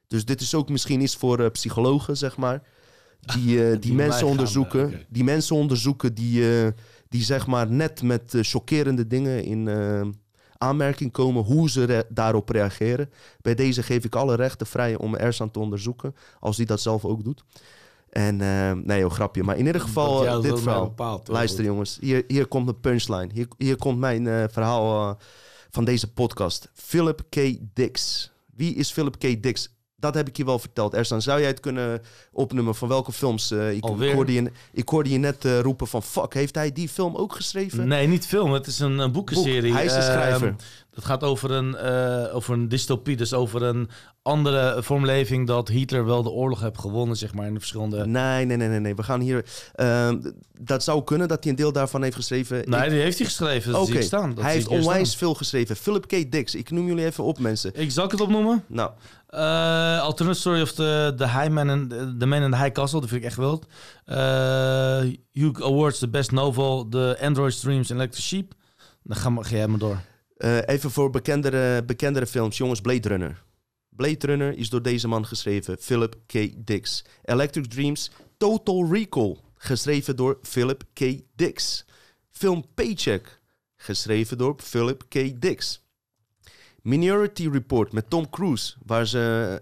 Dus 0.06 0.24
dit 0.24 0.40
is 0.40 0.54
ook 0.54 0.68
misschien 0.68 1.00
iets 1.00 1.16
voor 1.16 1.50
psychologen, 1.50 2.16
zeg 2.16 2.36
maar. 2.36 2.62
Die, 3.20 3.56
die, 3.70 3.78
Die 3.78 3.92
mensen 3.94 4.26
onderzoeken. 4.26 5.06
Die 5.08 5.24
mensen 5.24 5.56
onderzoeken 5.56 6.14
die, 6.14 6.44
die 7.08 7.22
zeg 7.22 7.46
maar 7.46 7.70
net 7.70 8.02
met 8.02 8.34
chockerende 8.40 9.06
dingen 9.06 9.44
in 9.44 9.66
aanmerking 10.58 11.12
komen. 11.12 11.42
Hoe 11.44 11.70
ze 11.70 11.84
re- 11.84 12.04
daarop 12.08 12.48
reageren. 12.48 13.10
Bij 13.40 13.54
deze 13.54 13.82
geef 13.82 14.04
ik 14.04 14.14
alle 14.14 14.34
rechten 14.34 14.66
vrij 14.66 14.96
om 14.96 15.14
Ersan 15.16 15.50
te 15.50 15.58
onderzoeken. 15.58 16.14
Als 16.40 16.56
hij 16.56 16.66
dat 16.66 16.80
zelf 16.80 17.04
ook 17.04 17.24
doet. 17.24 17.44
En 18.10 18.40
eh, 18.40 18.72
nee 18.72 19.00
joh, 19.00 19.10
grapje. 19.10 19.42
Maar 19.42 19.56
in 19.56 19.66
ieder 19.66 19.80
geval 19.80 20.26
eh, 20.26 20.42
dit 20.42 20.50
verhaal. 20.62 20.94
Luister 21.34 21.64
jongens, 21.64 21.98
hier, 22.00 22.24
hier 22.26 22.46
komt 22.46 22.68
een 22.68 22.80
punchline. 22.80 23.28
Hier, 23.32 23.48
hier 23.58 23.76
komt 23.76 23.98
mijn 23.98 24.26
eh, 24.26 24.44
verhaal 24.50 25.18
van 25.70 25.84
deze 25.84 26.12
podcast. 26.12 26.70
Philip 26.74 27.22
K. 27.28 27.56
Dix. 27.74 28.30
Wie 28.54 28.74
is 28.74 28.92
Philip 28.92 29.18
K. 29.18 29.42
Dix? 29.42 29.76
Dat 30.00 30.14
heb 30.14 30.28
ik 30.28 30.36
je 30.36 30.44
wel 30.44 30.58
verteld. 30.58 30.94
Ersan, 30.94 31.22
zou 31.22 31.38
jij 31.40 31.48
het 31.48 31.60
kunnen 31.60 32.02
opnoemen 32.32 32.74
van 32.74 32.88
welke 32.88 33.12
films? 33.12 33.50
eh, 33.50 33.72
ik, 33.72 33.84
Alweer? 33.84 34.08
ik, 34.08 34.14
hoorde 34.14 34.32
je, 34.32 34.50
ik 34.72 34.88
hoorde 34.88 35.10
je 35.10 35.18
net 35.18 35.44
eh, 35.44 35.60
roepen 35.60 35.86
van... 35.86 36.02
Fuck, 36.02 36.34
heeft 36.34 36.54
hij 36.54 36.72
die 36.72 36.88
film 36.88 37.16
ook 37.16 37.34
geschreven? 37.34 37.88
Nee, 37.88 38.06
niet 38.06 38.26
film. 38.26 38.52
Het 38.52 38.66
is 38.66 38.78
een, 38.78 38.98
een 38.98 39.12
boekenserie. 39.12 39.62
Boek. 39.62 39.72
Hij 39.72 39.84
is 39.84 39.92
de 39.92 39.98
Ehm, 39.98 40.10
schrijver. 40.12 40.54
Het 40.94 41.04
gaat 41.04 41.22
over 41.24 41.50
een, 41.50 41.76
eh, 41.76 42.34
over 42.34 42.54
een 42.54 42.68
dystopie, 42.68 43.16
dus 43.16 43.32
over 43.34 43.62
een 43.62 43.88
andere 44.22 44.82
vormleving 44.82 45.46
dat 45.46 45.68
Hitler 45.68 46.04
wel 46.04 46.22
de 46.22 46.30
oorlog 46.30 46.60
heeft 46.60 46.78
gewonnen, 46.78 47.16
zeg 47.16 47.34
maar, 47.34 47.46
in 47.46 47.52
de 47.52 47.58
verschillende... 47.58 48.06
Nee, 48.06 48.44
nee, 48.44 48.56
nee, 48.56 48.68
nee, 48.68 48.80
nee. 48.80 48.94
We 48.94 49.02
gaan 49.02 49.20
hier... 49.20 49.44
ehm, 49.74 50.20
dat 50.60 50.82
zou 50.84 51.04
kunnen 51.04 51.28
dat 51.28 51.42
hij 51.42 51.52
een 51.52 51.58
deel 51.58 51.72
daarvan 51.72 52.02
heeft 52.02 52.14
geschreven. 52.16 52.62
Nee, 52.70 52.82
Ik- 52.84 52.90
die 52.90 53.00
heeft 53.00 53.18
hij 53.18 53.26
geschreven. 53.26 53.72
Dat 53.72 53.88
staan. 53.98 54.34
Dat 54.34 54.44
hij 54.44 54.52
heeft 54.52 54.68
onwijs 54.68 55.08
staan. 55.08 55.18
veel 55.18 55.34
geschreven. 55.34 55.76
Philip 55.76 56.06
K. 56.06 56.30
Dix. 56.32 56.54
Ik 56.54 56.70
noem 56.70 56.86
jullie 56.86 57.04
even 57.04 57.24
op, 57.24 57.38
mensen. 57.38 57.70
Ik 57.74 57.90
zal 57.90 58.08
het 58.08 58.20
opnoemen. 58.20 58.64
Nou, 58.66 58.90
Eh 59.28 60.00
alternate 60.00 60.38
Story 60.38 60.60
of 60.60 60.72
the, 60.72 61.12
the 61.16 61.28
High 61.28 61.50
Man 61.50 61.70
and 61.70 61.90
the 62.20 62.26
Man 62.26 62.42
in 62.42 62.50
the 62.50 62.56
High 62.56 62.72
Castle. 62.72 63.00
Dat 63.00 63.08
vind 63.08 63.20
ik 63.20 63.26
echt 63.26 63.36
wild. 63.36 63.66
Eh 64.04 65.00
Hugh 65.32 65.64
Awards, 65.64 65.98
the 65.98 66.08
best 66.08 66.30
novel. 66.30 66.88
The 66.88 67.18
Android 67.20 67.52
Streams 67.52 67.90
and 67.90 68.00
Electric 68.00 68.24
Sheep. 68.24 68.54
Dan 69.02 69.16
ga, 69.16 69.42
ga 69.42 69.56
jij 69.56 69.68
maar 69.68 69.78
door. 69.78 70.00
Eh, 70.36 70.58
even 70.66 70.90
voor 70.90 71.10
bekendere, 71.10 71.84
bekendere 71.84 72.26
films. 72.26 72.56
Jongens, 72.56 72.80
Blade 72.80 73.08
Runner. 73.08 73.42
Blade 73.88 74.26
Runner 74.26 74.58
is 74.58 74.68
door 74.68 74.82
deze 74.82 75.08
man 75.08 75.26
geschreven. 75.26 75.76
Philip 75.80 76.16
K. 76.26 76.32
Dix. 76.56 77.04
Electric 77.22 77.66
Dreams. 77.66 78.10
Total 78.36 78.88
Recall. 78.92 79.36
Geschreven 79.54 80.16
door 80.16 80.38
Philip 80.42 80.82
K. 80.92 81.20
Dix. 81.36 81.84
Film 82.30 82.64
Paycheck. 82.74 83.40
Geschreven 83.76 84.38
door 84.38 84.54
Philip 84.62 85.04
K. 85.08 85.40
Dix. 85.40 85.86
Minority 86.88 87.48
Report 87.48 87.92
met 87.92 88.10
Tom 88.10 88.30
Cruise. 88.30 88.74
Waar 88.86 89.06
ze 89.06 89.60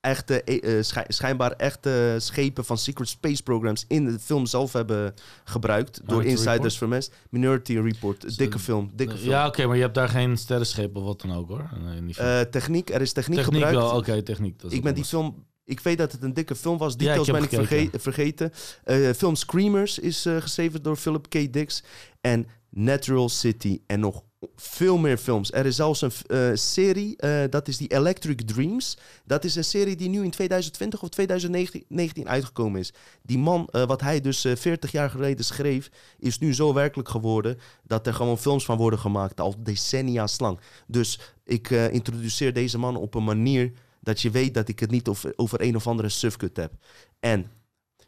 echte, 0.00 0.42
eh, 0.42 0.78
eh, 0.78 0.84
schij- 0.84 1.04
schijnbaar 1.08 1.52
echte 1.52 2.14
schepen 2.18 2.64
van 2.64 2.78
Secret 2.78 3.08
Space 3.08 3.42
Programs 3.42 3.84
in 3.88 4.04
de 4.04 4.18
film 4.18 4.46
zelf 4.46 4.72
hebben 4.72 5.14
gebruikt. 5.44 6.00
door 6.04 6.24
insiders 6.24 6.78
vermest. 6.78 7.14
Minority 7.30 7.78
Report. 7.78 8.38
Dikke 8.38 8.58
film. 8.58 8.90
Dikke 8.94 9.16
film. 9.16 9.30
Ja, 9.30 9.46
oké, 9.46 9.66
maar 9.66 9.76
je 9.76 9.82
hebt 9.82 9.94
daar 9.94 10.08
geen 10.08 10.36
sterrenschepen 10.36 11.00
of 11.00 11.06
wat 11.06 11.20
dan 11.20 11.32
ook 11.32 11.48
hoor. 11.48 11.70
Nee. 11.84 12.14
Eh, 12.16 12.40
techniek, 12.40 12.90
er 12.90 13.00
is 13.00 13.12
techniek, 13.12 13.38
techniek 13.38 13.62
gebruikt. 13.62 13.88
wel, 13.90 13.96
oké, 13.98 14.22
techniek. 14.22 14.60
Dat 14.60 14.70
is 14.70 14.76
ik 14.76 14.82
ben 14.82 14.94
die 14.94 15.04
film. 15.04 15.46
Ik 15.64 15.80
weet 15.80 15.98
dat 15.98 16.12
het 16.12 16.22
een 16.22 16.34
dikke 16.34 16.54
film 16.54 16.78
was. 16.78 16.92
Ja, 16.92 16.98
Details 16.98 17.26
ik 17.28 17.34
ben 17.34 17.42
ik 17.42 17.48
verge- 17.48 17.98
vergeten. 17.98 18.52
Eh, 18.84 19.10
film 19.10 19.34
Screamers 19.34 19.98
is 19.98 20.26
eh, 20.26 20.36
geschreven 20.40 20.82
door 20.82 20.96
Philip 20.96 21.28
K. 21.28 21.52
Dix. 21.52 21.82
En 22.20 22.46
Natural 22.70 23.28
City. 23.28 23.80
En 23.86 24.00
nog 24.00 24.22
veel 24.56 24.98
meer 24.98 25.18
films. 25.18 25.52
Er 25.52 25.66
is 25.66 25.76
zelfs 25.76 26.00
een 26.00 26.12
eh, 26.26 26.50
serie, 26.54 27.16
eh, 27.16 27.50
dat 27.50 27.68
is 27.68 27.76
die 27.76 27.92
Electric 27.92 28.40
Dreams. 28.40 28.98
Dat 29.24 29.44
is 29.44 29.54
een 29.54 29.64
serie 29.64 29.96
die 29.96 30.08
nu 30.08 30.24
in 30.24 30.30
2020 30.30 31.02
of 31.02 31.08
2019 31.08 32.28
uitgekomen 32.28 32.80
is. 32.80 32.92
Die 33.22 33.38
man, 33.38 33.66
eh, 33.66 33.84
wat 33.86 34.00
hij 34.00 34.20
dus 34.20 34.46
40 34.54 34.92
jaar 34.92 35.10
geleden 35.10 35.44
schreef, 35.44 35.90
is 36.18 36.38
nu 36.38 36.54
zo 36.54 36.74
werkelijk 36.74 37.08
geworden 37.08 37.58
dat 37.82 38.06
er 38.06 38.14
gewoon 38.14 38.38
films 38.38 38.64
van 38.64 38.76
worden 38.76 38.98
gemaakt, 38.98 39.40
al 39.40 39.54
decennia 39.58 40.28
lang. 40.36 40.58
Dus 40.86 41.18
ik 41.44 41.70
introduceer 41.70 42.52
deze 42.52 42.78
man 42.78 42.96
op 42.96 43.14
een 43.14 43.24
manier 43.24 43.72
dat 44.00 44.20
je 44.20 44.30
weet 44.30 44.54
dat 44.54 44.68
ik 44.68 44.80
het 44.80 44.90
niet 44.90 45.08
over, 45.08 45.32
over 45.36 45.60
een 45.60 45.76
of 45.76 45.86
andere 45.86 46.08
sufkut 46.08 46.56
heb. 46.56 46.72
En, 47.20 47.50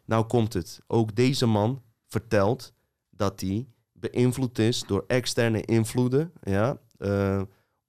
nou 0.05 0.25
komt 0.25 0.53
het. 0.53 0.81
Ook 0.87 1.17
deze 1.17 1.47
man 1.47 1.83
vertelt 2.09 2.73
dat 3.11 3.41
hij 3.41 3.67
beïnvloed 4.11 4.59
is 4.59 4.85
door 4.87 5.05
externe 5.07 5.61
invloeden. 5.63 6.33
Ja, 6.43 6.79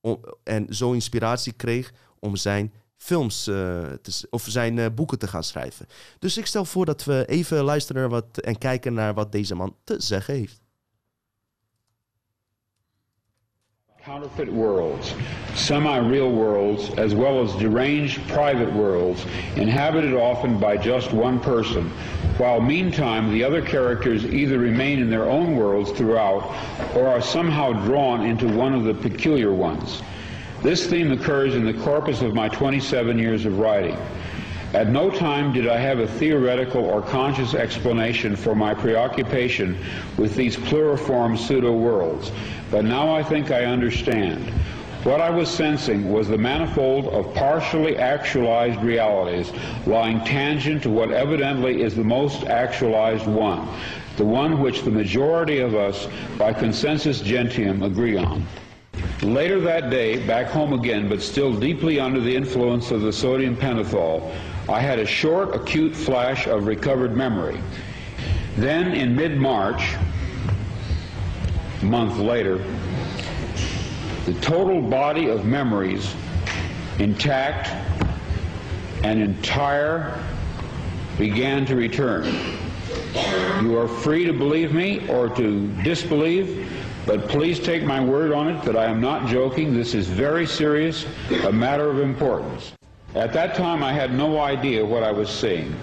om, 0.01 0.19
en 0.43 0.75
zo 0.75 0.91
inspiratie 0.91 1.53
kreeg 1.53 1.93
om 2.19 2.35
zijn 2.35 2.73
films 2.97 3.47
uh, 3.47 3.55
te, 4.01 4.27
of 4.29 4.45
zijn 4.47 4.77
uh, 4.77 4.85
boeken 4.95 5.19
te 5.19 5.27
gaan 5.27 5.43
schrijven. 5.43 5.85
Dus 6.19 6.37
ik 6.37 6.45
stel 6.45 6.65
voor 6.65 6.85
dat 6.85 7.03
we 7.03 7.25
even 7.25 7.63
luisteren 7.63 8.09
wat, 8.09 8.37
en 8.37 8.57
kijken 8.57 8.93
naar 8.93 9.13
wat 9.13 9.31
deze 9.31 9.55
man 9.55 9.75
te 9.83 9.95
zeggen 10.01 10.33
heeft. 10.33 10.61
Counterfeit 14.05 14.53
worlds, 14.53 15.15
semi 15.55 15.97
real 15.97 16.31
worlds, 16.31 16.91
as 16.91 17.15
well 17.15 17.43
as 17.43 17.55
deranged 17.55 18.21
private 18.27 18.71
worlds, 18.71 19.25
inhabited 19.55 20.13
often 20.13 20.59
by 20.59 20.77
just 20.77 21.11
one 21.11 21.39
person, 21.39 21.89
while 22.37 22.61
meantime 22.61 23.31
the 23.31 23.43
other 23.43 23.63
characters 23.63 24.23
either 24.23 24.59
remain 24.59 24.99
in 24.99 25.09
their 25.09 25.27
own 25.27 25.55
worlds 25.55 25.89
throughout 25.89 26.43
or 26.95 27.07
are 27.07 27.19
somehow 27.19 27.73
drawn 27.83 28.23
into 28.23 28.47
one 28.47 28.75
of 28.75 28.83
the 28.83 28.93
peculiar 28.93 29.51
ones. 29.51 30.03
This 30.61 30.85
theme 30.85 31.11
occurs 31.11 31.55
in 31.55 31.65
the 31.65 31.73
corpus 31.73 32.21
of 32.21 32.35
my 32.35 32.47
27 32.47 33.17
years 33.17 33.47
of 33.47 33.57
writing. 33.57 33.97
At 34.75 34.89
no 34.89 35.09
time 35.09 35.53
did 35.53 35.69
I 35.69 35.77
have 35.77 35.99
a 35.99 36.07
theoretical 36.07 36.83
or 36.83 37.01
conscious 37.01 37.53
explanation 37.53 38.35
for 38.35 38.55
my 38.55 38.73
preoccupation 38.73 39.77
with 40.17 40.35
these 40.35 40.57
pluriform 40.57 41.37
pseudo-worlds, 41.37 42.33
but 42.71 42.83
now 42.83 43.15
I 43.15 43.23
think 43.23 43.51
I 43.51 43.63
understand. 43.63 44.43
What 45.03 45.21
I 45.21 45.29
was 45.29 45.49
sensing 45.49 46.11
was 46.11 46.27
the 46.27 46.37
manifold 46.37 47.07
of 47.07 47.33
partially 47.33 47.95
actualized 47.95 48.81
realities 48.81 49.53
lying 49.87 50.19
tangent 50.25 50.83
to 50.83 50.89
what 50.89 51.09
evidently 51.09 51.81
is 51.81 51.95
the 51.95 52.03
most 52.03 52.43
actualized 52.43 53.27
one, 53.27 53.65
the 54.17 54.25
one 54.25 54.59
which 54.59 54.81
the 54.81 54.91
majority 54.91 55.59
of 55.59 55.73
us, 55.73 56.09
by 56.37 56.51
consensus 56.51 57.21
gentium, 57.21 57.81
agree 57.81 58.17
on. 58.17 58.45
Later 59.21 59.61
that 59.61 59.89
day, 59.89 60.25
back 60.27 60.47
home 60.47 60.73
again, 60.73 61.07
but 61.07 61.21
still 61.21 61.53
deeply 61.53 61.97
under 61.97 62.19
the 62.19 62.35
influence 62.35 62.91
of 62.91 63.01
the 63.01 63.13
sodium 63.13 63.55
pentothal, 63.55 64.35
I 64.67 64.79
had 64.79 64.97
a 64.97 65.05
short, 65.05 65.55
acute 65.55 65.95
flash 65.95 66.47
of 66.47 66.65
recovered 66.65 67.15
memory. 67.15 67.61
Then 68.57 68.93
in 68.93 69.15
mid-March, 69.15 69.95
a 71.81 71.85
month 71.85 72.17
later, 72.17 72.57
the 74.25 74.33
total 74.41 74.81
body 74.81 75.29
of 75.29 75.45
memories 75.45 76.15
intact 76.97 77.69
and 79.03 79.21
entire 79.21 80.19
began 81.17 81.65
to 81.67 81.75
return. 81.75 82.25
You 83.61 83.77
are 83.77 83.87
free 83.87 84.25
to 84.25 84.33
believe 84.33 84.73
me 84.73 85.07
or 85.09 85.29
to 85.29 85.67
disbelieve, 85.83 86.71
but 87.05 87.29
please 87.29 87.59
take 87.59 87.83
my 87.83 88.03
word 88.03 88.33
on 88.33 88.47
it 88.47 88.63
that 88.63 88.75
I 88.75 88.85
am 88.85 88.99
not 88.99 89.27
joking. 89.27 89.75
This 89.75 89.93
is 89.93 90.07
very 90.07 90.47
serious, 90.47 91.05
a 91.43 91.51
matter 91.51 91.87
of 91.89 91.99
importance. 91.99 92.74
At 93.15 93.31
that 93.31 93.55
time, 93.55 93.81
I 93.81 93.93
had 93.93 94.13
no 94.13 94.41
idea 94.41 94.85
what 94.85 95.01
I 95.01 95.11
was 95.11 95.29
seeing. 95.29 95.73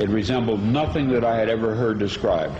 It 0.00 0.08
resembled 0.08 0.62
nothing 0.62 1.10
that 1.10 1.22
I 1.22 1.36
had 1.36 1.50
ever 1.50 1.74
heard 1.74 1.98
described. 1.98 2.58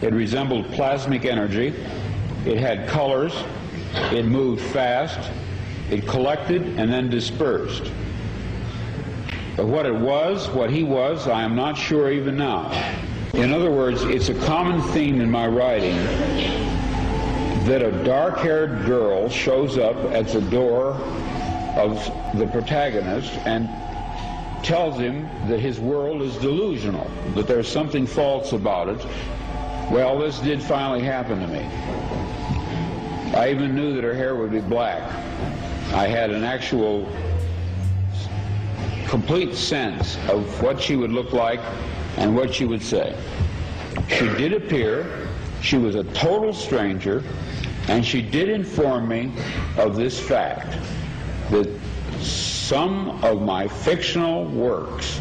It 0.00 0.12
resembled 0.12 0.66
plasmic 0.66 1.24
energy. 1.24 1.74
It 2.46 2.58
had 2.58 2.86
colors. 2.86 3.34
It 4.12 4.26
moved 4.26 4.62
fast. 4.62 5.32
It 5.90 6.06
collected 6.06 6.62
and 6.78 6.92
then 6.92 7.10
dispersed. 7.10 7.90
But 9.56 9.66
what 9.66 9.84
it 9.84 9.94
was, 9.94 10.48
what 10.48 10.70
he 10.70 10.84
was, 10.84 11.26
I 11.26 11.42
am 11.42 11.56
not 11.56 11.76
sure 11.76 12.12
even 12.12 12.36
now. 12.36 12.70
In 13.34 13.52
other 13.52 13.72
words, 13.72 14.02
it's 14.04 14.28
a 14.28 14.34
common 14.34 14.80
theme 14.92 15.20
in 15.20 15.28
my 15.28 15.48
writing 15.48 15.96
that 17.66 17.82
a 17.82 18.04
dark-haired 18.04 18.84
girl 18.86 19.28
shows 19.28 19.78
up 19.78 19.96
at 20.12 20.28
the 20.28 20.40
door 20.42 20.94
of 21.76 22.04
the 22.38 22.46
protagonist 22.46 23.32
and 23.46 23.68
tells 24.64 24.98
him 24.98 25.28
that 25.48 25.58
his 25.58 25.80
world 25.80 26.22
is 26.22 26.36
delusional, 26.38 27.10
that 27.34 27.46
there's 27.46 27.68
something 27.68 28.06
false 28.06 28.52
about 28.52 28.88
it. 28.88 29.04
Well, 29.90 30.18
this 30.18 30.38
did 30.38 30.62
finally 30.62 31.02
happen 31.02 31.40
to 31.40 31.46
me. 31.48 31.64
I 33.36 33.50
even 33.50 33.74
knew 33.74 33.94
that 33.94 34.04
her 34.04 34.14
hair 34.14 34.36
would 34.36 34.52
be 34.52 34.60
black. 34.60 35.02
I 35.92 36.06
had 36.06 36.30
an 36.30 36.44
actual 36.44 37.08
complete 39.06 39.54
sense 39.54 40.16
of 40.28 40.62
what 40.62 40.80
she 40.80 40.96
would 40.96 41.12
look 41.12 41.32
like 41.32 41.60
and 42.16 42.36
what 42.36 42.54
she 42.54 42.64
would 42.64 42.82
say. 42.82 43.16
She 44.08 44.26
did 44.28 44.52
appear, 44.52 45.28
she 45.60 45.76
was 45.76 45.96
a 45.96 46.04
total 46.12 46.52
stranger, 46.52 47.22
and 47.88 48.04
she 48.04 48.22
did 48.22 48.48
inform 48.48 49.08
me 49.08 49.32
of 49.76 49.96
this 49.96 50.20
fact 50.20 50.76
that 51.50 51.68
some 52.20 53.22
of 53.24 53.42
my 53.42 53.68
fictional 53.68 54.46
works 54.46 55.20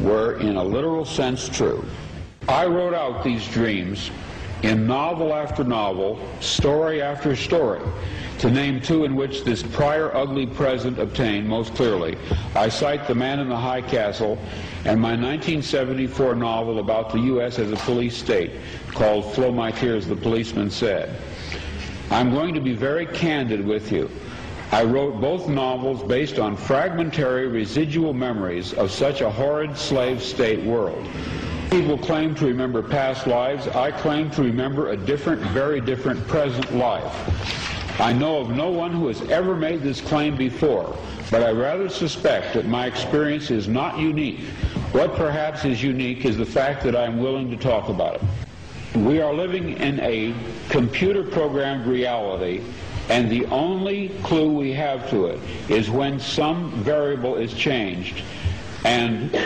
were 0.00 0.38
in 0.38 0.56
a 0.56 0.64
literal 0.64 1.04
sense 1.04 1.48
true. 1.48 1.84
I 2.48 2.66
wrote 2.66 2.94
out 2.94 3.22
these 3.22 3.46
dreams 3.48 4.10
in 4.62 4.86
novel 4.86 5.32
after 5.32 5.64
novel, 5.64 6.20
story 6.40 7.00
after 7.00 7.34
story. 7.36 7.80
To 8.40 8.50
name 8.50 8.80
two 8.80 9.04
in 9.04 9.16
which 9.16 9.44
this 9.44 9.62
prior 9.62 10.14
ugly 10.16 10.46
present 10.46 10.98
obtained 10.98 11.46
most 11.46 11.74
clearly, 11.74 12.16
I 12.54 12.70
cite 12.70 13.06
The 13.06 13.14
Man 13.14 13.38
in 13.38 13.50
the 13.50 13.56
High 13.56 13.82
Castle 13.82 14.38
and 14.86 14.98
my 14.98 15.10
1974 15.10 16.34
novel 16.34 16.78
about 16.78 17.10
the 17.10 17.20
U.S. 17.20 17.58
as 17.58 17.70
a 17.70 17.76
police 17.76 18.16
state 18.16 18.52
called 18.88 19.34
Flow 19.34 19.52
My 19.52 19.70
Tears, 19.70 20.06
the 20.06 20.16
Policeman 20.16 20.70
Said. 20.70 21.14
I'm 22.10 22.30
going 22.30 22.54
to 22.54 22.60
be 22.60 22.74
very 22.74 23.04
candid 23.06 23.64
with 23.64 23.92
you. 23.92 24.10
I 24.72 24.84
wrote 24.84 25.20
both 25.20 25.48
novels 25.48 26.00
based 26.04 26.38
on 26.38 26.56
fragmentary 26.56 27.48
residual 27.48 28.14
memories 28.14 28.72
of 28.72 28.92
such 28.92 29.20
a 29.20 29.28
horrid 29.28 29.76
slave 29.76 30.22
state 30.22 30.62
world. 30.62 31.04
People 31.72 31.98
claim 31.98 32.36
to 32.36 32.46
remember 32.46 32.80
past 32.80 33.26
lives. 33.26 33.66
I 33.66 33.90
claim 33.90 34.30
to 34.30 34.42
remember 34.42 34.90
a 34.90 34.96
different, 34.96 35.42
very 35.50 35.80
different 35.80 36.24
present 36.28 36.72
life. 36.76 38.00
I 38.00 38.12
know 38.12 38.38
of 38.38 38.50
no 38.50 38.70
one 38.70 38.92
who 38.92 39.08
has 39.08 39.20
ever 39.22 39.56
made 39.56 39.82
this 39.82 40.00
claim 40.00 40.36
before, 40.36 40.96
but 41.32 41.42
I 41.42 41.50
rather 41.50 41.88
suspect 41.88 42.54
that 42.54 42.66
my 42.66 42.86
experience 42.86 43.50
is 43.50 43.66
not 43.66 43.98
unique. 43.98 44.40
What 44.92 45.16
perhaps 45.16 45.64
is 45.64 45.82
unique 45.82 46.24
is 46.24 46.36
the 46.36 46.46
fact 46.46 46.84
that 46.84 46.94
I 46.94 47.06
am 47.06 47.18
willing 47.18 47.50
to 47.50 47.56
talk 47.56 47.88
about 47.88 48.22
it. 48.22 48.96
We 48.98 49.20
are 49.20 49.34
living 49.34 49.76
in 49.78 49.98
a 50.00 50.32
computer 50.68 51.24
programmed 51.24 51.86
reality 51.86 52.62
and 53.10 53.28
the 53.28 53.44
only 53.46 54.08
clue 54.22 54.52
we 54.52 54.72
have 54.72 55.10
to 55.10 55.26
it 55.26 55.40
is 55.68 55.90
when 55.90 56.20
some 56.20 56.70
variable 56.82 57.36
is 57.36 57.52
changed 57.52 58.22
and 58.84 59.36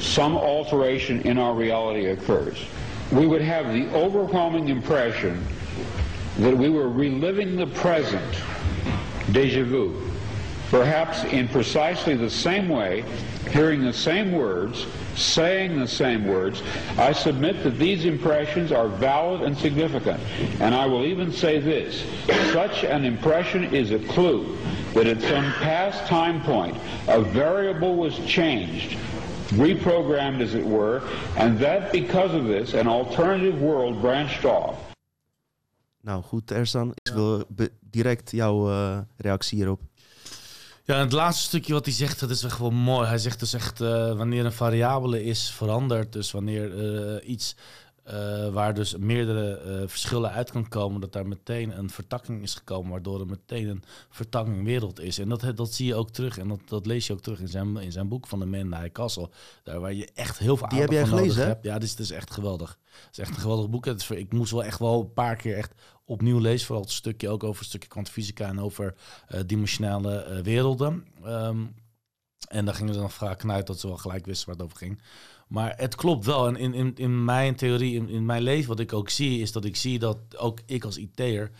some 0.00 0.36
alteration 0.36 1.20
in 1.20 1.38
our 1.38 1.54
reality 1.54 2.06
occurs. 2.06 2.58
We 3.12 3.26
would 3.26 3.42
have 3.42 3.72
the 3.72 3.86
overwhelming 3.94 4.68
impression 4.68 5.46
that 6.38 6.56
we 6.56 6.70
were 6.70 6.88
reliving 6.88 7.56
the 7.56 7.66
present, 7.66 8.34
deja 9.30 9.64
vu, 9.64 10.11
perhaps 10.72 11.22
in 11.24 11.46
precisely 11.48 12.16
the 12.16 12.30
same 12.30 12.66
way, 12.66 13.04
hearing 13.50 13.84
the 13.84 13.92
same 13.92 14.32
words, 14.32 14.86
saying 15.14 15.78
the 15.78 15.86
same 15.86 16.26
words, 16.26 16.62
I 16.96 17.12
submit 17.12 17.62
that 17.62 17.78
these 17.78 18.06
impressions 18.06 18.72
are 18.72 18.88
valid 18.88 19.42
and 19.42 19.54
significant. 19.56 20.18
And 20.60 20.74
I 20.74 20.86
will 20.86 21.04
even 21.04 21.30
say 21.30 21.58
this, 21.58 22.02
such 22.54 22.84
an 22.84 23.04
impression 23.04 23.64
is 23.74 23.90
a 23.90 23.98
clue 23.98 24.56
that 24.94 25.06
at 25.06 25.20
some 25.20 25.52
past 25.60 26.06
time 26.06 26.40
point, 26.40 26.78
a 27.06 27.20
variable 27.20 27.94
was 27.96 28.18
changed, 28.20 28.96
reprogrammed 29.50 30.40
as 30.40 30.54
it 30.54 30.64
were, 30.64 31.02
and 31.36 31.58
that 31.58 31.92
because 31.92 32.32
of 32.32 32.46
this, 32.46 32.72
an 32.72 32.88
alternative 32.88 33.60
world 33.60 34.00
branched 34.00 34.46
off. 34.46 34.78
Nou 36.04 36.22
goed, 36.22 36.50
Ersan, 36.50 36.90
ik 36.94 37.14
wil 37.14 37.44
direct 37.80 38.30
jouw 38.30 38.68
uh, 38.68 38.98
reactie 39.16 39.56
hierop. 39.56 39.80
Ja, 40.84 40.98
het 40.98 41.12
laatste 41.12 41.42
stukje 41.42 41.72
wat 41.72 41.84
hij 41.84 41.94
zegt, 41.94 42.20
dat 42.20 42.30
is 42.30 42.42
echt 42.42 42.58
wel 42.58 42.70
mooi. 42.70 43.08
Hij 43.08 43.18
zegt 43.18 43.40
dus 43.40 43.52
echt, 43.52 43.80
uh, 43.80 44.16
wanneer 44.16 44.44
een 44.44 44.52
variabele 44.52 45.24
is 45.24 45.50
veranderd, 45.50 46.12
dus 46.12 46.30
wanneer 46.30 46.74
uh, 46.74 47.28
iets 47.28 47.56
eh, 48.02 48.48
waar 48.48 48.74
dus 48.74 48.96
meerdere 48.96 49.56
eh, 49.56 49.88
verschillen 49.88 50.30
uit 50.30 50.50
kan 50.50 50.68
komen. 50.68 51.00
Dat 51.00 51.12
daar 51.12 51.26
meteen 51.26 51.78
een 51.78 51.90
vertakking 51.90 52.42
is 52.42 52.54
gekomen, 52.54 52.90
waardoor 52.90 53.20
er 53.20 53.26
meteen 53.26 53.68
een 53.68 53.82
vertakking 54.10 54.64
wereld 54.64 55.00
is. 55.00 55.18
En 55.18 55.28
dat, 55.28 55.56
dat 55.56 55.74
zie 55.74 55.86
je 55.86 55.94
ook 55.94 56.10
terug. 56.10 56.38
En 56.38 56.48
dat, 56.48 56.60
dat 56.64 56.86
lees 56.86 57.06
je 57.06 57.12
ook 57.12 57.20
terug 57.20 57.40
in 57.40 57.48
zijn, 57.48 57.76
in 57.76 57.92
zijn 57.92 58.08
boek 58.08 58.26
van 58.26 58.38
de 58.38 58.46
Man 58.46 58.80
High 58.80 58.92
Castle. 58.92 59.30
Daar 59.62 59.80
waar 59.80 59.92
je 59.92 60.08
echt 60.14 60.38
heel 60.38 60.56
veel 60.56 60.68
Die 60.68 60.80
heb 60.80 60.88
aandacht 60.88 61.08
jij 61.08 61.18
gelezen, 61.18 61.42
hè? 61.42 61.48
hebt. 61.48 61.64
Ja, 61.64 61.74
dit 61.74 61.82
is, 61.82 61.94
dit 61.94 62.06
is 62.06 62.12
echt 62.12 62.32
geweldig. 62.32 62.78
Het 63.06 63.08
is 63.12 63.18
echt 63.18 63.34
een 63.34 63.40
geweldig 63.40 63.70
boek. 63.70 63.84
Het 63.84 64.00
is, 64.00 64.10
ik 64.10 64.32
moest 64.32 64.52
wel 64.52 64.64
echt 64.64 64.78
wel 64.78 65.00
een 65.00 65.12
paar 65.12 65.36
keer 65.36 65.56
echt 65.56 65.72
opnieuw 66.12 66.38
lezen. 66.38 66.66
Vooral 66.66 66.84
het 66.84 66.92
stukje 66.92 67.28
ook 67.28 67.44
over 67.44 67.62
een 67.62 67.68
stukje 67.68 67.88
kwantumfysica 67.88 68.48
en 68.48 68.60
over 68.60 68.94
eh, 69.28 69.40
dimensionale 69.46 70.16
eh, 70.16 70.42
werelden. 70.42 71.06
Ehm, 71.24 71.64
en 72.48 72.64
daar 72.64 72.74
gingen 72.74 72.94
ze 72.94 73.00
dan 73.00 73.10
vaak 73.10 73.44
uit 73.44 73.66
dat 73.66 73.80
ze 73.80 73.86
wel 73.86 73.96
gelijk 73.96 74.26
wisten 74.26 74.46
waar 74.46 74.56
het 74.56 74.64
over 74.64 74.78
ging. 74.78 75.00
Maar 75.48 75.74
het 75.76 75.94
klopt 75.94 76.24
wel. 76.24 76.46
En 76.46 76.56
in, 76.56 76.74
in, 76.74 76.92
in 76.94 77.24
mijn 77.24 77.54
theorie, 77.56 77.94
in, 77.94 78.08
in 78.08 78.26
mijn 78.26 78.42
leven, 78.42 78.68
wat 78.68 78.80
ik 78.80 78.92
ook 78.92 79.10
zie, 79.10 79.40
is 79.40 79.52
dat 79.52 79.64
ik 79.64 79.76
zie 79.76 79.98
dat 79.98 80.18
ook 80.36 80.60
ik 80.66 80.84
als 80.84 80.96
IT'er, 80.96 81.50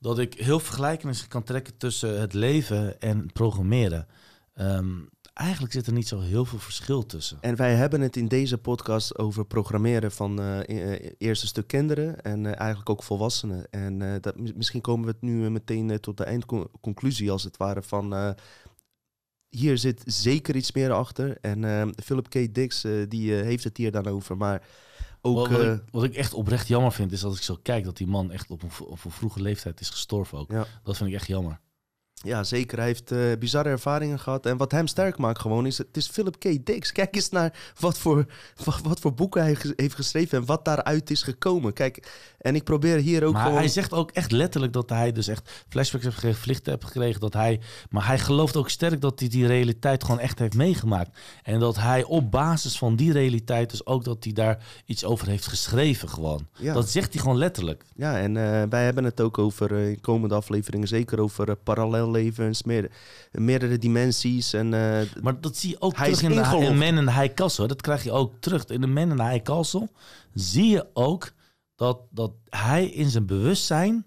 dat 0.00 0.18
ik 0.18 0.34
heel 0.34 0.60
vergelijkenissen 0.60 1.28
kan 1.28 1.42
trekken 1.42 1.76
tussen 1.76 2.20
het 2.20 2.32
leven 2.32 3.00
en 3.00 3.18
het 3.18 3.32
programmeren. 3.32 4.06
Ehm, 4.54 5.00
eigenlijk 5.36 5.72
zit 5.72 5.86
er 5.86 5.92
niet 5.92 6.08
zo 6.08 6.20
heel 6.20 6.44
veel 6.44 6.58
verschil 6.58 7.06
tussen. 7.06 7.38
En 7.40 7.56
wij 7.56 7.74
hebben 7.74 8.00
het 8.00 8.16
in 8.16 8.28
deze 8.28 8.58
podcast 8.58 9.18
over 9.18 9.46
programmeren 9.46 10.12
van 10.12 10.40
eh, 10.40 10.58
e- 10.58 10.94
eh, 10.94 11.12
eerste 11.18 11.46
stuk 11.46 11.66
kinderen 11.66 12.22
en 12.22 12.46
eh, 12.46 12.58
eigenlijk 12.58 12.90
ook 12.90 13.02
volwassenen. 13.02 13.66
En 13.70 14.02
eh, 14.02 14.20
dat, 14.20 14.38
mis- 14.38 14.52
misschien 14.52 14.80
komen 14.80 15.06
we 15.06 15.12
het 15.12 15.22
nu 15.22 15.50
meteen 15.50 16.00
tot 16.00 16.16
de 16.16 16.24
eindconclusie 16.24 17.30
als 17.30 17.44
het 17.44 17.56
ware 17.56 17.82
van... 17.82 18.34
hier 19.48 19.78
zit 19.78 20.02
zeker 20.04 20.56
iets 20.56 20.72
meer 20.72 20.92
achter. 20.92 21.38
En 21.40 21.92
Philip 22.04 22.28
K. 22.28 22.54
Dix 22.54 22.84
die 23.08 23.32
heeft 23.32 23.64
het 23.64 23.76
hier 23.76 23.92
dan 23.92 24.06
over. 24.06 24.36
Maar 24.36 24.62
ook... 25.20 25.36
wat, 25.36 25.50
wat, 25.50 25.62
ik, 25.62 25.82
wat 25.90 26.04
ik 26.04 26.14
echt 26.14 26.34
oprecht 26.34 26.68
jammer 26.68 26.92
vind, 26.92 27.12
is 27.12 27.24
als 27.24 27.36
ik 27.36 27.42
zo 27.42 27.58
kijk 27.62 27.84
dat 27.84 27.96
die 27.96 28.06
man 28.06 28.32
echt 28.32 28.50
op 28.50 28.62
een, 28.62 28.70
op 28.86 29.04
een 29.04 29.10
vroege 29.10 29.42
leeftijd 29.42 29.80
is 29.80 29.90
gestorven 29.90 30.38
ook. 30.38 30.50
Ja. 30.50 30.66
Dat 30.82 30.96
vind 30.96 31.08
ik 31.08 31.14
echt 31.14 31.26
jammer. 31.26 31.60
Ja, 32.22 32.44
zeker. 32.44 32.78
Hij 32.78 32.86
heeft 32.86 33.10
eh, 33.10 33.18
bizarre 33.38 33.68
ervaringen 33.68 34.18
gehad. 34.18 34.46
En 34.46 34.56
wat 34.56 34.72
hem 34.72 34.86
sterk 34.86 35.18
maakt 35.18 35.40
gewoon 35.40 35.66
is... 35.66 35.78
Het 35.78 35.96
is 35.96 36.08
Philip 36.08 36.38
K. 36.38 36.66
Dix. 36.66 36.92
Kijk 36.92 37.14
eens 37.14 37.28
naar 37.28 37.72
wat 37.80 37.98
voor, 37.98 38.26
wat, 38.64 38.80
wat 38.82 39.00
voor 39.00 39.14
boeken 39.14 39.42
hij 39.42 39.54
ge- 39.54 39.72
heeft 39.76 39.94
geschreven... 39.94 40.38
en 40.38 40.46
wat 40.46 40.64
daaruit 40.64 41.10
is 41.10 41.22
gekomen. 41.22 41.72
Kijk, 41.72 42.08
en 42.38 42.54
ik 42.54 42.64
probeer 42.64 42.96
hier 42.98 43.24
ook 43.24 43.32
maar 43.32 43.42
gewoon... 43.42 43.58
hij 43.58 43.68
zegt 43.68 43.92
ook 43.92 44.10
echt 44.10 44.30
letterlijk 44.30 44.72
dat 44.72 44.90
hij 44.90 45.12
dus 45.12 45.28
echt 45.28 45.64
flashbacks 45.68 46.04
heeft 46.04 46.16
gekregen, 46.16 46.40
vlichten 46.40 46.72
heeft 46.72 46.84
gekregen. 46.84 47.20
Dat 47.20 47.32
hij, 47.32 47.60
maar 47.90 48.06
hij 48.06 48.18
gelooft 48.18 48.56
ook 48.56 48.70
sterk 48.70 49.00
dat 49.00 49.20
hij 49.20 49.28
die 49.28 49.46
realiteit 49.46 50.04
gewoon 50.04 50.20
echt 50.20 50.38
heeft 50.38 50.54
meegemaakt. 50.54 51.18
En 51.42 51.58
dat 51.58 51.76
hij 51.76 52.04
op 52.04 52.30
basis 52.30 52.78
van 52.78 52.96
die 52.96 53.12
realiteit 53.12 53.70
dus 53.70 53.86
ook 53.86 54.04
dat 54.04 54.24
hij 54.24 54.32
daar 54.32 54.64
iets 54.84 55.04
over 55.04 55.28
heeft 55.28 55.46
geschreven 55.46 56.08
gewoon. 56.08 56.46
Ja. 56.58 56.74
Dat 56.74 56.90
zegt 56.90 57.12
hij 57.12 57.22
gewoon 57.22 57.38
letterlijk. 57.38 57.84
Ja, 57.96 58.18
en 58.18 58.36
eh, 58.36 58.62
wij 58.68 58.84
hebben 58.84 59.04
het 59.04 59.20
ook 59.20 59.38
over 59.38 59.88
eh, 59.88 60.00
komende 60.00 60.34
afleveringen... 60.34 60.88
zeker 60.88 61.20
over 61.20 61.48
eh, 61.48 61.54
parallellevens, 62.06 62.62
meer, 62.62 62.90
meerdere 63.30 63.78
dimensies. 63.78 64.52
En, 64.52 64.74
eh, 64.74 65.22
Maar 65.22 65.40
dat 65.40 65.56
zie 65.56 65.70
je 65.70 65.80
ook 65.80 65.96
Hij 65.96 66.04
terug 66.04 66.30
is 66.30 66.36
in, 66.36 66.60
de, 66.60 66.66
in 66.66 66.78
Man 66.78 66.98
in 66.98 67.04
the 67.04 67.20
High 67.20 67.34
Castle. 67.34 67.66
Dat 67.66 67.82
krijg 67.82 68.04
je 68.04 68.12
ook 68.12 68.34
terug. 68.40 68.64
In 68.64 68.80
de 68.80 68.86
Man 68.86 69.10
in 69.10 69.16
the 69.16 69.28
High 69.28 69.42
Castle 69.42 69.88
zie 70.34 70.70
je 70.70 70.86
ook 70.92 71.32
dat, 71.74 72.00
dat 72.10 72.32
hij 72.48 72.86
in 72.86 73.10
zijn 73.10 73.26
bewustzijn 73.26 74.06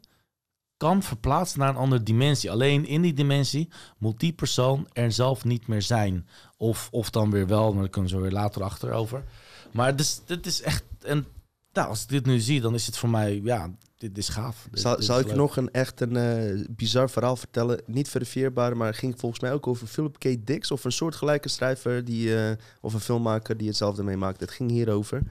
kan 0.77 1.03
verplaatsen 1.03 1.59
naar 1.59 1.69
een 1.69 1.75
andere 1.75 2.03
dimensie. 2.03 2.51
Alleen 2.51 2.85
in 2.85 3.01
die 3.01 3.13
dimensie 3.13 3.69
moet 3.97 4.19
die 4.19 4.33
persoon 4.33 4.87
er 4.93 5.11
zelf 5.11 5.43
niet 5.43 5.67
meer 5.67 5.81
zijn. 5.81 6.27
Of, 6.57 6.87
of 6.91 7.09
dan 7.09 7.31
weer 7.31 7.47
wel, 7.47 7.71
maar 7.71 7.81
daar 7.81 7.89
kunnen 7.89 8.15
we 8.15 8.21
weer 8.21 8.31
later 8.31 8.63
achter 8.63 8.91
over. 8.91 9.23
Maar 9.71 9.95
dus, 9.95 10.21
dit 10.25 10.45
is 10.45 10.61
echt... 10.61 10.83
En, 11.01 11.25
nou, 11.73 11.87
als 11.89 12.03
ik 12.03 12.09
dit 12.09 12.25
nu 12.25 12.39
zie, 12.39 12.61
dan 12.61 12.73
is 12.73 12.85
het 12.85 12.97
voor 12.97 13.09
mij... 13.09 13.41
Ja, 13.43 13.69
dit 13.99 14.17
is 14.17 14.29
gaaf. 14.29 14.67
Zal 14.71 14.95
dit 14.95 15.05
zal 15.05 15.15
is 15.15 15.21
ik 15.21 15.27
leuk. 15.27 15.37
nog 15.37 15.57
een 15.57 15.71
echt 15.71 16.01
een 16.01 16.15
eh, 16.15 16.65
bizar 16.69 17.09
verhaal 17.09 17.35
vertellen? 17.35 17.81
Niet 17.85 18.09
verifieerbaar, 18.09 18.77
maar 18.77 18.87
het 18.87 18.97
ging 18.97 19.19
volgens 19.19 19.41
mij 19.41 19.53
ook 19.53 19.67
over 19.67 19.87
Philip 19.87 20.19
K. 20.19 20.45
Dix... 20.45 20.71
of 20.71 20.83
een 20.83 20.91
soortgelijke 20.91 21.49
schrijver 21.49 22.05
die, 22.05 22.35
eh, 22.35 22.55
of 22.81 22.93
een 22.93 22.99
filmmaker 22.99 23.57
die 23.57 23.67
hetzelfde 23.67 24.03
meemaakt. 24.03 24.39
Het 24.39 24.51
ging 24.51 24.69
hierover. 24.71 25.21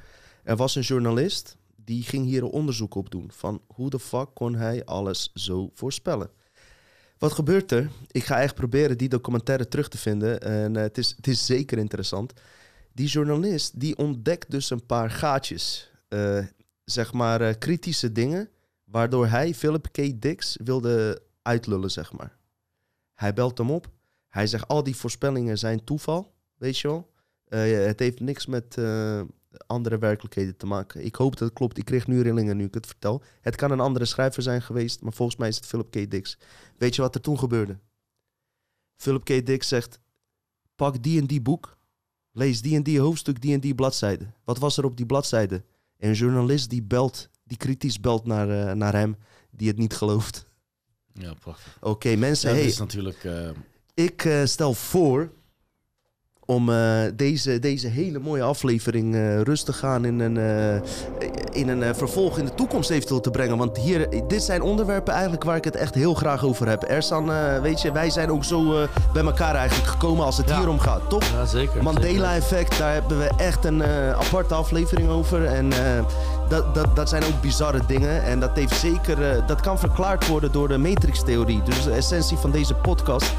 Er 0.43 0.57
was 0.57 0.75
een 0.75 0.83
journalist 0.83 1.57
die 1.85 2.03
ging 2.03 2.27
hier 2.27 2.43
een 2.43 2.51
onderzoek 2.51 2.95
op 2.95 3.11
doen... 3.11 3.31
van 3.33 3.63
hoe 3.67 3.91
de 3.91 3.99
fuck 3.99 4.29
kon 4.35 4.55
hij 4.55 4.85
alles 4.85 5.31
zo 5.35 5.71
voorspellen. 5.75 6.31
Wat 7.19 7.33
gebeurt 7.33 7.73
er? 7.73 7.91
Ik 8.11 8.25
ga 8.25 8.41
echt 8.41 8.55
proberen 8.55 8.99
die 8.99 9.09
documentaire 9.09 9.69
terug 9.69 9.89
te 9.89 9.99
vinden. 9.99 10.41
En 10.41 10.77
eh, 10.77 10.83
het, 10.83 10.99
is, 10.99 11.15
het 11.17 11.27
is 11.27 11.47
zeker 11.47 11.79
interessant. 11.79 12.33
Die 12.93 13.09
journalist 13.09 13.81
die 13.81 13.97
ontdekt 13.97 14.51
dus 14.51 14.71
een 14.71 14.87
paar 14.87 15.11
gaatjes. 15.11 15.91
zeg 16.85 17.13
maar 17.13 17.59
kritische 17.59 18.13
dingen. 18.13 18.49
Waardoor 18.91 19.27
hij 19.27 19.55
Philip 19.55 19.89
K. 19.93 20.21
Dix 20.21 20.59
wilde 20.65 21.23
uitlullen, 21.43 21.91
zeg 21.91 22.13
maar. 22.13 22.37
Hij 23.15 23.33
belt 23.33 23.59
hem 23.59 23.71
op. 23.71 23.91
Hij 24.29 24.47
zegt, 24.47 24.69
al 24.69 24.83
die 24.83 24.97
voorspellingen 24.97 25.59
zijn 25.59 25.85
toeval. 25.85 26.35
Weet 26.55 26.79
je 26.79 26.89
wel? 26.89 27.11
Eh, 27.45 27.87
het 27.87 27.99
heeft 27.99 28.21
niks 28.21 28.47
met 28.47 28.77
eh, 28.79 29.23
andere 29.67 29.99
werkelijkheden 29.99 30.57
te 30.57 30.67
maken. 30.67 31.05
Ik 31.05 31.15
hoop 31.15 31.37
dat 31.37 31.49
het 31.49 31.59
klopt. 31.59 31.79
Ik 31.79 31.85
kreeg 31.85 32.07
nu 32.07 32.23
rillingen 32.23 32.57
nu 32.57 32.65
ik 32.65 32.75
het 32.75 32.87
vertel. 32.87 33.23
Het 33.41 33.57
kan 33.57 33.71
een 33.71 33.81
andere 33.81 34.05
schrijver 34.05 34.43
zijn 34.43 34.63
geweest, 34.63 35.03
maar 35.03 35.13
volgens 35.13 35.39
mij 35.39 35.49
is 35.49 35.57
het 35.57 35.67
Philip 35.67 35.91
K. 35.91 36.11
Dix. 36.11 36.39
Weet 36.77 36.95
je 36.95 37.03
wat 37.03 37.15
er 37.15 37.21
toen 37.21 37.39
gebeurde? 37.39 37.79
Philip 38.97 39.25
K. 39.25 39.47
Dix 39.47 39.69
zegt: 39.69 40.01
Pak 40.77 41.03
die 41.03 41.21
en 41.21 41.27
die 41.27 41.43
boek. 41.43 41.77
Lees 42.33 42.63
die 42.63 42.77
en 42.77 42.83
die 42.83 43.01
hoofdstuk, 43.01 43.41
die 43.41 43.55
en 43.55 43.61
die 43.61 43.75
bladzijde. 43.75 44.33
Wat 44.45 44.59
was 44.59 44.77
er 44.77 44.85
op 44.85 44.97
die 44.97 45.07
bladzijde? 45.07 45.65
Een 45.97 46.13
journalist 46.13 46.71
die 46.71 46.83
belt, 46.83 47.31
die 47.49 47.57
kritisch 47.57 48.01
belt 48.01 48.27
naar, 48.27 48.69
eh, 48.69 48.75
naar 48.75 48.93
hem, 48.95 49.17
die 49.51 49.69
het 49.69 49.77
niet 49.79 49.95
gelooft. 49.95 50.47
Ja, 51.13 51.35
prachtig. 51.35 51.77
Oké, 51.81 52.17
mensen, 52.17 52.49
Ja, 52.49 52.55
hey, 52.55 52.65
dit 52.65 52.73
is 52.73 52.79
natuurlijk... 52.79 53.25
eh, 53.25 53.51
ik 53.95 54.25
eh, 54.25 54.45
stel 54.45 54.75
voor 54.75 55.33
om 56.51 56.71
eh, 56.71 56.79
deze, 57.15 57.59
deze 57.59 57.89
hele 57.89 58.19
mooie 58.19 58.43
aflevering 58.43 59.15
eh, 59.15 59.41
rustig 59.41 59.79
gaan 59.79 60.05
in 60.05 60.21
een, 60.21 60.37
eh, 60.37 60.81
in 61.53 61.69
een 61.69 61.95
vervolg 61.95 62.39
in 62.39 62.45
de 62.45 62.55
toekomst 62.55 62.91
eventueel 62.91 63.21
te 63.21 63.31
brengen. 63.31 63.59
Want 63.59 63.77
hier, 63.79 64.09
dit 64.29 64.43
zijn 64.43 64.63
onderwerpen 64.63 65.13
eigenlijk 65.13 65.45
waar 65.45 65.57
ik 65.57 65.65
het 65.65 65.77
echt 65.77 65.95
heel 65.95 66.15
graag 66.15 66.45
over 66.45 66.69
heb. 66.69 66.83
Ersan, 66.83 67.31
weet 67.63 67.81
je, 67.81 67.93
wij 67.93 68.11
zijn 68.11 68.31
ook 68.31 68.45
zo 68.45 68.87
bij 69.13 69.25
elkaar 69.25 69.55
eigenlijk 69.55 69.89
gekomen 69.89 70.25
als 70.25 70.37
het 70.37 70.49
Ja. 70.49 70.59
hier 70.59 70.69
om 70.69 70.79
gaat, 70.79 71.01
toch? 71.09 71.25
ja, 71.25 71.45
zeker. 71.47 71.83
Mandela 71.83 72.35
effect, 72.35 72.79
daar 72.79 72.93
hebben 72.93 73.19
we 73.19 73.31
echt 73.37 73.65
een 73.65 73.83
aparte 74.15 74.55
aflevering 74.55 75.09
over. 75.09 75.45
En 75.45 75.71
dat, 76.49 76.75
dat, 76.75 76.97
dat 76.97 77.09
zijn 77.09 77.25
ook 77.25 77.41
bizarre 77.41 77.81
dingen. 77.87 78.23
En 78.23 78.41
dat 78.41 78.51
heeft 78.55 78.77
zeker, 78.77 79.47
dat 79.47 79.61
kan 79.61 79.79
verklaard 79.79 80.27
worden 80.27 80.53
door 80.53 80.69
de 80.69 80.79
matrix-theorie. 80.79 81.63
Dus 81.63 81.85
de 81.85 81.93
essentie 81.93 82.37
van 82.37 82.51
deze 82.51 82.75
podcast. 82.75 83.33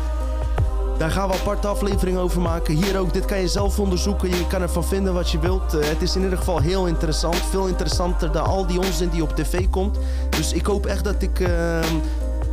Daar 1.00 1.12
gaan 1.12 1.28
we 1.30 1.34
aparte 1.34 1.68
afleveringen 1.68 2.22
over 2.22 2.42
maken. 2.42 2.76
Hier 2.76 3.00
ook, 3.00 3.14
dit 3.14 3.26
kan 3.26 3.40
je 3.40 3.48
zelf 3.48 3.80
onderzoeken. 3.80 4.30
Je 4.30 4.48
kan 4.48 4.62
ervan 4.62 4.86
vinden 4.86 5.14
wat 5.14 5.30
je 5.30 5.40
wilt. 5.40 5.74
Eh, 5.74 5.88
het 5.88 6.02
is 6.02 6.16
in 6.16 6.22
ieder 6.22 6.38
geval 6.38 6.60
heel 6.60 6.88
interessant. 6.88 7.36
Veel 7.36 7.68
interessanter 7.68 8.32
dan 8.32 8.46
al 8.46 8.66
die 8.66 8.80
onzin 8.80 9.10
die 9.10 9.24
op 9.24 9.36
tv 9.36 9.70
komt. 9.70 9.98
Dus 10.30 10.54
ik 10.54 10.66
hoop 10.66 10.86
echt 10.86 11.04
dat 11.04 11.22
ik 11.22 11.40
eh, 11.40 11.80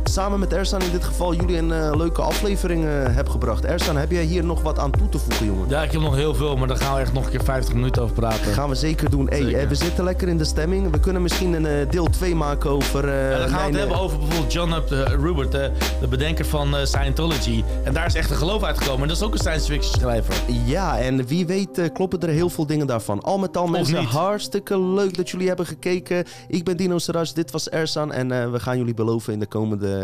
samen 0.03 0.39
met 0.39 0.53
Ersan 0.53 0.81
in 0.81 0.91
dit 0.91 1.03
geval 1.03 1.33
jullie 1.33 1.57
een 1.57 1.71
eh, 1.71 1.91
leuke 1.95 2.21
aflevering 2.21 2.85
heb 3.15 3.29
gebracht. 3.29 3.65
Ersan, 3.65 3.97
heb 3.97 4.11
jij 4.11 4.23
hier 4.23 4.45
nog 4.45 4.61
wat 4.61 4.79
aan 4.79 4.91
toe 4.91 5.09
te 5.09 5.17
voegen, 5.19 5.45
jongen? 5.45 5.69
Ja, 5.69 5.83
ik 5.83 5.91
heb 5.91 6.01
nog 6.01 6.15
heel 6.15 6.35
veel, 6.35 6.57
maar 6.57 6.67
daar 6.67 6.77
gaan 6.77 6.95
we 6.95 7.01
echt 7.01 7.13
nog 7.13 7.25
een 7.25 7.31
keer 7.31 7.43
50 7.43 7.73
minuten 7.73 8.01
over 8.01 8.15
praten. 8.15 8.53
Gaan 8.53 8.69
we 8.69 8.75
zeker 8.75 9.09
doen. 9.09 9.27
Zeker. 9.31 9.59
eh, 9.59 9.67
we 9.67 9.75
zitten 9.75 10.03
lekker 10.03 10.27
in 10.27 10.37
de 10.37 10.43
stemming. 10.43 10.91
We 10.91 10.99
kunnen 10.99 11.21
misschien 11.21 11.65
een 11.65 11.89
deel 11.89 12.09
2 12.09 12.35
maken 12.35 12.69
over. 12.69 13.07
Ja, 13.09 13.37
dan 13.37 13.49
gaan 13.49 13.57
we 13.59 13.65
het 13.65 13.75
hebben 13.79 13.99
over 13.99 14.17
bijvoorbeeld 14.17 14.53
John 14.53 14.71
Up, 14.73 14.89
Rupert, 15.19 15.51
de 15.51 16.07
bedenker 16.09 16.45
van 16.45 16.75
Scientology. 16.83 17.63
En 17.83 17.93
daar 17.93 18.05
is 18.05 18.15
echt 18.15 18.29
een 18.29 18.35
geloof 18.35 18.63
uitgekomen. 18.63 19.01
En 19.01 19.07
dat 19.07 19.17
is 19.17 19.23
ook 19.23 19.33
een 19.33 19.39
science 19.39 19.71
fiction 19.71 19.93
schrijver. 19.99 20.33
Ja, 20.65 20.99
en 20.99 21.25
wie 21.27 21.45
weet 21.45 21.89
kloppen 21.93 22.19
er 22.19 22.29
heel 22.29 22.49
veel 22.49 22.65
dingen 22.65 22.87
daarvan. 22.87 23.21
Al 23.21 23.37
met 23.37 23.57
al 23.57 23.67
mensen, 23.67 24.03
hartstikke 24.03 24.79
leuk 24.79 25.17
dat 25.17 25.29
jullie 25.29 25.47
hebben 25.47 25.65
gekeken. 25.65 26.23
Ik 26.47 26.63
ben 26.63 26.77
Dino 26.77 26.97
Saras, 26.97 27.33
dit 27.33 27.51
was 27.51 27.69
Ersan. 27.69 28.11
En 28.11 28.51
we 28.51 28.59
gaan 28.59 28.77
jullie 28.77 28.93
beloven 28.93 29.33
in 29.33 29.39
de 29.39 29.45
komende, 29.45 29.96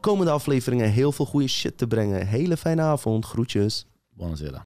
komende 0.00 0.32
afleveringen 0.32 0.90
heel 0.90 1.12
veel 1.12 1.26
goede 1.26 1.48
shit 1.48 1.78
te 1.78 1.86
brengen. 1.86 2.26
Hele 2.26 2.56
fijne 2.56 2.82
avond, 2.82 3.24
groetjes. 3.24 3.86
Buonasera. 4.14 4.64